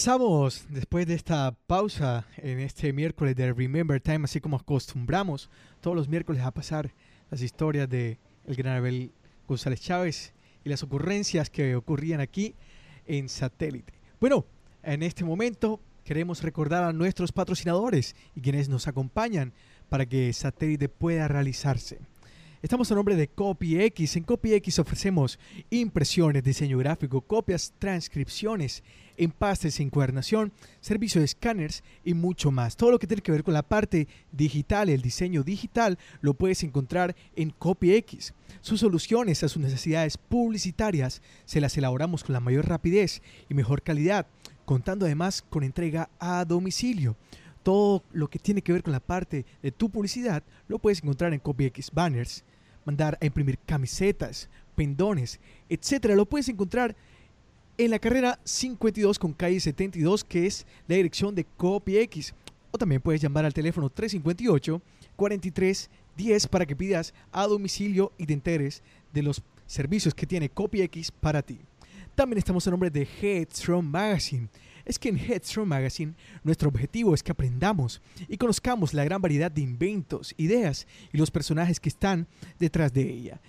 Regresamos 0.00 0.64
después 0.70 1.06
de 1.06 1.12
esta 1.12 1.54
pausa 1.66 2.26
en 2.38 2.58
este 2.58 2.90
miércoles 2.94 3.36
de 3.36 3.52
Remember 3.52 4.00
Time, 4.00 4.24
así 4.24 4.40
como 4.40 4.56
acostumbramos 4.56 5.50
todos 5.82 5.94
los 5.94 6.08
miércoles 6.08 6.40
a 6.40 6.52
pasar 6.52 6.94
las 7.30 7.42
historias 7.42 7.86
de 7.86 8.18
el 8.46 8.56
gran 8.56 8.78
Abel 8.78 9.12
González 9.46 9.82
Chávez 9.82 10.32
y 10.64 10.70
las 10.70 10.82
ocurrencias 10.82 11.50
que 11.50 11.76
ocurrían 11.76 12.22
aquí 12.22 12.54
en 13.06 13.28
satélite. 13.28 13.92
Bueno, 14.18 14.46
en 14.82 15.02
este 15.02 15.22
momento 15.22 15.80
queremos 16.02 16.42
recordar 16.42 16.82
a 16.82 16.94
nuestros 16.94 17.30
patrocinadores 17.30 18.16
y 18.34 18.40
quienes 18.40 18.70
nos 18.70 18.88
acompañan 18.88 19.52
para 19.90 20.06
que 20.06 20.32
satélite 20.32 20.88
pueda 20.88 21.28
realizarse. 21.28 21.98
Estamos 22.62 22.92
a 22.92 22.94
nombre 22.94 23.16
de 23.16 23.26
CopyX. 23.26 24.16
En 24.16 24.24
CopyX 24.24 24.80
ofrecemos 24.80 25.38
impresiones, 25.70 26.44
diseño 26.44 26.76
gráfico, 26.76 27.22
copias, 27.22 27.72
transcripciones, 27.78 28.84
empastes, 29.16 29.80
encuadernación, 29.80 30.52
servicio 30.82 31.22
de 31.22 31.24
escáneres 31.24 31.82
y 32.04 32.12
mucho 32.12 32.50
más. 32.50 32.76
Todo 32.76 32.90
lo 32.90 32.98
que 32.98 33.06
tiene 33.06 33.22
que 33.22 33.32
ver 33.32 33.44
con 33.44 33.54
la 33.54 33.62
parte 33.62 34.08
digital, 34.30 34.90
el 34.90 35.00
diseño 35.00 35.42
digital, 35.42 35.98
lo 36.20 36.34
puedes 36.34 36.62
encontrar 36.62 37.16
en 37.34 37.48
CopyX. 37.48 38.34
Sus 38.60 38.80
soluciones 38.80 39.42
a 39.42 39.48
sus 39.48 39.62
necesidades 39.62 40.18
publicitarias 40.18 41.22
se 41.46 41.62
las 41.62 41.78
elaboramos 41.78 42.24
con 42.24 42.34
la 42.34 42.40
mayor 42.40 42.68
rapidez 42.68 43.22
y 43.48 43.54
mejor 43.54 43.80
calidad, 43.80 44.26
contando 44.66 45.06
además 45.06 45.40
con 45.40 45.64
entrega 45.64 46.10
a 46.18 46.44
domicilio 46.44 47.16
todo 47.62 48.04
lo 48.12 48.28
que 48.28 48.38
tiene 48.38 48.62
que 48.62 48.72
ver 48.72 48.82
con 48.82 48.92
la 48.92 49.00
parte 49.00 49.44
de 49.62 49.72
tu 49.72 49.90
publicidad 49.90 50.42
lo 50.66 50.78
puedes 50.78 51.02
encontrar 51.02 51.34
en 51.34 51.40
CopyX 51.40 51.90
Banners, 51.90 52.44
mandar 52.84 53.18
a 53.20 53.26
imprimir 53.26 53.58
camisetas, 53.66 54.48
pendones, 54.74 55.40
etcétera. 55.68 56.14
Lo 56.14 56.26
puedes 56.26 56.48
encontrar 56.48 56.96
en 57.78 57.90
la 57.90 57.98
carrera 57.98 58.38
52 58.44 59.18
con 59.18 59.32
calle 59.32 59.60
72, 59.60 60.24
que 60.24 60.46
es 60.46 60.66
la 60.86 60.96
dirección 60.96 61.34
de 61.34 61.44
CopyX. 61.44 62.34
O 62.70 62.78
también 62.78 63.00
puedes 63.00 63.20
llamar 63.20 63.44
al 63.44 63.54
teléfono 63.54 63.90
358 63.90 64.80
43 65.16 65.90
10 66.16 66.46
para 66.48 66.66
que 66.66 66.76
pidas 66.76 67.14
a 67.32 67.46
domicilio 67.46 68.12
y 68.18 68.26
te 68.26 68.32
enteres 68.32 68.82
de 69.12 69.22
los 69.22 69.42
servicios 69.66 70.14
que 70.14 70.26
tiene 70.26 70.48
CopyX 70.48 71.10
para 71.10 71.42
ti. 71.42 71.58
También 72.14 72.38
estamos 72.38 72.66
en 72.66 72.72
nombre 72.72 72.90
de 72.90 73.06
Headstrong 73.20 73.84
Magazine 73.84 74.48
es 74.84 74.98
que 74.98 75.08
en 75.08 75.18
Headstrong 75.18 75.68
Magazine 75.68 76.14
nuestro 76.42 76.68
objetivo 76.68 77.14
es 77.14 77.22
que 77.22 77.32
aprendamos 77.32 78.00
y 78.28 78.36
conozcamos 78.36 78.94
la 78.94 79.04
gran 79.04 79.22
variedad 79.22 79.50
de 79.50 79.60
inventos, 79.60 80.34
ideas 80.36 80.86
y 81.12 81.18
los 81.18 81.30
personajes 81.30 81.80
que 81.80 81.88
están 81.88 82.26
detrás 82.58 82.92
de 82.92 83.02
ella. 83.02 83.40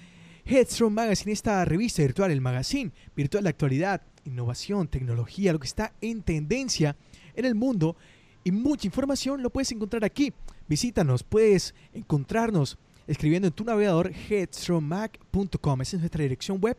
Headstrong 0.46 0.94
Magazine, 0.94 1.32
esta 1.32 1.64
revista 1.66 2.02
virtual, 2.02 2.32
el 2.32 2.42
magazine 2.42 2.92
virtual 3.16 3.44
de 3.44 3.50
actualidad, 3.50 4.02
innovación, 4.26 4.88
tecnología, 4.88 5.54
lo 5.54 5.60
que 5.60 5.68
está 5.68 5.94
en 6.02 6.24
tendencia 6.24 6.96
en 7.36 7.46
el 7.46 7.56
mundo 7.56 7.96
y 8.44 8.52
mucha 8.52 8.88
información 8.88 9.42
lo 9.44 9.50
puedes 9.50 9.72
encontrar 9.72 10.04
aquí. 10.04 10.34
Visítanos, 10.68 11.24
puedes 11.24 11.76
encontrarnos 11.94 12.78
escribiendo 13.08 13.48
en 13.48 13.54
tu 13.54 13.64
navegador 13.64 14.12
headstrongmag.com. 14.12 15.82
Esa 15.82 15.96
es 15.98 16.02
nuestra 16.02 16.24
dirección 16.24 16.60
web 16.60 16.78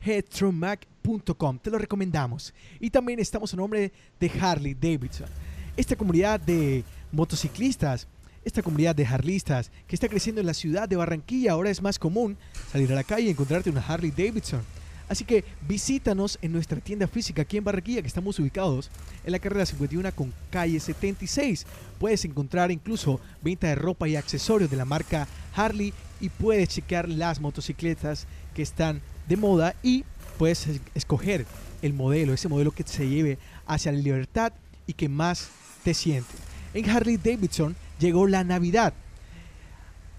headstrongmag.com. 0.00 1.58
Te 1.58 1.70
lo 1.70 1.78
recomendamos. 1.78 2.54
Y 2.80 2.90
también 2.90 3.18
estamos 3.18 3.52
en 3.52 3.58
nombre 3.58 3.92
de 4.18 4.30
Harley 4.40 4.74
Davidson. 4.74 5.28
Esta 5.76 5.96
comunidad 5.96 6.40
de 6.40 6.84
motociclistas, 7.12 8.08
esta 8.44 8.62
comunidad 8.62 8.94
de 8.94 9.06
harlistas 9.06 9.70
que 9.86 9.94
está 9.94 10.08
creciendo 10.08 10.40
en 10.40 10.46
la 10.46 10.54
ciudad 10.54 10.88
de 10.88 10.96
Barranquilla, 10.96 11.52
ahora 11.52 11.70
es 11.70 11.82
más 11.82 11.98
común 11.98 12.36
salir 12.70 12.90
a 12.92 12.96
la 12.96 13.04
calle 13.04 13.26
y 13.26 13.30
encontrarte 13.30 13.70
una 13.70 13.80
Harley 13.80 14.10
Davidson. 14.10 14.62
Así 15.08 15.24
que 15.24 15.44
visítanos 15.66 16.38
en 16.42 16.52
nuestra 16.52 16.80
tienda 16.80 17.06
física 17.06 17.42
aquí 17.42 17.56
en 17.56 17.64
Barranquilla, 17.64 18.02
que 18.02 18.08
estamos 18.08 18.38
ubicados 18.38 18.90
en 19.24 19.32
la 19.32 19.38
carrera 19.38 19.64
51 19.64 20.14
con 20.14 20.34
calle 20.50 20.78
76. 20.78 21.66
Puedes 21.98 22.24
encontrar 22.26 22.70
incluso 22.70 23.18
venta 23.42 23.68
de 23.68 23.74
ropa 23.74 24.06
y 24.06 24.16
accesorios 24.16 24.70
de 24.70 24.76
la 24.76 24.84
marca 24.84 25.26
Harley 25.54 25.94
y 26.20 26.28
puedes 26.28 26.68
chequear 26.68 27.08
las 27.08 27.40
motocicletas 27.40 28.26
que 28.54 28.62
están 28.62 29.00
de 29.28 29.36
moda 29.36 29.74
y 29.82 30.04
puedes 30.38 30.66
escoger 30.94 31.46
el 31.82 31.92
modelo, 31.92 32.32
ese 32.32 32.48
modelo 32.48 32.70
que 32.70 32.82
se 32.84 33.08
lleve 33.08 33.38
hacia 33.66 33.92
la 33.92 33.98
libertad 33.98 34.52
y 34.86 34.94
que 34.94 35.08
más 35.08 35.48
te 35.84 35.94
siente. 35.94 36.34
En 36.74 36.88
Harley 36.88 37.16
Davidson 37.16 37.76
llegó 37.98 38.26
la 38.26 38.44
Navidad. 38.44 38.94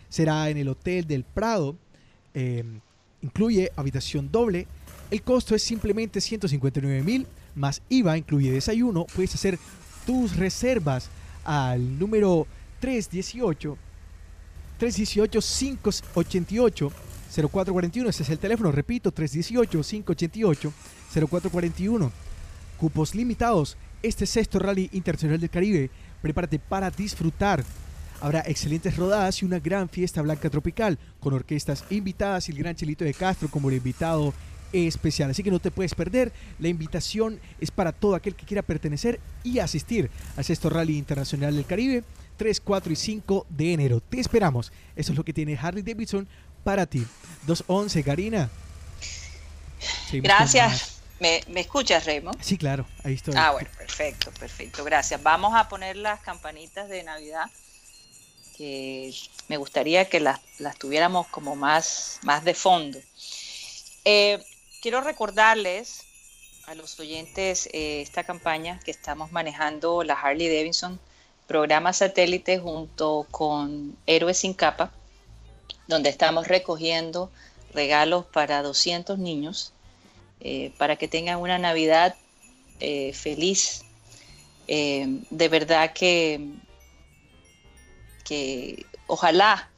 Será 0.09 0.49
en 0.49 0.57
el 0.57 0.69
Hotel 0.69 1.05
del 1.05 1.23
Prado. 1.23 1.75
Eh, 2.33 2.63
incluye 3.21 3.71
habitación 3.75 4.31
doble. 4.31 4.67
El 5.09 5.21
costo 5.21 5.55
es 5.55 5.63
simplemente 5.63 6.21
159 6.21 7.03
mil 7.03 7.27
más 7.55 7.81
IVA, 7.89 8.17
incluye 8.17 8.51
desayuno. 8.51 9.05
Puedes 9.05 9.33
hacer 9.35 9.57
tus 10.05 10.35
reservas 10.35 11.09
al 11.43 11.97
número 11.97 12.45
318 12.79 13.77
318 14.77 15.39
588 15.41 16.91
0441, 17.27 18.09
ese 18.09 18.23
es 18.23 18.29
el 18.29 18.39
teléfono, 18.39 18.71
repito, 18.71 19.13
318-588-0441. 19.13 22.09
Cupos 22.77 23.13
limitados. 23.15 23.75
Este 24.03 24.25
sexto 24.25 24.59
Rally 24.59 24.89
Internacional 24.93 25.37
del 25.39 25.49
Caribe. 25.49 25.89
Prepárate 26.21 26.59
para 26.59 26.91
disfrutar. 26.91 27.65
Habrá 28.21 28.43
excelentes 28.45 28.95
rodadas 28.97 29.41
y 29.41 29.45
una 29.45 29.59
gran 29.59 29.89
fiesta 29.89 30.21
blanca 30.21 30.49
tropical 30.49 30.97
con 31.19 31.33
orquestas 31.33 31.83
invitadas 31.89 32.49
y 32.49 32.51
el 32.51 32.57
gran 32.57 32.75
Chelito 32.75 33.05
de 33.05 33.13
Castro 33.13 33.49
como 33.49 33.69
el 33.69 33.75
invitado 33.75 34.33
especial. 34.73 35.29
Así 35.31 35.43
que 35.43 35.51
no 35.51 35.59
te 35.59 35.71
puedes 35.71 35.95
perder. 35.95 36.31
La 36.59 36.67
invitación 36.67 37.39
es 37.59 37.71
para 37.71 37.91
todo 37.91 38.15
aquel 38.15 38.35
que 38.35 38.45
quiera 38.45 38.61
pertenecer 38.61 39.19
y 39.43 39.59
asistir 39.59 40.09
al 40.35 40.43
sexto 40.43 40.69
Rally 40.69 40.97
Internacional 40.97 41.55
del 41.55 41.65
Caribe. 41.65 42.03
3, 42.37 42.61
4 42.61 42.93
y 42.93 42.95
5 42.95 43.47
de 43.49 43.73
enero. 43.73 43.99
Te 43.99 44.19
esperamos. 44.19 44.71
Eso 44.95 45.11
es 45.11 45.17
lo 45.17 45.23
que 45.23 45.33
tiene 45.33 45.57
Harley 45.59 45.83
Davidson 45.83 46.27
para 46.63 46.85
ti. 46.85 47.05
211, 47.45 48.03
Karina. 48.03 48.49
Gracias. 50.11 51.01
¿Me, 51.19 51.41
escuchas, 51.55 52.05
Raymond? 52.05 52.39
Sí, 52.41 52.57
claro, 52.57 52.85
ahí 53.03 53.15
estoy. 53.15 53.33
Ah, 53.35 53.51
bueno, 53.51 53.69
perfecto, 53.75 54.31
perfecto. 54.39 54.83
Gracias. 54.83 55.21
Vamos 55.23 55.55
a 55.55 55.67
poner 55.67 55.95
las 55.95 56.19
campanitas 56.19 56.89
de 56.89 57.03
Navidad 57.03 57.45
que 58.57 59.13
me 59.47 59.57
gustaría 59.57 60.05
que 60.09 60.19
las, 60.19 60.39
tuviéramos 60.79 61.27
como 61.27 61.55
más, 61.55 62.19
más 62.23 62.43
de 62.43 62.53
fondo. 62.53 62.99
Eh, 64.03 64.43
quiero 64.81 65.01
recordarles 65.01 66.03
a 66.65 66.75
los 66.75 66.99
oyentes 66.99 67.69
eh, 67.71 68.01
esta 68.01 68.23
campaña 68.23 68.79
que 68.83 68.91
estamos 68.91 69.31
manejando 69.31 70.03
la 70.03 70.15
Harley 70.15 70.47
Davidson, 70.47 70.99
programa 71.45 71.93
satélite 71.93 72.59
junto 72.59 73.27
con 73.31 73.95
Héroes 74.05 74.39
sin 74.39 74.53
capa 74.53 74.91
donde 75.87 76.09
estamos 76.09 76.47
recogiendo 76.47 77.31
regalos 77.73 78.25
para 78.25 78.61
200 78.61 79.17
niños 79.19 79.71
eh, 80.41 80.73
para 80.77 80.97
que 80.97 81.07
tengan 81.07 81.39
una 81.39 81.57
Navidad 81.57 82.15
feliz. 83.13 83.83
De 84.67 85.47
verdad 85.49 85.93
que, 85.93 86.41
que 88.27 88.85
ojalá 89.07 89.69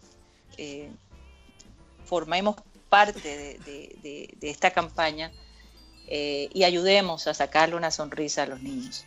formemos 2.05 2.55
parte 2.89 3.59
de, 3.63 4.38
esta 4.41 4.71
campaña 4.71 5.31
y 6.07 6.63
ayudemos 6.63 7.27
a 7.27 7.34
sacarle 7.34 7.76
una 7.76 7.91
sonrisa 7.91 8.43
a 8.43 8.47
los 8.47 8.61
niños 8.61 9.05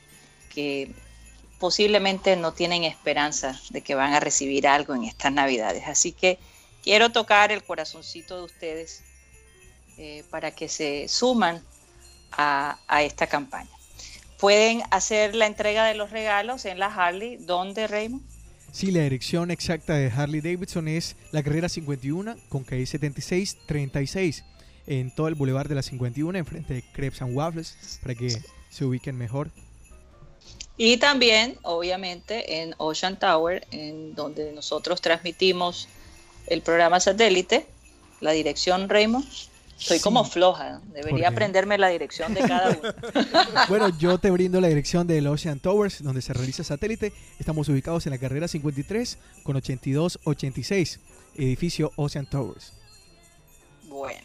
que 0.55 0.94
posiblemente 1.59 2.35
no 2.36 2.52
tienen 2.52 2.85
esperanza 2.85 3.59
de 3.70 3.82
que 3.82 3.94
van 3.94 4.14
a 4.14 4.20
recibir 4.20 4.66
algo 4.66 4.94
en 4.94 5.05
estas 5.05 5.32
navidades. 5.32 5.85
Así 5.86 6.10
que 6.10 6.39
quiero 6.82 7.10
tocar 7.10 7.52
el 7.52 7.62
corazoncito 7.62 8.39
de 8.39 8.43
ustedes 8.43 9.02
eh, 9.97 10.24
para 10.31 10.51
que 10.51 10.69
se 10.69 11.06
suman 11.06 11.62
a, 12.32 12.78
esta 13.02 13.28
campaña. 13.28 13.70
Pueden 14.39 14.82
hacer 14.90 15.36
la 15.36 15.47
entrega 15.47 15.85
de 15.85 15.94
los 15.94 16.10
regalos 16.10 16.64
en 16.64 16.78
la 16.81 16.86
Harley. 16.86 17.36
¿Dónde, 17.36 17.86
Raymond? 17.86 18.32
Sí, 18.73 18.90
la 18.90 19.03
dirección 19.03 19.51
exacta 19.51 19.94
de 19.94 20.11
Harley 20.11 20.40
Davidson 20.40 20.89
es 20.89 21.15
la 21.31 21.43
carrera 21.43 21.69
51 21.69 22.36
con 22.49 22.65
calle 22.65 22.86
7636 22.86 24.44
en 24.86 25.15
todo 25.15 25.28
el 25.28 25.35
Boulevard 25.35 25.69
de 25.69 25.74
la 25.74 25.82
51, 25.82 26.39
enfrente 26.39 26.74
de 26.74 26.82
Crepes 26.82 27.20
and 27.20 27.36
Waffles, 27.36 28.01
para 28.03 28.15
que 28.15 28.31
se 28.70 28.85
ubiquen 28.85 29.16
mejor. 29.16 29.51
Y 30.78 30.97
también, 30.97 31.59
obviamente, 31.62 32.62
en 32.62 32.74
Ocean 32.78 33.19
Tower, 33.19 33.66
en 33.70 34.15
donde 34.15 34.53
nosotros 34.53 35.03
transmitimos 35.03 35.86
el 36.47 36.62
programa 36.62 36.99
satélite, 36.99 37.66
la 38.20 38.32
dirección 38.32 38.89
Raymond. 38.89 39.27
Soy 39.83 39.99
como 39.99 40.25
floja, 40.25 40.81
debería 40.93 41.29
aprenderme 41.29 41.77
la 41.77 41.89
dirección 41.89 42.35
de 42.35 42.41
cada 42.43 42.71
uno. 42.71 42.95
bueno, 43.69 43.89
yo 43.99 44.17
te 44.19 44.31
brindo 44.31 44.61
la 44.61 44.69
dirección 44.69 45.09
del 45.09 45.27
Ocean 45.27 45.59
Towers, 45.59 46.05
donde 46.05 46.23
se 46.23 46.33
realiza 46.33 46.63
satélite. 46.63 47.13
Estamos 47.41 47.69
ubicados 47.69 48.07
en 48.07 48.13
la 48.13 48.19
carrera 48.19 48.47
53 48.47 49.19
con 49.43 49.57
8286, 49.57 51.01
edificio 51.35 51.91
Ocean 51.97 52.27
Towers. 52.27 52.73
Bueno, 53.89 54.23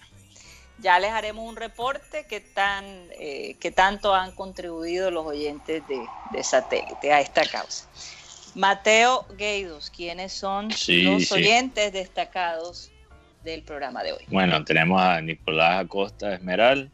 ya 0.79 0.99
les 0.99 1.11
haremos 1.11 1.49
un 1.49 1.55
reporte 1.55 2.27
que, 2.27 2.39
tan, 2.39 2.85
eh, 3.19 3.55
que 3.59 3.71
tanto 3.71 4.13
han 4.13 4.33
contribuido 4.33 5.09
los 5.09 5.25
oyentes 5.25 5.81
de, 5.87 6.05
de 6.31 6.43
satélite 6.43 7.11
a 7.11 7.19
esta 7.19 7.43
causa. 7.45 7.89
Mateo 8.53 9.25
Gueidos, 9.37 9.89
¿quiénes 9.89 10.33
son 10.33 10.69
los 10.87 11.31
oyentes 11.31 11.93
destacados 11.93 12.91
del 13.51 13.63
programa 13.63 14.03
de 14.03 14.13
hoy? 14.13 14.23
Bueno, 14.27 14.63
tenemos 14.63 15.01
a 15.01 15.21
Nicolás 15.21 15.85
Acosta 15.85 16.33
Esmeral, 16.33 16.91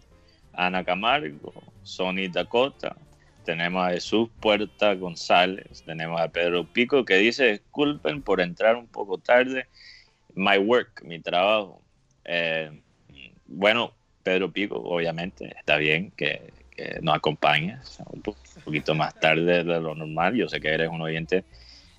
Ana 0.54 0.84
Camargo, 0.84 1.54
Sony 1.82 2.30
Dakota, 2.32 2.96
tenemos 3.44 3.86
a 3.86 3.92
Jesús 3.92 4.30
Puerta 4.40 4.94
González, 4.94 5.84
tenemos 5.84 6.22
a 6.22 6.28
Pedro 6.30 6.66
Pico 6.66 7.04
que 7.04 7.16
dice, 7.16 7.54
disculpen 7.54 8.22
por 8.22 8.40
entrar 8.40 8.76
un 8.76 8.88
poco 8.88 9.18
tarde, 9.18 9.66
my 10.36 10.58
work, 10.58 11.04
mi 11.04 11.20
trabajo. 11.20 11.82
Eh, 12.24 12.72
bueno, 13.48 13.94
Pedro 14.22 14.52
Pico, 14.52 14.76
obviamente, 14.78 15.54
está 15.58 15.78
bien 15.78 16.12
que, 16.12 16.54
nos 17.02 17.16
acompañes 17.16 18.00
un 18.08 18.24
poquito 18.66 18.96
más 18.96 19.14
tarde 19.20 19.64
de 19.64 19.80
lo 19.80 19.94
normal. 19.94 20.34
Yo 20.34 20.50
sé 20.50 20.60
que 20.60 20.70
eres 20.70 20.90
un 20.90 21.02
oyente 21.02 21.44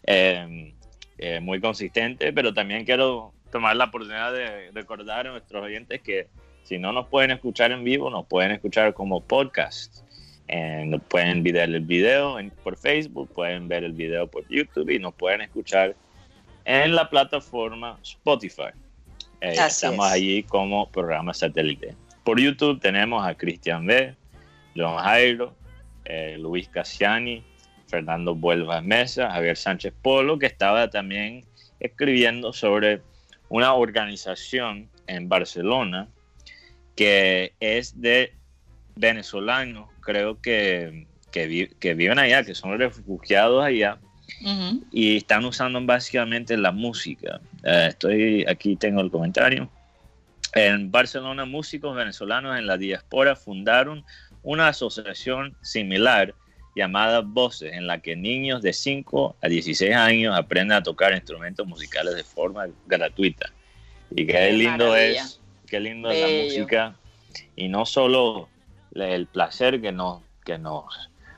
eh, 0.05 0.75
eh, 1.17 1.39
muy 1.39 1.61
consistente, 1.61 2.33
pero 2.33 2.53
también 2.53 2.85
quiero 2.85 3.33
tomar 3.55 3.77
la 3.77 3.85
oportunidad 3.85 4.33
de 4.33 4.73
recordar 4.73 5.29
a 5.29 5.31
nuestros 5.31 5.63
oyentes 5.63 6.01
que 6.01 6.27
si 6.65 6.77
no 6.77 6.93
nos 6.93 7.07
pueden 7.07 7.31
escuchar 7.31 7.71
en 7.71 7.85
vivo, 7.85 8.11
nos 8.11 8.27
pueden 8.27 8.51
escuchar 8.51 8.95
como 8.95 9.21
podcast. 9.21 10.03
Eh, 10.49 10.91
pueden 11.07 11.45
ver 11.45 11.71
el 11.71 11.81
video 11.83 12.37
por 12.65 12.77
Facebook, 12.77 13.31
pueden 13.33 13.69
ver 13.69 13.85
el 13.85 13.93
video 13.93 14.27
por 14.27 14.45
YouTube 14.49 14.91
y 14.91 14.99
nos 14.99 15.15
pueden 15.15 15.43
escuchar 15.43 15.95
en 16.65 16.97
la 16.97 17.09
plataforma 17.09 17.97
Spotify. 18.03 18.73
estamos 19.41 20.05
allí 20.05 20.43
como 20.43 20.91
programa 20.91 21.33
satélite. 21.33 21.95
Por 22.25 22.41
YouTube 22.41 22.81
tenemos 22.81 23.25
a 23.25 23.37
Cristian 23.37 23.87
B, 23.87 24.17
John 24.75 24.97
Jairo, 24.99 25.55
eh, 26.07 26.37
Luis 26.41 26.69
Cassiani, 26.69 27.45
Fernando 27.87 28.35
Vuelva 28.35 28.81
Mesa, 28.81 29.31
Javier 29.31 29.57
Sánchez 29.57 29.95
Polo, 30.03 30.41
que 30.41 30.47
estaba 30.47 30.91
también 30.91 31.45
escribiendo 31.79 32.53
sobre 32.53 33.01
una 33.55 33.73
organización 33.75 34.91
en 35.07 35.29
Barcelona 35.29 36.09
que 36.97 37.53
es 37.61 38.01
de 38.01 38.35
venezolanos, 38.97 39.89
creo 40.01 40.41
que, 40.41 41.07
que, 41.31 41.95
viven 41.95 42.19
allá, 42.19 42.43
que 42.43 42.57
son 42.57 42.77
refugiados 42.77 43.65
allá, 43.65 43.99
y 44.91 45.19
están 45.19 45.45
usando 45.45 45.81
básicamente 45.83 46.57
la 46.57 46.73
música. 46.73 47.41
Eh, 47.63 47.87
estoy 47.91 48.45
aquí, 48.49 48.75
tengo 48.75 49.01
el 49.01 49.11
comentario. 49.13 49.71
En 50.53 50.91
Barcelona, 50.91 51.45
músicos 51.45 51.95
venezolanos 51.95 52.59
en 52.59 52.67
la 52.67 52.77
diáspora 52.77 53.37
fundaron 53.37 54.05
una 54.43 54.67
asociación 54.67 55.57
similar 55.63 56.35
llamada 56.75 57.21
Voces, 57.21 57.73
en 57.73 57.87
la 57.87 57.99
que 57.99 58.17
niños 58.17 58.63
de 58.63 58.73
5 58.73 59.37
a 59.41 59.49
16 59.49 59.95
años 59.95 60.37
aprenden 60.37 60.73
a 60.73 60.83
tocar 60.83 61.13
instrumentos 61.13 61.67
musicales 61.67 62.15
de 62.15 62.25
forma 62.25 62.67
gratuita. 62.87 63.53
Y 64.11 64.27
qué, 64.27 64.53
lindo 64.53 64.97
es, 64.97 65.41
qué 65.67 65.81
lindo 65.81 66.11
es 66.11 66.21
la 66.21 66.45
música. 66.45 66.97
Y 67.57 67.69
no 67.69 67.87
solo 67.87 68.49
el 68.95 69.27
placer 69.27 69.81
que 69.81 69.93
nos, 69.93 70.23
que 70.45 70.59
nos 70.59 70.85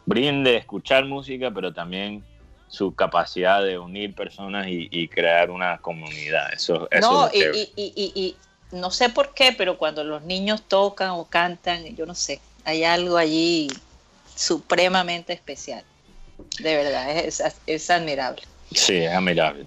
brinde 0.05 0.57
escuchar 0.57 1.05
música, 1.05 1.51
pero 1.51 1.73
también 1.73 2.25
su 2.69 2.95
capacidad 2.95 3.63
de 3.63 3.79
unir 3.79 4.15
personas 4.15 4.67
y, 4.69 5.09
crear 5.09 5.51
una 5.51 5.79
comunidad. 5.79 6.53
Eso, 6.53 6.89
no, 7.01 7.31
y, 7.33 7.71
y, 7.77 8.37
no 8.73 8.91
sé 8.91 9.09
por 9.09 9.33
qué, 9.35 9.55
pero 9.57 9.79
cuando 9.79 10.03
los 10.03 10.23
niños 10.23 10.63
tocan 10.63 11.11
o 11.11 11.25
cantan, 11.25 11.95
yo 11.95 12.05
no 12.05 12.15
sé, 12.15 12.41
hay 12.65 12.85
algo 12.85 13.17
allí 13.17 13.69
supremamente 14.37 15.33
especial. 15.33 15.85
De 16.61 16.77
verdad, 16.77 17.19
es, 17.19 17.43
es 17.67 17.91
admirable. 17.91 18.43
Sí, 18.73 18.99
es 18.99 19.13
admirable. 19.13 19.67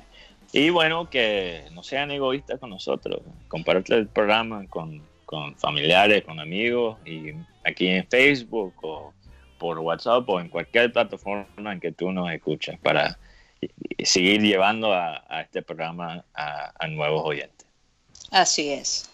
Y 0.51 0.69
bueno, 0.69 1.09
que 1.09 1.65
no 1.73 1.83
sean 1.83 2.11
egoístas 2.11 2.59
con 2.59 2.69
nosotros. 2.69 3.21
Comparte 3.47 3.95
el 3.95 4.07
programa 4.07 4.65
con, 4.67 5.03
con 5.25 5.55
familiares, 5.57 6.23
con 6.23 6.39
amigos 6.39 6.97
y 7.05 7.33
aquí 7.63 7.87
en 7.87 8.07
Facebook 8.07 8.73
o 8.81 9.13
por 9.59 9.77
WhatsApp 9.77 10.27
o 10.27 10.39
en 10.39 10.49
cualquier 10.49 10.91
plataforma 10.91 11.73
en 11.73 11.79
que 11.79 11.91
tú 11.91 12.11
nos 12.11 12.31
escuchas 12.31 12.79
para 12.79 13.19
seguir 14.03 14.41
llevando 14.41 14.93
a, 14.93 15.41
este 15.41 15.61
programa 15.61 16.23
a, 16.33 16.87
nuevos 16.87 17.21
oyentes. 17.25 17.67
Así 18.31 18.71
es. 18.71 19.09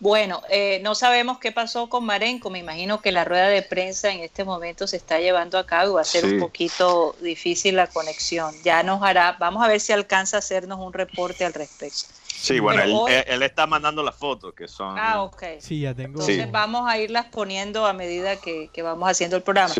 Bueno, 0.00 0.42
eh, 0.50 0.80
no 0.82 0.94
sabemos 0.94 1.38
qué 1.38 1.52
pasó 1.52 1.88
con 1.88 2.04
Marenco. 2.04 2.50
Me 2.50 2.58
imagino 2.58 3.00
que 3.00 3.12
la 3.12 3.24
rueda 3.24 3.48
de 3.48 3.62
prensa 3.62 4.10
en 4.12 4.20
este 4.20 4.44
momento 4.44 4.86
se 4.86 4.96
está 4.96 5.18
llevando 5.18 5.58
a 5.58 5.64
cabo. 5.64 5.94
Va 5.94 6.02
a 6.02 6.04
ser 6.04 6.24
un 6.24 6.40
poquito 6.40 7.16
difícil 7.20 7.76
la 7.76 7.86
conexión. 7.86 8.54
Ya 8.64 8.82
nos 8.82 9.02
hará, 9.02 9.36
vamos 9.38 9.64
a 9.64 9.68
ver 9.68 9.80
si 9.80 9.92
alcanza 9.92 10.36
a 10.36 10.40
hacernos 10.40 10.80
un 10.80 10.92
reporte 10.92 11.44
al 11.44 11.54
respecto. 11.54 12.06
Sí, 12.44 12.60
bueno, 12.60 13.06
él, 13.08 13.42
está 13.42 13.66
mandando 13.66 14.02
las 14.02 14.16
fotos 14.16 14.52
que 14.54 14.68
son. 14.68 14.98
Ah, 14.98 15.22
ok. 15.22 15.42
Sí, 15.60 15.80
ya 15.80 15.94
tengo. 15.94 16.20
Entonces 16.20 16.50
vamos 16.50 16.86
a 16.86 16.98
irlas 16.98 17.26
poniendo 17.26 17.86
a 17.86 17.94
medida 17.94 18.36
que, 18.36 18.70
vamos 18.82 19.08
haciendo 19.08 19.36
el 19.36 19.42
programa. 19.42 19.74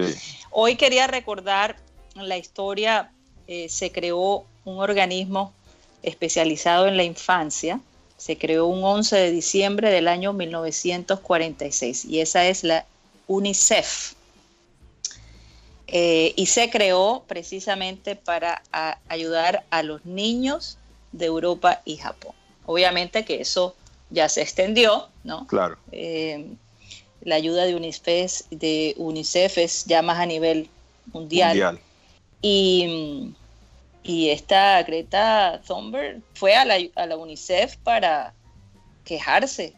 Hoy 0.50 0.76
quería 0.76 1.06
recordar 1.06 1.76
la 2.14 2.38
historia, 2.38 3.10
eh, 3.46 3.68
se 3.68 3.92
creó 3.92 4.46
un 4.64 4.78
organismo 4.78 5.52
especializado 6.02 6.86
en 6.86 6.96
la 6.96 7.02
infancia, 7.02 7.80
se 8.16 8.38
creó 8.38 8.66
un 8.66 8.82
11 8.84 9.16
de 9.16 9.30
diciembre 9.30 9.90
del 9.90 10.08
año 10.08 10.32
1946 10.32 12.04
y 12.04 12.20
esa 12.20 12.46
es 12.46 12.64
la 12.64 12.86
UNICEF. 13.26 14.14
Eh, 15.86 16.32
y 16.36 16.46
se 16.46 16.70
creó 16.70 17.24
precisamente 17.26 18.16
para 18.16 18.62
ayudar 19.08 19.64
a 19.70 19.82
los 19.82 20.04
niños 20.06 20.78
de 21.12 21.26
Europa 21.26 21.82
y 21.84 21.98
Japón. 21.98 22.34
Obviamente 22.66 23.24
que 23.24 23.40
eso 23.40 23.74
ya 24.10 24.28
se 24.28 24.42
extendió, 24.42 25.08
¿no? 25.22 25.46
Claro. 25.46 25.76
Eh, 25.92 26.46
la 27.22 27.36
ayuda 27.36 27.64
de 27.64 27.74
UNICEF, 27.74 28.42
de 28.50 28.94
UNICEF 28.96 29.58
es 29.58 29.84
ya 29.84 30.02
más 30.02 30.18
a 30.18 30.26
nivel 30.26 30.68
mundial. 31.12 31.50
mundial. 31.50 31.80
Y, 32.42 33.34
y, 34.04 34.30
esta 34.30 34.82
Greta 34.82 35.60
Thunberg 35.66 36.22
fue 36.34 36.54
a 36.54 36.64
la, 36.64 36.76
a 36.94 37.06
la, 37.06 37.16
UNICEF 37.16 37.76
para 37.78 38.34
quejarse, 39.04 39.74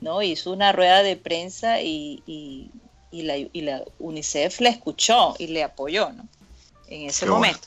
¿no? 0.00 0.22
Hizo 0.22 0.52
una 0.52 0.72
rueda 0.72 1.02
de 1.02 1.16
prensa 1.16 1.80
y, 1.80 2.22
y, 2.26 2.70
y 3.10 3.22
la, 3.22 3.36
la, 3.54 3.84
UNICEF 3.98 4.60
le 4.60 4.68
escuchó 4.68 5.34
y 5.38 5.48
le 5.48 5.62
apoyó, 5.62 6.12
¿no? 6.12 6.28
En 6.88 7.08
ese 7.08 7.26
momento. 7.26 7.66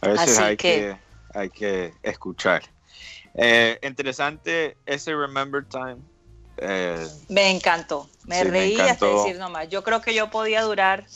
A 0.00 0.08
veces 0.08 0.38
hay 0.38 0.56
que, 0.56 0.96
hay 1.34 1.50
que 1.50 1.92
escuchar. 2.02 2.62
Eh, 3.34 3.78
interesante 3.82 4.76
ese 4.86 5.14
Remember 5.14 5.64
Time. 5.64 5.98
Eh, 6.56 7.06
me 7.28 7.50
encantó, 7.50 8.08
me 8.24 8.42
reí 8.42 8.80
hasta 8.80 9.06
decir 9.06 9.38
nomás. 9.38 9.68
Yo 9.68 9.84
creo 9.84 10.00
que 10.00 10.12
yo 10.12 10.28
podía 10.30 10.62
durar 10.62 11.06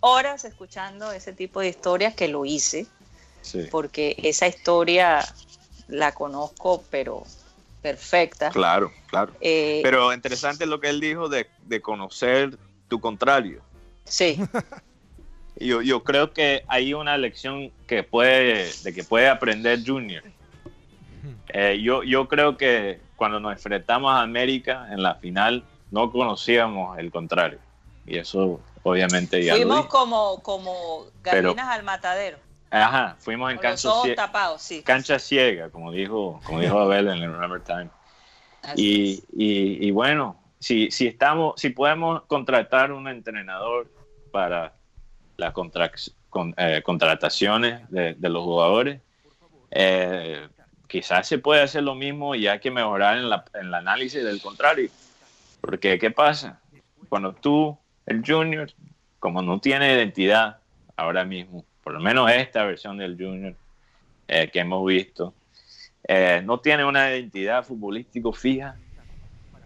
horas 0.00 0.44
escuchando 0.44 1.12
ese 1.12 1.32
tipo 1.32 1.60
de 1.60 1.68
historias 1.68 2.14
que 2.14 2.28
lo 2.28 2.44
hice, 2.44 2.86
porque 3.70 4.16
esa 4.22 4.46
historia 4.46 5.24
la 5.88 6.12
conozco, 6.12 6.84
pero 6.90 7.24
perfecta. 7.82 8.50
Claro, 8.50 8.92
claro. 9.06 9.32
Eh, 9.40 9.80
pero 9.82 10.12
interesante 10.12 10.66
lo 10.66 10.80
que 10.80 10.88
él 10.88 11.00
dijo 11.00 11.28
de, 11.28 11.46
conocer 11.80 12.58
tu 12.88 13.00
contrario. 13.00 13.62
Sí. 14.04 14.38
yo, 15.56 15.82
yo 15.82 16.04
creo 16.04 16.32
que 16.32 16.64
hay 16.68 16.94
una 16.94 17.16
lección 17.16 17.70
que 17.86 18.02
puede, 18.02 18.70
de 18.82 18.94
que 18.94 19.04
puede 19.04 19.28
aprender 19.28 19.80
Junior 19.84 20.22
eh, 21.48 21.80
yo, 21.82 22.02
yo 22.02 22.28
creo 22.28 22.56
que 22.56 23.00
cuando 23.16 23.40
nos 23.40 23.52
enfrentamos 23.52 24.12
a 24.12 24.22
América 24.22 24.88
en 24.90 25.02
la 25.02 25.14
final, 25.14 25.64
no 25.90 26.10
conocíamos 26.10 26.98
el 26.98 27.10
contrario. 27.10 27.58
Y 28.08 28.18
eso 28.18 28.60
obviamente 28.82 29.44
ya 29.44 29.54
Fuimos 29.54 29.86
como, 29.86 30.42
como 30.42 31.06
gallinas 31.22 31.68
al 31.68 31.82
matadero. 31.82 32.38
Ajá, 32.70 33.16
fuimos 33.18 33.50
en 33.50 33.58
cancha, 33.58 33.88
cancha 34.84 35.18
ciega, 35.18 35.70
como 35.70 35.90
dijo, 35.90 36.40
como 36.44 36.60
dijo 36.60 36.78
Abel 36.80 37.08
en 37.08 37.22
el 37.22 37.32
Remember 37.32 37.62
Time. 37.62 37.88
Y, 38.76 39.24
y, 39.32 39.90
bueno, 39.90 40.36
si, 40.58 40.90
si, 40.90 41.06
estamos, 41.06 41.58
si 41.58 41.70
podemos 41.70 42.22
contratar 42.24 42.92
un 42.92 43.08
entrenador 43.08 43.90
para 44.30 44.74
las 45.36 45.54
eh, 46.56 46.82
contrataciones 46.84 47.88
de, 47.90 48.14
de, 48.14 48.28
los 48.28 48.42
jugadores, 48.42 49.00
eh, 49.70 50.46
quizás 50.86 51.26
se 51.26 51.38
puede 51.38 51.62
hacer 51.62 51.84
lo 51.84 51.94
mismo 51.94 52.34
y 52.34 52.46
hay 52.48 52.58
que 52.58 52.70
mejorar 52.70 53.16
en, 53.16 53.30
la, 53.30 53.44
en 53.54 53.68
el 53.68 53.74
análisis 53.74 54.22
del 54.22 54.42
contrario. 54.42 54.90
Porque, 55.62 55.98
¿qué 55.98 56.10
pasa? 56.10 56.60
Cuando 57.08 57.32
tú, 57.32 57.78
el 58.08 58.22
junior, 58.26 58.70
como 59.18 59.42
no 59.42 59.60
tiene 59.60 59.92
identidad 59.94 60.58
ahora 60.96 61.24
mismo, 61.24 61.64
por 61.82 61.92
lo 61.92 62.00
menos 62.00 62.30
esta 62.30 62.64
versión 62.64 62.98
del 62.98 63.16
junior 63.16 63.54
eh, 64.26 64.50
que 64.50 64.60
hemos 64.60 64.84
visto, 64.86 65.34
eh, 66.06 66.42
no 66.44 66.60
tiene 66.60 66.84
una 66.84 67.10
identidad 67.10 67.64
futbolístico 67.64 68.32
fija, 68.32 68.76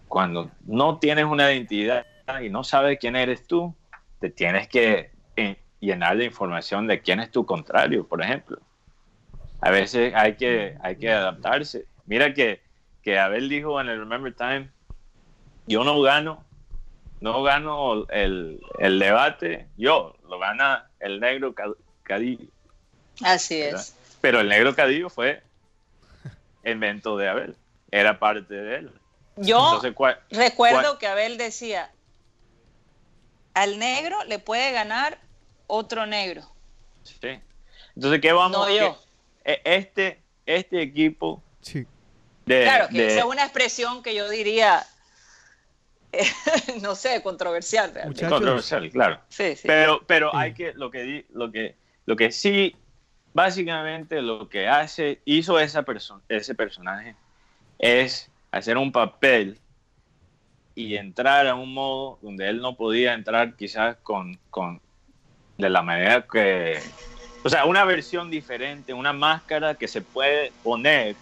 cuando 0.07 0.51
no 0.65 0.99
tienes 0.99 1.25
una 1.25 1.51
identidad 1.51 2.05
y 2.41 2.49
no 2.49 2.63
sabes 2.63 2.99
quién 2.99 3.15
eres 3.15 3.47
tú, 3.47 3.73
te 4.19 4.29
tienes 4.29 4.67
que 4.67 5.11
eh, 5.35 5.57
llenar 5.79 6.17
de 6.17 6.25
información 6.25 6.85
de 6.87 7.01
quién 7.01 7.19
es 7.19 7.31
tu 7.31 7.45
contrario, 7.45 8.07
por 8.07 8.21
ejemplo 8.21 8.59
a 9.63 9.71
veces 9.71 10.13
hay 10.13 10.35
que, 10.35 10.75
hay 10.81 10.97
que 10.97 11.09
adaptarse. 11.09 11.85
Mira 12.05 12.33
que, 12.33 12.61
que 13.01 13.17
Abel 13.17 13.47
dijo 13.47 13.79
en 13.79 13.87
el 13.87 13.97
Remember 13.97 14.33
Time, 14.33 14.69
yo 15.67 15.85
no 15.85 16.01
gano, 16.01 16.43
no 17.23 17.41
gano 17.41 18.05
el, 18.09 18.59
debate, 18.99 19.67
yo, 19.77 20.13
lo 20.27 20.39
gana 20.39 20.89
el 20.99 21.21
negro 21.21 21.55
Cadillo. 22.03 22.47
Así 23.23 23.61
es. 23.61 23.95
Pero 24.19 24.41
el 24.41 24.49
negro 24.49 24.75
Cadillo 24.75 25.09
fue 25.09 25.41
invento 26.65 27.15
de 27.15 27.29
Abel, 27.29 27.55
era 27.91 28.19
parte 28.19 28.53
de 28.53 28.75
él. 28.75 28.91
Yo 29.37 29.81
recuerdo 30.31 30.99
que 30.99 31.07
Abel 31.07 31.37
decía, 31.37 31.89
al 33.53 33.79
negro 33.79 34.21
le 34.25 34.39
puede 34.39 34.73
ganar 34.73 35.17
otro 35.67 36.05
negro. 36.05 36.43
Sí. 37.03 37.39
Entonces, 37.95 38.19
¿qué 38.19 38.33
vamos 38.33 38.67
a 38.67 38.71
yo. 38.73 38.99
E, 39.45 39.61
este, 39.63 40.21
este 40.45 40.81
equipo. 40.81 41.41
Sí. 41.61 41.87
claro, 42.45 42.89
que 42.89 43.07
esa 43.07 43.19
es 43.19 43.25
una 43.25 43.43
expresión 43.43 44.03
que 44.03 44.13
yo 44.13 44.29
diría, 44.29 44.85
no 46.81 46.95
sé, 46.95 47.21
controversial. 47.21 47.93
Controversial, 48.29 48.89
claro. 48.91 49.19
Sí, 49.29 49.55
sí. 49.55 49.67
Pero, 49.67 50.01
pero 50.05 50.35
hay 50.35 50.53
que, 50.53 50.73
lo 50.73 50.91
que, 50.91 51.25
lo 51.33 51.51
que, 51.51 51.75
lo 52.05 52.15
que 52.15 52.31
sí, 52.31 52.75
básicamente 53.33 54.21
lo 54.21 54.49
que 54.49 54.67
hace, 54.67 55.21
hizo 55.25 55.59
esa 55.59 55.83
persona, 55.83 56.21
ese 56.29 56.55
personaje, 56.55 57.15
es 57.79 58.29
hacer 58.51 58.77
un 58.77 58.91
papel 58.91 59.57
y 60.75 60.95
entrar 60.95 61.47
a 61.47 61.55
un 61.55 61.73
modo 61.73 62.19
donde 62.21 62.49
él 62.49 62.61
no 62.61 62.75
podía 62.75 63.13
entrar 63.13 63.55
quizás 63.55 63.97
con, 64.03 64.39
con 64.49 64.81
de 65.57 65.69
la 65.69 65.83
manera 65.83 66.25
que 66.25 66.79
o 67.43 67.49
sea, 67.49 67.65
una 67.65 67.83
versión 67.83 68.29
diferente, 68.29 68.93
una 68.93 69.11
máscara 69.11 69.75
que 69.75 69.89
se 69.89 70.01
puede 70.01 70.53
poner 70.63 71.15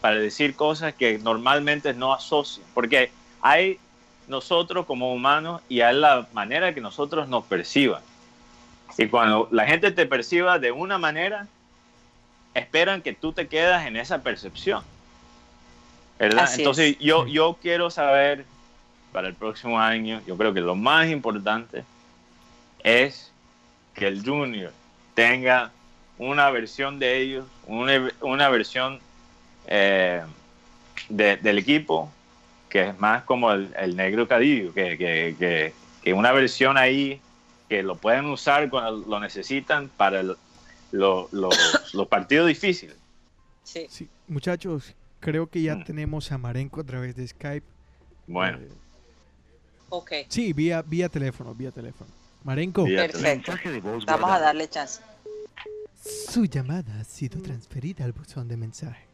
para 0.00 0.16
decir 0.16 0.56
cosas 0.56 0.94
que 0.94 1.18
normalmente 1.18 1.92
no 1.92 2.14
asocian. 2.14 2.66
Porque 2.72 3.10
hay 3.42 3.78
nosotros 4.28 4.86
como 4.86 5.12
humanos 5.12 5.62
y 5.68 5.80
hay 5.80 5.96
la 5.96 6.26
manera 6.32 6.74
que 6.74 6.80
nosotros 6.80 7.28
nos 7.28 7.44
perciban. 7.44 8.02
Y 8.96 9.08
cuando 9.08 9.48
la 9.50 9.66
gente 9.66 9.90
te 9.90 10.06
perciba 10.06 10.58
de 10.58 10.72
una 10.72 10.98
manera, 10.98 11.46
esperan 12.54 13.02
que 13.02 13.12
tú 13.12 13.32
te 13.32 13.48
quedas 13.48 13.86
en 13.86 13.96
esa 13.96 14.22
percepción. 14.22 14.82
¿Verdad? 16.18 16.48
Entonces 16.56 16.96
yo, 17.00 17.26
yo 17.26 17.58
quiero 17.60 17.90
saber 17.90 18.44
para 19.12 19.28
el 19.28 19.34
próximo 19.34 19.80
año, 19.80 20.22
yo 20.26 20.36
creo 20.36 20.54
que 20.54 20.60
lo 20.60 20.74
más 20.74 21.08
importante 21.08 21.84
es 22.82 23.32
que 23.94 24.06
el 24.06 24.24
junior 24.24 24.72
tenga 25.14 25.70
una 26.18 26.50
versión 26.50 26.98
de 26.98 27.18
ellos, 27.18 27.46
una, 27.66 28.48
versión 28.48 29.00
eh, 29.66 30.22
del 31.08 31.58
equipo 31.58 32.12
que 32.74 32.88
es 32.88 32.98
más 32.98 33.22
como 33.22 33.52
el, 33.52 33.94
negro 33.94 34.26
cadillo, 34.26 34.74
que, 34.74 35.72
que, 36.02 36.12
una 36.12 36.32
versión 36.32 36.76
ahí 36.76 37.20
que 37.68 37.84
lo 37.84 37.94
pueden 37.94 38.26
usar 38.26 38.68
cuando 38.68 39.08
lo 39.08 39.20
necesitan 39.20 39.88
para 39.96 40.24
los 40.90 42.08
partidos 42.10 42.48
difíciles. 42.48 42.96
Sí. 43.62 43.86
Muchachos, 44.26 44.92
creo 45.20 45.46
que 45.48 45.62
ya 45.62 45.76
mm. 45.76 45.84
tenemos 45.84 46.32
a 46.32 46.38
Marenco 46.38 46.80
a 46.80 46.84
través 46.84 47.14
de 47.14 47.28
Skype. 47.28 47.64
Bueno. 48.26 48.58
Eh, 48.58 48.68
ok. 49.90 50.12
Sí, 50.26 50.52
vía, 50.52 50.82
vía 50.82 51.08
teléfono, 51.08 51.54
vía 51.54 51.70
teléfono. 51.70 52.10
Marenco. 52.42 52.86
Perfecto. 52.86 53.52
Vamos 54.04 54.30
a 54.32 54.40
darle 54.40 54.68
chance. 54.68 55.00
Su 56.02 56.46
llamada 56.46 56.98
ha 57.00 57.04
sido 57.04 57.40
transferida 57.40 58.04
al 58.04 58.10
buzón 58.10 58.48
de 58.48 58.56
mensaje. 58.56 59.06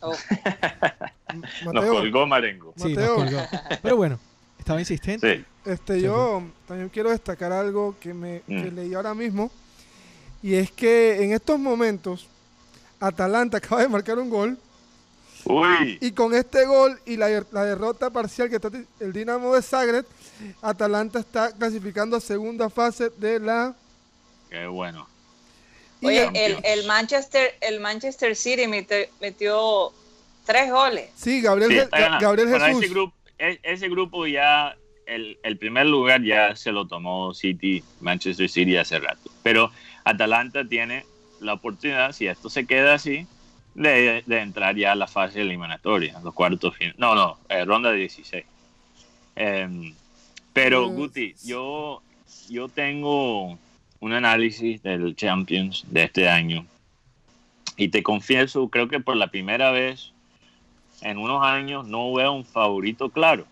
nos 1.34 1.84
colgó 1.86 2.26
Marengo. 2.26 2.74
Sí, 2.76 2.94
nos 2.94 3.10
colgó. 3.10 3.38
Pero 3.82 3.96
bueno, 3.96 4.18
estaba 4.58 4.80
insistente. 4.80 5.44
Este, 5.64 6.00
yo 6.00 6.42
también 6.66 6.88
quiero 6.88 7.10
destacar 7.10 7.52
algo 7.52 7.96
que 8.00 8.14
me 8.14 8.42
mm. 8.46 8.74
leí 8.74 8.94
ahora 8.94 9.14
mismo. 9.14 9.50
Y 10.42 10.54
es 10.54 10.70
que 10.70 11.24
en 11.24 11.32
estos 11.32 11.58
momentos, 11.58 12.28
Atalanta 13.00 13.56
acaba 13.58 13.82
de 13.82 13.88
marcar 13.88 14.18
un 14.18 14.30
gol. 14.30 14.58
Uy. 15.44 15.98
Y 16.00 16.12
con 16.12 16.34
este 16.34 16.66
gol 16.66 16.98
y 17.06 17.16
la, 17.16 17.28
derrota 17.28 18.10
parcial 18.10 18.48
que 18.48 18.56
está 18.56 18.70
el 19.00 19.12
Dinamo 19.12 19.54
de 19.54 19.62
Zagreb, 19.62 20.04
Atalanta 20.60 21.20
está 21.20 21.52
clasificando 21.52 22.16
a 22.16 22.20
segunda 22.20 22.68
fase 22.68 23.10
de 23.16 23.38
la. 23.38 23.74
Qué 24.50 24.66
bueno. 24.66 25.08
Oye, 26.02 26.30
el, 26.64 26.86
Manchester, 26.86 27.54
el 27.60 27.80
Manchester 27.80 28.36
City 28.36 28.66
metió, 28.66 29.92
tres 30.46 30.70
goles. 30.70 31.10
Sí, 31.14 31.42
Gabriel, 31.42 31.88
Gabriel 31.90 32.48
Jesús. 32.48 32.84
Ese 32.84 32.88
grupo, 32.88 33.14
e, 33.38 33.58
ese 33.62 33.88
grupo 33.88 34.26
ya, 34.26 34.76
el, 35.06 35.58
primer 35.58 35.86
lugar 35.86 36.22
ya 36.22 36.56
se 36.56 36.72
lo 36.72 36.86
tomó 36.86 37.34
City, 37.34 37.82
Manchester 38.00 38.48
City 38.48 38.76
hace 38.76 38.98
rato. 38.98 39.30
Pero 39.42 39.70
Atalanta 40.04 40.66
tiene 40.66 41.04
la 41.40 41.54
oportunidad, 41.54 42.12
si 42.12 42.26
esto 42.26 42.48
se 42.48 42.66
queda 42.66 42.94
así, 42.94 43.26
de, 43.74 44.22
entrar 44.28 44.74
ya 44.76 44.92
a 44.92 44.96
la 44.96 45.06
fase 45.06 45.42
eliminatoria, 45.42 46.18
los 46.24 46.32
cuartos 46.32 46.74
finales. 46.74 46.98
No, 46.98 47.14
no, 47.14 47.38
eh, 47.48 47.64
ronda 47.64 47.90
de 47.90 47.98
16. 47.98 48.44
Em, 49.34 49.94
pero, 50.54 50.86
pues, 50.86 50.96
Guti, 50.96 51.34
yo, 51.44 52.02
yo 52.48 52.68
tengo 52.68 53.58
un 54.00 54.12
análisis 54.12 54.82
del 54.82 55.14
Champions 55.14 55.84
de 55.88 56.04
este 56.04 56.28
año. 56.28 56.64
Y 57.76 57.88
te 57.88 58.02
confieso, 58.02 58.68
creo 58.68 58.88
que 58.88 59.00
por 59.00 59.16
la 59.16 59.26
primera 59.26 59.70
vez 59.70 60.12
en 61.06 61.18
unos 61.18 61.44
años 61.44 61.86
no 61.86 62.12
veo 62.12 62.32
un 62.32 62.44
favorito 62.44 63.10
claro. 63.10 63.44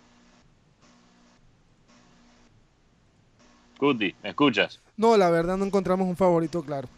Cuti, 3.79 4.15
¿me 4.23 4.31
escuchas? 4.31 4.81
No, 4.97 5.17
la 5.17 5.31
verdad 5.31 5.57
no 5.57 5.65
encontramos 5.65 6.09
un 6.09 6.17
favorito 6.17 6.63
claro. 6.63 6.89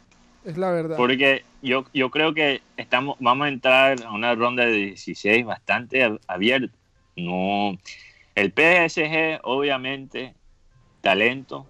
Es 0.45 0.57
la 0.57 0.71
verdad. 0.71 0.97
Porque 0.97 1.45
yo, 1.61 1.85
yo 1.93 2.11
creo 2.11 2.33
que 2.33 2.63
estamos, 2.77 3.17
vamos 3.21 3.47
a 3.47 3.49
entrar 3.49 4.03
a 4.03 4.13
una 4.13 4.35
ronda 4.35 4.65
de 4.65 4.73
16 4.73 5.45
bastante 5.45 6.19
abierta. 6.27 6.75
No, 7.17 7.77
el 8.35 8.53
PSG, 8.53 9.41
obviamente, 9.43 10.35
talento, 11.03 11.67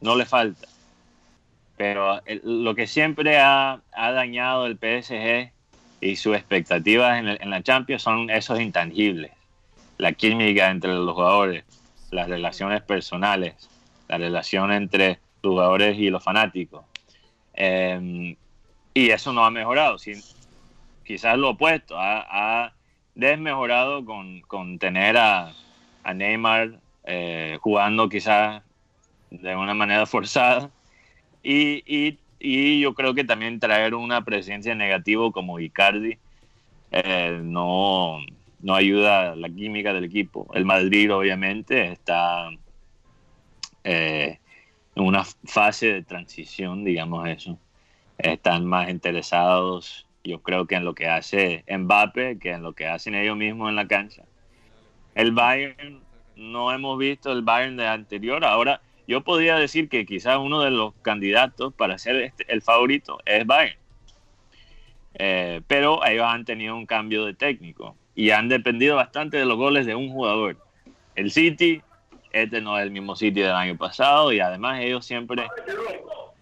no 0.00 0.16
le 0.16 0.24
falta. 0.24 0.68
Pero 1.76 2.20
lo 2.44 2.74
que 2.74 2.86
siempre 2.86 3.38
ha, 3.38 3.82
dañado 3.92 4.66
el 4.66 4.78
PSG 4.78 5.53
y 6.04 6.16
sus 6.16 6.36
expectativas 6.36 7.18
en, 7.18 7.50
la 7.50 7.62
Champions 7.62 8.02
son 8.02 8.28
esos 8.28 8.60
intangibles. 8.60 9.32
La 9.96 10.12
química 10.12 10.70
entre 10.70 10.92
los 10.92 11.14
jugadores, 11.14 11.64
las 12.10 12.28
relaciones 12.28 12.82
personales, 12.82 13.70
la 14.08 14.18
relación 14.18 14.70
entre 14.70 15.18
los 15.42 15.52
jugadores 15.52 15.96
y 15.98 16.10
los 16.10 16.22
fanáticos. 16.22 16.84
Em, 17.54 18.36
y 18.92 19.10
eso 19.10 19.32
no 19.32 19.46
ha 19.46 19.50
mejorado. 19.50 19.96
quizás 21.04 21.38
lo 21.38 21.50
opuesto, 21.50 21.96
ha, 21.98 22.74
desmejorado 23.14 24.04
con, 24.04 24.78
tener 24.78 25.16
a, 25.16 25.54
Neymar 26.14 26.80
eh, 27.04 27.56
jugando 27.62 28.10
quizás 28.10 28.62
de 29.30 29.56
una 29.56 29.72
manera 29.72 30.04
forzada. 30.14 30.70
Y, 31.42 32.18
yo 32.40 32.94
creo 32.94 33.14
que 33.14 33.24
también 33.24 33.60
traer 33.60 33.94
una 33.94 34.24
presencia 34.24 34.74
negativa 34.74 35.30
como 35.32 35.60
Icardi 35.60 36.18
eh, 36.90 37.40
no, 37.42 38.18
no 38.60 38.74
ayuda 38.74 39.32
a 39.32 39.36
la 39.36 39.48
química 39.48 39.92
del 39.92 40.04
equipo. 40.04 40.46
El 40.54 40.64
Madrid 40.64 41.12
obviamente 41.12 41.90
está 41.90 42.50
eh, 43.82 44.38
en 44.94 45.04
una 45.04 45.24
fase 45.24 45.92
de 45.92 46.02
transición, 46.02 46.84
digamos 46.84 47.28
eso. 47.28 47.58
Están 48.16 48.64
más 48.64 48.88
interesados, 48.90 50.06
yo 50.22 50.40
creo 50.40 50.66
que 50.66 50.76
en 50.76 50.84
lo 50.84 50.94
que 50.94 51.08
hace 51.08 51.64
Mbappe 51.68 52.38
que 52.38 52.52
en 52.52 52.62
lo 52.62 52.72
que 52.72 52.86
hacen 52.86 53.14
ellos 53.14 53.36
mismos 53.36 53.68
en 53.68 53.76
la 53.76 53.88
cancha. 53.88 54.22
El 55.14 55.32
Bayern, 55.32 56.00
no 56.36 56.72
hemos 56.72 56.98
visto 56.98 57.32
el 57.32 57.42
Bayern 57.42 57.76
de 57.76 57.86
anterior. 57.86 58.44
Ahora, 58.44 58.80
yo 59.06 59.22
podría 59.22 59.56
decir 59.56 59.88
que 59.88 60.06
quizás 60.06 60.38
uno 60.38 60.62
de 60.62 60.70
los 60.70 60.94
candidatos 61.02 61.74
para 61.74 61.98
ser 61.98 62.16
este, 62.16 62.44
el 62.52 62.62
favorito 62.62 63.18
es 63.26 63.46
Bayern. 63.46 63.78
Eh, 65.14 65.60
pero 65.68 66.04
ellos 66.04 66.24
han 66.26 66.44
tenido 66.44 66.74
un 66.74 66.86
cambio 66.86 67.24
de 67.24 67.34
técnico 67.34 67.96
y 68.14 68.30
han 68.30 68.48
dependido 68.48 68.96
bastante 68.96 69.36
de 69.36 69.44
los 69.44 69.56
goles 69.56 69.86
de 69.86 69.94
un 69.94 70.10
jugador. 70.10 70.56
El 71.14 71.30
City, 71.30 71.82
este 72.32 72.60
no 72.60 72.78
es 72.78 72.84
el 72.84 72.90
mismo 72.90 73.14
City 73.14 73.40
del 73.40 73.52
año 73.52 73.76
pasado 73.76 74.32
y 74.32 74.40
además 74.40 74.80
ellos 74.80 75.04
siempre, 75.04 75.46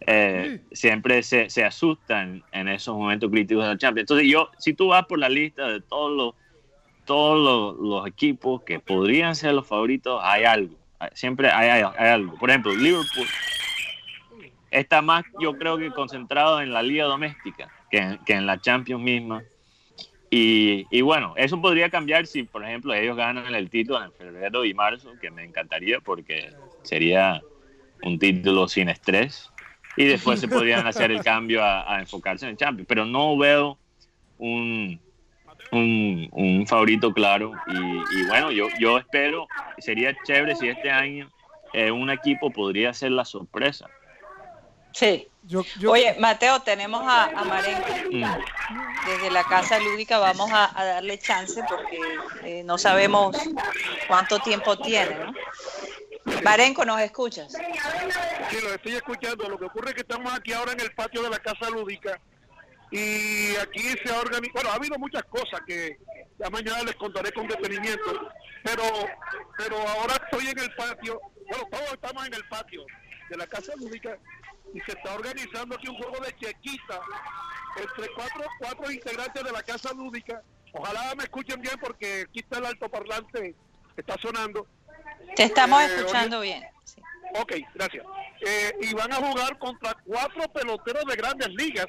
eh, 0.06 0.60
siempre 0.72 1.22
se, 1.22 1.51
se, 1.51 1.64
asustan 1.64 2.44
en 2.52 2.68
esos 2.68 2.97
momentos 2.97 3.30
críticos 3.30 3.64
de 3.64 3.70
la 3.70 3.78
Champions. 3.78 4.05
Entonces 4.05 4.30
yo, 4.30 4.51
si 4.59 4.72
tú 4.72 4.89
vas 4.89 5.05
por 5.05 5.18
la 5.18 5.28
lista 5.28 5.68
de 5.68 5.80
todos 5.80 6.12
los, 6.16 6.34
todos 7.05 7.76
los 7.78 8.06
equipos 8.06 8.62
que 8.62 8.78
podrían 8.78 9.34
ser 9.34 9.52
los 9.52 9.66
favoritos, 9.66 10.20
hay 10.22 10.44
algo 10.44 10.82
siempre 11.15 11.51
hay, 11.51 11.83
algo. 11.99 12.37
Por 12.37 12.51
ejemplo, 12.51 12.74
Liverpool 12.74 13.27
está 14.70 15.03
más, 15.03 15.24
yo 15.41 15.57
creo 15.59 15.77
que 15.79 15.91
concentrado 15.91 16.61
en 16.61 16.73
la 16.73 16.83
liga 16.83 17.05
doméstica 17.05 17.70
que, 17.91 18.19
en 18.27 18.47
la 18.47 18.61
Champions 18.61 19.03
misma. 19.03 19.43
Y, 20.35 21.03
bueno, 21.03 21.35
eso 21.37 21.61
podría 21.61 21.91
cambiar 21.91 22.27
si, 22.27 22.45
por 22.45 22.65
ejemplo, 22.65 22.95
ellos 22.95 23.16
ganan 23.16 23.55
el 23.55 23.69
título 23.69 24.03
en 24.03 24.12
febrero 24.12 24.65
y 24.65 24.73
marzo, 24.73 25.12
que 25.20 25.31
me 25.31 25.45
encantaría 25.45 26.01
porque 26.01 26.51
sería 26.83 27.43
un 28.03 28.19
título 28.19 28.66
sin 28.66 28.89
estrés. 28.89 29.51
Y 29.95 30.07
después 30.07 30.41
se 30.41 30.49
podrían 30.49 30.87
hacer 30.87 31.11
el 31.12 31.23
cambio 31.23 31.62
a, 31.62 31.97
a 31.97 32.01
enfocarse 32.01 32.47
en 32.47 32.53
el 32.53 32.57
Champions. 32.57 32.87
Pero 32.89 33.05
no 33.05 33.37
veo 33.37 33.77
un, 34.39 34.99
un, 35.73 36.65
favorito 36.66 37.12
claro. 37.12 37.53
Y, 37.66 38.27
bueno, 38.27 38.51
yo, 38.51 38.69
yo 38.78 38.99
espero, 38.99 39.47
sería 39.78 40.15
chévere 40.24 40.55
si 40.57 40.69
este 40.69 40.90
año 40.90 41.31
eh, 41.73 41.90
un 41.90 42.11
equipo 42.11 42.51
podría 42.51 42.93
ser 42.94 43.12
la 43.12 43.24
sorpresa. 43.24 43.89
Sí. 44.93 45.27
Oye, 45.89 46.15
Mateo, 46.20 46.61
tenemos 46.61 47.03
a, 47.05 47.24
a 47.24 47.44
mm. 47.44 48.24
Desde 49.07 49.31
la 49.32 49.43
Casa 49.44 49.81
Lúdica 49.81 50.19
vamos 50.19 50.51
a, 50.53 50.70
darle 50.77 51.19
chance 51.19 51.61
porque 51.69 51.99
eh, 52.44 52.62
no 52.62 52.78
sabemos 52.78 53.36
cuánto 54.07 54.39
tiempo 54.39 54.78
tiene, 54.78 55.16
¿no? 55.16 55.32
Marenco, 56.44 56.85
¿nos 56.85 57.01
escuchas? 57.01 57.53
Sí, 57.53 58.57
lo 58.62 58.74
estoy 58.74 58.94
escuchando. 58.94 59.49
Lo 59.49 59.59
que 59.59 59.65
ocurre 59.65 59.89
es 59.90 59.94
que 59.94 60.01
estamos 60.03 60.32
aquí 60.32 60.53
ahora 60.53 60.73
en 60.73 60.81
el 60.81 60.93
patio 60.93 61.23
de 61.23 61.31
la 61.31 61.39
Casa 61.40 61.69
Lúdica 61.70 62.20
y 62.93 63.56
aquí 63.56 63.81
se 64.05 64.12
ha 64.12 64.20
organizado, 64.20 64.52
bueno, 64.52 64.70
ha 64.70 64.74
habido 64.74 64.98
muchas 64.98 65.24
cosas 65.24 65.62
que 65.66 65.97
ya 66.39 66.51
mañana 66.51 66.82
les 66.82 66.94
contaré 66.97 67.32
con 67.32 67.48
detenimiento, 67.48 68.31
pero, 68.62 68.82
pero 69.56 69.78
ahora 69.89 70.14
estoy 70.23 70.48
en 70.48 70.59
el 70.59 70.74
patio, 70.74 71.19
bueno, 71.48 71.69
todos 71.70 71.93
estamos 71.94 72.27
en 72.27 72.35
el 72.35 72.47
patio 72.48 72.85
de 73.31 73.36
la 73.39 73.47
Casa 73.47 73.73
Lúdica 73.77 74.19
y 74.74 74.81
se 74.81 74.93
está 74.93 75.14
organizando 75.14 75.74
aquí 75.74 75.89
un 75.89 75.97
juego 75.97 76.23
de 76.23 76.36
chequita 76.36 77.01
entre 77.78 78.12
cuatro, 78.14 78.44
cuatro 78.59 78.90
integrantes 78.93 79.43
de 79.43 79.52
la 79.52 79.62
Casa 79.62 79.93
Lúdica. 79.94 80.43
Ojalá 80.74 81.14
me 81.14 81.24
escuchen 81.24 81.62
bien 81.62 81.77
porque 81.81 82.27
aquí 82.28 82.40
está 82.40 82.59
el 82.59 82.66
altoparlante, 82.66 83.55
está 83.97 84.19
sonando. 84.19 84.66
Te 85.35 85.44
estamos 85.44 85.81
eh, 85.82 85.97
escuchando 85.97 86.40
bien. 86.40 86.62
Ok, 87.40 87.55
gracias. 87.74 88.05
Eh, 88.47 88.77
y 88.82 88.93
van 88.93 89.12
a 89.12 89.16
jugar 89.16 89.59
contra 89.59 89.97
cuatro 90.05 90.47
peloteros 90.52 91.06
de 91.06 91.16
grandes 91.16 91.48
ligas 91.48 91.86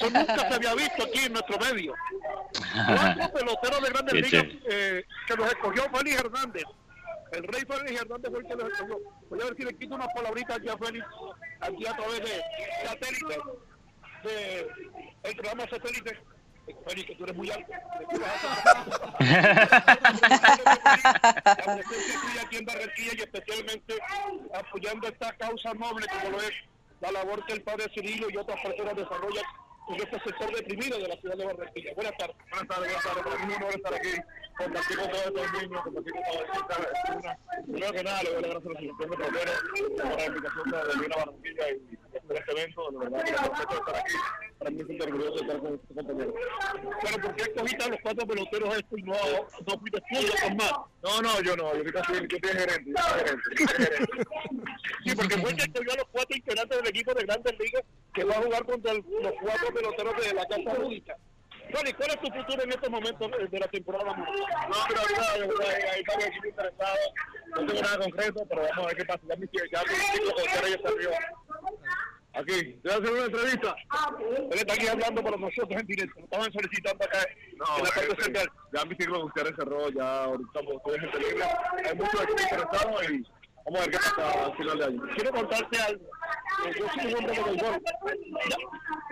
eso 0.00 0.10
nunca 0.10 0.48
se 0.48 0.54
había 0.54 0.74
visto 0.74 1.02
aquí 1.02 1.18
en 1.18 1.32
nuestro 1.32 1.58
medio. 1.58 1.94
Cuatro 2.86 3.32
peloteros 3.34 3.82
de 3.82 3.88
grandes 3.90 4.14
ligas 4.14 4.44
eh, 4.70 5.04
que 5.26 5.36
los 5.36 5.46
escogió 5.48 5.82
Félix 5.94 6.20
Hernández. 6.20 6.64
El 7.32 7.44
rey 7.44 7.62
Félix 7.68 8.00
Hernández 8.00 8.30
fue 8.30 8.40
el 8.40 8.46
que 8.46 8.54
los 8.54 8.72
escogió. 8.72 8.98
Voy 9.28 9.40
a 9.40 9.44
ver 9.44 9.56
si 9.56 9.64
le 9.64 9.76
quito 9.76 9.94
unas 9.94 10.08
palabritas 10.14 10.56
aquí 10.56 10.68
a 10.68 10.78
Félix, 10.78 11.06
aquí 11.60 11.86
a 11.86 11.96
través 11.96 12.20
de 12.20 12.42
satélite, 12.84 13.38
de 14.24 14.68
el 15.24 15.36
programa 15.36 15.68
satélite. 15.70 16.18
Félix, 16.86 17.06
que 17.08 17.16
tú 17.16 17.24
eres 17.24 17.36
muy 17.36 17.50
alto. 17.50 17.72
La 21.56 22.42
aquí 22.42 22.56
en 22.56 22.64
Barranquilla 22.64 23.12
y 23.18 23.20
especialmente 23.20 23.98
apoyando 24.54 25.08
esta 25.08 25.32
causa 25.36 25.74
noble 25.74 26.06
como 26.06 26.30
lo 26.30 26.42
es 26.42 26.52
la 27.00 27.12
labor 27.12 27.44
que 27.46 27.54
el 27.54 27.62
padre 27.62 27.90
Cirilo 27.92 28.30
y 28.30 28.36
otras 28.36 28.60
personas 28.60 28.94
desarrollan 28.94 29.44
en 29.94 30.00
este 30.00 30.20
sector 30.20 30.54
deprimido 30.54 30.98
de 30.98 31.08
la 31.08 31.16
ciudad 31.16 31.36
de 31.36 31.44
Barranquilla. 31.44 31.94
Buenas 31.94 32.16
tardes. 32.16 32.36
Buenas 32.50 32.68
tardes, 32.68 32.92
buenas 32.92 33.04
tardes. 33.04 33.22
Para 33.24 33.46
mí 33.46 33.52
es 33.52 33.58
un 33.58 33.70
estar 33.70 33.94
aquí 33.94 34.08
compartir 34.56 34.96
con 34.98 35.10
todos 35.10 35.26
estos 35.26 35.62
niños, 35.62 35.82
compartir 35.82 36.12
con 36.12 36.22
todos 36.22 36.42
estos 36.42 37.36
Primero 37.64 37.92
que 37.92 38.02
nada, 38.04 38.22
le 38.22 38.30
doy 38.30 38.42
las 38.42 38.50
gracias 38.50 38.66
a 38.66 38.72
la 38.72 38.78
Asociación 38.78 39.10
de 39.10 39.16
Problemas 39.16 39.60
por 39.96 40.16
la 40.16 40.26
invitación 40.26 40.70
de 40.70 41.02
Lina 41.02 41.16
Barranquilla 41.16 41.70
y 41.70 42.20
por 42.26 42.36
este 42.36 42.52
evento. 42.52 42.90
De 42.90 42.98
verdad 42.98 43.24
que 43.24 43.30
es 43.30 43.40
perfecto 43.40 43.74
estar 43.74 43.96
aquí. 43.96 44.14
Para 44.58 44.70
mí 44.70 44.80
es 44.80 44.88
un 44.88 45.02
orgulloso 45.02 45.40
estar 45.40 45.58
con 45.58 45.74
estos 45.74 45.96
compañeros. 45.96 46.34
Pero 47.02 47.22
¿por 47.22 47.34
qué 47.34 47.42
escogiste 47.42 47.84
a 47.84 47.88
los 47.88 47.98
cuatro 48.02 48.26
peloteros 48.26 48.76
estos 48.76 48.98
y 48.98 49.02
no, 49.02 49.14
no 49.14 49.80
fuiste 49.80 50.00
tú 50.00 50.16
con 50.42 50.56
más? 50.56 50.72
No, 51.02 51.22
no, 51.22 51.40
yo 51.40 51.56
no. 51.56 51.74
Yo 51.74 51.82
soy 51.82 51.92
casi 51.92 52.12
yo 52.12 52.18
gerente. 52.18 52.48
Gerente. 52.48 52.90
Yo 53.58 53.66
soy 53.66 53.76
gerente. 53.76 54.24
Sí, 55.04 55.14
porque 55.16 55.38
fue 55.38 55.56
que 55.56 55.62
escogió 55.62 55.92
a 55.92 55.96
los 55.96 56.08
cuatro 56.12 56.36
integrantes 56.36 56.76
del 56.78 56.88
equipo 56.88 57.14
de 57.14 57.24
Grandes 57.24 57.58
Ligas 57.58 57.82
que 58.12 58.24
va 58.24 58.34
a 58.36 58.42
jugar 58.42 58.64
contra 58.64 58.92
los 58.94 59.04
cuatro 59.40 59.72
peloteros 59.80 60.16
de 60.16 60.34
la 60.34 60.46
Casa 60.46 60.78
Única. 60.78 61.16
Tony, 61.72 61.92
¿cuál 61.92 62.10
es 62.10 62.20
tu 62.20 62.26
futuro 62.32 62.62
en 62.62 62.70
estos 62.70 62.90
momentos 62.90 63.30
de 63.50 63.58
la 63.58 63.68
temporada? 63.68 64.16
No, 64.16 64.24
pero 64.88 65.00
ahorita 65.00 65.32
hay 65.32 66.02
varios 66.02 66.28
equipos 66.28 66.48
interesados. 66.48 66.98
No 67.50 67.66
tengo 67.66 67.82
nada 67.82 67.98
concreto, 67.98 68.46
pero 68.48 68.62
vamos 68.62 68.78
a 68.78 68.86
ver 68.88 68.96
qué 68.96 69.04
pasa. 69.04 69.20
Ya 69.28 69.36
mi 69.36 69.46
ya 69.46 69.82
con 69.82 70.94
arriba. 70.94 71.18
Aquí, 72.32 72.78
te 72.82 72.88
voy 72.88 72.92
a 72.92 72.96
hacer 72.96 73.10
una 73.10 73.24
entrevista. 73.24 73.76
Él 74.50 74.58
está 74.58 74.74
aquí 74.74 74.86
hablando 74.88 75.22
para 75.22 75.36
nosotros 75.36 75.80
en 75.80 75.86
directo. 75.86 76.20
Estaban 76.20 76.52
solicitando 76.52 77.04
acá 77.04 77.18
no, 77.56 77.78
en 77.78 77.84
la 77.84 77.90
parte 77.90 78.22
central. 78.22 78.52
Ya 78.72 78.84
mi 78.84 78.94
ciclo 78.96 79.20
con 79.20 79.26
ustedes 79.28 79.52
cerró, 79.56 79.88
ya 79.90 80.24
ahorita 80.24 80.60
estoy 80.60 80.94
en 80.96 81.22
libre. 81.22 81.44
Hay 81.88 81.96
muchos 81.96 82.22
equipos 82.22 82.42
interesados 82.42 83.10
y 83.10 83.26
vamos 83.66 83.80
a 83.80 83.84
ver 83.84 83.90
qué 83.90 83.98
pasa 83.98 84.44
al 84.44 84.56
final 84.56 84.78
de 84.78 84.84
año. 84.84 85.02
Quiero 85.14 85.30
contarte 85.32 85.80
algo. 85.80 86.04
Yo 86.78 86.88
soy 86.88 87.12
un 87.12 87.18
hombre 87.18 87.34
de 87.34 87.42
béisbol. 87.42 87.82
Ya, 88.48 88.56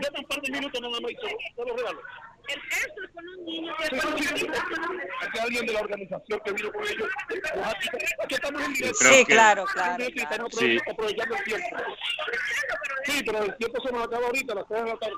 ya 0.03 0.09
un 0.19 0.25
par 0.25 0.41
de 0.41 0.53
minutos 0.53 0.81
nada 0.81 1.01
más 1.01 1.11
y 1.11 1.17
te 1.17 1.65
lo 1.65 1.77
regalo. 1.77 2.01
El 2.49 2.61
gesto 2.63 3.03
es 3.05 3.11
con 3.11 3.29
un 3.29 3.45
niño. 3.45 3.75
Aquí 3.79 5.39
alguien 5.39 5.67
de 5.67 5.73
la 5.73 5.81
organización 5.81 6.41
que 6.45 6.53
vino 6.53 6.73
con 6.73 6.83
ellos. 6.87 7.09
Aquí 8.23 8.35
estamos 8.35 8.63
en 8.63 8.73
directo. 8.73 9.05
Sí, 9.05 9.25
claro, 9.27 9.65
claro. 9.67 10.05
Estamos 10.05 10.53
aprovechando 10.91 11.37
el 11.37 11.45
tiempo. 11.45 11.77
Sí, 13.05 13.23
pero 13.25 13.43
el 13.45 13.57
tiempo 13.57 13.83
se 13.83 13.93
nos 13.93 14.07
acaba 14.07 14.27
ahorita, 14.27 14.53
a 14.53 14.57
las 14.57 14.67
3 14.67 14.83
de 14.83 14.89
la 14.89 14.99
tarde. 14.99 15.15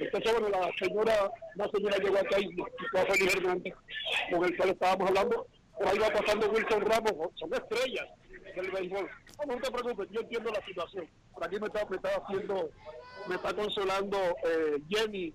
Entonces, 0.00 0.32
bueno, 0.32 0.48
la 0.48 0.70
señora, 0.78 1.30
la 1.56 1.68
señora 1.70 1.98
llegó 1.98 2.18
acá 2.18 2.38
y 2.38 2.56
fue 2.90 3.06
Félix 3.06 3.34
Hernández, 3.34 3.74
con 4.30 4.44
el 4.44 4.56
cual 4.56 4.68
estábamos 4.70 5.08
hablando. 5.08 5.46
Por 5.78 5.88
ahí 5.88 5.98
va 5.98 6.08
pasando 6.08 6.50
Wilson 6.50 6.80
Ramos, 6.82 7.12
son 7.36 7.54
estrellas 7.54 8.08
del 8.54 8.70
béisbol. 8.70 9.08
No, 9.46 9.56
te 9.56 9.70
preocupes, 9.70 10.08
yo 10.10 10.20
entiendo 10.20 10.50
la 10.50 10.64
situación. 10.64 11.08
Por 11.32 11.44
aquí 11.44 11.60
me 11.60 11.66
está, 11.66 11.86
me 11.88 11.96
está 11.96 12.10
haciendo, 12.16 12.70
me 13.28 13.34
está 13.36 13.54
consolando 13.54 14.18
eh, 14.44 14.82
Jenny 14.88 15.32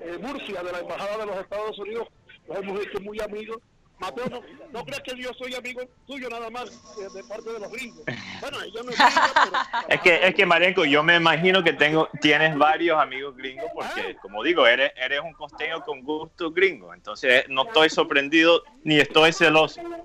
eh, 0.00 0.18
Murcia, 0.20 0.62
de 0.62 0.72
la 0.72 0.80
Embajada 0.80 1.18
de 1.18 1.26
los 1.26 1.36
Estados 1.36 1.78
Unidos, 1.78 2.08
nos 2.46 2.58
hemos 2.58 2.86
hecho 2.86 3.00
muy 3.00 3.20
amigos. 3.20 3.58
Mateo, 3.98 4.42
no, 4.72 4.84
creas 4.84 5.02
que 5.02 5.16
yo 5.20 5.32
soy 5.34 5.54
amigo 5.54 5.82
tuyo 6.06 6.28
nada 6.28 6.48
más 6.50 6.70
de 6.96 7.24
parte 7.24 7.52
de 7.52 7.58
los 7.58 7.72
gringos. 7.72 8.04
Bueno, 8.40 8.58
yo 8.72 8.82
no 8.84 8.92
Es 9.88 10.00
que, 10.00 10.26
es 10.26 10.34
que 10.34 10.46
Marienco, 10.46 10.84
yo 10.84 11.02
me 11.02 11.16
imagino 11.16 11.64
que 11.64 11.72
tengo, 11.72 12.08
tienes 12.20 12.56
varios 12.56 13.00
amigos 13.00 13.36
gringos 13.36 13.66
porque, 13.74 14.14
ah. 14.16 14.20
como 14.22 14.44
digo, 14.44 14.66
eres, 14.66 14.92
eres 14.96 15.20
un 15.20 15.32
costeño 15.32 15.80
con 15.82 16.02
gusto 16.02 16.52
gringo. 16.52 16.94
Entonces, 16.94 17.44
no 17.48 17.64
estoy 17.64 17.90
sorprendido 17.90 18.62
ni 18.84 19.00
estoy 19.00 19.32
celoso. 19.32 19.82
no, 19.82 19.98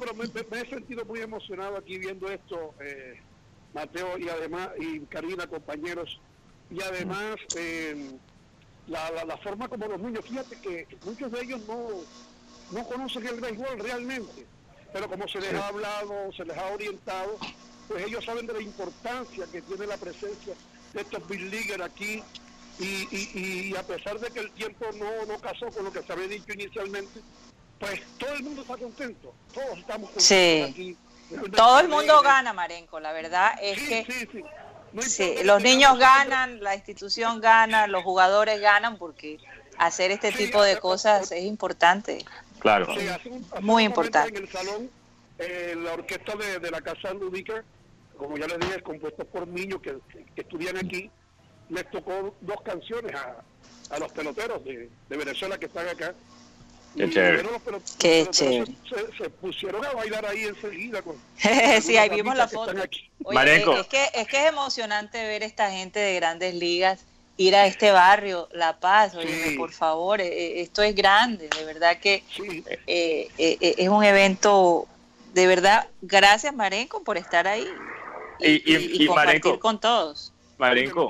pero 0.00 0.14
me, 0.14 0.24
he 0.60 0.66
sentido 0.68 1.04
muy 1.04 1.20
emocionado 1.20 1.76
aquí 1.76 1.98
viendo 1.98 2.28
esto, 2.30 2.74
eh, 2.80 3.20
Mateo, 3.72 4.18
y 4.18 4.28
además, 4.28 4.70
y 4.78 5.00
Karina, 5.00 5.46
compañeros 5.46 6.20
y 6.70 6.82
además 6.82 7.36
eh, 7.56 8.16
la, 8.88 9.24
la, 9.24 9.36
forma 9.38 9.68
como 9.68 9.86
los 9.86 10.00
niños, 10.00 10.24
fíjate 10.24 10.60
que 10.60 10.86
muchos 11.04 11.30
de 11.32 11.42
ellos 11.42 11.60
no, 11.66 11.88
no 12.70 12.86
conocen 12.86 13.26
el 13.26 13.40
béisbol 13.40 13.78
realmente, 13.78 14.46
pero 14.92 15.08
como 15.08 15.26
se 15.28 15.40
les 15.40 15.54
ha 15.54 15.68
hablado, 15.68 16.32
se 16.36 16.44
les 16.44 16.56
ha 16.56 16.66
orientado, 16.66 17.38
pues 17.88 18.06
ellos 18.06 18.24
saben 18.24 18.46
de 18.46 18.52
la 18.52 18.62
importancia 18.62 19.46
que 19.50 19.62
tiene 19.62 19.86
la 19.86 19.96
presencia 19.96 20.54
de 20.92 21.00
estos 21.00 21.26
big 21.28 21.40
leaguers 21.50 21.82
aquí 21.82 22.22
y, 22.78 22.84
y, 22.84 23.70
y, 23.70 23.76
a 23.76 23.82
pesar 23.82 24.18
de 24.18 24.30
que 24.30 24.40
el 24.40 24.50
tiempo 24.52 24.86
no, 24.98 25.26
no 25.26 25.38
casó 25.38 25.66
con 25.68 25.84
lo 25.84 25.92
que 25.92 26.02
se 26.02 26.12
había 26.12 26.26
dicho 26.26 26.52
inicialmente, 26.52 27.20
pues 27.78 28.02
todo 28.18 28.32
el 28.34 28.42
mundo 28.42 28.62
está 28.62 28.76
contento, 28.76 29.34
todos 29.52 29.78
estamos 29.78 30.10
contentos 30.10 30.70
aquí. 30.70 30.96
Todo 31.56 31.80
el 31.80 31.88
mundo 31.88 32.20
gana, 32.22 32.52
Marenco, 32.52 33.00
la 33.00 33.12
verdad 33.12 33.52
es 33.60 33.80
que 33.80 34.04
Sí, 34.04 34.44
los 35.44 35.62
niños 35.62 35.98
ganan, 35.98 36.62
la 36.62 36.74
institución 36.74 37.40
gana, 37.40 37.86
los 37.86 38.02
jugadores 38.02 38.60
ganan 38.60 38.96
porque 38.96 39.38
hacer 39.78 40.10
este 40.10 40.32
tipo 40.32 40.62
de 40.62 40.78
cosas 40.78 41.32
es 41.32 41.44
importante. 41.44 42.24
Claro. 42.60 42.86
Muy 43.60 43.84
importante. 43.84 44.38
En 44.38 44.44
el 44.44 44.50
salón, 44.50 44.90
eh, 45.38 45.74
la 45.76 45.94
orquesta 45.94 46.34
de, 46.36 46.70
la 46.70 46.80
Casa 46.80 47.12
Ludica, 47.12 47.64
como 48.16 48.38
ya 48.38 48.46
les 48.46 48.60
dije, 48.60 48.76
es 48.76 48.82
compuesta 48.82 49.24
por 49.24 49.46
niños 49.48 49.80
que, 49.82 49.98
estudian 50.36 50.76
aquí, 50.76 51.10
les 51.68 51.90
tocó 51.90 52.34
dos 52.40 52.60
canciones 52.62 53.14
a, 53.14 53.42
a 53.94 53.98
los 53.98 54.12
peloteros 54.12 54.64
de, 54.64 54.88
de 55.08 55.16
Venezuela 55.16 55.58
que 55.58 55.66
están 55.66 55.88
acá 55.88 56.14
Qué 56.96 57.10
chévere. 57.10 57.48
Qué 57.98 58.26
chévere. 58.30 58.72
Se, 59.18 59.30
pusieron 59.30 59.84
a 59.84 59.92
bailar 59.92 60.24
ahí 60.26 60.44
enseguida. 60.44 61.02
Con, 61.02 61.16
sí, 61.82 61.96
ahí 61.96 62.10
vimos 62.10 62.36
la 62.36 62.48
foto. 62.48 62.72
Oye, 63.24 63.56
es, 63.56 63.86
que, 63.88 64.10
es 64.14 64.28
que 64.28 64.36
es 64.42 64.46
emocionante 64.46 65.24
ver 65.26 65.42
esta 65.42 65.70
gente 65.70 65.98
de 65.98 66.14
grandes 66.16 66.54
ligas 66.54 67.04
ir 67.36 67.56
a 67.56 67.66
este 67.66 67.90
barrio, 67.90 68.48
La 68.52 68.78
Paz, 68.78 69.14
oye, 69.14 69.54
por 69.56 69.72
favor, 69.72 70.20
eh, 70.20 70.26
eh, 70.26 70.62
esto 70.62 70.82
es 70.82 70.94
grande, 70.94 71.48
de 71.48 71.64
verdad 71.64 71.98
que 71.98 72.22
eh, 72.86 73.28
es 73.36 73.88
un 73.88 74.04
evento, 74.04 74.86
de 75.32 75.46
verdad, 75.46 75.88
gracias 76.00 76.54
Marenco 76.54 77.02
por 77.02 77.16
estar 77.16 77.48
ahí 77.48 77.66
y, 78.40 79.02
y, 79.02 79.06
compartir 79.06 79.58
con 79.58 79.80
todos. 79.80 80.32
Marenco, 80.58 81.08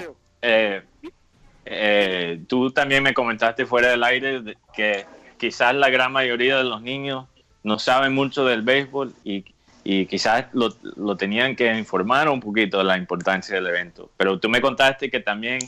tú 2.49 2.71
también 2.71 3.03
me 3.03 3.13
comentaste 3.13 3.67
fuera 3.67 3.91
del 3.91 4.03
aire 4.03 4.57
que 4.75 5.05
quizás 5.39 5.75
la 5.75 5.91
gran 5.91 6.13
mayoría 6.13 6.57
de 6.57 6.65
los 6.65 6.83
niños 6.83 7.27
no 7.63 7.79
saben 7.79 8.15
mucho 8.15 8.45
del 8.45 8.63
béisbol 8.63 9.15
y, 9.25 9.45
y 9.85 10.07
quizás 10.07 10.47
lo, 10.53 10.75
lo, 10.97 11.17
tenían 11.17 11.57
que 11.57 11.77
informar 11.77 12.29
un 12.29 12.41
poquito 12.41 12.79
de 12.79 12.85
la 12.85 12.97
importancia 12.97 13.55
del 13.55 13.67
evento. 13.67 14.11
Pero 14.17 14.39
tú 14.39 14.49
me 14.49 14.61
contaste 14.61 15.11
que 15.11 15.21
también 15.21 15.61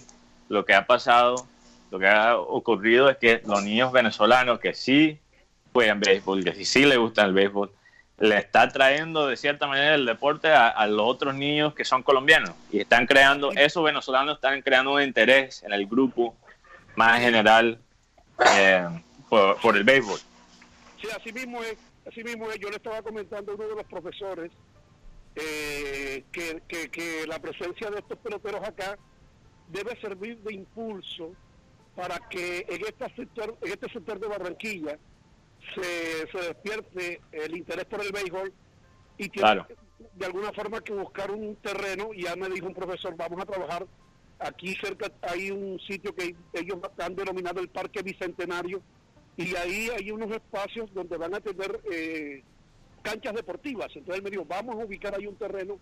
lo 0.48 0.64
que 0.64 0.74
ha 0.74 0.86
pasado, 0.86 1.46
lo 1.90 1.98
que 1.98 2.06
ha 2.06 2.36
ocurrido 2.36 3.10
es 3.10 3.16
que 3.16 3.42
los 3.46 3.62
niños 3.62 3.92
venezolanos 3.92 4.58
que 4.60 4.74
sí 4.74 5.18
juegan 5.72 6.00
béisbol, 6.00 6.44
que 6.44 6.64
sí, 6.64 6.84
les 6.84 6.98
gusta 6.98 7.24
el 7.24 7.34
béisbol, 7.34 7.70
le 8.18 8.38
está 8.38 8.68
trayendo 8.68 9.26
de 9.26 9.36
cierta 9.36 9.66
manera 9.66 9.94
el 9.94 10.06
deporte 10.06 10.48
a, 10.48 10.86
los 10.86 11.06
otros 11.06 11.34
niños 11.34 11.74
que 11.74 11.84
son 11.84 12.02
colombianos 12.02 12.52
y 12.72 12.80
están 12.80 13.06
creando, 13.06 13.52
esos 13.52 13.84
venezolanos 13.84 14.36
están 14.36 14.62
creando 14.62 14.94
un 14.94 15.02
interés 15.02 15.62
en 15.62 15.72
el 15.72 15.86
grupo 15.86 16.34
más 16.94 17.20
general. 17.20 17.78
Eh, 18.56 18.88
por, 19.28 19.76
el 19.76 19.84
béisbol. 19.84 20.18
Sí, 21.00 21.08
así 21.16 21.32
mismo 21.32 21.62
es. 21.62 21.76
Así 22.06 22.22
mismo 22.22 22.50
es. 22.50 22.58
Yo 22.58 22.70
le 22.70 22.76
estaba 22.76 23.02
comentando 23.02 23.52
a 23.52 23.54
uno 23.54 23.68
de 23.68 23.74
los 23.74 23.84
profesores 23.84 24.52
eh, 25.34 26.24
que, 26.32 26.62
que, 26.68 27.26
la 27.26 27.38
presencia 27.38 27.90
de 27.90 27.98
estos 27.98 28.18
peloteros 28.18 28.62
acá 28.66 28.98
debe 29.68 30.00
servir 30.00 30.38
de 30.38 30.54
impulso 30.54 31.32
para 31.94 32.18
que 32.28 32.66
en 32.68 32.84
este 32.84 33.14
sector, 33.14 33.56
en 33.62 33.72
este 33.72 33.90
sector 33.90 34.20
de 34.20 34.28
Barranquilla 34.28 34.98
se, 35.74 36.30
se 36.30 36.46
despierte 36.46 37.20
el 37.32 37.56
interés 37.56 37.84
por 37.86 38.00
el 38.04 38.12
béisbol 38.12 38.52
y 39.18 39.28
tiene 39.28 39.64
de 40.14 40.26
alguna 40.26 40.52
forma 40.52 40.80
que 40.80 40.92
buscar 40.92 41.30
un 41.30 41.56
terreno, 41.56 42.10
ya 42.14 42.36
me 42.36 42.48
dijo 42.48 42.66
un 42.66 42.74
profesor, 42.74 43.14
vamos 43.16 43.40
a 43.40 43.46
trabajar 43.46 43.86
aquí 44.38 44.74
cerca, 44.76 45.10
hay 45.22 45.50
un 45.50 45.78
sitio 45.80 46.14
que 46.14 46.34
ellos 46.52 46.78
han 46.98 47.14
denominado 47.14 47.60
el 47.60 47.68
Parque 47.68 48.02
Bicentenario, 48.02 48.82
y 49.36 49.54
ahí 49.56 49.90
hay 49.90 50.10
unos 50.10 50.30
espacios 50.30 50.92
donde 50.94 51.16
van 51.16 51.34
a 51.34 51.40
tener 51.40 51.80
eh, 51.92 52.42
canchas 53.02 53.34
deportivas. 53.34 53.88
Entonces 53.94 54.16
él 54.16 54.22
me 54.22 54.30
dijo, 54.30 54.44
vamos 54.46 54.76
a 54.80 54.84
ubicar 54.84 55.14
ahí 55.14 55.26
un 55.26 55.36
terreno 55.36 55.78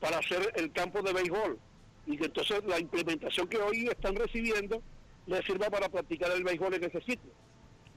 para 0.00 0.18
hacer 0.18 0.52
el 0.56 0.72
campo 0.72 1.02
de 1.02 1.12
béisbol. 1.12 1.58
Y 2.06 2.16
que 2.16 2.26
entonces 2.26 2.64
la 2.64 2.78
implementación 2.78 3.46
que 3.48 3.58
hoy 3.58 3.86
están 3.88 4.14
recibiendo 4.16 4.82
les 5.26 5.44
sirva 5.44 5.68
para 5.70 5.88
practicar 5.88 6.32
el 6.32 6.44
béisbol 6.44 6.74
en 6.74 6.84
ese 6.84 7.00
sitio. 7.00 7.30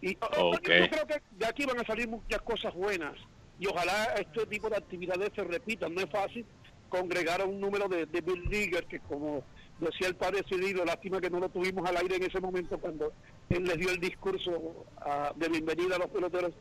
Y 0.02 0.14
yo 0.14 0.52
creo 0.62 1.08
que 1.08 1.22
de 1.32 1.46
aquí 1.46 1.66
van 1.66 1.80
a 1.80 1.86
salir 1.86 2.08
muchas 2.08 2.42
cosas 2.42 2.74
buenas. 2.74 3.16
Y 3.60 3.68
ojalá 3.68 4.14
este 4.20 4.46
tipo 4.46 4.70
de 4.70 4.78
actividades 4.78 5.32
se 5.36 5.44
repitan. 5.44 5.94
No 5.94 6.02
es 6.02 6.10
fácil 6.10 6.46
congregar 6.90 7.42
a 7.42 7.46
un 7.46 7.60
número 7.60 7.88
de, 7.88 8.06
de 8.06 8.22
Bill 8.22 8.50
que 8.88 9.00
como 9.00 9.44
decía 9.80 10.08
el 10.08 10.16
padre 10.16 10.44
Cirilo, 10.48 10.86
lástima 10.86 11.22
que 11.22 11.30
no 11.30 11.40
lo 11.40 11.50
tuvimos 11.50 11.88
al 11.88 11.98
aire 11.98 12.16
en 12.16 12.24
ese 12.24 12.40
momento 12.40 12.78
cuando 12.80 13.14
él 13.50 13.64
les 13.64 13.78
dio 13.78 13.90
el 13.90 14.00
discurso 14.00 14.86
ah, 14.98 15.32
de 15.36 15.50
bienvenida 15.50 15.96
a 15.96 16.00
los 16.00 16.10
peloteros, 16.10 16.54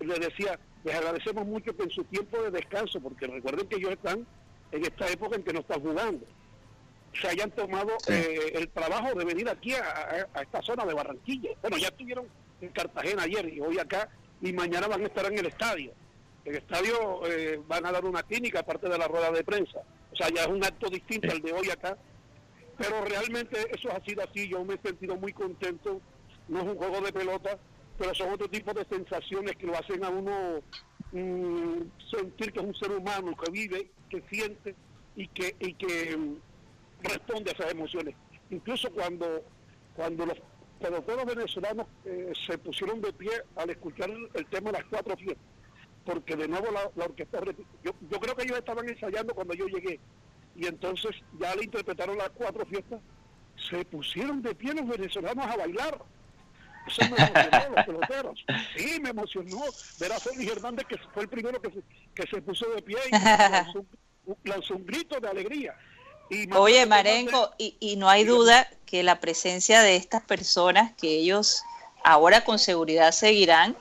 le 0.00 0.18
decía, 0.18 0.58
les 0.84 0.94
agradecemos 0.94 1.46
mucho 1.46 1.76
que 1.76 1.82
en 1.82 1.90
su 1.90 2.04
tiempo 2.04 2.42
de 2.42 2.50
descanso, 2.50 3.00
porque 3.00 3.26
recuerden 3.26 3.68
que 3.68 3.76
ellos 3.76 3.90
están 3.90 4.26
en 4.72 4.82
esta 4.82 5.08
época 5.08 5.36
en 5.36 5.42
que 5.42 5.52
no 5.52 5.60
están 5.60 5.80
jugando, 5.80 6.24
se 7.20 7.28
hayan 7.28 7.50
tomado 7.50 7.92
eh, 8.08 8.52
el 8.54 8.68
trabajo 8.68 9.14
de 9.14 9.24
venir 9.24 9.48
aquí 9.48 9.72
a, 9.72 10.26
esta 10.40 10.62
zona 10.62 10.84
de 10.84 10.94
Barranquilla. 10.94 11.50
Bueno, 11.62 11.78
ya 11.78 11.88
estuvieron 11.88 12.26
en 12.60 12.68
Cartagena 12.70 13.22
ayer 13.22 13.52
y 13.52 13.60
hoy 13.60 13.78
acá, 13.78 14.08
y 14.40 14.52
mañana 14.52 14.86
van 14.86 15.02
a 15.02 15.06
estar 15.06 15.24
en 15.26 15.38
el 15.38 15.46
estadio. 15.46 15.92
En 16.44 16.52
el 16.52 16.58
estadio 16.58 17.26
eh, 17.26 17.60
van 17.66 17.86
a 17.86 17.92
dar 17.92 18.04
una 18.04 18.22
clínica 18.22 18.60
aparte 18.60 18.88
de 18.88 18.98
la 18.98 19.08
rueda 19.08 19.30
de 19.30 19.44
prensa. 19.44 19.80
O 20.12 20.16
sea, 20.16 20.28
ya 20.28 20.42
es 20.42 20.48
un 20.48 20.64
acto 20.64 20.88
distinto 20.88 21.30
al 21.30 21.40
de 21.40 21.52
hoy 21.52 21.70
acá. 21.70 21.96
Pero 22.78 23.04
realmente 23.04 23.58
eso 23.72 23.90
ha 23.92 24.04
sido 24.04 24.22
así. 24.22 24.48
Yo 24.48 24.64
me 24.64 24.74
he 24.74 24.78
sentido 24.78 25.16
muy 25.16 25.32
contento. 25.32 26.00
No 26.48 26.60
es 26.60 26.64
un 26.64 26.76
juego 26.76 27.00
de 27.00 27.12
pelota, 27.12 27.58
pero 27.98 28.14
son 28.14 28.32
otro 28.32 28.48
tipo 28.48 28.72
de 28.72 28.84
sensaciones 28.84 29.56
que 29.56 29.66
lo 29.66 29.76
hacen 29.76 30.04
a 30.04 30.10
uno 30.10 30.60
mm, 31.12 31.80
sentir 32.10 32.52
que 32.52 32.60
es 32.60 32.66
un 32.66 32.74
ser 32.74 32.92
humano 32.92 33.34
que 33.36 33.50
vive, 33.50 33.90
que 34.08 34.22
siente 34.30 34.74
y 35.16 35.26
que, 35.28 35.56
y 35.58 35.74
que 35.74 36.16
mm, 36.16 36.36
responde 37.02 37.50
a 37.50 37.54
esas 37.54 37.72
emociones. 37.72 38.14
Incluso 38.50 38.90
cuando, 38.90 39.42
cuando 39.94 40.26
los 40.26 40.38
peloteros 40.80 41.24
venezolanos 41.24 41.86
eh, 42.04 42.32
se 42.46 42.58
pusieron 42.58 43.00
de 43.00 43.12
pie 43.12 43.32
al 43.56 43.70
escuchar 43.70 44.10
el, 44.10 44.46
tema 44.46 44.70
de 44.70 44.78
las 44.78 44.84
cuatro 44.88 45.16
fiestas, 45.16 45.44
porque 46.04 46.36
de 46.36 46.46
nuevo 46.48 46.66
la, 46.70 47.04
orquesta, 47.04 47.40
yo, 47.82 47.92
yo 48.08 48.20
creo 48.20 48.36
que 48.36 48.44
ellos 48.44 48.58
estaban 48.58 48.88
ensayando 48.88 49.34
cuando 49.34 49.54
yo 49.54 49.66
llegué, 49.66 49.98
y 50.56 50.66
entonces 50.66 51.12
ya 51.38 51.54
le 51.54 51.64
interpretaron 51.64 52.16
las 52.18 52.30
cuatro 52.30 52.64
fiestas, 52.66 53.00
se 53.68 53.84
pusieron 53.84 54.42
de 54.42 54.54
pie 54.54 54.74
los 54.74 54.88
venezolanos 54.88 55.46
a 55.46 55.56
bailar. 55.56 56.02
Eso 56.86 57.02
me 57.02 57.16
emocionó, 57.16 57.74
los 57.74 57.84
peloteros. 57.86 58.44
Sí, 58.76 59.00
me 59.00 59.10
emocionó 59.10 59.60
ver 59.98 60.12
a 60.12 60.20
Félix 60.20 60.52
Hernández, 60.52 60.86
que 60.86 60.98
fue 61.12 61.24
el 61.24 61.28
primero 61.28 61.60
que 61.60 61.70
se, 61.70 61.82
que 62.14 62.26
se 62.28 62.42
puso 62.42 62.68
de 62.70 62.82
pie 62.82 62.98
y 63.08 63.10
lanzó 64.48 64.74
un 64.74 64.86
grito 64.86 65.18
de 65.20 65.28
alegría. 65.28 65.74
Oye, 66.56 66.86
Marenco, 66.86 67.52
y, 67.56 67.76
y, 67.78 67.96
no 67.96 68.08
hay 68.08 68.24
duda 68.24 68.68
que 68.84 69.04
la 69.04 69.20
presencia 69.20 69.82
de 69.82 69.94
estas 69.94 70.22
personas, 70.22 70.92
que 70.94 71.08
ellos 71.08 71.62
ahora 72.02 72.44
con 72.44 72.58
seguridad 72.58 73.12
seguirán, 73.12 73.76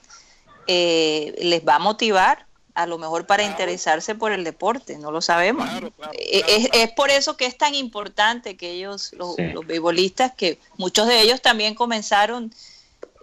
eh, 0.67 1.35
les 1.39 1.65
va 1.65 1.75
a 1.75 1.79
motivar 1.79 2.44
a 2.75 2.85
lo 2.85 2.97
mejor 2.97 3.25
para 3.25 3.43
interesarse 3.43 4.15
por 4.15 4.33
el 4.33 4.43
deporte, 4.43 4.97
no 4.99 5.09
lo 5.09 5.21
sabemos. 5.21 5.67
Eh, 6.13 6.69
es, 6.73 6.91
por 6.91 7.09
eso 7.09 7.37
que 7.37 7.45
es 7.45 7.57
tan 7.57 7.73
importante 7.73 8.57
que 8.57 8.71
ellos, 8.71 9.13
los, 9.13 9.35
los 9.37 9.65
beisbolistas, 9.65 10.33
que 10.33 10.59
muchos 10.77 11.07
de 11.07 11.21
ellos 11.21 11.41
también 11.41 11.73
comenzaron 11.73 12.53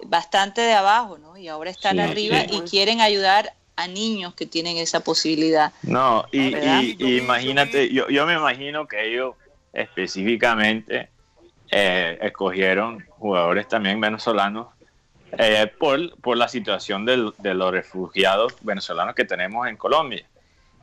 bastante 0.05 0.63
de 0.63 0.73
abajo, 0.73 1.19
¿no? 1.19 1.37
Y 1.37 1.49
ahora 1.49 1.71
están 1.71 2.01
arriba 2.01 2.45
y 2.51 2.63
quieren 2.63 3.01
ayudar 3.03 3.53
a 3.77 3.87
niños 3.87 4.35
que 4.35 4.47
tienen 4.47 4.79
esa 4.79 5.01
posibilidad. 5.01 5.73
No, 5.83 6.25
y, 6.33 7.17
imagínate, 7.19 7.93
yo, 7.93 8.09
yo 8.09 8.27
me 8.27 8.35
imagino 8.35 8.87
que 8.87 9.07
ellos 9.07 9.35
específicamente 9.73 11.09
eh, 11.71 12.19
escogieron 12.23 13.05
jugadores 13.19 13.69
también 13.69 14.01
venezolanos 14.01 14.69
eh, 15.39 15.73
por, 15.79 16.19
por, 16.21 16.37
la 16.37 16.49
situación 16.49 17.05
de 17.05 17.55
los 17.55 17.71
refugiados 17.71 18.55
venezolanos 18.61 19.15
que 19.15 19.25
tenemos 19.25 19.67
en 19.67 19.77
Colombia. 19.77 20.25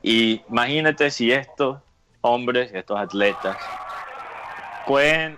Y 0.02 0.42
imagínate 0.50 1.12
si 1.12 1.32
estos 1.32 1.80
hombres, 2.22 2.72
estos 2.74 2.98
atletas, 3.00 3.58
pueden, 4.88 5.38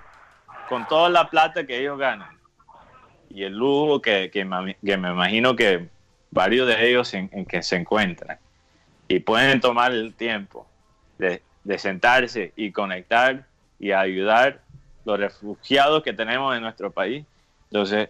con 0.69 0.87
toda 0.87 1.09
la 1.09 1.29
plata 1.29 1.65
que 1.65 1.79
ellos 1.79 1.97
ganan 1.97 2.39
y 3.29 3.43
el 3.43 3.53
lujo 3.53 4.01
que, 4.01 4.29
que 4.29 4.45
me 4.45 4.75
imagino 4.83 5.55
que 5.55 5.89
varios 6.31 6.67
de 6.67 6.89
ellos 6.89 7.13
en, 7.13 7.45
que 7.45 7.61
se 7.61 7.75
encuentran 7.75 8.39
y 9.07 9.19
pueden 9.19 9.59
tomar 9.59 9.91
el 9.91 10.13
tiempo 10.13 10.65
de, 11.17 11.41
sentarse 11.77 12.53
y 12.55 12.71
conectar 12.71 13.45
y 13.77 13.91
ayudar 13.91 14.61
los 15.05 15.19
refugiados 15.19 16.01
que 16.01 16.13
tenemos 16.13 16.55
en 16.55 16.63
nuestro 16.63 16.91
país. 16.91 17.25
Entonces, 17.65 18.09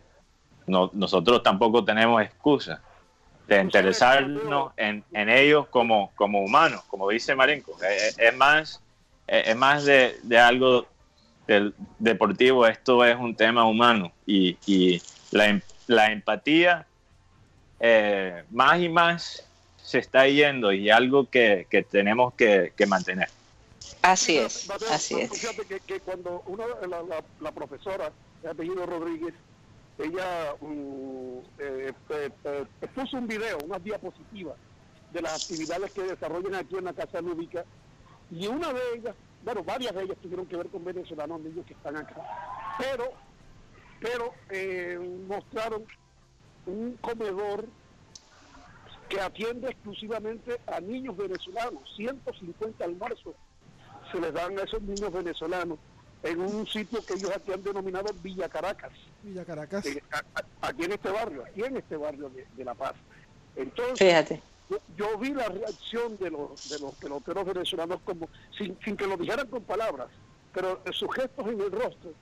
nosotros 0.72 1.43
tampoco 1.43 1.84
tenemos 1.84 2.22
excusa 2.22 2.81
de 3.48 3.61
interesarnos 3.61 4.72
en, 4.77 5.03
ellos 5.14 5.68
como, 5.68 6.11
como 6.15 6.41
humanos, 6.41 6.84
como 6.88 7.10
dice 7.10 7.35
Marenco. 7.35 7.77
Es, 8.18 8.35
más, 8.35 8.81
es 9.27 9.56
más 9.56 9.85
de, 9.85 10.15
algo 10.39 10.88
del 11.48 11.73
deportivo, 11.99 12.65
esto 12.65 13.03
es 13.03 13.18
un 13.18 13.35
tema 13.35 13.65
humano 13.65 14.11
y, 14.26 14.57
y 14.65 15.02
la, 15.31 15.60
la 15.88 16.11
empatía 16.11 16.85
eh, 17.84 18.43
más 18.52 18.80
y 18.80 18.89
más 18.89 19.43
se 19.84 19.98
está 19.98 20.27
yendo 20.27 20.72
y 20.72 20.89
algo 20.91 21.30
que, 21.30 21.68
tenemos 21.89 22.34
que, 22.35 22.72
mantener. 22.88 23.27
Así 24.03 24.38
es, 24.38 24.69
así 24.89 25.19
es. 25.19 25.31
Fíjate 25.31 25.80
que, 25.85 25.99
cuando 25.99 26.43
una, 26.45 26.65
la, 26.88 27.23
la, 27.39 27.52
profesora 27.52 28.11
de 28.41 28.49
apellido 28.49 28.85
Rodríguez, 28.85 29.34
ella 30.03 30.56
eh, 31.60 31.94
eh, 32.10 32.68
puso 32.95 33.18
un 33.18 33.28
video, 33.28 33.57
una 33.65 33.80
diapositiva 33.80 34.56
de 35.11 35.22
las 35.22 35.44
actividades 35.44 35.91
que 35.91 36.03
desarrollan 36.03 36.56
aquí 36.56 36.78
en 36.78 36.86
la 36.86 36.94
Casa 36.94 37.22
Lúdica 37.22 37.65
y 38.32 38.48
una 38.48 38.72
de 38.73 38.82
ellas, 38.95 39.15
bueno, 39.44 39.64
varias 39.64 39.94
de 39.94 40.03
ellas 40.03 40.18
tuvieron 40.22 40.45
que 40.45 40.57
ver 40.57 40.68
con 40.68 40.84
venezolanos 40.84 41.41
niños 41.41 41.65
que 41.65 41.73
están 41.73 41.98
acá, 41.98 42.15
pero, 42.80 43.11
pero 43.99 44.34
mostraron 45.28 45.84
un 46.65 46.98
comedor 47.02 47.65
que 49.10 49.19
atiende 49.19 49.69
exclusivamente 49.69 50.61
a 50.68 50.80
niños 50.80 51.18
venezolanos. 51.18 51.84
150 51.98 52.86
almuerzos 52.86 53.36
se 54.10 54.22
les 54.22 54.34
dan 54.34 54.57
a 54.57 54.64
esos 54.64 54.82
niños 54.82 55.11
venezolanos 55.11 55.80
en 56.23 56.39
un 56.39 56.68
sitio 56.68 57.03
que 57.06 57.14
ellos 57.14 57.31
aquí 57.35 57.52
han 57.52 57.64
denominado 57.64 58.14
Villa 58.22 58.48
Caracas. 58.49 58.91
Villa 59.23 59.43
Caracas. 59.45 59.85
Eh, 59.85 60.03
aquí 60.61 60.84
en 60.84 60.91
este 60.91 61.10
barrio, 61.10 61.43
aquí 61.43 61.64
en 61.64 61.77
este 61.77 61.98
barrio 61.98 62.30
de, 62.30 62.65
La 62.65 62.73
Paz. 62.76 62.93
Entonces, 63.56 63.98
Fíjate. 63.98 64.41
Yo, 64.95 65.18
vi 65.18 65.34
la 65.34 65.49
reacción 65.49 66.18
de 66.18 66.30
los, 66.30 66.69
de 66.69 66.80
los 66.80 66.95
peloteros 66.95 67.45
venezolanos 67.45 67.99
como 68.06 68.30
sin, 68.57 68.77
sin 68.85 68.95
que 68.95 69.06
lo 69.06 69.18
dijeran 69.18 69.48
con 69.48 69.64
palabras, 69.64 70.07
pero 70.53 70.81
sus 70.93 71.14
gestos 71.14 71.45
en 71.48 71.60
el 71.60 71.72
rostro 71.72 72.14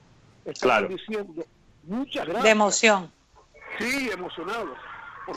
estaban 0.44 0.88
diciendo 0.88 1.44
muchas 1.84 2.24
gracias. 2.24 2.42
De 2.42 2.50
emoción. 2.50 3.12
Sí, 3.78 4.10
emocionados. 4.12 4.76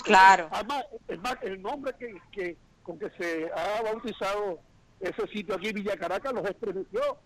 claro. 0.04 0.50
Además, 0.52 1.38
el 1.42 1.62
nombre 1.62 1.94
que, 2.00 2.16
que, 2.32 2.58
con 2.82 2.98
que 2.98 3.12
se 3.12 3.52
ha 3.52 3.84
bautizado 3.84 4.60
ese 5.00 5.28
sitio 5.28 5.56
aquí, 5.56 5.72
Villa 5.72 5.96
Caracas, 5.98 6.34
los 6.34 6.46
estremeció. 6.46 7.18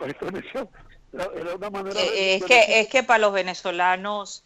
Los 0.00 0.08
estremeció. 0.08 0.68
Era 1.12 1.54
una 1.54 1.70
manera 1.70 1.98
eh, 2.00 2.36
es, 2.36 2.44
que, 2.44 2.80
es 2.80 2.88
que 2.88 3.02
para 3.02 3.18
los 3.18 3.32
venezolanos 3.32 4.42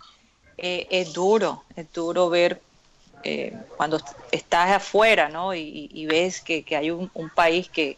eh, 0.57 0.87
es 0.91 1.13
duro, 1.13 1.65
es 1.75 1.93
duro 1.93 2.31
ver 2.31 2.61
eh, 3.25 3.57
cuando 3.77 4.01
estás 4.31 4.71
afuera, 4.71 5.29
¿no? 5.29 5.55
Y, 5.55 6.07
ves 6.07 6.41
que, 6.41 6.63
que, 6.63 6.77
hay 6.77 6.91
un, 6.91 7.11
un 7.15 7.31
país 7.31 7.69
que 7.69 7.97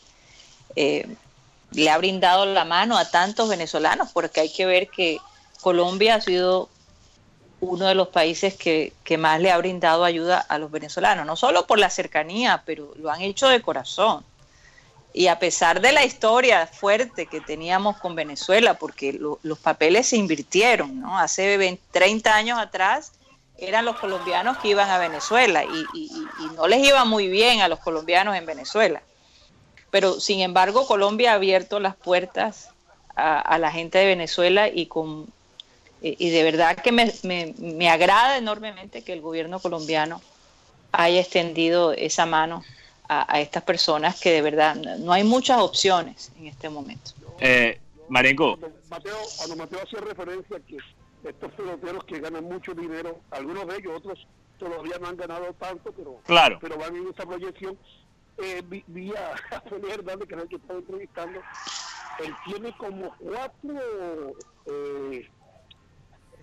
le 0.75 1.91
ha 1.91 1.99
brindado 1.99 2.47
la 2.47 2.65
mano 2.65 2.97
a 2.97 3.11
tantos 3.11 3.49
venezolanos, 3.49 4.11
porque 4.13 4.41
hay 4.41 4.53
que 4.53 4.65
ver 4.65 4.89
que 4.89 5.19
Colombia 5.61 6.17
ha 6.17 6.21
sido 6.21 6.69
uno 7.61 7.87
de 7.87 7.95
los 7.95 8.09
países 8.09 8.55
que, 8.55 8.93
más 9.19 9.41
le 9.41 9.51
ha 9.51 9.59
brindado 9.59 10.05
ayuda 10.05 10.39
a 10.39 10.59
los 10.59 10.71
venezolanos, 10.71 11.27
no 11.27 11.37
solo 11.37 11.67
por 11.67 11.79
la 11.79 11.91
cercanía, 11.91 12.63
pero 12.65 12.93
lo 12.97 13.11
han 13.11 13.23
hecho 13.23 13.49
de 13.49 13.63
corazón. 13.63 14.25
Y 15.17 15.29
a 15.29 15.39
pesar 15.39 15.81
de 15.81 15.93
la 15.93 16.05
historia 16.05 16.67
fuerte 16.67 17.27
que 17.27 17.41
teníamos 17.41 17.99
con 17.99 18.17
Venezuela, 18.17 18.75
porque 18.75 19.13
los 19.13 19.59
papeles 19.61 20.09
se 20.09 20.17
invirtieron, 20.17 21.01
¿no? 21.01 21.17
Hace 21.17 21.79
30 21.93 22.35
años 22.35 22.59
atrás 22.59 23.13
eran 23.57 23.85
los 23.85 23.97
colombianos 23.97 24.59
que 24.59 24.69
iban 24.69 24.91
a 24.91 24.99
Venezuela 24.99 25.63
y, 25.65 25.87
no 26.57 26.67
les 26.67 26.85
iba 26.85 27.05
muy 27.05 27.29
bien 27.29 27.61
a 27.61 27.69
los 27.69 27.79
colombianos 27.79 28.37
en 28.37 28.45
Venezuela. 28.45 29.03
Pero 29.91 30.19
sin 30.19 30.41
embargo, 30.41 30.87
Colombia 30.87 31.33
ha 31.33 31.35
abierto 31.37 31.79
las 31.79 31.95
puertas 31.95 32.71
a, 33.15 33.57
la 33.59 33.71
gente 33.71 33.99
de 33.99 34.07
Venezuela 34.07 34.69
y 34.69 34.87
con 34.87 35.33
y 36.03 36.31
de 36.31 36.43
verdad 36.43 36.77
que 36.77 36.93
me, 36.93 37.89
agrada 37.89 38.37
enormemente 38.37 39.03
que 39.03 39.13
el 39.13 39.23
gobierno 39.23 39.61
colombiano 39.61 40.21
haya 40.93 41.21
extendido 41.21 41.93
esa 41.93 42.27
mano 42.27 42.63
a, 43.09 43.41
estas 43.41 43.63
personas 43.63 44.21
que 44.21 44.33
de 44.33 44.43
verdad 44.43 44.75
no 44.75 45.13
hay 45.13 45.25
muchas 45.25 45.61
opciones 45.61 46.33
en 46.39 46.47
este 46.47 46.69
momento. 46.69 47.13
Eh, 47.39 47.81
Marenco. 48.09 48.59
Mateo, 48.89 49.17
cuando 49.39 49.57
Mateo 49.57 49.81
hacía 49.83 50.01
referencia 50.01 50.57
a 50.57 50.61
que 50.61 50.79
estos 51.25 51.53
peloteros 51.53 52.05
que 52.05 52.21
ganan 52.21 52.45
mucho 52.45 52.75
dinero, 52.75 53.21
algunos 53.31 53.67
de 53.67 53.77
ellos, 53.77 53.93
otros 53.97 54.27
todavía 54.59 54.99
no 54.99 55.09
han 55.09 55.17
ganado 55.17 55.53
tanto, 55.55 55.93
pero, 55.93 56.21
claro. 56.25 56.59
pero 56.61 56.79
van 56.79 56.97
en 56.97 57.09
esa 57.09 57.25
proyección. 57.27 57.79
Eh, 58.39 58.63
vi, 58.67 59.13
a 59.15 59.61
Felipe 59.63 59.93
Hernández, 59.93 60.29
que 60.29 60.35
es 60.35 60.43
el 60.43 60.49
que 60.49 60.57
estaba 60.57 60.79
entrevistando, 60.79 61.41
él 62.25 62.35
tiene 62.47 62.77
como 62.77 63.15
cuatro 63.19 64.37
eh, 64.67 65.29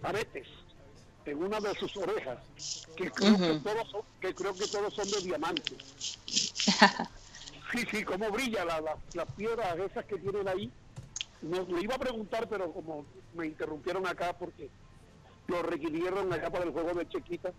aretes 0.04 0.48
en 1.26 1.44
una 1.44 1.60
de 1.60 1.74
sus 1.76 1.96
orejas, 1.98 2.40
que 2.96 3.12
creo, 3.12 3.38
que, 3.38 3.60
todos 3.60 3.90
son, 3.90 4.02
que 4.20 4.34
creo 4.34 4.54
que 4.54 4.68
todos 4.68 4.94
son 4.94 5.10
de 5.10 5.22
diamante. 5.22 5.78
sí, 6.28 7.86
sí, 7.92 8.04
cómo 8.04 8.30
brilla 8.32 8.66
la, 8.66 8.82
la, 8.82 8.98
las 9.14 9.32
piedras 9.34 9.78
esas 9.78 10.06
que 10.06 10.18
tienen 10.18 10.48
ahí. 10.48 10.72
No, 11.42 11.64
le 11.64 11.82
iba 11.82 11.96
a 11.96 12.00
preguntar, 12.00 12.48
pero 12.48 12.72
como 12.72 13.06
me 13.34 13.48
interrumpieron 13.48 14.06
acá 14.08 14.34
porque 14.38 14.70
lo 15.48 15.62
requirieron 15.64 16.32
acá 16.32 16.50
para 16.50 16.66
el 16.66 16.72
juego 16.72 16.94
de 16.94 17.08
Chequita, 17.10 17.52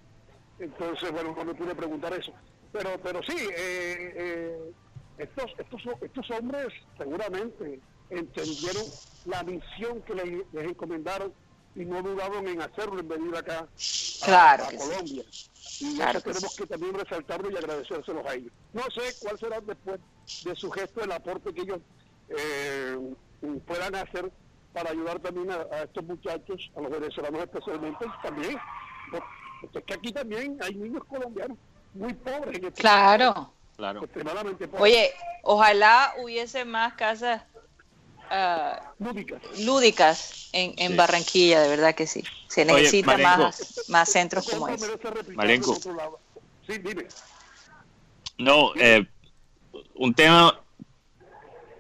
entonces, 0.59 1.11
bueno, 1.11 1.35
no 1.37 1.45
me 1.45 1.55
pude 1.55 1.75
preguntar 1.75 2.13
eso. 2.13 2.33
Pero, 2.73 2.91
pero 3.03 3.23
sí, 3.23 3.37
eh, 3.37 4.15
eh, 4.17 4.73
estos, 5.19 5.53
estos, 5.59 5.83
estos 6.01 6.31
hombres 6.31 6.69
seguramente 6.97 7.81
entendieron 8.11 8.85
la 9.27 9.43
misión 9.43 10.03
que 10.03 10.15
les, 10.15 10.53
les 10.53 10.71
encomendaron 10.71 11.33
y 11.75 11.85
no 11.85 12.03
dudaron 12.03 12.47
en 12.49 12.61
hacerlo 12.61 13.01
en 13.01 13.09
venir 13.09 13.37
acá 13.37 13.67
a, 14.27 14.59
Colombia. 14.79 15.25
Y 15.81 16.01
eso 16.01 16.21
tenemos 16.21 16.57
que 16.57 16.67
también 16.67 16.95
resaltarlo 16.95 17.51
y 17.51 17.57
agradecérselos 17.57 18.27
a 18.27 18.35
ellos. 18.35 18.53
No 18.73 18.83
sé 18.91 19.03
cuál 19.21 19.39
será 19.39 19.61
después 19.61 20.01
de 20.45 20.57
su 20.57 20.71
gesto 20.71 21.03
el 21.03 21.13
aporte 21.13 21.53
que 21.53 21.63
ellos 21.63 21.81
eh, 22.29 23.15
puedan 23.67 23.95
hacer 23.95 24.31
para 24.73 24.91
ayudar 24.91 25.19
también 25.21 25.51
a, 25.51 25.83
estos 25.83 26.05
muchachos, 26.05 26.71
a 26.77 26.81
los 26.81 26.91
venezolanos 26.91 27.43
especialmente, 27.43 28.07
también, 28.23 28.59
porque 29.61 29.79
es 29.79 29.85
que 29.85 29.95
aquí 29.95 30.13
también 30.13 30.59
hay 30.63 30.75
niños 30.75 31.05
colombianos 31.05 31.59
muy 31.95 32.13
pobres. 32.15 32.59
En 32.59 32.67
este 32.67 32.81
claro. 32.81 33.53
Claro. 33.77 34.05
Extremadamente 34.05 34.69
pobres. 34.69 34.83
Oye, 34.83 35.11
ojalá 35.43 36.15
hubiese 36.23 36.65
más 36.65 36.95
casas 36.95 37.43
lúdicas. 38.99 39.43
lúdicas 39.61 40.49
en, 40.53 40.75
en 40.79 40.97
Barranquilla, 40.97 41.61
de 41.61 41.69
verdad 41.69 41.95
que 41.95 42.07
sí. 42.07 42.25
Se 42.49 42.65
necesita 42.65 43.17
más, 43.19 43.85
más 43.89 44.11
centros 44.11 44.49
como 44.49 44.69
ese. 44.69 44.87
Marenco. 45.35 45.77
No, 48.39 48.75
eh, 48.77 49.07
un 49.95 50.15
tema 50.15 50.59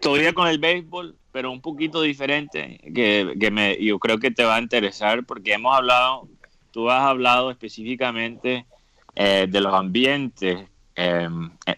todavía 0.00 0.32
con 0.32 0.48
el 0.48 0.58
béisbol, 0.58 1.16
pero 1.30 1.50
un 1.50 1.60
poquito 1.60 2.02
diferente, 2.02 2.78
que, 2.94 3.34
que 3.38 3.50
me, 3.50 3.82
yo 3.82 3.98
creo 3.98 4.18
que 4.18 4.30
te 4.30 4.44
va 4.44 4.56
a 4.56 4.60
interesar, 4.60 5.24
porque 5.24 5.54
hemos 5.54 5.74
hablado, 5.76 6.28
tú 6.70 6.90
has 6.90 7.02
hablado 7.02 7.50
específicamente 7.50 8.66
eh, 9.14 9.46
de 9.48 9.60
los 9.60 9.74
ambientes 9.74 10.68
eh, 10.96 11.28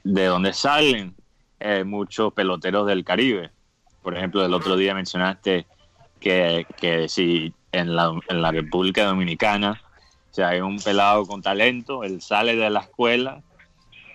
de 0.03 0.25
donde 0.25 0.53
salen 0.53 1.15
muchos 1.87 2.31
peloteros 2.35 2.87
del 2.87 3.05
Caribe. 3.05 3.51
Por 4.05 4.17
ejemplo, 4.17 4.45
el 4.45 4.55
otro 4.55 4.77
día 4.77 4.95
mencionaste 4.95 5.67
que, 6.21 6.67
que 6.77 7.09
si 7.09 7.53
en 7.73 7.97
la, 7.97 8.13
en 8.29 8.43
la 8.43 8.53
República 8.53 9.07
Dominicana 9.07 9.81
o 10.31 10.35
sea, 10.35 10.49
hay 10.49 10.61
un 10.61 10.81
pelado 10.81 11.25
con 11.27 11.43
talento, 11.43 12.03
él 12.03 12.21
sale 12.21 12.57
de 12.57 12.69
la 12.69 12.81
escuela 12.81 13.41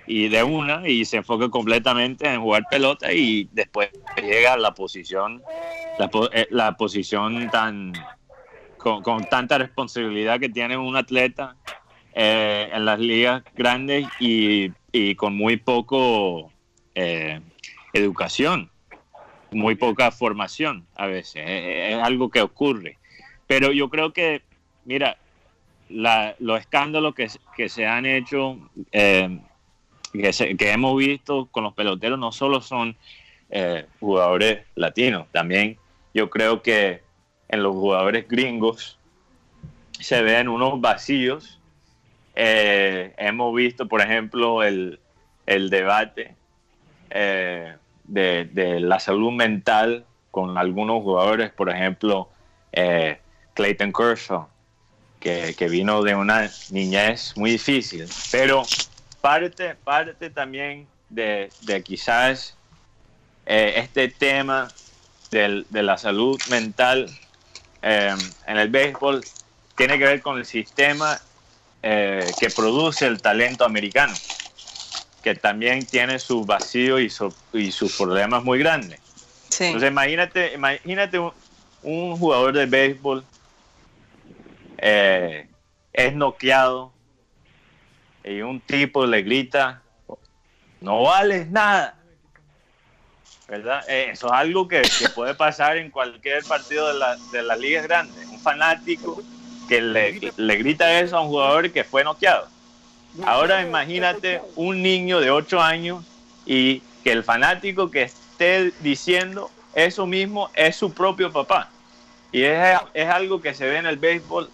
y 0.05 0.27
de 0.27 0.43
una 0.43 0.85
y 0.85 1.05
se 1.05 1.15
enfoca 1.15 1.47
completamente 1.47 2.27
en 2.27 2.41
jugar 2.41 2.65
pelota 2.69 3.13
y 3.13 3.47
después 3.53 3.89
llega 4.21 4.51
a 4.51 4.57
la 4.57 4.73
posición, 4.73 5.41
la, 5.97 6.09
eh, 6.33 6.45
la 6.51 6.75
posición 6.75 7.49
tan 7.49 7.93
con, 8.77 9.01
con, 9.01 9.23
tanta 9.29 9.59
responsabilidad 9.59 10.41
que 10.41 10.49
tiene 10.49 10.75
un 10.75 10.97
atleta 10.97 11.55
eh, 12.13 12.69
en 12.73 12.83
las 12.83 12.99
ligas 12.99 13.41
grandes 13.55 14.05
y, 14.19 14.73
y 14.91 15.15
con 15.15 15.37
muy 15.37 15.55
poco 15.55 16.51
eh, 16.95 17.39
educación 17.93 18.69
muy 19.51 19.75
poca 19.75 20.11
formación 20.11 20.85
a 20.95 21.07
veces, 21.07 21.43
es, 21.45 21.95
algo 21.95 22.29
que 22.29 22.41
ocurre. 22.41 22.97
Pero 23.47 23.71
yo 23.71 23.89
creo 23.89 24.13
que, 24.13 24.41
mira, 24.85 25.17
los 25.89 26.59
escándalos 26.59 27.15
que, 27.15 27.27
que, 27.55 27.69
se 27.69 27.85
han 27.85 28.05
hecho, 28.05 28.57
eh, 28.91 29.39
que, 30.13 30.55
que, 30.57 30.71
hemos 30.71 30.97
visto 30.97 31.47
con 31.47 31.63
los 31.63 31.73
peloteros, 31.73 32.19
no 32.19 32.31
solo 32.31 32.61
son 32.61 32.95
eh, 33.49 33.85
jugadores 33.99 34.65
latinos, 34.75 35.27
también 35.31 35.77
yo 36.13 36.29
creo 36.29 36.61
que 36.61 37.01
en 37.47 37.63
los 37.63 37.73
jugadores 37.73 38.27
gringos 38.27 38.99
se 39.99 40.21
ven 40.21 40.47
unos 40.47 40.79
vacíos. 40.79 41.59
Eh, 42.35 43.13
hemos 43.17 43.53
visto, 43.55 43.87
por 43.87 44.01
ejemplo, 44.01 44.63
el, 44.63 44.99
el 45.45 45.69
debate 45.69 46.35
de, 48.09 48.79
la 48.79 48.99
salud 48.99 49.31
mental 49.31 50.05
con 50.31 50.57
algunos 50.57 51.03
jugadores, 51.03 51.51
por 51.51 51.69
ejemplo, 51.69 52.29
eh, 52.71 53.19
Clayton 53.53 53.91
Kershaw, 53.91 54.47
que, 55.19 55.67
vino 55.69 56.01
de 56.01 56.15
una 56.15 56.49
niñez 56.71 57.33
muy 57.35 57.51
difícil, 57.51 58.07
pero 58.31 58.63
parte, 59.21 59.75
parte 59.75 60.29
también 60.29 60.87
de, 61.09 61.49
quizás 61.83 62.55
eh, 63.45 63.73
este 63.77 64.07
tema 64.07 64.69
de 65.31 65.83
la 65.83 65.97
salud 65.97 66.39
mental 66.49 67.07
eh, 67.81 68.15
en 68.47 68.57
el 68.57 68.69
béisbol 68.69 69.23
tiene 69.75 69.97
que 69.99 70.05
ver 70.05 70.21
con 70.21 70.37
el 70.37 70.45
sistema 70.45 71.19
que 71.81 72.49
produce 72.53 73.07
el 73.07 73.21
talento 73.21 73.63
americano 73.63 74.13
que 75.21 75.35
también 75.35 75.85
tiene 75.85 76.19
su 76.19 76.45
vacío 76.45 76.99
y, 76.99 77.11
y 77.53 77.71
sus 77.71 77.97
problemas 77.97 78.43
muy 78.43 78.59
grandes. 78.59 78.99
Entonces 79.59 79.89
imagínate, 79.89 80.53
imagínate 80.53 81.19
un, 81.19 82.17
jugador 82.17 82.53
de 82.53 82.65
béisbol 82.65 83.25
eh, 84.77 85.47
es 85.91 86.13
noqueado 86.13 86.93
y 88.23 88.41
un 88.41 88.61
tipo 88.61 89.05
le 89.05 89.21
grita, 89.21 89.81
no 90.81 91.03
vales 91.03 91.49
nada. 91.49 91.95
¿Verdad? 93.47 93.83
Eh, 93.89 94.09
eso 94.11 94.27
es 94.27 94.33
algo 94.33 94.67
que, 94.67 94.83
puede 95.15 95.33
pasar 95.33 95.77
en 95.77 95.89
cualquier 95.89 96.43
partido 96.43 96.87
de, 96.93 96.99
la, 96.99 97.17
de 97.31 97.41
las 97.41 97.59
ligas 97.59 97.83
grandes. 97.83 98.27
Un 98.27 98.39
fanático 98.39 99.23
que 99.67 99.81
le, 99.81 100.31
le 100.37 100.55
grita 100.57 100.99
eso 100.99 101.17
a 101.17 101.21
un 101.21 101.29
jugador 101.29 101.71
que 101.71 101.83
fue 101.83 102.03
noqueado. 102.03 102.47
Ahora 103.25 103.61
imagínate 103.61 104.41
un 104.55 104.81
niño 104.81 105.19
de 105.19 105.31
8 105.31 105.61
años 105.61 106.05
y 106.45 106.81
que 107.03 107.11
el 107.11 107.23
fanático 107.23 107.89
que 107.89 108.03
esté 108.03 108.71
diciendo 108.81 109.49
eso 109.73 110.05
mismo 110.05 110.49
es 110.53 110.75
su 110.75 110.93
propio 110.93 111.31
papá. 111.31 111.69
Y 112.31 112.43
es, 112.43 113.09
algo 113.09 113.41
que 113.41 113.53
se 113.53 113.65
ve 113.65 113.77
en 113.77 113.87
el 113.87 113.97
béisbol 113.97 114.49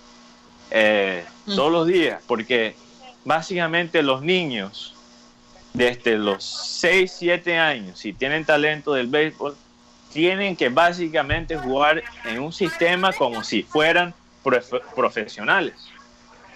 eh, 0.71 1.25
todos 1.45 1.71
los 1.71 1.87
días, 1.87 2.21
porque 2.25 2.75
básicamente 3.25 4.01
los 4.01 4.21
niños 4.21 4.95
desde 5.73 6.17
los 6.17 6.43
6, 6.43 7.13
7 7.17 7.57
años, 7.57 7.99
si 7.99 8.13
tienen 8.13 8.45
talento 8.45 8.93
del 8.93 9.07
béisbol, 9.07 9.57
tienen 10.13 10.55
que 10.55 10.69
básicamente 10.69 11.57
jugar 11.57 12.01
en 12.23 12.39
un 12.39 12.53
sistema 12.53 13.11
como 13.11 13.43
si 13.43 13.63
fueran 13.63 14.13
profesionales. 14.95 15.75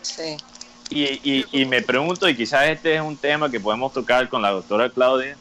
Sí. 0.02 0.38
Y, 0.90 1.45
y, 1.52 1.66
me 1.66 1.84
pregunto, 1.84 2.28
y 2.28 2.36
quizás 2.36 2.68
este 2.68 2.95
es 2.95 3.02
un 3.02 3.16
tema 3.16 3.52
que 3.52 3.60
podemos 3.60 3.94
tocar 3.94 4.28
con 4.28 4.41
la 4.41 4.49
doctora 4.49 4.90
Claudia, 4.90 5.38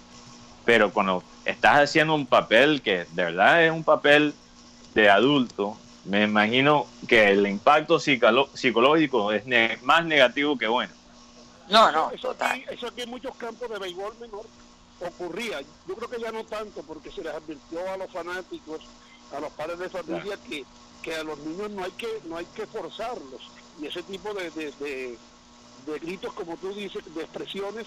pero 0.67 0.93
cuando 0.93 1.23
estás 1.47 1.79
haciendo 1.79 2.15
un 2.15 2.27
papel 2.27 2.83
que 2.83 3.07
de 3.13 3.25
verdad 3.25 3.65
es 3.65 3.73
un 3.73 3.83
papel 3.83 4.35
de 4.95 5.09
adulto, 5.09 5.79
me 6.05 6.25
imagino 6.25 6.87
que 7.07 7.31
el 7.31 7.47
impacto 7.47 7.99
psicológico 7.99 9.33
es 9.33 9.45
más 9.83 10.05
negativo 10.05 10.59
que 10.59 10.67
bueno. 10.67 10.93
No, 11.71 11.93
no, 11.93 12.11
eso 12.11 12.35
Aquí, 12.39 12.65
eso 12.71 12.87
aquí 12.89 13.03
en 13.03 13.11
muchos 13.11 13.35
campos 13.37 13.71
de 13.71 13.79
béisbol 13.79 14.17
menor 14.21 14.47
ocurría. 15.01 15.61
Yo 15.87 15.95
creo 15.95 16.11
que 16.11 16.21
ya 16.21 16.33
no 16.33 16.45
tanto, 16.45 16.83
porque 16.83 17.11
se 17.11 17.23
les 17.23 17.35
advirtió 17.35 17.91
a 17.91 17.97
los 17.97 18.11
fanáticos, 18.11 18.81
a 19.35 19.41
los 19.41 19.53
padres 19.53 19.79
de 19.79 19.89
familia, 19.89 20.39
que, 20.49 20.65
que 21.03 21.15
a 21.15 21.23
los 21.23 21.39
niños 21.39 21.71
no 21.71 21.85
hay 21.85 21.93
que 21.93 22.09
no 22.25 22.37
hay 22.37 22.47
que 22.47 22.67
forzarlos. 22.67 23.51
Y 23.81 23.87
ese 23.87 24.03
tipo 24.03 24.35
de, 24.35 24.51
de 24.51 25.19
gritos, 25.87 26.33
como 26.35 26.57
tú 26.57 26.75
dices, 26.75 27.03
de 27.15 27.23
expresiones, 27.23 27.87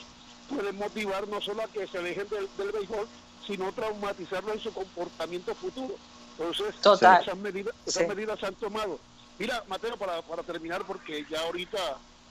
pueden 0.50 0.76
motivar 0.76 1.28
no 1.28 1.42
solo 1.42 1.64
a 1.64 1.68
que 1.68 1.88
se 1.88 1.98
alejen 1.98 2.28
del, 2.30 2.50
del 2.58 2.72
béisbol, 2.72 3.08
sino 3.46 3.72
traumatizarlo 3.72 4.54
en 4.54 4.60
su 4.60 4.74
comportamiento 4.74 5.56
futuro. 5.56 5.96
Entonces, 6.38 6.76
esas, 6.76 7.38
medidas, 7.38 7.76
esas 7.86 8.08
medidas 8.08 8.40
se 8.40 8.46
han 8.48 8.56
tomado. 8.56 9.00
Mira, 9.38 9.64
Mateo, 9.68 9.98
para, 9.98 10.22
para 10.22 10.44
terminar, 10.44 10.84
porque 10.86 11.26
ya 11.30 11.42
ahorita, 11.42 11.78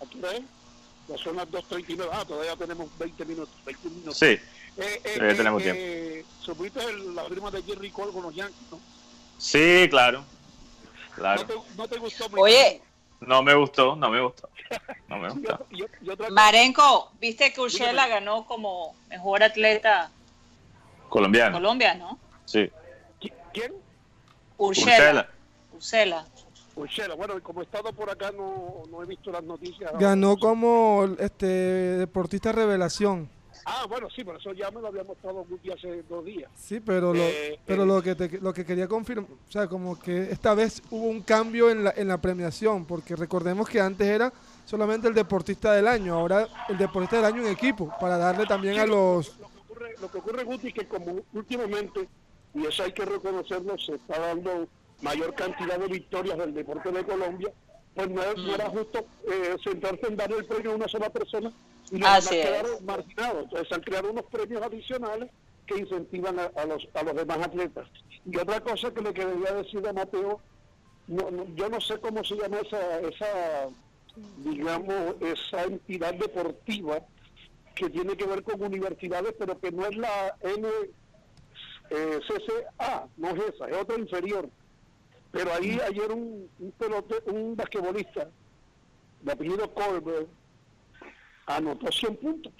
aquí 0.04 0.20
ves, 0.20 0.42
ya 1.08 1.18
son 1.18 1.36
las 1.36 1.48
2.39, 1.48 2.08
ah, 2.12 2.24
todavía 2.26 2.56
tenemos 2.56 2.88
20 2.98 3.24
minutos, 3.24 3.54
20 3.64 3.88
minutos. 3.88 4.18
Sí, 4.18 4.26
eh, 4.26 4.40
eh, 4.76 5.12
todavía 5.14 5.36
tenemos 5.36 5.62
eh, 5.64 6.24
tiempo. 6.44 7.12
la 7.14 7.24
firma 7.24 7.50
de 7.50 7.62
Jerry 7.62 7.90
Cole 7.90 8.12
con 8.12 8.22
los 8.22 8.34
Yankees, 8.34 8.70
¿no? 8.70 8.80
Sí, 9.38 9.88
claro. 9.90 10.24
claro. 11.14 11.42
¿No 11.42 11.46
te, 11.46 11.76
no 11.76 11.88
te 11.88 11.98
gustó? 11.98 12.26
Oye, 12.36 12.80
no 13.20 13.42
me 13.42 13.54
gustó, 13.54 13.96
no 13.96 14.10
me 14.10 14.20
gustó. 14.20 14.48
No 15.08 15.18
me 15.18 15.28
gustó. 15.34 15.66
Marenco, 16.30 17.12
viste 17.20 17.52
que 17.52 17.60
Urshela 17.60 18.08
ganó 18.08 18.46
como 18.46 18.94
mejor 19.08 19.42
atleta 19.42 20.10
colombiano. 21.08 21.52
Colombia, 21.56 21.94
¿no? 21.94 22.18
Sí. 22.44 22.70
¿Quién? 23.52 23.72
Ursela. 24.56 25.28
Ursela. 25.72 26.26
Ursela. 26.76 27.14
Bueno, 27.14 27.42
como 27.42 27.60
he 27.60 27.64
estado 27.64 27.92
por 27.92 28.10
acá 28.10 28.30
no, 28.30 28.82
no 28.90 29.02
he 29.02 29.06
visto 29.06 29.30
las 29.32 29.42
noticias. 29.42 29.90
Ganó 29.98 30.36
como 30.36 31.08
este 31.18 31.46
deportista 31.46 32.52
revelación. 32.52 33.28
Ah, 33.72 33.86
bueno, 33.88 34.08
sí, 34.10 34.24
por 34.24 34.34
eso 34.34 34.52
ya 34.52 34.68
me 34.72 34.80
lo 34.80 34.88
había 34.88 35.04
mostrado 35.04 35.44
Guti 35.44 35.70
hace 35.70 36.02
dos 36.02 36.24
días. 36.24 36.50
Sí, 36.56 36.80
pero 36.80 37.14
lo, 37.14 37.22
eh, 37.22 37.60
pero 37.64 37.84
eh. 37.84 37.86
lo 37.86 38.02
que 38.02 38.38
lo 38.40 38.52
que 38.52 38.64
quería 38.64 38.88
confirmar, 38.88 39.30
o 39.30 39.50
sea, 39.50 39.68
como 39.68 39.96
que 39.96 40.22
esta 40.32 40.54
vez 40.54 40.82
hubo 40.90 41.06
un 41.06 41.22
cambio 41.22 41.70
en 41.70 41.84
la, 41.84 41.94
en 41.96 42.08
la 42.08 42.20
premiación, 42.20 42.84
porque 42.84 43.14
recordemos 43.14 43.68
que 43.68 43.80
antes 43.80 44.08
era 44.08 44.32
solamente 44.66 45.06
el 45.06 45.14
deportista 45.14 45.72
del 45.72 45.86
año, 45.86 46.14
ahora 46.14 46.48
el 46.68 46.78
deportista 46.78 47.16
del 47.16 47.26
año 47.26 47.42
en 47.42 47.52
equipo, 47.52 47.92
para 48.00 48.18
darle 48.18 48.44
también 48.44 48.80
a 48.80 48.86
los... 48.86 49.38
Lo, 49.38 49.48
que 49.48 49.58
ocurre, 49.58 49.94
lo 50.00 50.10
que 50.10 50.18
ocurre, 50.18 50.44
Guti, 50.44 50.68
es 50.68 50.74
que 50.74 50.88
como 50.88 51.20
últimamente, 51.32 52.08
y 52.54 52.66
eso 52.66 52.82
hay 52.82 52.92
que 52.92 53.04
reconocerlo, 53.04 53.78
se 53.78 53.94
está 53.94 54.18
dando 54.18 54.66
mayor 55.00 55.32
cantidad 55.34 55.78
de 55.78 55.86
victorias 55.86 56.36
del 56.38 56.54
deporte 56.54 56.90
de 56.90 57.04
Colombia, 57.04 57.52
pues 57.94 58.10
no, 58.10 58.22
era 58.22 58.68
mm. 58.68 58.72
justo 58.72 59.06
eh, 59.30 59.56
sentarse 59.62 60.08
en 60.08 60.16
darle 60.16 60.38
el 60.38 60.44
premio 60.44 60.72
a 60.72 60.74
una 60.74 60.88
sola 60.88 61.08
persona 61.08 61.52
y 61.90 61.98
los 61.98 62.08
demás 62.08 62.28
quedaron 62.28 62.84
marginados. 62.84 63.44
Entonces 63.44 63.68
se 63.68 63.74
han 63.74 63.80
creado 63.82 64.10
unos 64.10 64.24
premios 64.26 64.62
adicionales 64.62 65.30
que 65.66 65.78
incentivan 65.78 66.38
a, 66.38 66.64
los, 66.64 66.88
a 66.94 67.02
los 67.02 67.14
demás 67.14 67.38
atletas. 67.38 67.88
Y 68.24 68.36
otra 68.36 68.60
cosa 68.60 68.92
que 68.92 69.00
le 69.00 69.14
quería 69.14 69.54
decir 69.54 69.86
a 69.86 69.92
Mateo, 69.92 70.40
yo 71.06 71.68
no 71.68 71.80
sé 71.80 71.98
cómo 71.98 72.22
se 72.24 72.36
llama 72.36 72.58
esa, 72.58 73.00
esa, 73.00 73.68
digamos, 74.38 75.16
esa 75.20 75.64
entidad 75.64 76.14
deportiva 76.14 77.00
que 77.74 77.90
tiene 77.90 78.16
que 78.16 78.26
ver 78.26 78.42
con 78.42 78.62
universidades, 78.62 79.34
pero 79.38 79.58
que 79.58 79.72
no 79.72 79.86
es 79.86 79.96
la 79.96 80.36
NCCA, 80.42 80.64
eh, 81.90 82.20
no 83.16 83.30
es 83.30 83.54
esa, 83.54 83.68
es 83.68 83.76
otra 83.76 83.98
inferior. 83.98 84.48
Pero 85.32 85.52
ahí 85.52 85.76
mm. 85.76 85.80
ayer 85.88 86.12
un, 86.12 86.48
un 86.58 86.72
pelote, 86.72 87.22
un 87.30 87.56
basquetbolista 87.56 88.28
de 89.22 89.32
apellido 89.32 89.72
Colbert 89.72 90.28
anotó 91.46 91.90
100 91.90 92.16
puntos. 92.16 92.52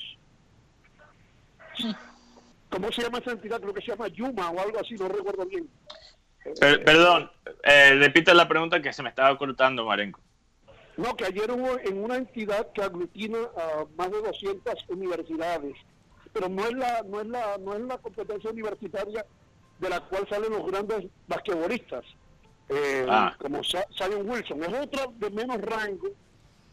¿Cómo 2.69 2.93
se 2.93 3.02
llama 3.02 3.19
esa 3.19 3.32
entidad? 3.32 3.61
Creo 3.61 3.74
que 3.74 3.81
se 3.81 3.89
llama 3.89 4.09
Yuma 4.09 4.51
o 4.51 4.61
algo 4.61 4.78
así, 4.81 4.94
no 4.94 5.09
recuerdo 5.09 5.47
bien. 5.47 5.69
perdón, 6.61 7.31
eh, 7.65 7.94
repite 7.97 8.32
la 8.35 8.48
pregunta 8.48 8.81
que 8.81 8.93
se 8.93 9.02
me 9.02 9.09
estaba 9.09 9.36
cortando, 9.36 9.85
Marenco. 9.85 10.20
No, 10.97 11.16
que 11.16 11.24
ayer 11.24 11.51
hubo 11.51 11.78
en 11.78 12.02
una 12.02 12.16
entidad 12.16 12.73
que 12.73 12.82
aglutina 12.82 13.39
a 13.57 13.86
más 13.97 14.11
de 14.11 14.23
200 14.23 14.89
universidades, 14.89 15.74
pero 16.32 16.48
no 16.48 16.65
es 16.65 16.73
la 16.74 17.02
no 17.02 17.20
es 17.20 17.27
la 17.27 17.59
no 17.59 17.74
es 17.74 17.81
la 17.81 17.98
competencia 17.98 18.51
universitaria 18.51 19.24
de 19.78 19.89
la 19.89 20.01
cual 20.01 20.28
salen 20.28 20.52
los 20.52 20.66
grandes 20.66 21.07
basquetbolistas, 21.27 22.05
eh, 22.69 23.07
ah. 23.09 23.35
como 23.39 23.62
Zion 23.65 24.28
Wilson, 24.28 24.62
es 24.62 24.73
otro 24.74 25.15
de 25.16 25.31
menos 25.31 25.61
rango, 25.62 26.09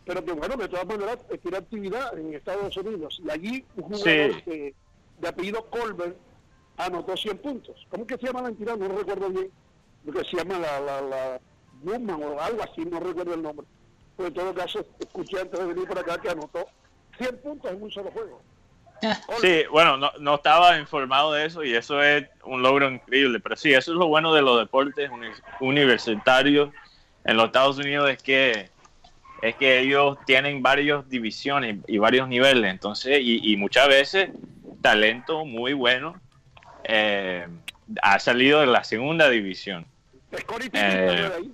pero 0.08 0.24
que 0.24 0.32
bueno, 0.32 0.56
de 0.56 0.70
todas 0.70 0.88
maneras 0.88 1.18
tiene 1.42 1.58
actividad 1.58 2.18
en 2.18 2.34
Estados 2.34 2.76
Unidos. 2.78 3.22
Y 3.24 3.30
allí 3.30 3.66
un 3.76 3.84
jugador 3.84 4.44
de, 4.46 4.74
apellido 5.28 5.66
Colbert 5.70 6.16
anotó 6.78 7.18
100 7.18 7.38
puntos. 7.40 7.86
¿Cómo 7.90 8.08
que 8.08 8.18
se 8.18 8.28
llama 8.28 8.44
la 8.44 8.50
entidad? 8.50 8.78
No 8.78 8.88
recuerdo 8.88 9.30
bien. 9.30 9.52
Lo 10.06 10.14
que 10.14 10.24
se 10.24 10.38
llama 10.38 10.60
la, 10.60 10.80
la, 10.80 11.02
la 11.02 11.40
o 11.84 12.40
algo 12.40 12.64
así, 12.64 12.86
no 12.86 13.02
recuerdo 13.02 13.34
el 13.34 13.42
nombre. 13.42 13.68
Pero 14.16 14.30
en 14.30 14.34
todo 14.34 14.54
caso, 14.54 14.86
escuché 15.00 15.42
antes 15.42 15.60
de 15.60 15.66
venir 15.66 15.88
por 15.88 16.00
acá 16.00 16.18
que 16.18 16.30
anotó 16.30 16.66
100 17.18 17.38
puntos 17.40 17.72
en 17.72 17.84
un 17.84 17.92
solo 17.92 18.12
juego. 18.12 18.42
Sí, 19.42 19.62
bueno, 19.70 19.96
no, 19.98 20.10
no 20.20 20.36
estaba 20.36 20.80
informado 20.80 21.34
de 21.34 21.46
eso 21.46 21.64
y 21.64 21.76
eso 21.76 22.02
es 22.02 22.26
un 22.44 22.64
logro 22.64 22.90
increíble, 22.90 23.40
pero 23.40 23.56
sí, 23.56 23.72
eso 23.72 23.92
es 23.92 23.98
lo 23.98 24.08
bueno 24.08 24.34
de 24.34 24.42
los 24.42 24.58
deportes 24.58 25.12
universitarios 25.60 26.72
en 27.28 27.38
los 27.38 27.48
Estados 27.48 27.78
Unidos 27.78 28.10
es 28.10 28.24
que 28.24 28.72
es 29.42 29.56
que 29.56 29.80
ellos 29.80 30.18
tienen 30.26 30.62
varias 30.62 31.08
divisiones 31.10 31.78
y 31.88 31.98
varios 31.98 32.28
niveles, 32.28 32.72
entonces, 32.72 33.20
y, 33.22 33.56
muchas 33.58 33.88
veces 33.88 34.30
talento 34.82 35.46
muy 35.46 35.74
bueno 35.74 36.20
eh, 36.84 37.48
ha 38.02 38.20
salido 38.20 38.62
de 38.62 38.68
la 38.68 38.84
segunda 38.84 39.30
división. 39.30 39.86
Scottie 40.36 40.70
Pippen 40.70 40.82
salió 40.82 41.12
de 41.12 41.34
ahí. 41.34 41.52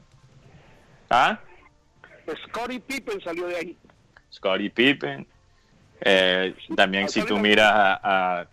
¿Ah? 1.09 1.39
Scottie 2.47 2.79
Pippen 2.79 3.21
salió 3.21 3.47
de 3.47 3.55
ahí. 3.55 3.77
Scottie 4.31 4.69
Pippen. 4.69 5.27
Eh, 6.01 6.55
también 6.75 7.07
si 7.07 7.21
tú 7.23 7.37
miras 7.37 7.71
a, 7.73 8.45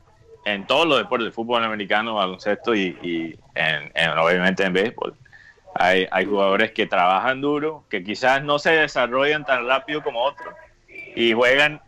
en 0.44 0.66
todos 0.66 0.86
los 0.86 0.98
deportes, 0.98 1.26
de 1.26 1.32
fútbol 1.32 1.64
americano, 1.64 2.14
baloncesto 2.14 2.74
y, 2.74 2.96
y 3.02 3.38
en, 3.54 4.18
obviamente 4.18 4.64
en 4.64 4.72
béisbol, 4.72 5.14
hay, 5.74 6.06
hay 6.10 6.24
jugadores 6.24 6.72
que 6.72 6.86
trabajan 6.86 7.40
duro, 7.40 7.84
que 7.88 8.02
quizás 8.02 8.42
no 8.42 8.58
se 8.58 8.70
desarrollan 8.70 9.44
tan 9.44 9.66
rápido 9.66 10.02
como 10.02 10.22
otros 10.22 10.54
y 11.14 11.32
juegan 11.32 11.80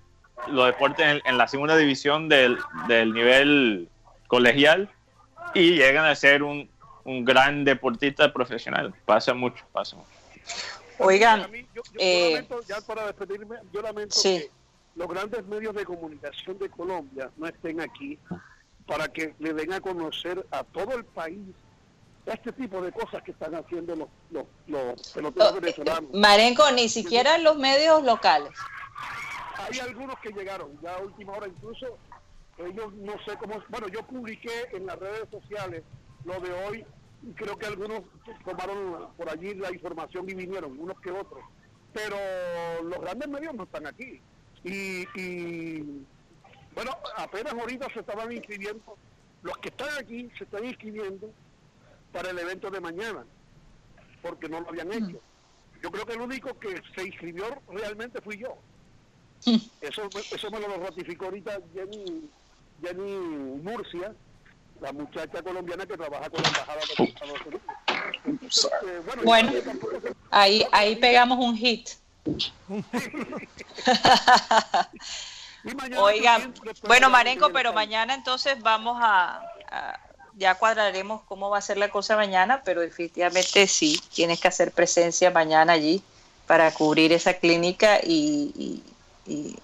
los 0.49 0.67
deportes 0.67 1.21
en, 1.25 1.39
la 1.39 1.47
segunda 1.49 1.77
división 1.77 2.29
del, 2.29 2.59
del, 2.89 3.13
nivel 3.13 3.89
colegial 4.27 4.91
y 5.55 5.77
llegan 5.77 6.05
a 6.05 6.15
ser 6.15 6.43
un, 6.43 6.69
un, 7.05 7.25
gran 7.25 7.65
deportista 7.65 8.33
profesional. 8.33 8.93
Pasa 9.05 9.35
mucho, 9.35 9.65
pasa 9.73 9.97
mucho. 9.97 10.09
Oigan, 10.99 11.47
yo, 11.75 11.83
eh, 11.99 12.33
lamento, 12.33 12.61
ya 12.69 12.81
para 12.81 13.07
despedirme, 13.07 13.57
yo 13.73 13.83
lamento 13.83 14.17
que 14.23 14.51
los 14.95 15.09
grandes 15.09 15.45
medios 15.47 15.75
de 15.75 15.85
comunicación 15.85 16.59
de 16.59 16.69
Colombia 16.69 17.31
no 17.37 17.47
estén 17.47 17.81
aquí 17.81 18.19
para 18.87 19.09
que 19.09 19.35
le 19.39 19.53
den 19.55 19.73
a 19.73 19.81
conocer 19.81 20.45
a 20.51 20.65
todo 20.65 20.97
el 20.97 21.05
país 21.05 21.41
este 22.27 22.53
tipo 22.53 22.81
de 22.81 22.93
cosas 22.93 23.23
que 23.23 23.33
están 23.33 23.55
haciendo 23.55 23.97
los, 23.97 24.09
los, 24.31 24.47
los 24.67 25.13
peloteros 25.13 25.53
oh, 25.53 25.55
venezolanos. 25.61 26.11
Marenco, 26.15 26.71
ni 26.73 26.89
siquiera 26.89 27.37
en 27.37 27.45
los 27.45 27.57
medios 27.57 28.03
locales. 28.05 28.53
Hay 29.59 29.79
algunos 29.81 30.19
que 30.21 30.31
llegaron, 30.31 30.79
ya 30.81 30.95
a 30.95 30.99
última 30.99 31.33
hora 31.35 31.49
incluso, 31.49 31.99
ellos 32.59 32.93
no 32.95 33.13
sé 33.25 33.37
cómo, 33.39 33.63
bueno, 33.69 33.89
yo 33.89 34.03
publiqué 34.07 34.69
en 34.73 34.87
las 34.87 34.99
redes 34.99 35.29
sociales 35.31 35.83
lo 36.25 36.41
de 36.41 36.53
hoy, 36.65 36.85
y 37.23 37.33
creo 37.33 37.57
que 37.57 37.67
algunos 37.67 38.03
tomaron 38.45 39.09
por 39.17 39.29
allí 39.29 39.55
la 39.55 39.73
información 39.73 40.29
y 40.29 40.35
vinieron, 40.35 40.79
unos 40.79 41.01
que 41.01 41.11
otros, 41.11 41.43
pero 41.93 42.17
los 42.85 43.01
grandes 43.01 43.29
medios 43.29 43.55
no 43.55 43.65
están 43.65 43.87
aquí. 43.87 44.21
Y, 44.65 45.07
y 45.21 46.07
bueno, 46.75 46.97
apenas 47.17 47.53
ahorita 47.53 47.89
se 47.93 48.01
estaban 48.01 48.33
inscribiendo, 48.33 48.97
los 49.43 49.59
que 49.59 49.69
están 49.69 49.89
aquí 49.99 50.31
se 50.39 50.45
están 50.45 50.65
inscribiendo 50.65 51.33
para 52.13 52.31
el 52.31 52.39
evento 52.39 52.71
de 52.71 52.81
mañana, 52.81 53.25
porque 54.21 54.49
no 54.49 54.61
lo 54.61 54.69
habían 54.69 54.89
mm. 54.89 54.93
hecho. 54.93 55.21
Yo 55.83 55.91
creo 55.91 56.07
que 56.07 56.13
el 56.13 56.21
único 56.21 56.59
que 56.59 56.81
se 56.95 57.07
inscribió 57.07 57.45
realmente 57.69 58.21
fui 58.21 58.39
yo. 58.39 58.57
Eso, 59.81 60.09
eso 60.31 60.51
me 60.53 60.61
lo 60.61 60.77
ratificó 60.77 61.25
ahorita 61.25 61.59
Jenny, 61.75 62.31
Jenny 62.81 63.17
Murcia, 63.61 64.15
la 64.81 64.93
muchacha 64.93 65.43
colombiana 65.43 65.85
que 65.85 65.97
trabaja 65.97 66.31
con 66.31 66.41
la 66.43 66.49
embajada 66.49 66.81
de 66.97 67.05
Estados 67.05 67.41
Unidos. 67.47 67.63
Eh, 68.87 69.03
bueno, 69.25 69.53
ahí, 70.31 70.65
ahí 70.71 70.95
pegamos 70.97 71.39
un 71.45 71.57
hit. 71.57 71.89
Oigan, 75.99 76.55
bueno 76.87 77.11
Marenco, 77.11 77.51
pero 77.51 77.73
mañana 77.73 78.15
entonces 78.15 78.61
vamos 78.63 78.99
a 79.01 79.43
ya 80.37 80.55
cuadraremos 80.55 81.23
cómo 81.23 81.51
va 81.51 81.59
a 81.59 81.63
ser 81.63 81.77
la 81.77 81.91
cosa 81.91 82.17
mañana, 82.17 82.63
pero 82.65 82.81
definitivamente 82.81 83.67
sí, 83.67 84.01
tienes 84.15 84.41
que 84.41 84.49
hacer 84.49 84.73
presencia 84.73 85.31
mañana 85.31 85.75
allí 85.75 86.03
para 86.47 86.73
cubrir 86.73 87.13
esa 87.13 87.35
clínica 87.35 88.01
y, 88.03 88.83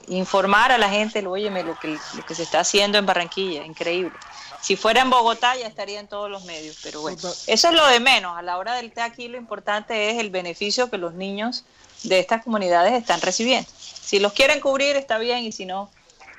informar 0.07 0.70
a 0.70 0.78
la 0.78 0.89
gente, 0.89 1.27
óyeme, 1.27 1.65
lo 1.65 1.77
que, 1.81 1.89
lo 1.89 2.24
que 2.24 2.35
se 2.36 2.45
está 2.45 2.61
haciendo 2.61 2.97
en 2.97 3.07
Barranquilla, 3.07 3.65
increíble. 3.65 4.12
Si 4.61 4.77
fuera 4.77 5.03
en 5.03 5.11
Bogotá 5.11 5.57
ya 5.57 5.66
estaría 5.66 5.99
en 5.99 6.07
todos 6.07 6.31
los 6.31 6.45
medios, 6.45 6.78
pero 6.82 7.01
bueno, 7.01 7.19
eso 7.19 7.69
es 7.69 7.74
lo 7.74 7.86
de 7.89 7.99
menos. 7.99 8.39
A 8.39 8.43
la 8.43 8.57
hora 8.57 8.74
del 8.74 8.93
té 8.93 9.01
aquí 9.01 9.27
lo 9.27 9.36
importante 9.36 10.11
es 10.11 10.19
el 10.19 10.31
beneficio 10.31 10.90
que 10.90 10.97
los 10.97 11.15
niños 11.15 11.65
de 12.05 12.20
estas 12.20 12.45
comunidades 12.45 12.93
están 12.93 13.20
recibiendo. 13.20 13.69
Si 13.78 14.20
los 14.20 14.32
quieren 14.32 14.61
cubrir 14.61 14.97
está 14.97 15.19
bien 15.19 15.39
y 15.40 15.53
si 15.53 15.66
no, 15.66 15.90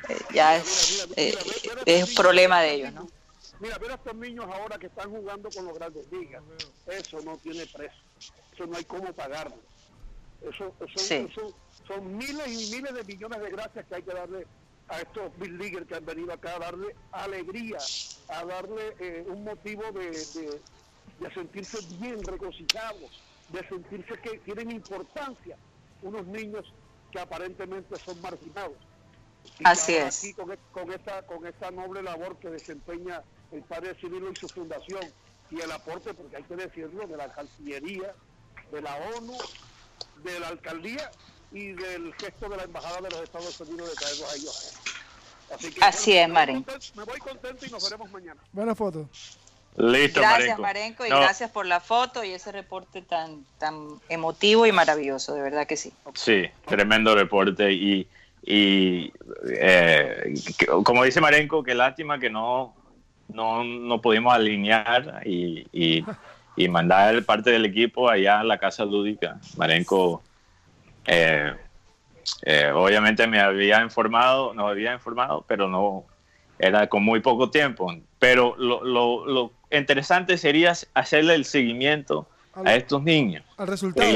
eh, 0.07 0.17
ya 0.33 0.55
es, 0.55 1.07
eh, 1.17 1.37
es 1.85 2.13
problema 2.13 2.61
de 2.61 2.73
ellos, 2.73 2.93
¿no? 2.93 3.18
Mira, 3.59 3.77
ver 3.77 3.91
a 3.91 3.95
estos 3.95 4.15
niños 4.15 4.45
ahora 4.45 4.77
que 4.77 4.87
están 4.87 5.09
jugando 5.09 5.49
con 5.49 5.65
los 5.65 5.73
grandes 5.77 6.09
ligas, 6.11 6.41
eso 6.87 7.21
no 7.21 7.37
tiene 7.37 7.65
precio, 7.65 8.01
eso 8.53 8.65
no 8.65 8.77
hay 8.77 8.85
cómo 8.85 9.11
pagarlo. 9.13 9.57
Eso, 10.41 10.73
eso, 10.79 11.53
son 11.85 12.17
miles 12.17 12.47
y 12.47 12.75
miles 12.75 12.93
de 12.93 13.03
millones 13.03 13.41
de 13.41 13.49
gracias 13.49 13.85
que 13.85 13.95
hay 13.95 14.03
que 14.03 14.13
darle 14.13 14.47
a 14.87 15.01
estos 15.01 15.37
big 15.37 15.51
leaguers 15.51 15.85
que 15.87 15.95
han 15.95 16.05
venido 16.05 16.31
acá 16.31 16.55
a 16.55 16.59
darle 16.59 16.95
alegría, 17.11 17.77
a 18.29 18.45
darle 18.45 18.95
eh, 18.99 19.25
un 19.27 19.43
motivo 19.43 19.83
de, 19.91 20.09
de, 21.19 21.33
sentirse 21.33 21.79
bien 21.99 22.23
regocijados, 22.23 23.21
de 23.49 23.67
sentirse 23.67 24.13
que 24.21 24.37
tienen 24.39 24.71
importancia 24.71 25.57
unos 26.01 26.25
niños 26.27 26.73
que 27.11 27.19
aparentemente 27.19 27.97
son 27.97 28.21
marginados. 28.21 28.77
Así 29.65 29.95
es. 29.95 30.19
Aquí 30.19 30.33
con, 30.33 30.57
con, 30.71 30.93
esta, 30.93 31.25
con 31.25 31.45
esta 31.45 31.71
noble 31.71 32.01
labor 32.01 32.37
que 32.37 32.49
desempeña 32.49 33.21
el 33.51 33.61
padre 33.63 33.95
Cirilo 33.99 34.31
y 34.31 34.35
su 34.35 34.47
fundación, 34.47 35.01
y 35.51 35.59
el 35.61 35.71
aporte, 35.71 36.13
porque 36.13 36.37
hay 36.37 36.43
que 36.43 36.55
decirlo, 36.55 37.07
de 37.07 37.17
la 37.17 37.31
Cancillería, 37.33 38.13
de 38.71 38.81
la 38.81 38.95
ONU, 39.17 39.37
de 40.23 40.39
la 40.39 40.49
alcaldía 40.49 41.09
y 41.51 41.69
del 41.69 42.13
gesto 42.15 42.49
de 42.49 42.57
la 42.57 42.63
Embajada 42.63 43.01
de 43.01 43.09
los 43.09 43.21
Estados 43.21 43.59
Unidos 43.61 43.89
de 43.89 43.95
traerlos 43.95 44.31
a 44.31 44.35
ellos. 44.35 44.73
Así, 45.53 45.71
que, 45.71 45.83
Así 45.83 46.17
es, 46.17 46.29
Maren. 46.29 46.65
Me 46.95 47.03
voy 47.03 47.19
contento 47.19 47.65
y 47.65 47.69
nos 47.69 47.83
veremos 47.83 48.11
mañana. 48.11 48.39
Buena 48.51 48.75
foto. 48.75 49.09
Listo, 49.77 50.19
gracias, 50.19 50.59
Marenco, 50.59 51.05
y 51.05 51.09
gracias 51.09 51.51
por 51.51 51.65
la 51.65 51.79
foto 51.79 52.23
y 52.23 52.31
ese 52.31 52.51
reporte 52.51 53.01
tan, 53.01 53.45
tan 53.59 53.87
emotivo 54.09 54.65
y 54.65 54.71
maravilloso, 54.71 55.33
de 55.33 55.41
verdad 55.41 55.67
que 55.67 55.77
sí. 55.77 55.93
Sí, 56.15 56.47
tremendo 56.67 57.15
reporte 57.15 57.71
y, 57.71 58.05
y 58.43 59.13
eh, 59.47 60.33
como 60.83 61.03
dice 61.03 61.21
Marenco, 61.21 61.63
qué 61.63 61.75
lástima 61.75 62.19
que 62.19 62.29
no, 62.29 62.73
no, 63.33 63.63
no 63.63 64.01
pudimos 64.01 64.33
alinear 64.33 65.21
y, 65.25 65.65
y, 65.71 66.05
y, 66.55 66.67
mandar 66.67 67.23
parte 67.23 67.51
del 67.51 67.65
equipo 67.65 68.09
allá 68.09 68.39
a 68.39 68.43
la 68.43 68.57
casa 68.57 68.85
lúdica. 68.85 69.39
Marenco, 69.57 70.23
eh, 71.05 71.53
eh, 72.43 72.71
obviamente 72.73 73.27
me 73.27 73.39
había 73.39 73.81
informado, 73.81 74.53
nos 74.53 74.69
había 74.69 74.93
informado, 74.93 75.45
pero 75.47 75.67
no 75.67 76.05
era 76.57 76.87
con 76.87 77.03
muy 77.03 77.19
poco 77.19 77.49
tiempo. 77.49 77.93
Pero 78.19 78.55
lo, 78.57 78.83
lo, 78.83 79.25
lo 79.25 79.51
interesante 79.71 80.37
sería 80.37 80.73
hacerle 80.93 81.35
el 81.35 81.45
seguimiento 81.45 82.27
a 82.53 82.75
estos 82.75 83.03
niños. 83.03 83.43
Al 83.57 83.67
resultado. 83.67 84.09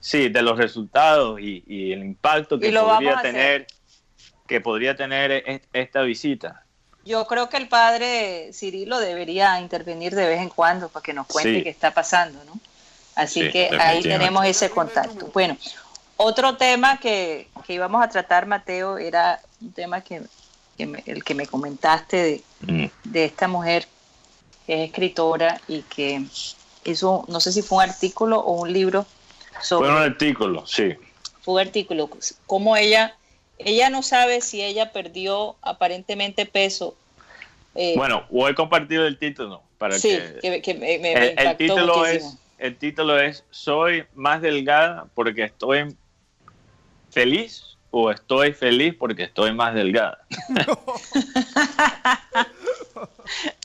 sí, 0.00 0.28
de 0.28 0.42
los 0.42 0.58
resultados 0.58 1.40
y, 1.40 1.62
y 1.66 1.92
el 1.92 2.04
impacto 2.04 2.58
que 2.58 2.72
podría 2.72 3.20
tener 3.20 3.66
que 4.50 4.60
podría 4.60 4.96
tener 4.96 5.62
esta 5.72 6.02
visita. 6.02 6.64
Yo 7.10 7.26
creo 7.26 7.48
que 7.48 7.56
el 7.56 7.66
padre 7.66 8.52
Cirilo 8.52 9.00
debería 9.00 9.58
intervenir 9.58 10.14
de 10.14 10.26
vez 10.26 10.40
en 10.40 10.48
cuando 10.48 10.88
para 10.88 11.02
que 11.02 11.12
nos 11.12 11.26
cuente 11.26 11.64
qué 11.64 11.68
está 11.68 11.92
pasando, 11.92 12.38
¿no? 12.44 12.60
Así 13.16 13.50
que 13.50 13.68
ahí 13.80 14.00
tenemos 14.00 14.46
ese 14.46 14.70
contacto. 14.70 15.28
Bueno, 15.34 15.56
otro 16.16 16.56
tema 16.56 16.98
que, 16.98 17.48
que, 17.66 17.74
íbamos 17.74 18.00
a 18.00 18.08
tratar, 18.08 18.46
Mateo, 18.46 18.96
era 18.96 19.40
un 19.60 19.72
tema 19.72 20.02
que, 20.02 20.22
el 20.78 21.24
que 21.24 21.34
me 21.34 21.48
comentaste 21.48 22.16
de, 22.16 22.44
mm. 22.60 23.10
de 23.10 23.24
esta 23.24 23.48
mujer 23.48 23.88
que 24.64 24.84
es 24.84 24.90
escritora 24.90 25.60
y 25.66 25.82
que 25.82 26.24
hizo, 26.84 27.24
no 27.26 27.40
sé 27.40 27.50
si 27.50 27.62
fue 27.62 27.78
un 27.84 27.90
artículo 27.90 28.38
o 28.38 28.52
un 28.52 28.72
libro 28.72 29.04
sobre... 29.60 29.90
Fue 29.90 29.96
un 29.96 30.02
artículo, 30.04 30.64
sí. 30.64 30.94
Fue 31.42 31.54
un 31.54 31.60
artículo, 31.60 32.08
cómo 32.46 32.76
ella, 32.76 33.16
ella 33.58 33.90
no 33.90 34.04
sabe 34.04 34.42
si 34.42 34.62
ella 34.62 34.92
perdió 34.92 35.56
aparentemente 35.60 36.46
peso. 36.46 36.94
Eh, 37.74 37.94
bueno, 37.96 38.26
voy 38.30 38.50
a 38.50 38.54
compartir 38.54 39.00
el 39.00 39.18
título 39.18 39.62
para 39.78 39.98
sí, 39.98 40.18
que, 40.42 40.60
que, 40.60 40.74
me, 40.74 40.98
me, 40.98 41.12
el, 41.12 41.38
el, 41.38 41.56
título 41.56 42.04
es 42.04 42.36
el 42.58 42.76
título 42.76 43.18
es 43.18 43.44
soy 43.50 44.04
más 44.14 44.42
delgada 44.42 45.06
porque 45.14 45.44
estoy 45.44 45.96
feliz 47.10 47.70
o 47.90 48.10
estoy 48.10 48.52
feliz 48.52 48.94
porque 48.96 49.24
estoy 49.24 49.52
más 49.52 49.74
delgada. 49.74 50.24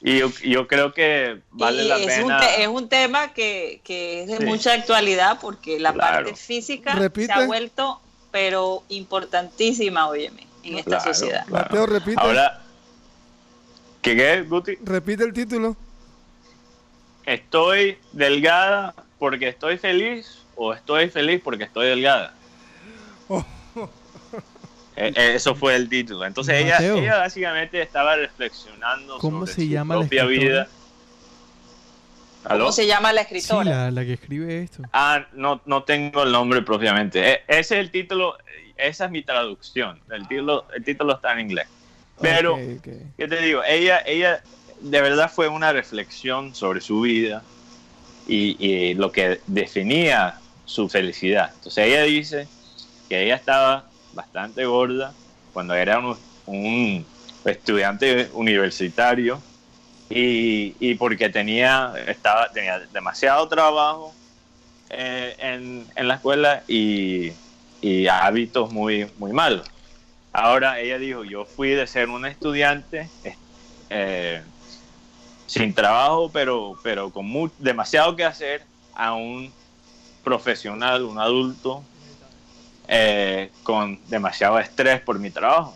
y 0.01 0.19
yo, 0.49 0.67
creo 0.67 0.93
que 0.93 1.41
vale 1.51 1.83
la 1.83 1.97
es 1.97 2.05
pena. 2.07 2.37
Un 2.37 2.61
es 2.61 2.67
un 2.67 2.89
tema 2.89 3.33
que, 3.33 3.81
que 3.83 4.23
es 4.23 4.27
de 4.27 4.45
mucha 4.45 4.73
actualidad 4.73 5.39
porque 5.39 5.79
la 5.79 5.93
parte 5.93 6.35
física 6.35 6.97
se 7.15 7.31
ha 7.31 7.45
vuelto, 7.45 8.01
pero 8.31 8.83
importantísima, 8.89 10.07
óyeme, 10.07 10.47
en 10.63 10.79
esta 10.79 10.99
sociedad. 11.01 11.45
Mateo, 11.47 11.85
repite. 11.85 12.19
Ahora, 12.19 12.64
¿qué 14.05 14.15
qué, 14.15 14.41
Guti? 14.43 14.77
Repite 14.83 15.23
el 15.23 15.33
título. 15.33 15.75
¿Estoy 17.25 17.97
delgada 18.11 18.93
porque 19.17 19.47
estoy 19.47 19.77
feliz 19.77 20.43
o 20.55 20.73
estoy 20.73 21.09
feliz 21.09 21.41
porque 21.43 21.63
estoy 21.63 21.87
delgada? 21.87 22.33
Oh. 23.27 23.43
Eh, 24.97 25.11
eh, 25.13 25.33
eso 25.35 25.53
fue 25.55 25.75
el 25.75 25.89
título. 25.89 26.23
Entonces 26.23 26.55
ella, 26.55 26.77
ella 26.79 27.17
básicamente 27.17 27.81
estaba 27.81 28.15
reflexionando 28.15 29.17
¿Cómo 29.17 29.41
sobre 29.41 29.51
se 29.51 29.67
llama 29.67 29.95
su 29.95 29.99
propia 29.99 30.23
vida. 30.23 30.69
¿Cómo 32.47 32.71
se 32.71 32.87
llama 32.87 33.11
la 33.11 33.19
escritora? 33.19 33.91
la, 33.91 34.05
que 34.05 34.13
escribe 34.13 34.63
esto. 34.63 34.83
Ah, 34.93 35.25
no, 35.33 35.59
no 35.65 35.83
tengo 35.83 36.23
el 36.23 36.31
nombre 36.31 36.61
propiamente. 36.61 37.29
E, 37.29 37.43
ese 37.49 37.59
es 37.59 37.81
el 37.81 37.91
título, 37.91 38.37
esa 38.77 39.03
es 39.03 39.11
mi 39.11 39.21
traducción. 39.21 39.99
El 40.09 40.29
título, 40.29 40.65
el 40.73 40.85
título 40.85 41.15
está 41.15 41.33
en 41.33 41.41
inglés. 41.41 41.67
Pero, 42.21 42.55
¿qué 42.55 43.27
te 43.27 43.41
digo? 43.41 43.61
Ella, 43.67 44.01
ella 44.05 44.41
de 44.79 45.01
verdad 45.01 45.31
fue 45.33 45.47
una 45.47 45.73
reflexión 45.73 46.55
sobre 46.55 46.81
su 46.81 47.01
vida 47.01 47.43
y, 48.27 48.55
y 48.59 48.93
lo 48.93 49.11
que 49.11 49.41
definía 49.47 50.39
su 50.65 50.89
felicidad. 50.89 51.51
Entonces 51.55 51.85
ella 51.87 52.03
dice 52.03 52.47
que 53.07 53.23
ella 53.23 53.35
estaba 53.35 53.85
bastante 54.13 54.65
gorda 54.65 55.13
cuando 55.53 55.73
era 55.75 55.99
un, 56.45 57.05
estudiante 57.45 58.29
universitario 58.33 59.39
y, 60.09 60.95
porque 60.95 61.29
tenía, 61.29 61.93
estaba, 62.07 62.51
tenía 62.51 62.79
demasiado 62.91 63.47
trabajo 63.47 64.13
eh, 64.89 65.35
en, 65.39 66.07
la 66.07 66.15
escuela 66.15 66.63
y, 66.67 67.31
hábitos 68.09 68.71
muy, 68.71 69.07
muy 69.19 69.31
malos. 69.31 69.67
Ahora 70.37 70.81
ella 70.81 70.97
dijo, 70.97 71.23
yo 71.23 71.45
fui 71.45 71.69
de 71.69 71.87
ser 71.87 72.09
un 72.09 72.25
estudiante 72.25 73.09
eh, 73.89 74.41
sin 75.47 75.73
trabajo, 75.73 76.29
pero, 76.29 76.77
pero 76.83 77.09
con 77.09 77.49
demasiado 77.57 78.17
que 78.17 78.25
hacer, 78.25 78.61
a 78.95 79.13
un 79.13 79.49
profesional, 80.25 81.03
un 81.03 81.19
adulto 81.19 81.85
eh, 82.89 83.49
con 83.63 83.97
demasiado 84.09 84.59
estrés 84.59 84.99
por 84.99 85.19
mi 85.19 85.31
trabajo. 85.31 85.73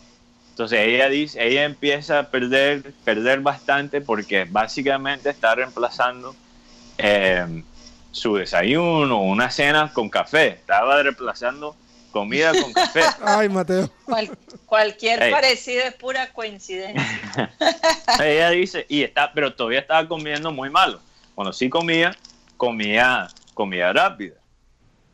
Entonces 0.50 0.80
ella 0.82 1.08
dice, 1.08 1.42
ella 1.42 1.64
empieza 1.64 2.20
a 2.20 2.24
perder, 2.28 2.92
perder 3.06 3.40
bastante 3.40 4.02
porque 4.02 4.44
básicamente 4.44 5.30
está 5.30 5.56
reemplazando 5.56 6.36
eh, 6.98 7.64
su 8.12 8.36
desayuno, 8.36 9.22
una 9.22 9.52
cena 9.52 9.94
con 9.94 10.10
café. 10.10 10.48
Estaba 10.50 11.02
reemplazando 11.02 11.78
comida 12.12 12.52
con 12.60 12.74
café. 12.74 13.02
Ay, 13.24 13.50
Mateo. 13.50 13.90
cualquier 14.66 15.32
parecido 15.32 15.84
es 15.84 15.94
pura 15.94 16.32
coincidencia. 16.34 17.52
ella 18.24 18.50
dice, 18.52 18.86
y 18.90 19.04
está, 19.04 19.32
pero 19.34 19.54
todavía 19.54 19.80
estaba 19.80 20.08
comiendo 20.08 20.52
muy 20.52 20.70
malo. 20.70 21.00
Cuando 21.36 21.54
sí 21.54 21.70
comía, 21.70 22.16
comía 22.58 23.28
comida 23.54 23.94
rápida. 23.94 24.36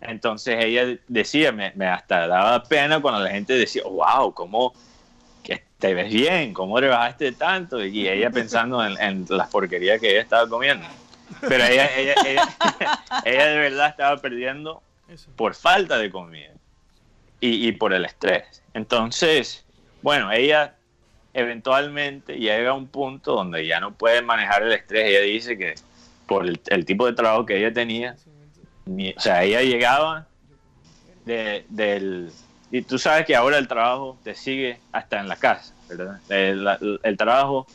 Entonces 0.02 0.64
ella 0.64 0.98
decía, 1.08 1.52
me, 1.52 1.72
hasta 1.88 2.28
daba 2.28 2.64
pena 2.64 3.00
cuando 3.00 3.22
la 3.22 3.32
gente 3.32 3.54
decía, 3.54 3.84
wow, 3.84 4.34
¿cómo 4.34 4.74
que 5.44 5.64
te 5.80 5.94
ves 5.94 6.12
bien? 6.12 6.54
¿Cómo 6.54 6.80
rebajaste 6.80 7.32
tanto? 7.32 7.84
Y 7.84 8.08
ella 8.08 8.30
pensando 8.30 8.86
en, 8.86 9.26
las 9.30 9.50
porquerías 9.50 10.00
que 10.00 10.12
ella 10.12 10.22
estaba 10.22 10.48
comiendo. 10.48 10.86
Pero 11.42 11.64
ella, 11.64 11.90
ella, 11.96 12.14
ella, 12.26 12.46
de 13.48 13.58
verdad 13.58 13.90
estaba 13.90 14.18
perdiendo 14.18 14.82
por 15.36 15.56
falta 15.56 15.98
de 15.98 16.12
comida 16.12 16.52
y, 17.40 17.68
y 17.68 17.72
por 17.74 17.94
el 17.94 18.06
estrés. 18.06 18.64
Entonces, 18.74 19.66
bueno, 20.02 20.32
ella 20.32 20.76
eventualmente 21.34 22.38
llega 22.38 22.72
a 22.72 22.74
un 22.74 22.88
punto 22.88 23.34
donde 23.34 23.68
ya 23.68 23.80
no 23.80 23.94
puede 23.94 24.22
manejar 24.22 24.64
el 24.64 24.72
estrés. 24.72 25.10
Ella 25.10 25.22
dice 25.22 25.58
que 25.58 25.76
por 26.28 26.46
el 26.46 26.86
tipo 26.86 27.06
de 27.06 27.14
trabajo 27.14 27.46
que 27.46 27.58
ella 27.58 27.74
tenía, 27.74 28.16
o 28.88 29.20
sea, 29.20 29.44
ella 29.44 29.62
llegaba 29.62 30.28
de, 31.26 31.66
del... 31.70 32.32
Y 32.72 32.82
tú 32.82 32.98
sabes 32.98 33.26
que 33.26 33.36
ahora 33.36 33.58
el 33.58 33.68
trabajo 33.68 34.18
te 34.24 34.36
sigue 34.36 34.80
hasta 34.92 35.20
en 35.20 35.28
la 35.28 35.36
casa, 35.36 35.74
¿verdad? 35.88 36.20
El, 36.30 37.18
trabajo, 37.18 37.68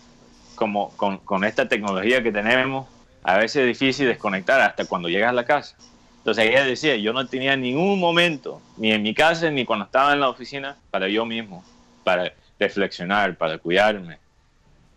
como 0.55 0.91
con, 0.97 1.19
con, 1.19 1.45
esta 1.45 1.69
tecnología 1.69 2.23
que 2.23 2.33
tenemos, 2.33 2.89
a 3.23 3.39
veces 3.39 3.57
es 3.57 3.67
difícil 3.67 4.09
desconectar 4.09 4.61
hasta 4.61 4.85
cuando 4.85 5.09
llegas 5.09 5.31
a 5.31 5.35
la 5.35 5.45
casa. 5.45 5.77
Entonces 6.21 6.47
ella 6.47 6.65
decía, 6.65 6.97
yo 6.97 7.13
no 7.13 7.27
tenía 7.27 7.57
ningún 7.57 7.99
momento, 7.99 8.61
ni 8.77 8.93
en 8.93 9.03
mi 9.03 9.15
casa, 9.15 9.51
ni 9.51 9.65
cuando 9.65 9.87
estaba 9.87 10.13
en 10.13 10.21
la 10.21 10.29
oficina, 10.29 10.77
para 10.91 11.09
yo 11.09 11.25
mismo, 11.25 11.65
para 12.05 12.33
reflexionar, 12.59 13.37
para 13.37 13.59
cuidarme, 13.59 14.19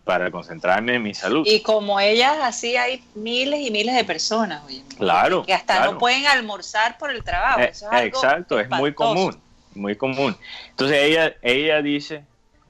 para 0.03 0.29
concentrarme 0.29 0.95
en 0.95 1.03
mi 1.03 1.13
salud. 1.13 1.45
Y 1.47 1.61
como 1.61 1.99
ellas, 1.99 2.37
así 2.41 2.75
hay 2.75 3.03
miles 3.15 3.61
y 3.61 3.71
miles 3.71 3.95
de 3.95 4.03
personas, 4.03 4.63
oye, 4.65 4.83
claro, 4.97 5.45
que 5.45 5.53
hasta 5.53 5.85
no 5.85 5.97
pueden 5.97 6.25
almorzar 6.27 6.97
por 6.97 7.09
el 7.09 7.23
trabajo. 7.23 7.61
Eh, 7.61 7.71
exacto, 8.03 8.59
es 8.59 8.69
muy 8.69 8.93
común, 8.93 9.39
muy 9.75 9.95
común. 9.95 10.35
Entonces 10.71 10.97
ella, 11.03 11.35
ella 11.41 11.81
dice, 11.81 12.25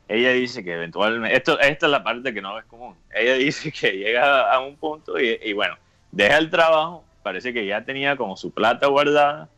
ella 0.08 0.32
dice 0.32 0.64
que 0.64 0.74
eventualmente, 0.74 1.36
esto, 1.36 1.60
esta 1.60 1.86
es 1.88 1.92
la 1.92 2.04
parte 2.04 2.34
que 2.34 2.42
no 2.42 2.60
es 2.60 2.66
común. 2.66 2.96
Ella 3.14 3.34
dice 3.46 3.72
que 3.72 3.92
llega 3.92 4.54
a 4.54 4.60
un 4.60 4.76
punto 4.76 5.20
y, 5.20 5.54
bueno, 5.54 5.76
deja 6.12 6.38
el 6.38 6.50
trabajo, 6.50 7.03
parece 7.24 7.54
que 7.54 7.66
ya 7.66 7.84
tenía 7.84 8.16
como 8.18 8.38
su 8.38 8.52
plata 8.52 8.88
guardada 8.88 9.50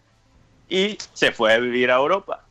y 0.70 0.98
se 1.14 1.32
fue 1.32 1.54
a 1.54 1.58
vivir 1.58 1.92
a 1.92 1.96
Europa. 1.96 2.44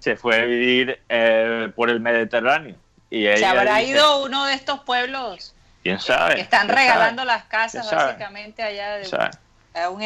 Se 0.00 0.16
fue 0.16 0.40
a 0.40 0.44
vivir 0.44 1.00
eh, 1.08 1.70
por 1.74 1.90
el 1.90 2.00
Mediterráneo. 2.00 2.76
¿Se 3.10 3.44
habrá 3.44 3.82
ido 3.82 4.24
uno 4.24 4.46
de 4.46 4.54
estos 4.54 4.80
pueblos 4.80 5.54
quién 5.82 5.98
sabe. 5.98 6.40
están 6.40 6.68
regalando 6.68 7.24
las 7.24 7.44
casas 7.44 7.90
básicamente 7.90 8.62
allá 8.62 8.98
de, 8.98 9.06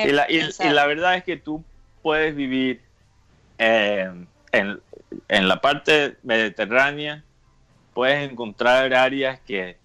y, 0.09 0.12
la, 0.12 0.31
y, 0.31 0.69
la, 0.70 0.86
verdad 0.86 1.16
es 1.16 1.24
que 1.24 1.36
tú 1.36 1.65
puedes 2.03 2.35
vivir 2.35 2.82
eh, 3.59 4.11
en, 4.53 4.81
en 5.28 5.49
la 5.49 5.61
parte 5.61 6.16
mediterránea, 6.23 7.23
puedes 7.93 8.31
encontrar 8.31 8.93
áreas 8.95 9.41
que 9.41 9.78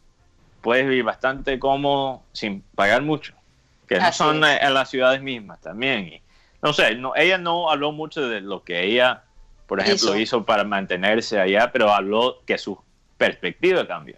puedes 0.61 0.87
vivir 0.87 1.03
bastante 1.03 1.59
cómodo 1.59 2.21
sin 2.33 2.61
pagar 2.75 3.01
mucho, 3.01 3.33
que 3.89 3.99
no 3.99 4.13
son 4.13 4.43
en 4.45 4.73
las 4.73 4.89
ciudades 4.89 5.21
mismas 5.21 5.59
también. 5.59 6.21
no 6.61 6.71
sé, 6.71 6.95
no, 6.95 7.15
ella 7.15 7.37
no 7.37 7.69
habló 7.69 7.91
mucho 7.91 8.29
de 8.29 8.39
lo 8.39 8.63
que 8.63 8.83
ella, 8.83 9.23
por 9.67 9.79
ejemplo, 9.79 10.15
hizo. 10.15 10.45
para 10.45 10.63
mantenerse 10.63 11.39
allá, 11.41 11.71
pero 11.73 11.91
habló 11.91 12.41
que 12.45 12.57
su 12.57 12.79
perspectiva 13.17 13.85
cambió. 13.87 14.15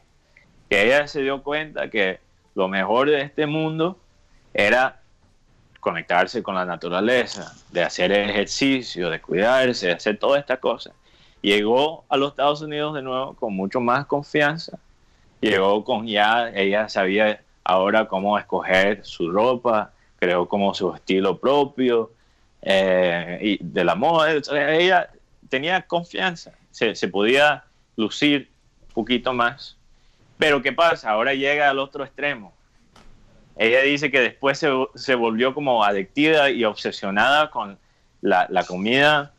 Que 0.70 0.86
ella 0.86 1.08
se 1.08 1.22
dio 1.22 1.42
cuenta 1.42 1.90
que 1.90 2.20
lo 2.54 2.68
mejor 2.68 3.10
de 3.10 3.22
este 3.22 3.48
mundo 3.48 3.98
era 4.54 5.02
conectarse 5.80 6.44
con 6.44 6.54
la 6.54 6.66
naturaleza, 6.66 7.54
de 7.72 7.82
hacer 7.82 8.12
ejercicio, 8.12 9.10
de 9.10 9.20
cuidarse, 9.20 9.88
de 9.88 9.94
hacer 9.94 10.18
todas 10.18 10.42
estas 10.42 10.60
cosas. 10.60 10.94
Llegó 11.42 12.04
a 12.10 12.18
los 12.18 12.32
Estados 12.32 12.62
Unidos 12.62 12.94
de 12.94 13.02
nuevo 13.02 13.34
con 13.36 13.56
mucho 13.56 13.80
más 13.80 14.06
confianza 14.06 14.78
llegó 15.42 15.84
con 15.84 16.08
ya, 16.08 16.50
ella 16.50 16.88
sabía 16.88 17.42
ahora 17.64 18.08
cómo 18.08 18.38
escoger 18.38 19.06
su 19.06 19.32
ropa, 19.32 19.92
creó 20.18 20.48
como 20.48 20.74
su 20.74 20.94
estilo 20.94 21.40
propio 21.40 22.12
eh, 22.62 23.40
y 23.42 23.58
de 23.64 23.84
la 23.84 23.96
moda. 23.96 24.32
Ella 24.32 25.10
tenía 25.50 25.82
confianza, 25.84 26.52
se, 26.72 27.08
podía 27.08 27.64
lucir 27.96 28.50
un 28.88 28.94
poquito 28.94 29.34
más. 29.34 29.78
Pero 30.38 30.62
¿qué 30.62 30.72
pasa? 30.72 31.12
Ahora 31.12 31.34
llega 31.34 31.70
al 31.70 31.80
otro 31.80 32.04
extremo. 32.04 32.54
Ella 33.58 33.82
dice 33.82 34.10
que 34.10 34.22
después 34.22 34.58
se, 34.58 34.72
se 34.96 35.16
volvió 35.16 35.54
como 35.54 35.84
adictiva 35.84 36.50
y 36.50 36.64
obsesionada 36.64 37.52
con 37.52 37.78
la, 38.22 38.48
la 38.50 38.64
comida, 38.64 39.34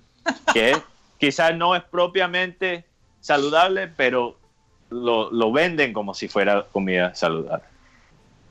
que 0.53 0.77
quizás 1.19 1.57
no 1.57 1.75
es 1.75 1.83
propiamente 1.83 2.85
saludable, 3.21 3.89
pero 3.89 4.37
lo, 4.91 5.53
venden 5.53 5.93
como 5.93 6.15
si 6.15 6.29
fuera 6.29 6.67
comida 6.71 7.15
saludable. 7.15 7.65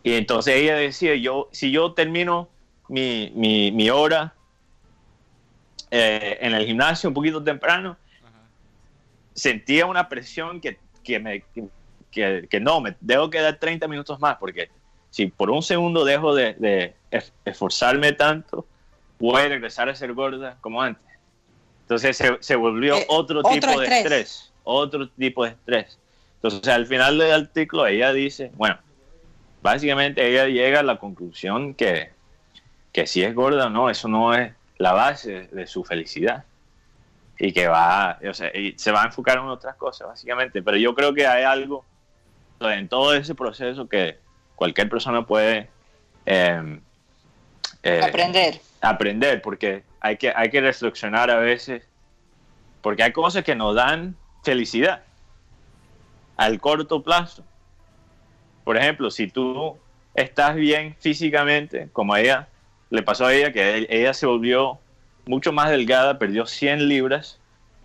Y 0.04 0.14
entonces 0.14 0.56
ella 0.56 0.76
decía, 0.76 1.16
yo, 1.16 1.50
si 1.52 1.72
yo 1.72 1.94
termino 1.94 2.50
mi, 2.88 3.90
hora 3.90 4.34
eh, 5.92 6.38
en 6.42 6.54
el 6.54 6.66
gimnasio 6.66 7.10
un 7.10 7.14
poquito 7.14 7.44
temprano, 7.44 7.98
sentía 9.34 9.86
una 9.86 10.10
presión 10.10 10.60
que, 10.60 10.78
me, 11.20 11.44
que, 12.12 12.60
no, 12.60 12.82
me 12.82 12.96
debo 13.00 13.30
quedar 13.30 13.58
30 13.58 13.88
minutos 13.88 14.20
más, 14.20 14.38
porque 14.38 14.70
si 15.10 15.28
por 15.28 15.50
un 15.52 15.62
segundo 15.62 16.04
dejo 16.04 16.34
de, 16.34 16.96
esforzarme 17.46 18.14
tanto, 18.14 18.66
voy 19.20 19.42
a 19.42 19.50
regresar 19.50 19.88
a 19.90 19.96
ser 19.96 20.14
gorda 20.14 20.58
como 20.62 20.82
antes. 20.82 21.04
Entonces 21.82 22.22
se, 22.40 22.56
volvió 22.56 22.96
eh, 22.96 23.06
otro, 23.10 23.44
tipo 23.44 23.80
de 23.80 23.86
estrés, 23.86 24.52
otro 24.64 25.10
tipo 25.10 25.44
de 25.44 25.52
estrés. 25.52 26.00
Entonces, 26.36 26.74
al 26.74 26.88
final 26.88 27.18
del 27.20 27.32
artículo, 27.32 27.86
ella 27.86 28.14
dice, 28.14 28.52
bueno, 28.56 28.78
básicamente 29.62 30.28
ella 30.28 30.48
llega 30.48 30.80
a 30.80 30.84
la 30.84 30.98
conclusión 30.98 31.74
que, 31.74 32.10
que 32.92 33.08
si 33.08 33.24
es 33.24 33.34
gorda 33.34 33.68
o 33.68 33.70
no, 33.70 33.90
eso 33.90 34.08
no 34.08 34.34
es 34.34 34.54
la 34.78 34.94
base 34.94 35.48
de 35.52 35.68
su 35.68 35.84
felicidad. 35.84 36.44
Y 37.38 37.54
que 37.54 37.68
va, 37.68 38.20
o 38.30 38.34
sea, 38.34 38.56
y 38.56 38.78
se 38.78 38.92
va 38.92 39.02
a 39.02 39.06
enfocar 39.06 39.40
en 39.40 39.46
otras 39.46 39.76
cosas, 39.76 40.08
básicamente. 40.08 40.62
Pero 40.62 40.78
yo 40.78 40.94
creo 40.94 41.14
que 41.14 41.26
hay 41.26 41.44
algo 41.44 41.84
en 42.60 42.88
todo 42.88 43.16
ese 43.16 43.34
proceso 43.34 43.88
que 43.90 44.20
cualquier 44.56 44.90
persona 44.90 45.26
puede 45.26 45.68
em, 46.26 46.82
eh, 47.82 48.02
aprender. 48.04 48.62
Aprender, 48.82 49.42
porque 49.42 49.84
hay 50.00 50.18
que, 50.18 50.32
hay 50.36 50.50
que 50.50 50.62
reflexionar 50.62 51.32
a 51.32 51.38
veces, 51.38 51.84
porque 52.82 53.04
hay 53.04 53.12
cosas 53.12 53.44
que 53.44 53.56
nos 53.56 53.76
dan 53.76 54.16
felicidad 54.44 55.04
al 56.38 56.60
corto 56.60 57.02
plazo. 57.02 57.44
Por 58.64 58.78
ejemplo, 58.78 59.10
si 59.12 59.28
tú 59.28 59.78
estás 60.14 60.56
bien 60.56 60.96
físicamente, 61.00 61.90
como 61.94 62.14
a 62.14 62.22
ella 62.22 62.48
le 62.90 63.02
pasó 63.04 63.26
a 63.26 63.34
ella, 63.34 63.52
que 63.52 63.88
ella 63.90 64.14
se 64.14 64.26
volvió 64.26 64.80
mucho 65.26 65.52
más 65.52 65.70
delgada, 65.70 66.20
perdió 66.20 66.46
100 66.46 66.88
libras, 66.88 67.40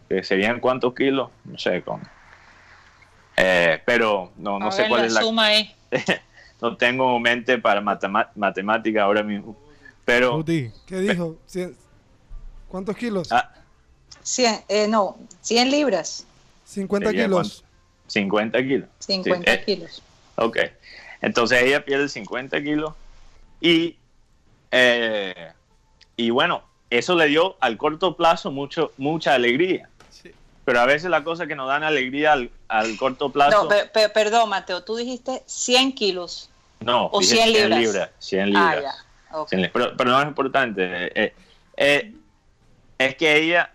que 0.09 0.23
serían 0.23 0.61
cuántos 0.61 0.95
kilos, 0.95 1.31
no 1.45 1.59
sé 1.59 1.83
cómo. 1.83 2.03
Eh, 3.37 3.81
pero 3.85 4.33
no, 4.37 4.59
no 4.59 4.73
sé 4.73 4.89
cuál 4.89 5.05
es 5.05 5.13
la 5.13 5.21
suma 5.21 5.47
ahí. 5.47 5.75
no 6.61 6.77
tengo 6.77 7.19
mente 7.21 7.59
para 7.59 7.81
matemática 8.35 9.03
ahora 9.03 9.23
mismo. 9.23 9.57
Pero, 10.05 10.45
¿qué 10.45 10.73
dijo? 11.01 11.37
¿Cuántos 12.69 12.97
kilos? 12.97 13.29
100, 14.23 14.55
ah. 14.55 14.65
eh, 14.69 14.89
no, 14.89 15.17
100 15.41 15.71
libras. 15.71 16.27
50 16.65 17.13
kilos. 17.13 17.65
50 18.07 18.63
kilos. 18.63 18.89
50 19.01 19.53
eh, 19.53 19.65
kilos. 19.65 20.03
Ok. 20.37 20.59
Entonces 21.21 21.63
ella 21.63 21.85
pierde 21.85 22.09
50 22.09 22.63
kilos 22.63 22.93
y, 23.61 23.97
eh, 24.71 25.53
y 26.17 26.31
bueno, 26.31 26.63
eso 26.91 27.15
le 27.15 27.27
dio 27.27 27.57
al 27.61 27.77
corto 27.77 28.17
plazo 28.17 28.51
mucho, 28.51 28.93
mucha 28.97 29.35
alegría. 29.35 29.89
Pero 30.65 30.81
a 30.81 30.87
veces 30.87 31.11
la 31.11 31.23
cosa 31.23 31.47
que 31.47 31.55
nos 31.55 31.69
dan 31.69 31.85
alegría 31.85 32.33
al, 32.33 32.97
corto 32.99 33.31
plazo... 33.31 33.65
No, 33.65 33.69
perdón, 34.13 34.49
Mateo, 34.49 34.83
tú 34.83 34.97
dijiste 34.97 35.43
100 35.47 35.95
kilos. 35.95 36.51
No, 36.81 37.07
o 37.07 37.23
100 37.23 37.53
libras. 37.71 38.11
100 38.19 38.47
libras. 38.47 38.85
Ah, 39.31 39.47
ya. 39.51 39.71
Pero, 39.73 39.95
no 40.05 40.21
es 40.21 40.27
importante. 40.27 41.33
Eh, 41.77 42.13
es 42.99 43.17
que 43.17 43.37
ella 43.37 43.73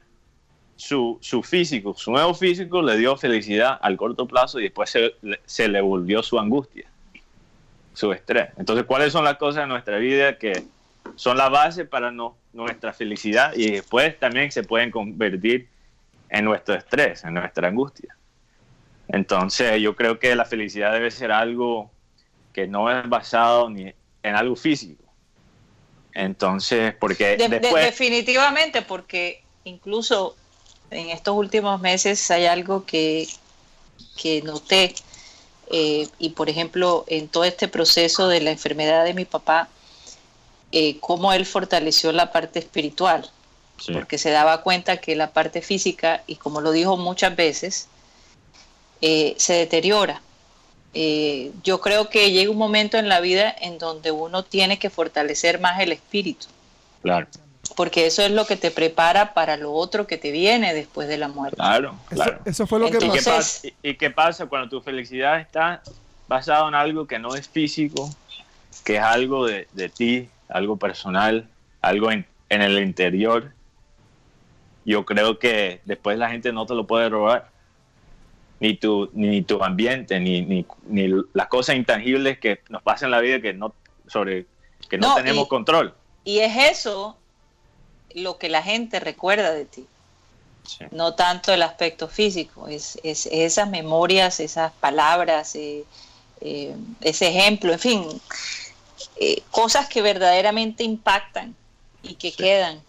su, 0.81 1.19
su, 1.21 1.43
físico, 1.43 1.93
su 1.93 2.11
nuevo 2.11 2.33
físico 2.33 2.81
le 2.81 2.97
dio 2.97 3.15
felicidad 3.15 3.77
al 3.83 3.97
corto 3.97 4.27
plazo 4.27 4.59
y 4.59 4.63
después 4.63 4.89
se, 4.89 5.13
se, 5.45 5.67
le 5.67 5.79
volvió 5.79 6.23
su 6.23 6.39
angustia, 6.39 6.87
su 7.93 8.11
estrés. 8.11 8.49
Entonces, 8.57 8.85
¿cuáles 8.85 9.13
son 9.13 9.23
las 9.23 9.37
cosas 9.37 9.63
en 9.63 9.69
nuestra 9.69 9.99
vida 9.99 10.39
que 10.39 10.63
son 11.15 11.37
la 11.37 11.49
base 11.49 11.85
para 11.85 12.09
no, 12.09 12.35
nuestra 12.51 12.93
felicidad 12.93 13.53
y 13.55 13.69
después 13.69 14.17
también 14.17 14.51
se 14.51 14.63
pueden 14.63 14.89
convertir 14.89 15.67
en 16.29 16.45
nuestro 16.45 16.73
estrés, 16.73 17.23
en 17.25 17.35
nuestra 17.35 17.67
angustia? 17.67 18.17
Entonces, 19.07 19.79
yo 19.79 19.95
creo 19.95 20.17
que 20.17 20.35
la 20.35 20.45
felicidad 20.45 20.93
debe 20.93 21.11
ser 21.11 21.31
algo 21.31 21.91
que 22.53 22.65
no 22.65 22.89
es 22.89 23.07
basado 23.07 23.69
ni 23.69 23.93
en 24.23 24.35
algo 24.35 24.55
físico. 24.55 25.03
Entonces, 26.13 26.95
porque 26.99 27.37
después... 27.37 27.85
definitivamente, 27.85 28.81
porque 28.81 29.43
incluso 29.63 30.37
en 30.91 31.09
estos 31.09 31.35
últimos 31.35 31.81
meses 31.81 32.29
hay 32.29 32.45
algo 32.45 32.85
que, 32.85 33.27
que 34.21 34.41
noté, 34.41 34.93
eh, 35.71 36.07
y 36.19 36.29
por 36.29 36.49
ejemplo, 36.49 37.05
en 37.07 37.29
todo 37.29 37.45
este 37.45 37.67
proceso 37.67 38.27
de 38.27 38.41
la 38.41 38.51
enfermedad 38.51 39.05
de 39.05 39.13
mi 39.13 39.25
papá, 39.25 39.69
eh, 40.73 40.97
cómo 40.99 41.33
él 41.33 41.45
fortaleció 41.45 42.11
la 42.11 42.31
parte 42.31 42.59
espiritual, 42.59 43.29
porque 43.91 44.17
se 44.17 44.29
daba 44.29 44.61
cuenta 44.61 44.97
que 44.97 45.15
la 45.15 45.31
parte 45.31 45.61
física, 45.61 46.23
y 46.27 46.35
como 46.35 46.61
lo 46.61 46.71
dijo 46.71 46.97
muchas 46.97 47.35
veces, 47.35 47.87
eh, 49.01 49.33
se 49.37 49.53
deteriora. 49.53 50.21
yo 51.63 51.79
creo 51.79 52.09
que 52.09 52.31
llega 52.31 52.51
un 52.51 52.57
momento 52.57 52.97
en 52.97 53.07
la 53.07 53.21
vida 53.21 53.55
en 53.61 53.77
donde 53.77 54.11
uno 54.11 54.43
tiene 54.43 54.77
que 54.77 54.89
fortalecer 54.89 55.59
más 55.59 55.79
el 55.79 55.93
espíritu. 55.93 56.47
Claro 57.01 57.27
porque 57.75 58.05
eso 58.05 58.23
es 58.23 58.31
lo 58.31 58.45
que 58.45 58.55
te 58.55 58.71
prepara 58.71 59.33
para 59.33 59.57
lo 59.57 59.71
otro 59.73 60.07
que 60.07 60.17
te 60.17 60.31
viene 60.31 60.73
después 60.73 61.07
de 61.07 61.17
la 61.17 61.27
muerte. 61.27 61.57
Claro, 61.57 61.95
claro. 62.09 62.39
Eso, 62.45 62.67
fue 62.67 62.79
lo 62.79 62.89
que 62.89 62.99
pasó. 62.99 63.67
¿Y, 63.83 63.95
qué 63.95 64.09
pasa 64.09 64.47
cuando 64.47 64.69
tu 64.69 64.81
felicidad 64.81 65.39
está 65.39 65.81
basada 66.27 66.67
en 66.67 66.75
algo 66.75 67.07
que 67.07 67.19
no 67.19 67.35
es 67.35 67.47
físico, 67.47 68.09
que 68.83 68.97
es 68.97 69.01
algo 69.01 69.45
de, 69.45 69.65
ti, 69.95 70.29
algo 70.49 70.77
personal, 70.77 71.47
algo 71.81 72.11
en, 72.11 72.25
el 72.49 72.79
interior? 72.79 73.51
Yo 74.83 75.05
creo 75.05 75.37
que 75.37 75.81
después 75.85 76.17
la 76.17 76.29
gente 76.29 76.51
no 76.51 76.65
te 76.65 76.75
lo 76.75 76.87
puede 76.87 77.09
robar. 77.09 77.49
Ni 78.59 78.75
tu, 78.75 79.09
ni 79.13 79.41
tu 79.41 79.63
ambiente, 79.63 80.19
ni, 80.19 80.43
ni, 80.85 81.07
las 81.33 81.47
cosas 81.47 81.75
intangibles 81.75 82.37
que 82.37 82.61
nos 82.69 82.83
pasan 82.83 83.07
en 83.07 83.11
la 83.11 83.19
vida 83.19 83.41
que 83.41 83.53
no, 83.53 83.73
sobre, 84.05 84.45
que 84.87 84.99
no, 84.99 85.15
tenemos 85.15 85.47
control. 85.47 85.95
Y 86.23 86.39
es 86.39 86.55
eso 86.77 87.17
lo 88.15 88.37
que 88.37 88.49
la 88.49 88.63
gente 88.63 88.99
recuerda 88.99 89.51
de 89.51 89.65
ti. 89.65 89.85
No 90.91 91.15
tanto 91.15 91.51
el 91.51 91.63
aspecto 91.63 92.07
físico, 92.07 92.67
es, 92.67 92.99
esas 93.03 93.69
memorias, 93.69 94.39
esas 94.39 94.71
palabras, 94.73 95.55
eh, 95.55 95.83
eh, 96.39 96.75
ese 97.01 97.27
ejemplo, 97.27 97.73
en 97.73 97.79
fin, 97.79 98.21
eh, 99.17 99.41
cosas 99.49 99.89
que 99.89 100.01
verdaderamente 100.01 100.83
impactan 100.83 101.55
y 102.03 102.15
que 102.15 102.31
quedan 102.31 102.79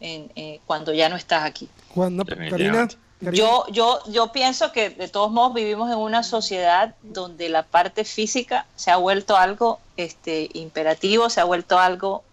en, 0.00 0.60
cuando 0.66 0.92
ya 0.92 1.08
no 1.08 1.16
estás 1.16 1.44
aquí. 1.44 1.68
Cuando, 1.94 2.24
Karina, 2.24 2.88
Yo, 3.20 3.66
yo, 3.70 4.00
yo 4.08 4.32
pienso 4.32 4.72
que 4.72 4.90
de 4.90 5.08
todos 5.08 5.30
modos 5.30 5.54
vivimos 5.54 5.90
en 5.90 5.98
una 5.98 6.22
sociedad 6.22 6.94
donde 7.02 7.48
la 7.48 7.62
parte 7.62 8.04
física 8.04 8.66
se 8.76 8.90
ha 8.90 8.96
vuelto 8.96 9.36
algo 9.36 9.78
este, 9.96 10.48
imperativo, 10.54 11.28
se 11.28 11.40
ha 11.40 11.44
vuelto 11.44 11.78
algo 11.78 12.24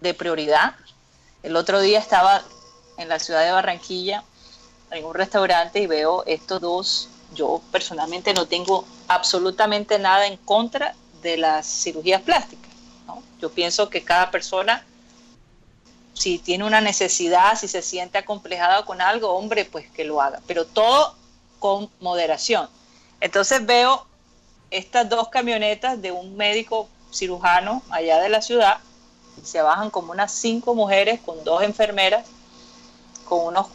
de 0.00 0.14
prioridad. 0.14 0.74
El 1.42 1.56
otro 1.56 1.80
día 1.80 1.98
estaba 1.98 2.42
en 2.98 3.08
la 3.08 3.18
ciudad 3.18 3.44
de 3.44 3.52
Barranquilla 3.52 4.24
en 4.90 5.04
un 5.04 5.14
restaurante 5.14 5.80
y 5.80 5.86
veo 5.86 6.24
estos 6.26 6.60
dos. 6.60 7.08
Yo 7.34 7.62
personalmente 7.72 8.34
no 8.34 8.46
tengo 8.46 8.84
absolutamente 9.08 9.98
nada 9.98 10.26
en 10.26 10.36
contra 10.36 10.94
de 11.22 11.36
las 11.36 11.66
cirugías 11.66 12.22
plásticas. 12.22 12.70
Yo 13.40 13.50
pienso 13.50 13.88
que 13.88 14.04
cada 14.04 14.30
persona 14.30 14.84
si 16.14 16.38
tiene 16.38 16.64
una 16.64 16.80
necesidad, 16.80 17.58
si 17.58 17.68
se 17.68 17.82
siente 17.82 18.18
acomplejado 18.18 18.84
con 18.84 19.00
algo, 19.00 19.32
hombre, 19.32 19.64
pues 19.64 19.90
que 19.90 20.04
lo 20.04 20.20
haga, 20.20 20.40
pero 20.46 20.66
todo 20.66 21.16
con 21.58 21.90
moderación. 22.00 22.68
Entonces 23.20 23.64
veo 23.64 24.06
estas 24.70 25.08
dos 25.08 25.28
camionetas 25.28 26.00
de 26.00 26.12
un 26.12 26.36
médico 26.36 26.88
cirujano 27.12 27.82
allá 27.90 28.20
de 28.20 28.28
la 28.28 28.42
ciudad, 28.42 28.78
se 29.42 29.62
bajan 29.62 29.90
como 29.90 30.12
unas 30.12 30.32
cinco 30.32 30.74
mujeres 30.74 31.20
con 31.20 31.42
dos 31.44 31.62
enfermeras, 31.62 32.26
con 33.28 33.46
unos, 33.46 33.66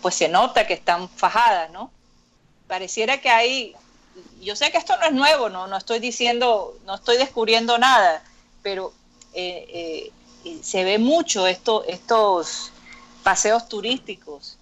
pues 0.00 0.14
se 0.14 0.28
nota 0.28 0.66
que 0.66 0.74
están 0.74 1.08
fajadas, 1.08 1.70
¿no? 1.70 1.90
Pareciera 2.66 3.20
que 3.20 3.28
hay, 3.28 3.74
yo 4.40 4.56
sé 4.56 4.70
que 4.70 4.78
esto 4.78 4.96
no 4.98 5.06
es 5.06 5.12
nuevo, 5.12 5.48
no, 5.48 5.66
no 5.66 5.76
estoy 5.76 5.98
diciendo, 5.98 6.76
no 6.86 6.94
estoy 6.94 7.16
descubriendo 7.16 7.78
nada, 7.78 8.22
pero 8.62 8.92
eh, 9.34 10.12
eh, 10.44 10.58
se 10.62 10.84
ve 10.84 10.98
mucho 10.98 11.46
esto, 11.46 11.84
estos 11.84 12.72
paseos 13.22 13.68
turísticos 13.68 14.58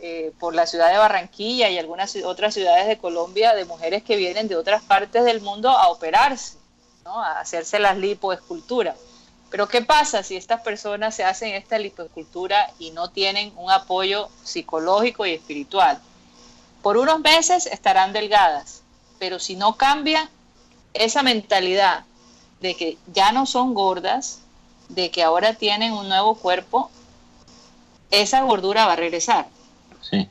eh, 0.00 0.32
por 0.38 0.54
la 0.54 0.66
ciudad 0.66 0.92
de 0.92 0.98
Barranquilla 0.98 1.68
y 1.70 1.78
algunas 1.78 2.14
otras 2.24 2.54
ciudades 2.54 2.86
de 2.86 2.98
Colombia 2.98 3.54
de 3.54 3.64
mujeres 3.64 4.04
que 4.04 4.16
vienen 4.16 4.46
de 4.46 4.56
otras 4.56 4.82
partes 4.82 5.24
del 5.24 5.40
mundo 5.40 5.70
a 5.70 5.88
operarse, 5.88 6.56
a 7.04 7.40
hacerse 7.40 7.78
las 7.78 7.96
lipoesculturas. 7.98 8.96
Pero 9.50 9.68
¿qué 9.68 9.82
pasa 9.82 10.22
si 10.22 10.36
estas 10.36 10.60
personas 10.60 11.14
se 11.14 11.24
hacen 11.24 11.54
esta 11.54 11.78
lipoescultura 11.78 12.70
y 12.78 12.90
no 12.90 13.10
tienen 13.10 13.52
un 13.56 13.70
apoyo 13.70 14.28
psicológico 14.44 15.24
y 15.24 15.32
espiritual? 15.32 15.98
Por 16.82 16.98
unos 16.98 17.20
meses 17.20 17.66
estarán 17.66 18.12
delgadas, 18.12 18.82
pero 19.18 19.38
si 19.38 19.56
no 19.56 19.76
cambian 19.76 20.28
esa 20.92 21.22
mentalidad 21.22 22.04
de 22.60 22.74
que 22.74 22.98
ya 23.12 23.32
no 23.32 23.46
son 23.46 23.74
gordas, 23.74 24.40
de 24.88 25.10
que 25.10 25.22
ahora 25.22 25.54
tienen 25.54 25.92
un 25.92 26.08
nuevo 26.08 26.34
cuerpo, 26.34 26.90
esa 28.10 28.42
gordura 28.42 28.86
va 28.86 28.94
a 28.94 28.96
regresar. 28.96 29.48
Sí. 30.02 30.28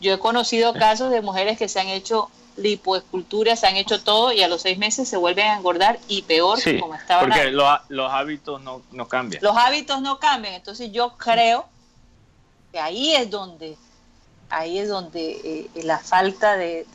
Yo 0.00 0.12
he 0.12 0.18
conocido 0.18 0.74
casos 0.74 1.10
de 1.10 1.22
mujeres 1.22 1.58
que 1.58 1.68
se 1.68 1.80
han 1.80 1.88
hecho 1.88 2.30
lipoesculturas, 2.56 3.60
se 3.60 3.66
han 3.66 3.76
hecho 3.76 4.02
todo 4.02 4.32
y 4.32 4.42
a 4.42 4.48
los 4.48 4.62
seis 4.62 4.78
meses 4.78 5.08
se 5.08 5.16
vuelven 5.16 5.46
a 5.46 5.56
engordar 5.56 5.98
y 6.08 6.22
peor 6.22 6.62
que 6.62 6.80
como 6.80 6.94
estaban. 6.94 7.28
Porque 7.28 7.50
los 7.50 8.12
hábitos 8.12 8.60
no, 8.62 9.08
cambian. 9.08 9.42
Los 9.42 9.56
hábitos 9.56 10.00
no 10.00 10.18
cambian. 10.18 10.54
Entonces 10.54 10.92
yo 10.92 11.16
creo 11.16 11.66
que 12.72 12.78
ahí 12.78 13.14
es 13.14 13.30
donde, 13.30 13.76
ahí 14.50 14.78
es 14.78 14.88
donde 14.88 15.68
eh, 15.74 15.82
la 15.82 15.98
falta 15.98 16.56
de, 16.56 16.86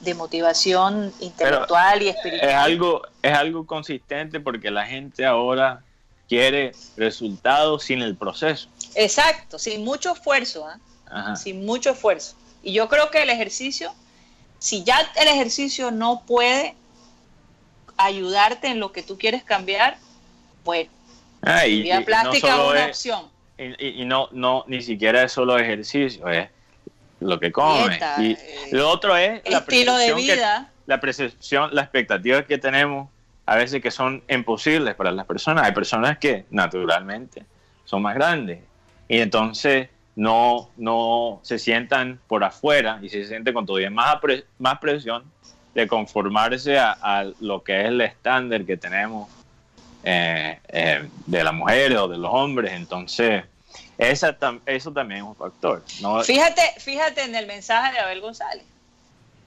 de 0.00 0.14
motivación 0.14 1.12
intelectual 1.20 2.02
y 2.02 2.08
espiritual. 2.08 2.48
Es 2.48 2.56
algo, 2.56 3.02
es 3.22 3.32
algo 3.32 3.66
consistente 3.66 4.40
porque 4.40 4.70
la 4.70 4.86
gente 4.86 5.26
ahora 5.26 5.82
quiere 6.28 6.72
resultados 6.96 7.84
sin 7.84 8.02
el 8.02 8.16
proceso. 8.16 8.68
Exacto, 8.94 9.58
sin 9.58 9.84
mucho 9.84 10.12
esfuerzo, 10.12 10.66
¿ah? 11.10 11.36
sin 11.36 11.66
mucho 11.66 11.90
esfuerzo. 11.90 12.34
Y 12.62 12.72
yo 12.72 12.88
creo 12.88 13.10
que 13.10 13.22
el 13.22 13.30
ejercicio, 13.30 13.92
si 14.60 14.84
ya 14.84 15.00
el 15.20 15.26
ejercicio 15.26 15.90
no 15.90 16.22
puede 16.24 16.76
ayudarte 17.96 18.68
en 18.68 18.78
lo 18.78 18.92
que 18.92 19.02
tú 19.02 19.18
quieres 19.18 19.42
cambiar, 19.42 19.96
bueno, 20.64 20.90
ah, 21.42 21.66
y, 21.66 21.90
plástica 22.04 22.48
es 22.48 22.70
una 22.70 22.86
opción. 22.86 23.28
Y, 23.58 24.02
y, 24.02 24.04
no, 24.04 24.28
no, 24.32 24.64
ni 24.68 24.80
siquiera 24.80 25.24
es 25.24 25.32
solo 25.32 25.58
ejercicio, 25.58 26.28
es 26.28 26.48
lo 27.20 27.40
que 27.40 27.52
come. 27.52 27.98
y 28.18 28.32
eh, 28.32 28.38
lo 28.72 28.88
otro 28.88 29.16
es 29.16 29.42
la 29.48 29.58
estilo 29.58 29.96
de 29.96 30.14
vida. 30.14 30.70
la 30.86 31.00
percepción, 31.00 31.74
la 31.74 31.82
expectativa 31.82 32.44
que 32.44 32.58
tenemos 32.58 33.08
a 33.46 33.56
veces 33.56 33.82
que 33.82 33.90
son 33.90 34.22
imposibles 34.28 34.94
para 34.94 35.10
las 35.10 35.26
personas. 35.26 35.64
Hay 35.66 35.72
personas 35.72 36.18
que 36.18 36.46
naturalmente 36.50 37.44
son 37.84 38.02
más 38.02 38.14
grandes 38.14 38.60
y 39.08 39.18
entonces 39.18 39.88
no, 40.16 40.70
no 40.76 41.40
se 41.42 41.58
sientan 41.58 42.20
por 42.26 42.44
afuera 42.44 42.98
y 43.02 43.08
se 43.08 43.26
sienten 43.26 43.54
con 43.54 43.66
todavía 43.66 43.90
más, 43.90 44.16
más 44.58 44.78
presión 44.78 45.24
de 45.74 45.86
conformarse 45.86 46.78
a, 46.78 47.30
lo 47.40 47.62
que 47.62 47.80
es 47.80 47.86
el 47.88 48.00
estándar 48.00 48.64
que 48.64 48.76
tenemos 48.76 49.28
eh, 50.02 50.58
eh, 50.68 51.08
de 51.26 51.44
las 51.44 51.54
mujeres 51.54 51.98
o 51.98 52.08
de 52.08 52.18
los 52.18 52.30
hombres. 52.32 52.72
Entonces, 52.72 53.44
esa, 53.98 54.36
eso 54.66 54.92
también 54.92 55.20
es 55.20 55.26
un 55.26 55.36
factor. 55.36 55.82
Fíjate, 56.24 56.62
fíjate 56.78 57.22
en 57.22 57.34
el 57.34 57.46
mensaje 57.46 57.92
de 57.92 57.98
Abel 58.00 58.20
González, 58.20 58.64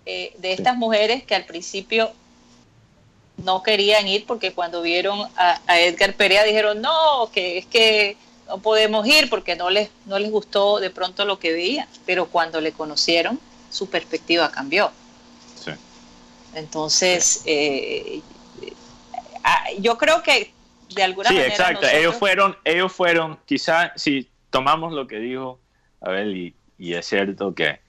eh, 0.06 0.34
de 0.38 0.53
estas 0.53 0.77
mujeres 0.77 1.23
que 1.23 1.35
al 1.35 1.45
principio 1.45 2.11
no 3.38 3.64
querían 3.64 4.07
ir 4.07 4.26
porque 4.26 4.53
cuando 4.53 4.81
vieron 4.81 5.27
a, 5.35 5.80
Edgar 5.80 6.14
Perea 6.14 6.44
dijeron, 6.44 6.81
no, 6.81 7.30
que 7.34 7.57
es 7.57 7.65
que 7.65 8.15
no 8.53 8.59
podemos 8.59 9.07
ir 9.07 9.31
porque 9.31 9.55
no 9.55 9.71
les, 9.71 9.89
no 10.05 10.19
les 10.19 10.30
gustó 10.30 10.80
de 10.80 10.91
pronto 10.91 11.25
lo 11.25 11.39
que 11.39 11.51
veían, 11.51 11.88
pero 12.05 12.27
cuando 12.27 12.61
le 12.61 12.71
conocieron, 12.71 13.39
su 13.71 13.89
perspectiva 13.89 14.51
cambió. 14.51 14.91
Sí. 15.55 15.71
Entonces, 16.53 17.41
eh, 17.47 18.21
ah, 19.43 19.63
yo 19.80 19.97
creo 19.97 20.21
que 20.21 20.53
de 20.93 21.01
alguna 21.01 21.31
manera... 21.31 21.47
Sí, 21.47 21.51
exacto. 21.51 21.88
Ellos 21.88 22.15
fueron, 22.15 22.55
ellos 22.63 22.93
fueron, 22.93 23.39
quizás, 23.45 23.91
si 23.95 24.30
tomamos 24.51 24.93
lo 24.93 25.07
que 25.07 25.17
dijo 25.17 25.59
Abel 25.99 26.38
y, 26.38 26.55
y 26.77 26.93
es 26.93 27.07
cierto 27.07 27.55
que 27.55 27.80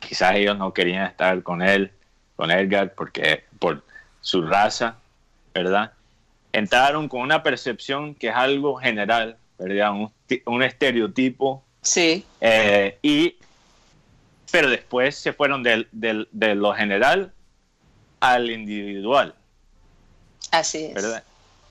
quizás 0.00 0.34
ellos 0.34 0.58
no 0.58 0.74
querían 0.74 1.06
estar 1.06 1.44
con 1.44 1.62
él, 1.62 1.92
con 2.34 2.50
Edgar, 2.50 2.92
porque 2.94 3.44
por 3.60 3.84
su 4.20 4.42
raza, 4.42 4.96
¿verdad? 5.54 5.92
Entraron 6.52 7.08
con 7.08 7.20
una 7.20 7.44
percepción 7.44 8.16
que 8.16 8.30
es 8.30 8.34
algo 8.34 8.74
general, 8.78 9.38
¿verdad? 9.58 9.92
Un, 10.46 10.62
estereotipo. 10.62 11.64
Sí. 11.82 12.24
Eh, 12.40 12.98
y, 13.02 13.36
pero 14.50 14.70
después 14.70 15.16
se 15.16 15.32
fueron 15.32 15.62
de 15.62 16.54
lo 16.54 16.74
general 16.74 17.32
al 18.20 18.50
individual. 18.50 19.34
Así 20.50 20.86
es. 20.86 20.94
¿verdad? 20.94 21.22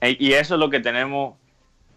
Y 0.02 0.32
eso 0.32 0.54
es 0.54 0.60
lo 0.60 0.70
que 0.70 0.80
tenemos 0.80 1.34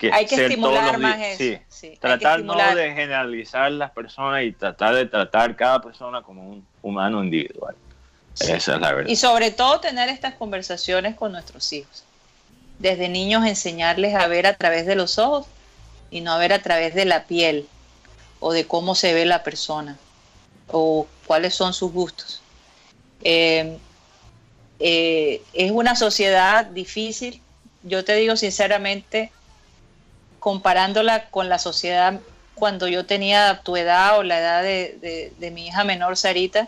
hay 0.09 0.25
que 0.25 0.35
estimular 0.35 0.97
más 0.97 1.19
eso. 1.19 1.61
Tratar 1.99 2.43
no 2.43 2.55
de 2.55 2.93
generalizar 2.93 3.71
las 3.71 3.91
personas 3.91 4.43
y 4.43 4.51
tratar 4.51 4.95
de 4.95 5.05
tratar 5.05 5.55
cada 5.55 5.81
persona 5.81 6.21
como 6.21 6.49
un 6.49 6.65
humano 6.81 7.23
individual. 7.23 7.75
Esa 8.39 8.55
es 8.55 8.67
la 8.67 8.93
verdad. 8.93 9.09
Y 9.09 9.15
sobre 9.15 9.51
todo 9.51 9.79
tener 9.79 10.09
estas 10.09 10.33
conversaciones 10.35 11.15
con 11.15 11.33
nuestros 11.33 11.71
hijos. 11.73 12.03
Desde 12.79 13.09
niños 13.09 13.45
enseñarles 13.45 14.15
a 14.15 14.27
ver 14.27 14.47
a 14.47 14.55
través 14.55 14.85
de 14.87 14.95
los 14.95 15.19
ojos 15.19 15.45
y 16.11 16.21
no 16.21 16.33
a 16.33 16.37
ver 16.37 16.53
a 16.53 16.61
través 16.61 16.93
de 16.93 17.05
la 17.05 17.23
piel 17.23 17.67
o 18.39 18.51
de 18.51 18.67
cómo 18.67 18.93
se 18.93 19.13
ve 19.13 19.25
la 19.25 19.43
persona 19.43 19.97
o 20.67 21.07
cuáles 21.25 21.55
son 21.55 21.73
sus 21.73 21.91
gustos. 21.91 22.41
Eh, 23.23 23.77
eh, 24.79 25.41
es 25.53 25.71
una 25.71 25.95
sociedad 25.95 26.65
difícil. 26.65 27.41
Yo 27.83 28.03
te 28.03 28.15
digo 28.15 28.35
sinceramente, 28.35 29.31
comparándola 30.39 31.29
con 31.29 31.49
la 31.49 31.59
sociedad 31.59 32.19
cuando 32.55 32.87
yo 32.87 33.05
tenía 33.05 33.61
tu 33.63 33.77
edad 33.77 34.19
o 34.19 34.23
la 34.23 34.39
edad 34.39 34.63
de, 34.63 35.51
mi 35.51 35.67
hija 35.67 35.83
menor 35.83 36.17
Sarita, 36.17 36.67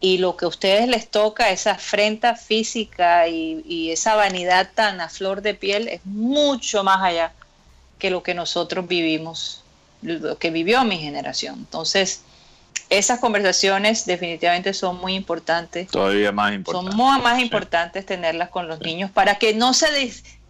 y 0.00 0.18
lo 0.18 0.36
que 0.36 0.46
a 0.46 0.48
ustedes 0.48 0.88
les 0.88 1.08
toca, 1.08 1.50
esa 1.50 1.72
afrenta 1.72 2.34
física 2.34 3.28
y, 3.28 3.90
esa 3.92 4.16
vanidad 4.16 4.70
tan 4.74 5.00
a 5.00 5.08
flor 5.08 5.42
de 5.42 5.54
piel, 5.54 5.86
es 5.86 6.04
mucho 6.04 6.82
más 6.82 7.00
allá 7.02 7.32
que 8.02 8.10
lo 8.10 8.24
que 8.24 8.34
nosotros 8.34 8.88
vivimos, 8.88 9.62
lo 10.02 10.36
que 10.36 10.50
vivió 10.50 10.82
mi 10.82 10.98
generación. 10.98 11.54
Entonces, 11.60 12.22
esas 12.90 13.20
conversaciones 13.20 14.06
definitivamente 14.06 14.74
son 14.74 14.96
muy 14.96 15.14
importantes. 15.14 15.86
Todavía 15.86 16.32
más 16.32 16.52
importantes. 16.52 16.96
Son 16.96 17.22
más 17.22 17.38
importantes 17.38 18.04
tenerlas 18.04 18.48
con 18.48 18.66
los 18.66 18.80
niños 18.80 19.12
para 19.12 19.38
que 19.38 19.54
no 19.54 19.72
se, 19.72 19.86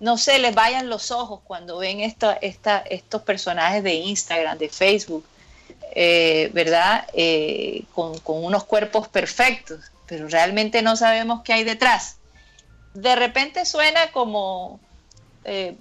no 0.00 0.16
se 0.16 0.38
les 0.38 0.54
vayan 0.54 0.88
los 0.88 1.10
ojos 1.10 1.40
cuando 1.44 1.76
ven 1.76 2.00
esta, 2.00 2.32
estos 2.32 3.20
personajes 3.20 3.84
de 3.84 3.96
Instagram, 3.96 4.56
de 4.56 4.70
Facebook, 4.70 5.26
eh, 5.94 6.50
¿verdad? 6.54 7.06
Eh, 7.12 7.84
con, 7.94 8.18
unos 8.24 8.64
cuerpos 8.64 9.08
perfectos, 9.08 9.78
pero 10.06 10.26
realmente 10.26 10.80
no 10.80 10.96
sabemos 10.96 11.42
qué 11.42 11.52
hay 11.52 11.64
detrás. 11.64 12.16
De 12.94 13.14
repente 13.14 13.66
suena 13.66 14.10
como, 14.10 14.80
eh, 15.44 15.76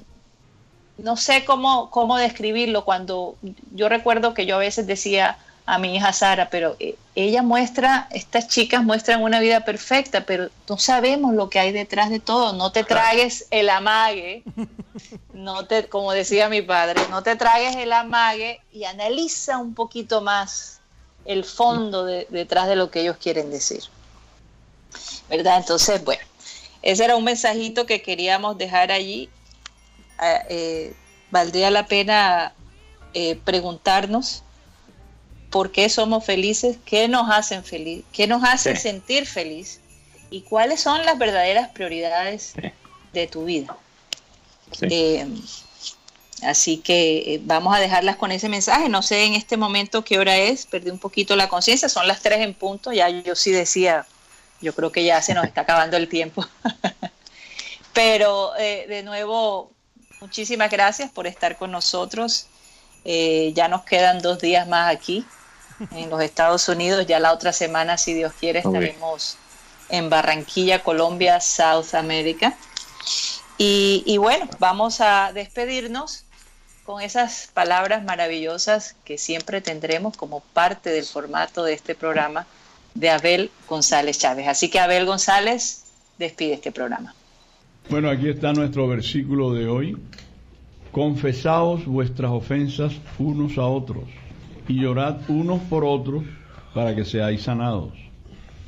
no 1.03 1.17
sé 1.17 1.45
cómo, 1.45 1.89
cómo 1.89 2.17
describirlo, 2.17 2.85
cuando 2.85 3.35
yo 3.73 3.89
recuerdo 3.89 4.33
que 4.33 4.45
yo 4.45 4.55
a 4.55 4.59
veces 4.59 4.87
decía, 4.87 5.37
a 5.65 5.77
mi 5.77 5.95
hija 5.95 6.11
Sara, 6.11 6.49
pero 6.49 6.75
eh, 6.79 6.95
ella 7.15 7.43
muestra, 7.43 8.07
estas 8.11 8.47
chicas 8.47 8.83
muestran 8.83 9.21
una 9.21 9.39
vida 9.39 9.63
perfecta, 9.63 10.25
pero 10.25 10.49
no 10.67 10.77
sabemos 10.77 11.33
lo 11.33 11.49
que 11.49 11.59
hay 11.59 11.71
detrás 11.71 12.09
de 12.09 12.19
todo. 12.19 12.53
No 12.53 12.71
te 12.71 12.83
tragues 12.83 13.47
el 13.51 13.69
amague, 13.69 14.43
no 15.33 15.65
te, 15.65 15.87
como 15.87 16.11
decía 16.11 16.49
mi 16.49 16.61
padre, 16.61 17.01
no 17.09 17.23
te 17.23 17.35
tragues 17.35 17.75
el 17.75 17.93
amague 17.93 18.59
y 18.73 18.85
analiza 18.85 19.57
un 19.59 19.73
poquito 19.73 20.21
más 20.21 20.79
el 21.25 21.45
fondo 21.45 22.05
detrás 22.05 22.67
de 22.67 22.75
lo 22.75 22.89
que 22.89 23.01
ellos 23.01 23.17
quieren 23.17 23.51
decir. 23.51 23.83
¿Verdad? 25.29 25.59
Entonces, 25.59 26.03
bueno, 26.03 26.23
ese 26.81 27.05
era 27.05 27.15
un 27.15 27.23
mensajito 27.23 27.85
que 27.85 28.01
queríamos 28.01 28.57
dejar 28.57 28.91
allí. 28.91 29.29
Eh, 30.21 30.93
valdría 31.31 31.71
la 31.71 31.87
pena 31.87 32.53
eh, 33.13 33.39
preguntarnos 33.43 34.43
por 35.49 35.71
qué 35.71 35.89
somos 35.89 36.25
felices, 36.25 36.77
qué 36.85 37.07
nos 37.07 37.29
hacen 37.29 37.63
feliz, 37.63 38.03
qué 38.13 38.25
nos 38.25 38.43
hace 38.43 38.75
sentir 38.75 39.25
feliz 39.25 39.81
y 40.29 40.41
cuáles 40.41 40.79
son 40.79 41.05
las 41.05 41.17
verdaderas 41.17 41.69
prioridades 41.69 42.53
de 43.13 43.27
tu 43.27 43.45
vida. 43.45 43.77
Eh, 44.81 45.27
así 46.43 46.77
que 46.77 47.35
eh, 47.35 47.41
vamos 47.43 47.75
a 47.75 47.79
dejarlas 47.79 48.15
con 48.15 48.31
ese 48.31 48.47
mensaje. 48.47 48.87
No 48.87 49.01
sé 49.01 49.25
en 49.25 49.33
este 49.33 49.57
momento 49.57 50.03
qué 50.03 50.17
hora 50.17 50.37
es, 50.37 50.65
perdí 50.65 50.89
un 50.89 50.99
poquito 50.99 51.35
la 51.35 51.49
conciencia, 51.49 51.89
son 51.89 52.07
las 52.07 52.21
tres 52.21 52.39
en 52.39 52.53
punto, 52.53 52.93
ya 52.93 53.09
yo 53.09 53.35
sí 53.35 53.51
decía, 53.51 54.07
yo 54.61 54.73
creo 54.73 54.91
que 54.91 55.03
ya 55.03 55.21
se 55.21 55.33
nos 55.33 55.45
está 55.45 55.61
acabando 55.61 55.97
el 55.97 56.07
tiempo. 56.07 56.45
Pero 57.93 58.55
eh, 58.57 58.85
de 58.87 59.03
nuevo, 59.03 59.71
muchísimas 60.21 60.71
gracias 60.71 61.11
por 61.11 61.27
estar 61.27 61.57
con 61.57 61.71
nosotros. 61.71 62.47
ya 63.03 63.67
nos 63.67 63.83
quedan 63.83 64.19
dos 64.19 64.39
días 64.39 64.67
más 64.67 64.95
aquí 64.95 65.25
en 65.91 66.09
los 66.09 66.21
Estados 66.21 66.69
Unidos. 66.69 67.05
Ya 67.07 67.19
la 67.19 67.33
otra 67.33 67.51
semana, 67.51 67.97
si 67.97 68.13
Dios 68.13 68.31
quiere, 68.39 68.59
estaremos 68.59 69.37
en 69.89 70.09
Barranquilla, 70.09 70.83
Colombia, 70.83 71.39
South 71.41 71.93
America. 71.93 72.55
Y, 73.57 74.17
bueno, 74.17 74.49
vamos 74.57 75.01
a 75.01 75.31
despedirnos 75.33 76.23
con 76.85 76.99
esas 77.01 77.49
palabras 77.53 78.03
maravillosas 78.03 78.95
que 79.05 79.19
siempre 79.19 79.61
tendremos 79.61 80.17
como 80.17 80.39
parte 80.39 80.89
del 80.89 81.05
formato 81.05 81.63
de 81.63 81.73
este 81.73 81.93
programa 81.93 82.47
de 82.95 83.11
Abel 83.11 83.51
González 83.69 84.17
Chávez. 84.17 84.47
Así 84.47 84.69
que 84.69 84.79
Abel 84.79 85.05
González 85.05 85.83
despide 86.17 86.55
este 86.55 86.71
programa. 86.71 87.13
Bueno, 87.89 88.09
aquí 88.09 88.29
está 88.29 88.53
nuestro 88.53 88.87
versículo 88.87 89.53
de 89.53 89.67
hoy. 89.67 89.97
Confesaos 90.91 91.85
vuestras 91.85 92.31
ofensas 92.31 92.99
unos 93.17 93.57
a 93.57 93.65
otros 93.65 94.03
y 94.67 94.75
llorad 94.81 95.17
unos 95.29 95.61
por 95.63 95.83
otros 95.83 96.23
para 96.73 96.95
que 96.95 97.05
seáis 97.05 97.43
sanados. 97.43 97.93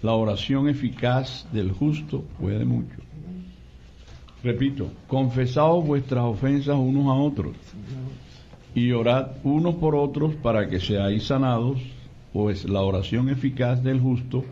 La 0.02 0.14
oración 0.14 0.68
eficaz 0.68 1.48
del 1.54 1.72
justo 1.72 2.24
puede 2.40 2.66
mucho. 2.66 2.96
Repito, 4.44 4.92
confesaos 5.08 5.86
vuestras 5.86 6.26
ofensas 6.26 6.76
unos 6.76 7.08
a 7.08 7.14
otros 7.14 7.56
y 8.76 8.92
orad 8.92 9.32
unos 9.44 9.76
por 9.76 9.96
otros 9.96 10.36
para 10.36 10.68
que 10.68 10.80
seáis 10.80 11.24
sanados, 11.24 11.80
pues 12.34 12.66
la 12.66 12.82
oración 12.82 13.30
eficaz 13.30 13.82
del 13.82 14.02
justo 14.02 14.44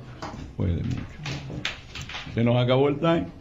puede 0.55 0.83
mucho. 0.83 1.19
Se 2.33 2.43
nos 2.43 2.55
acabó 2.55 2.87
el 2.87 2.99
time. 2.99 3.40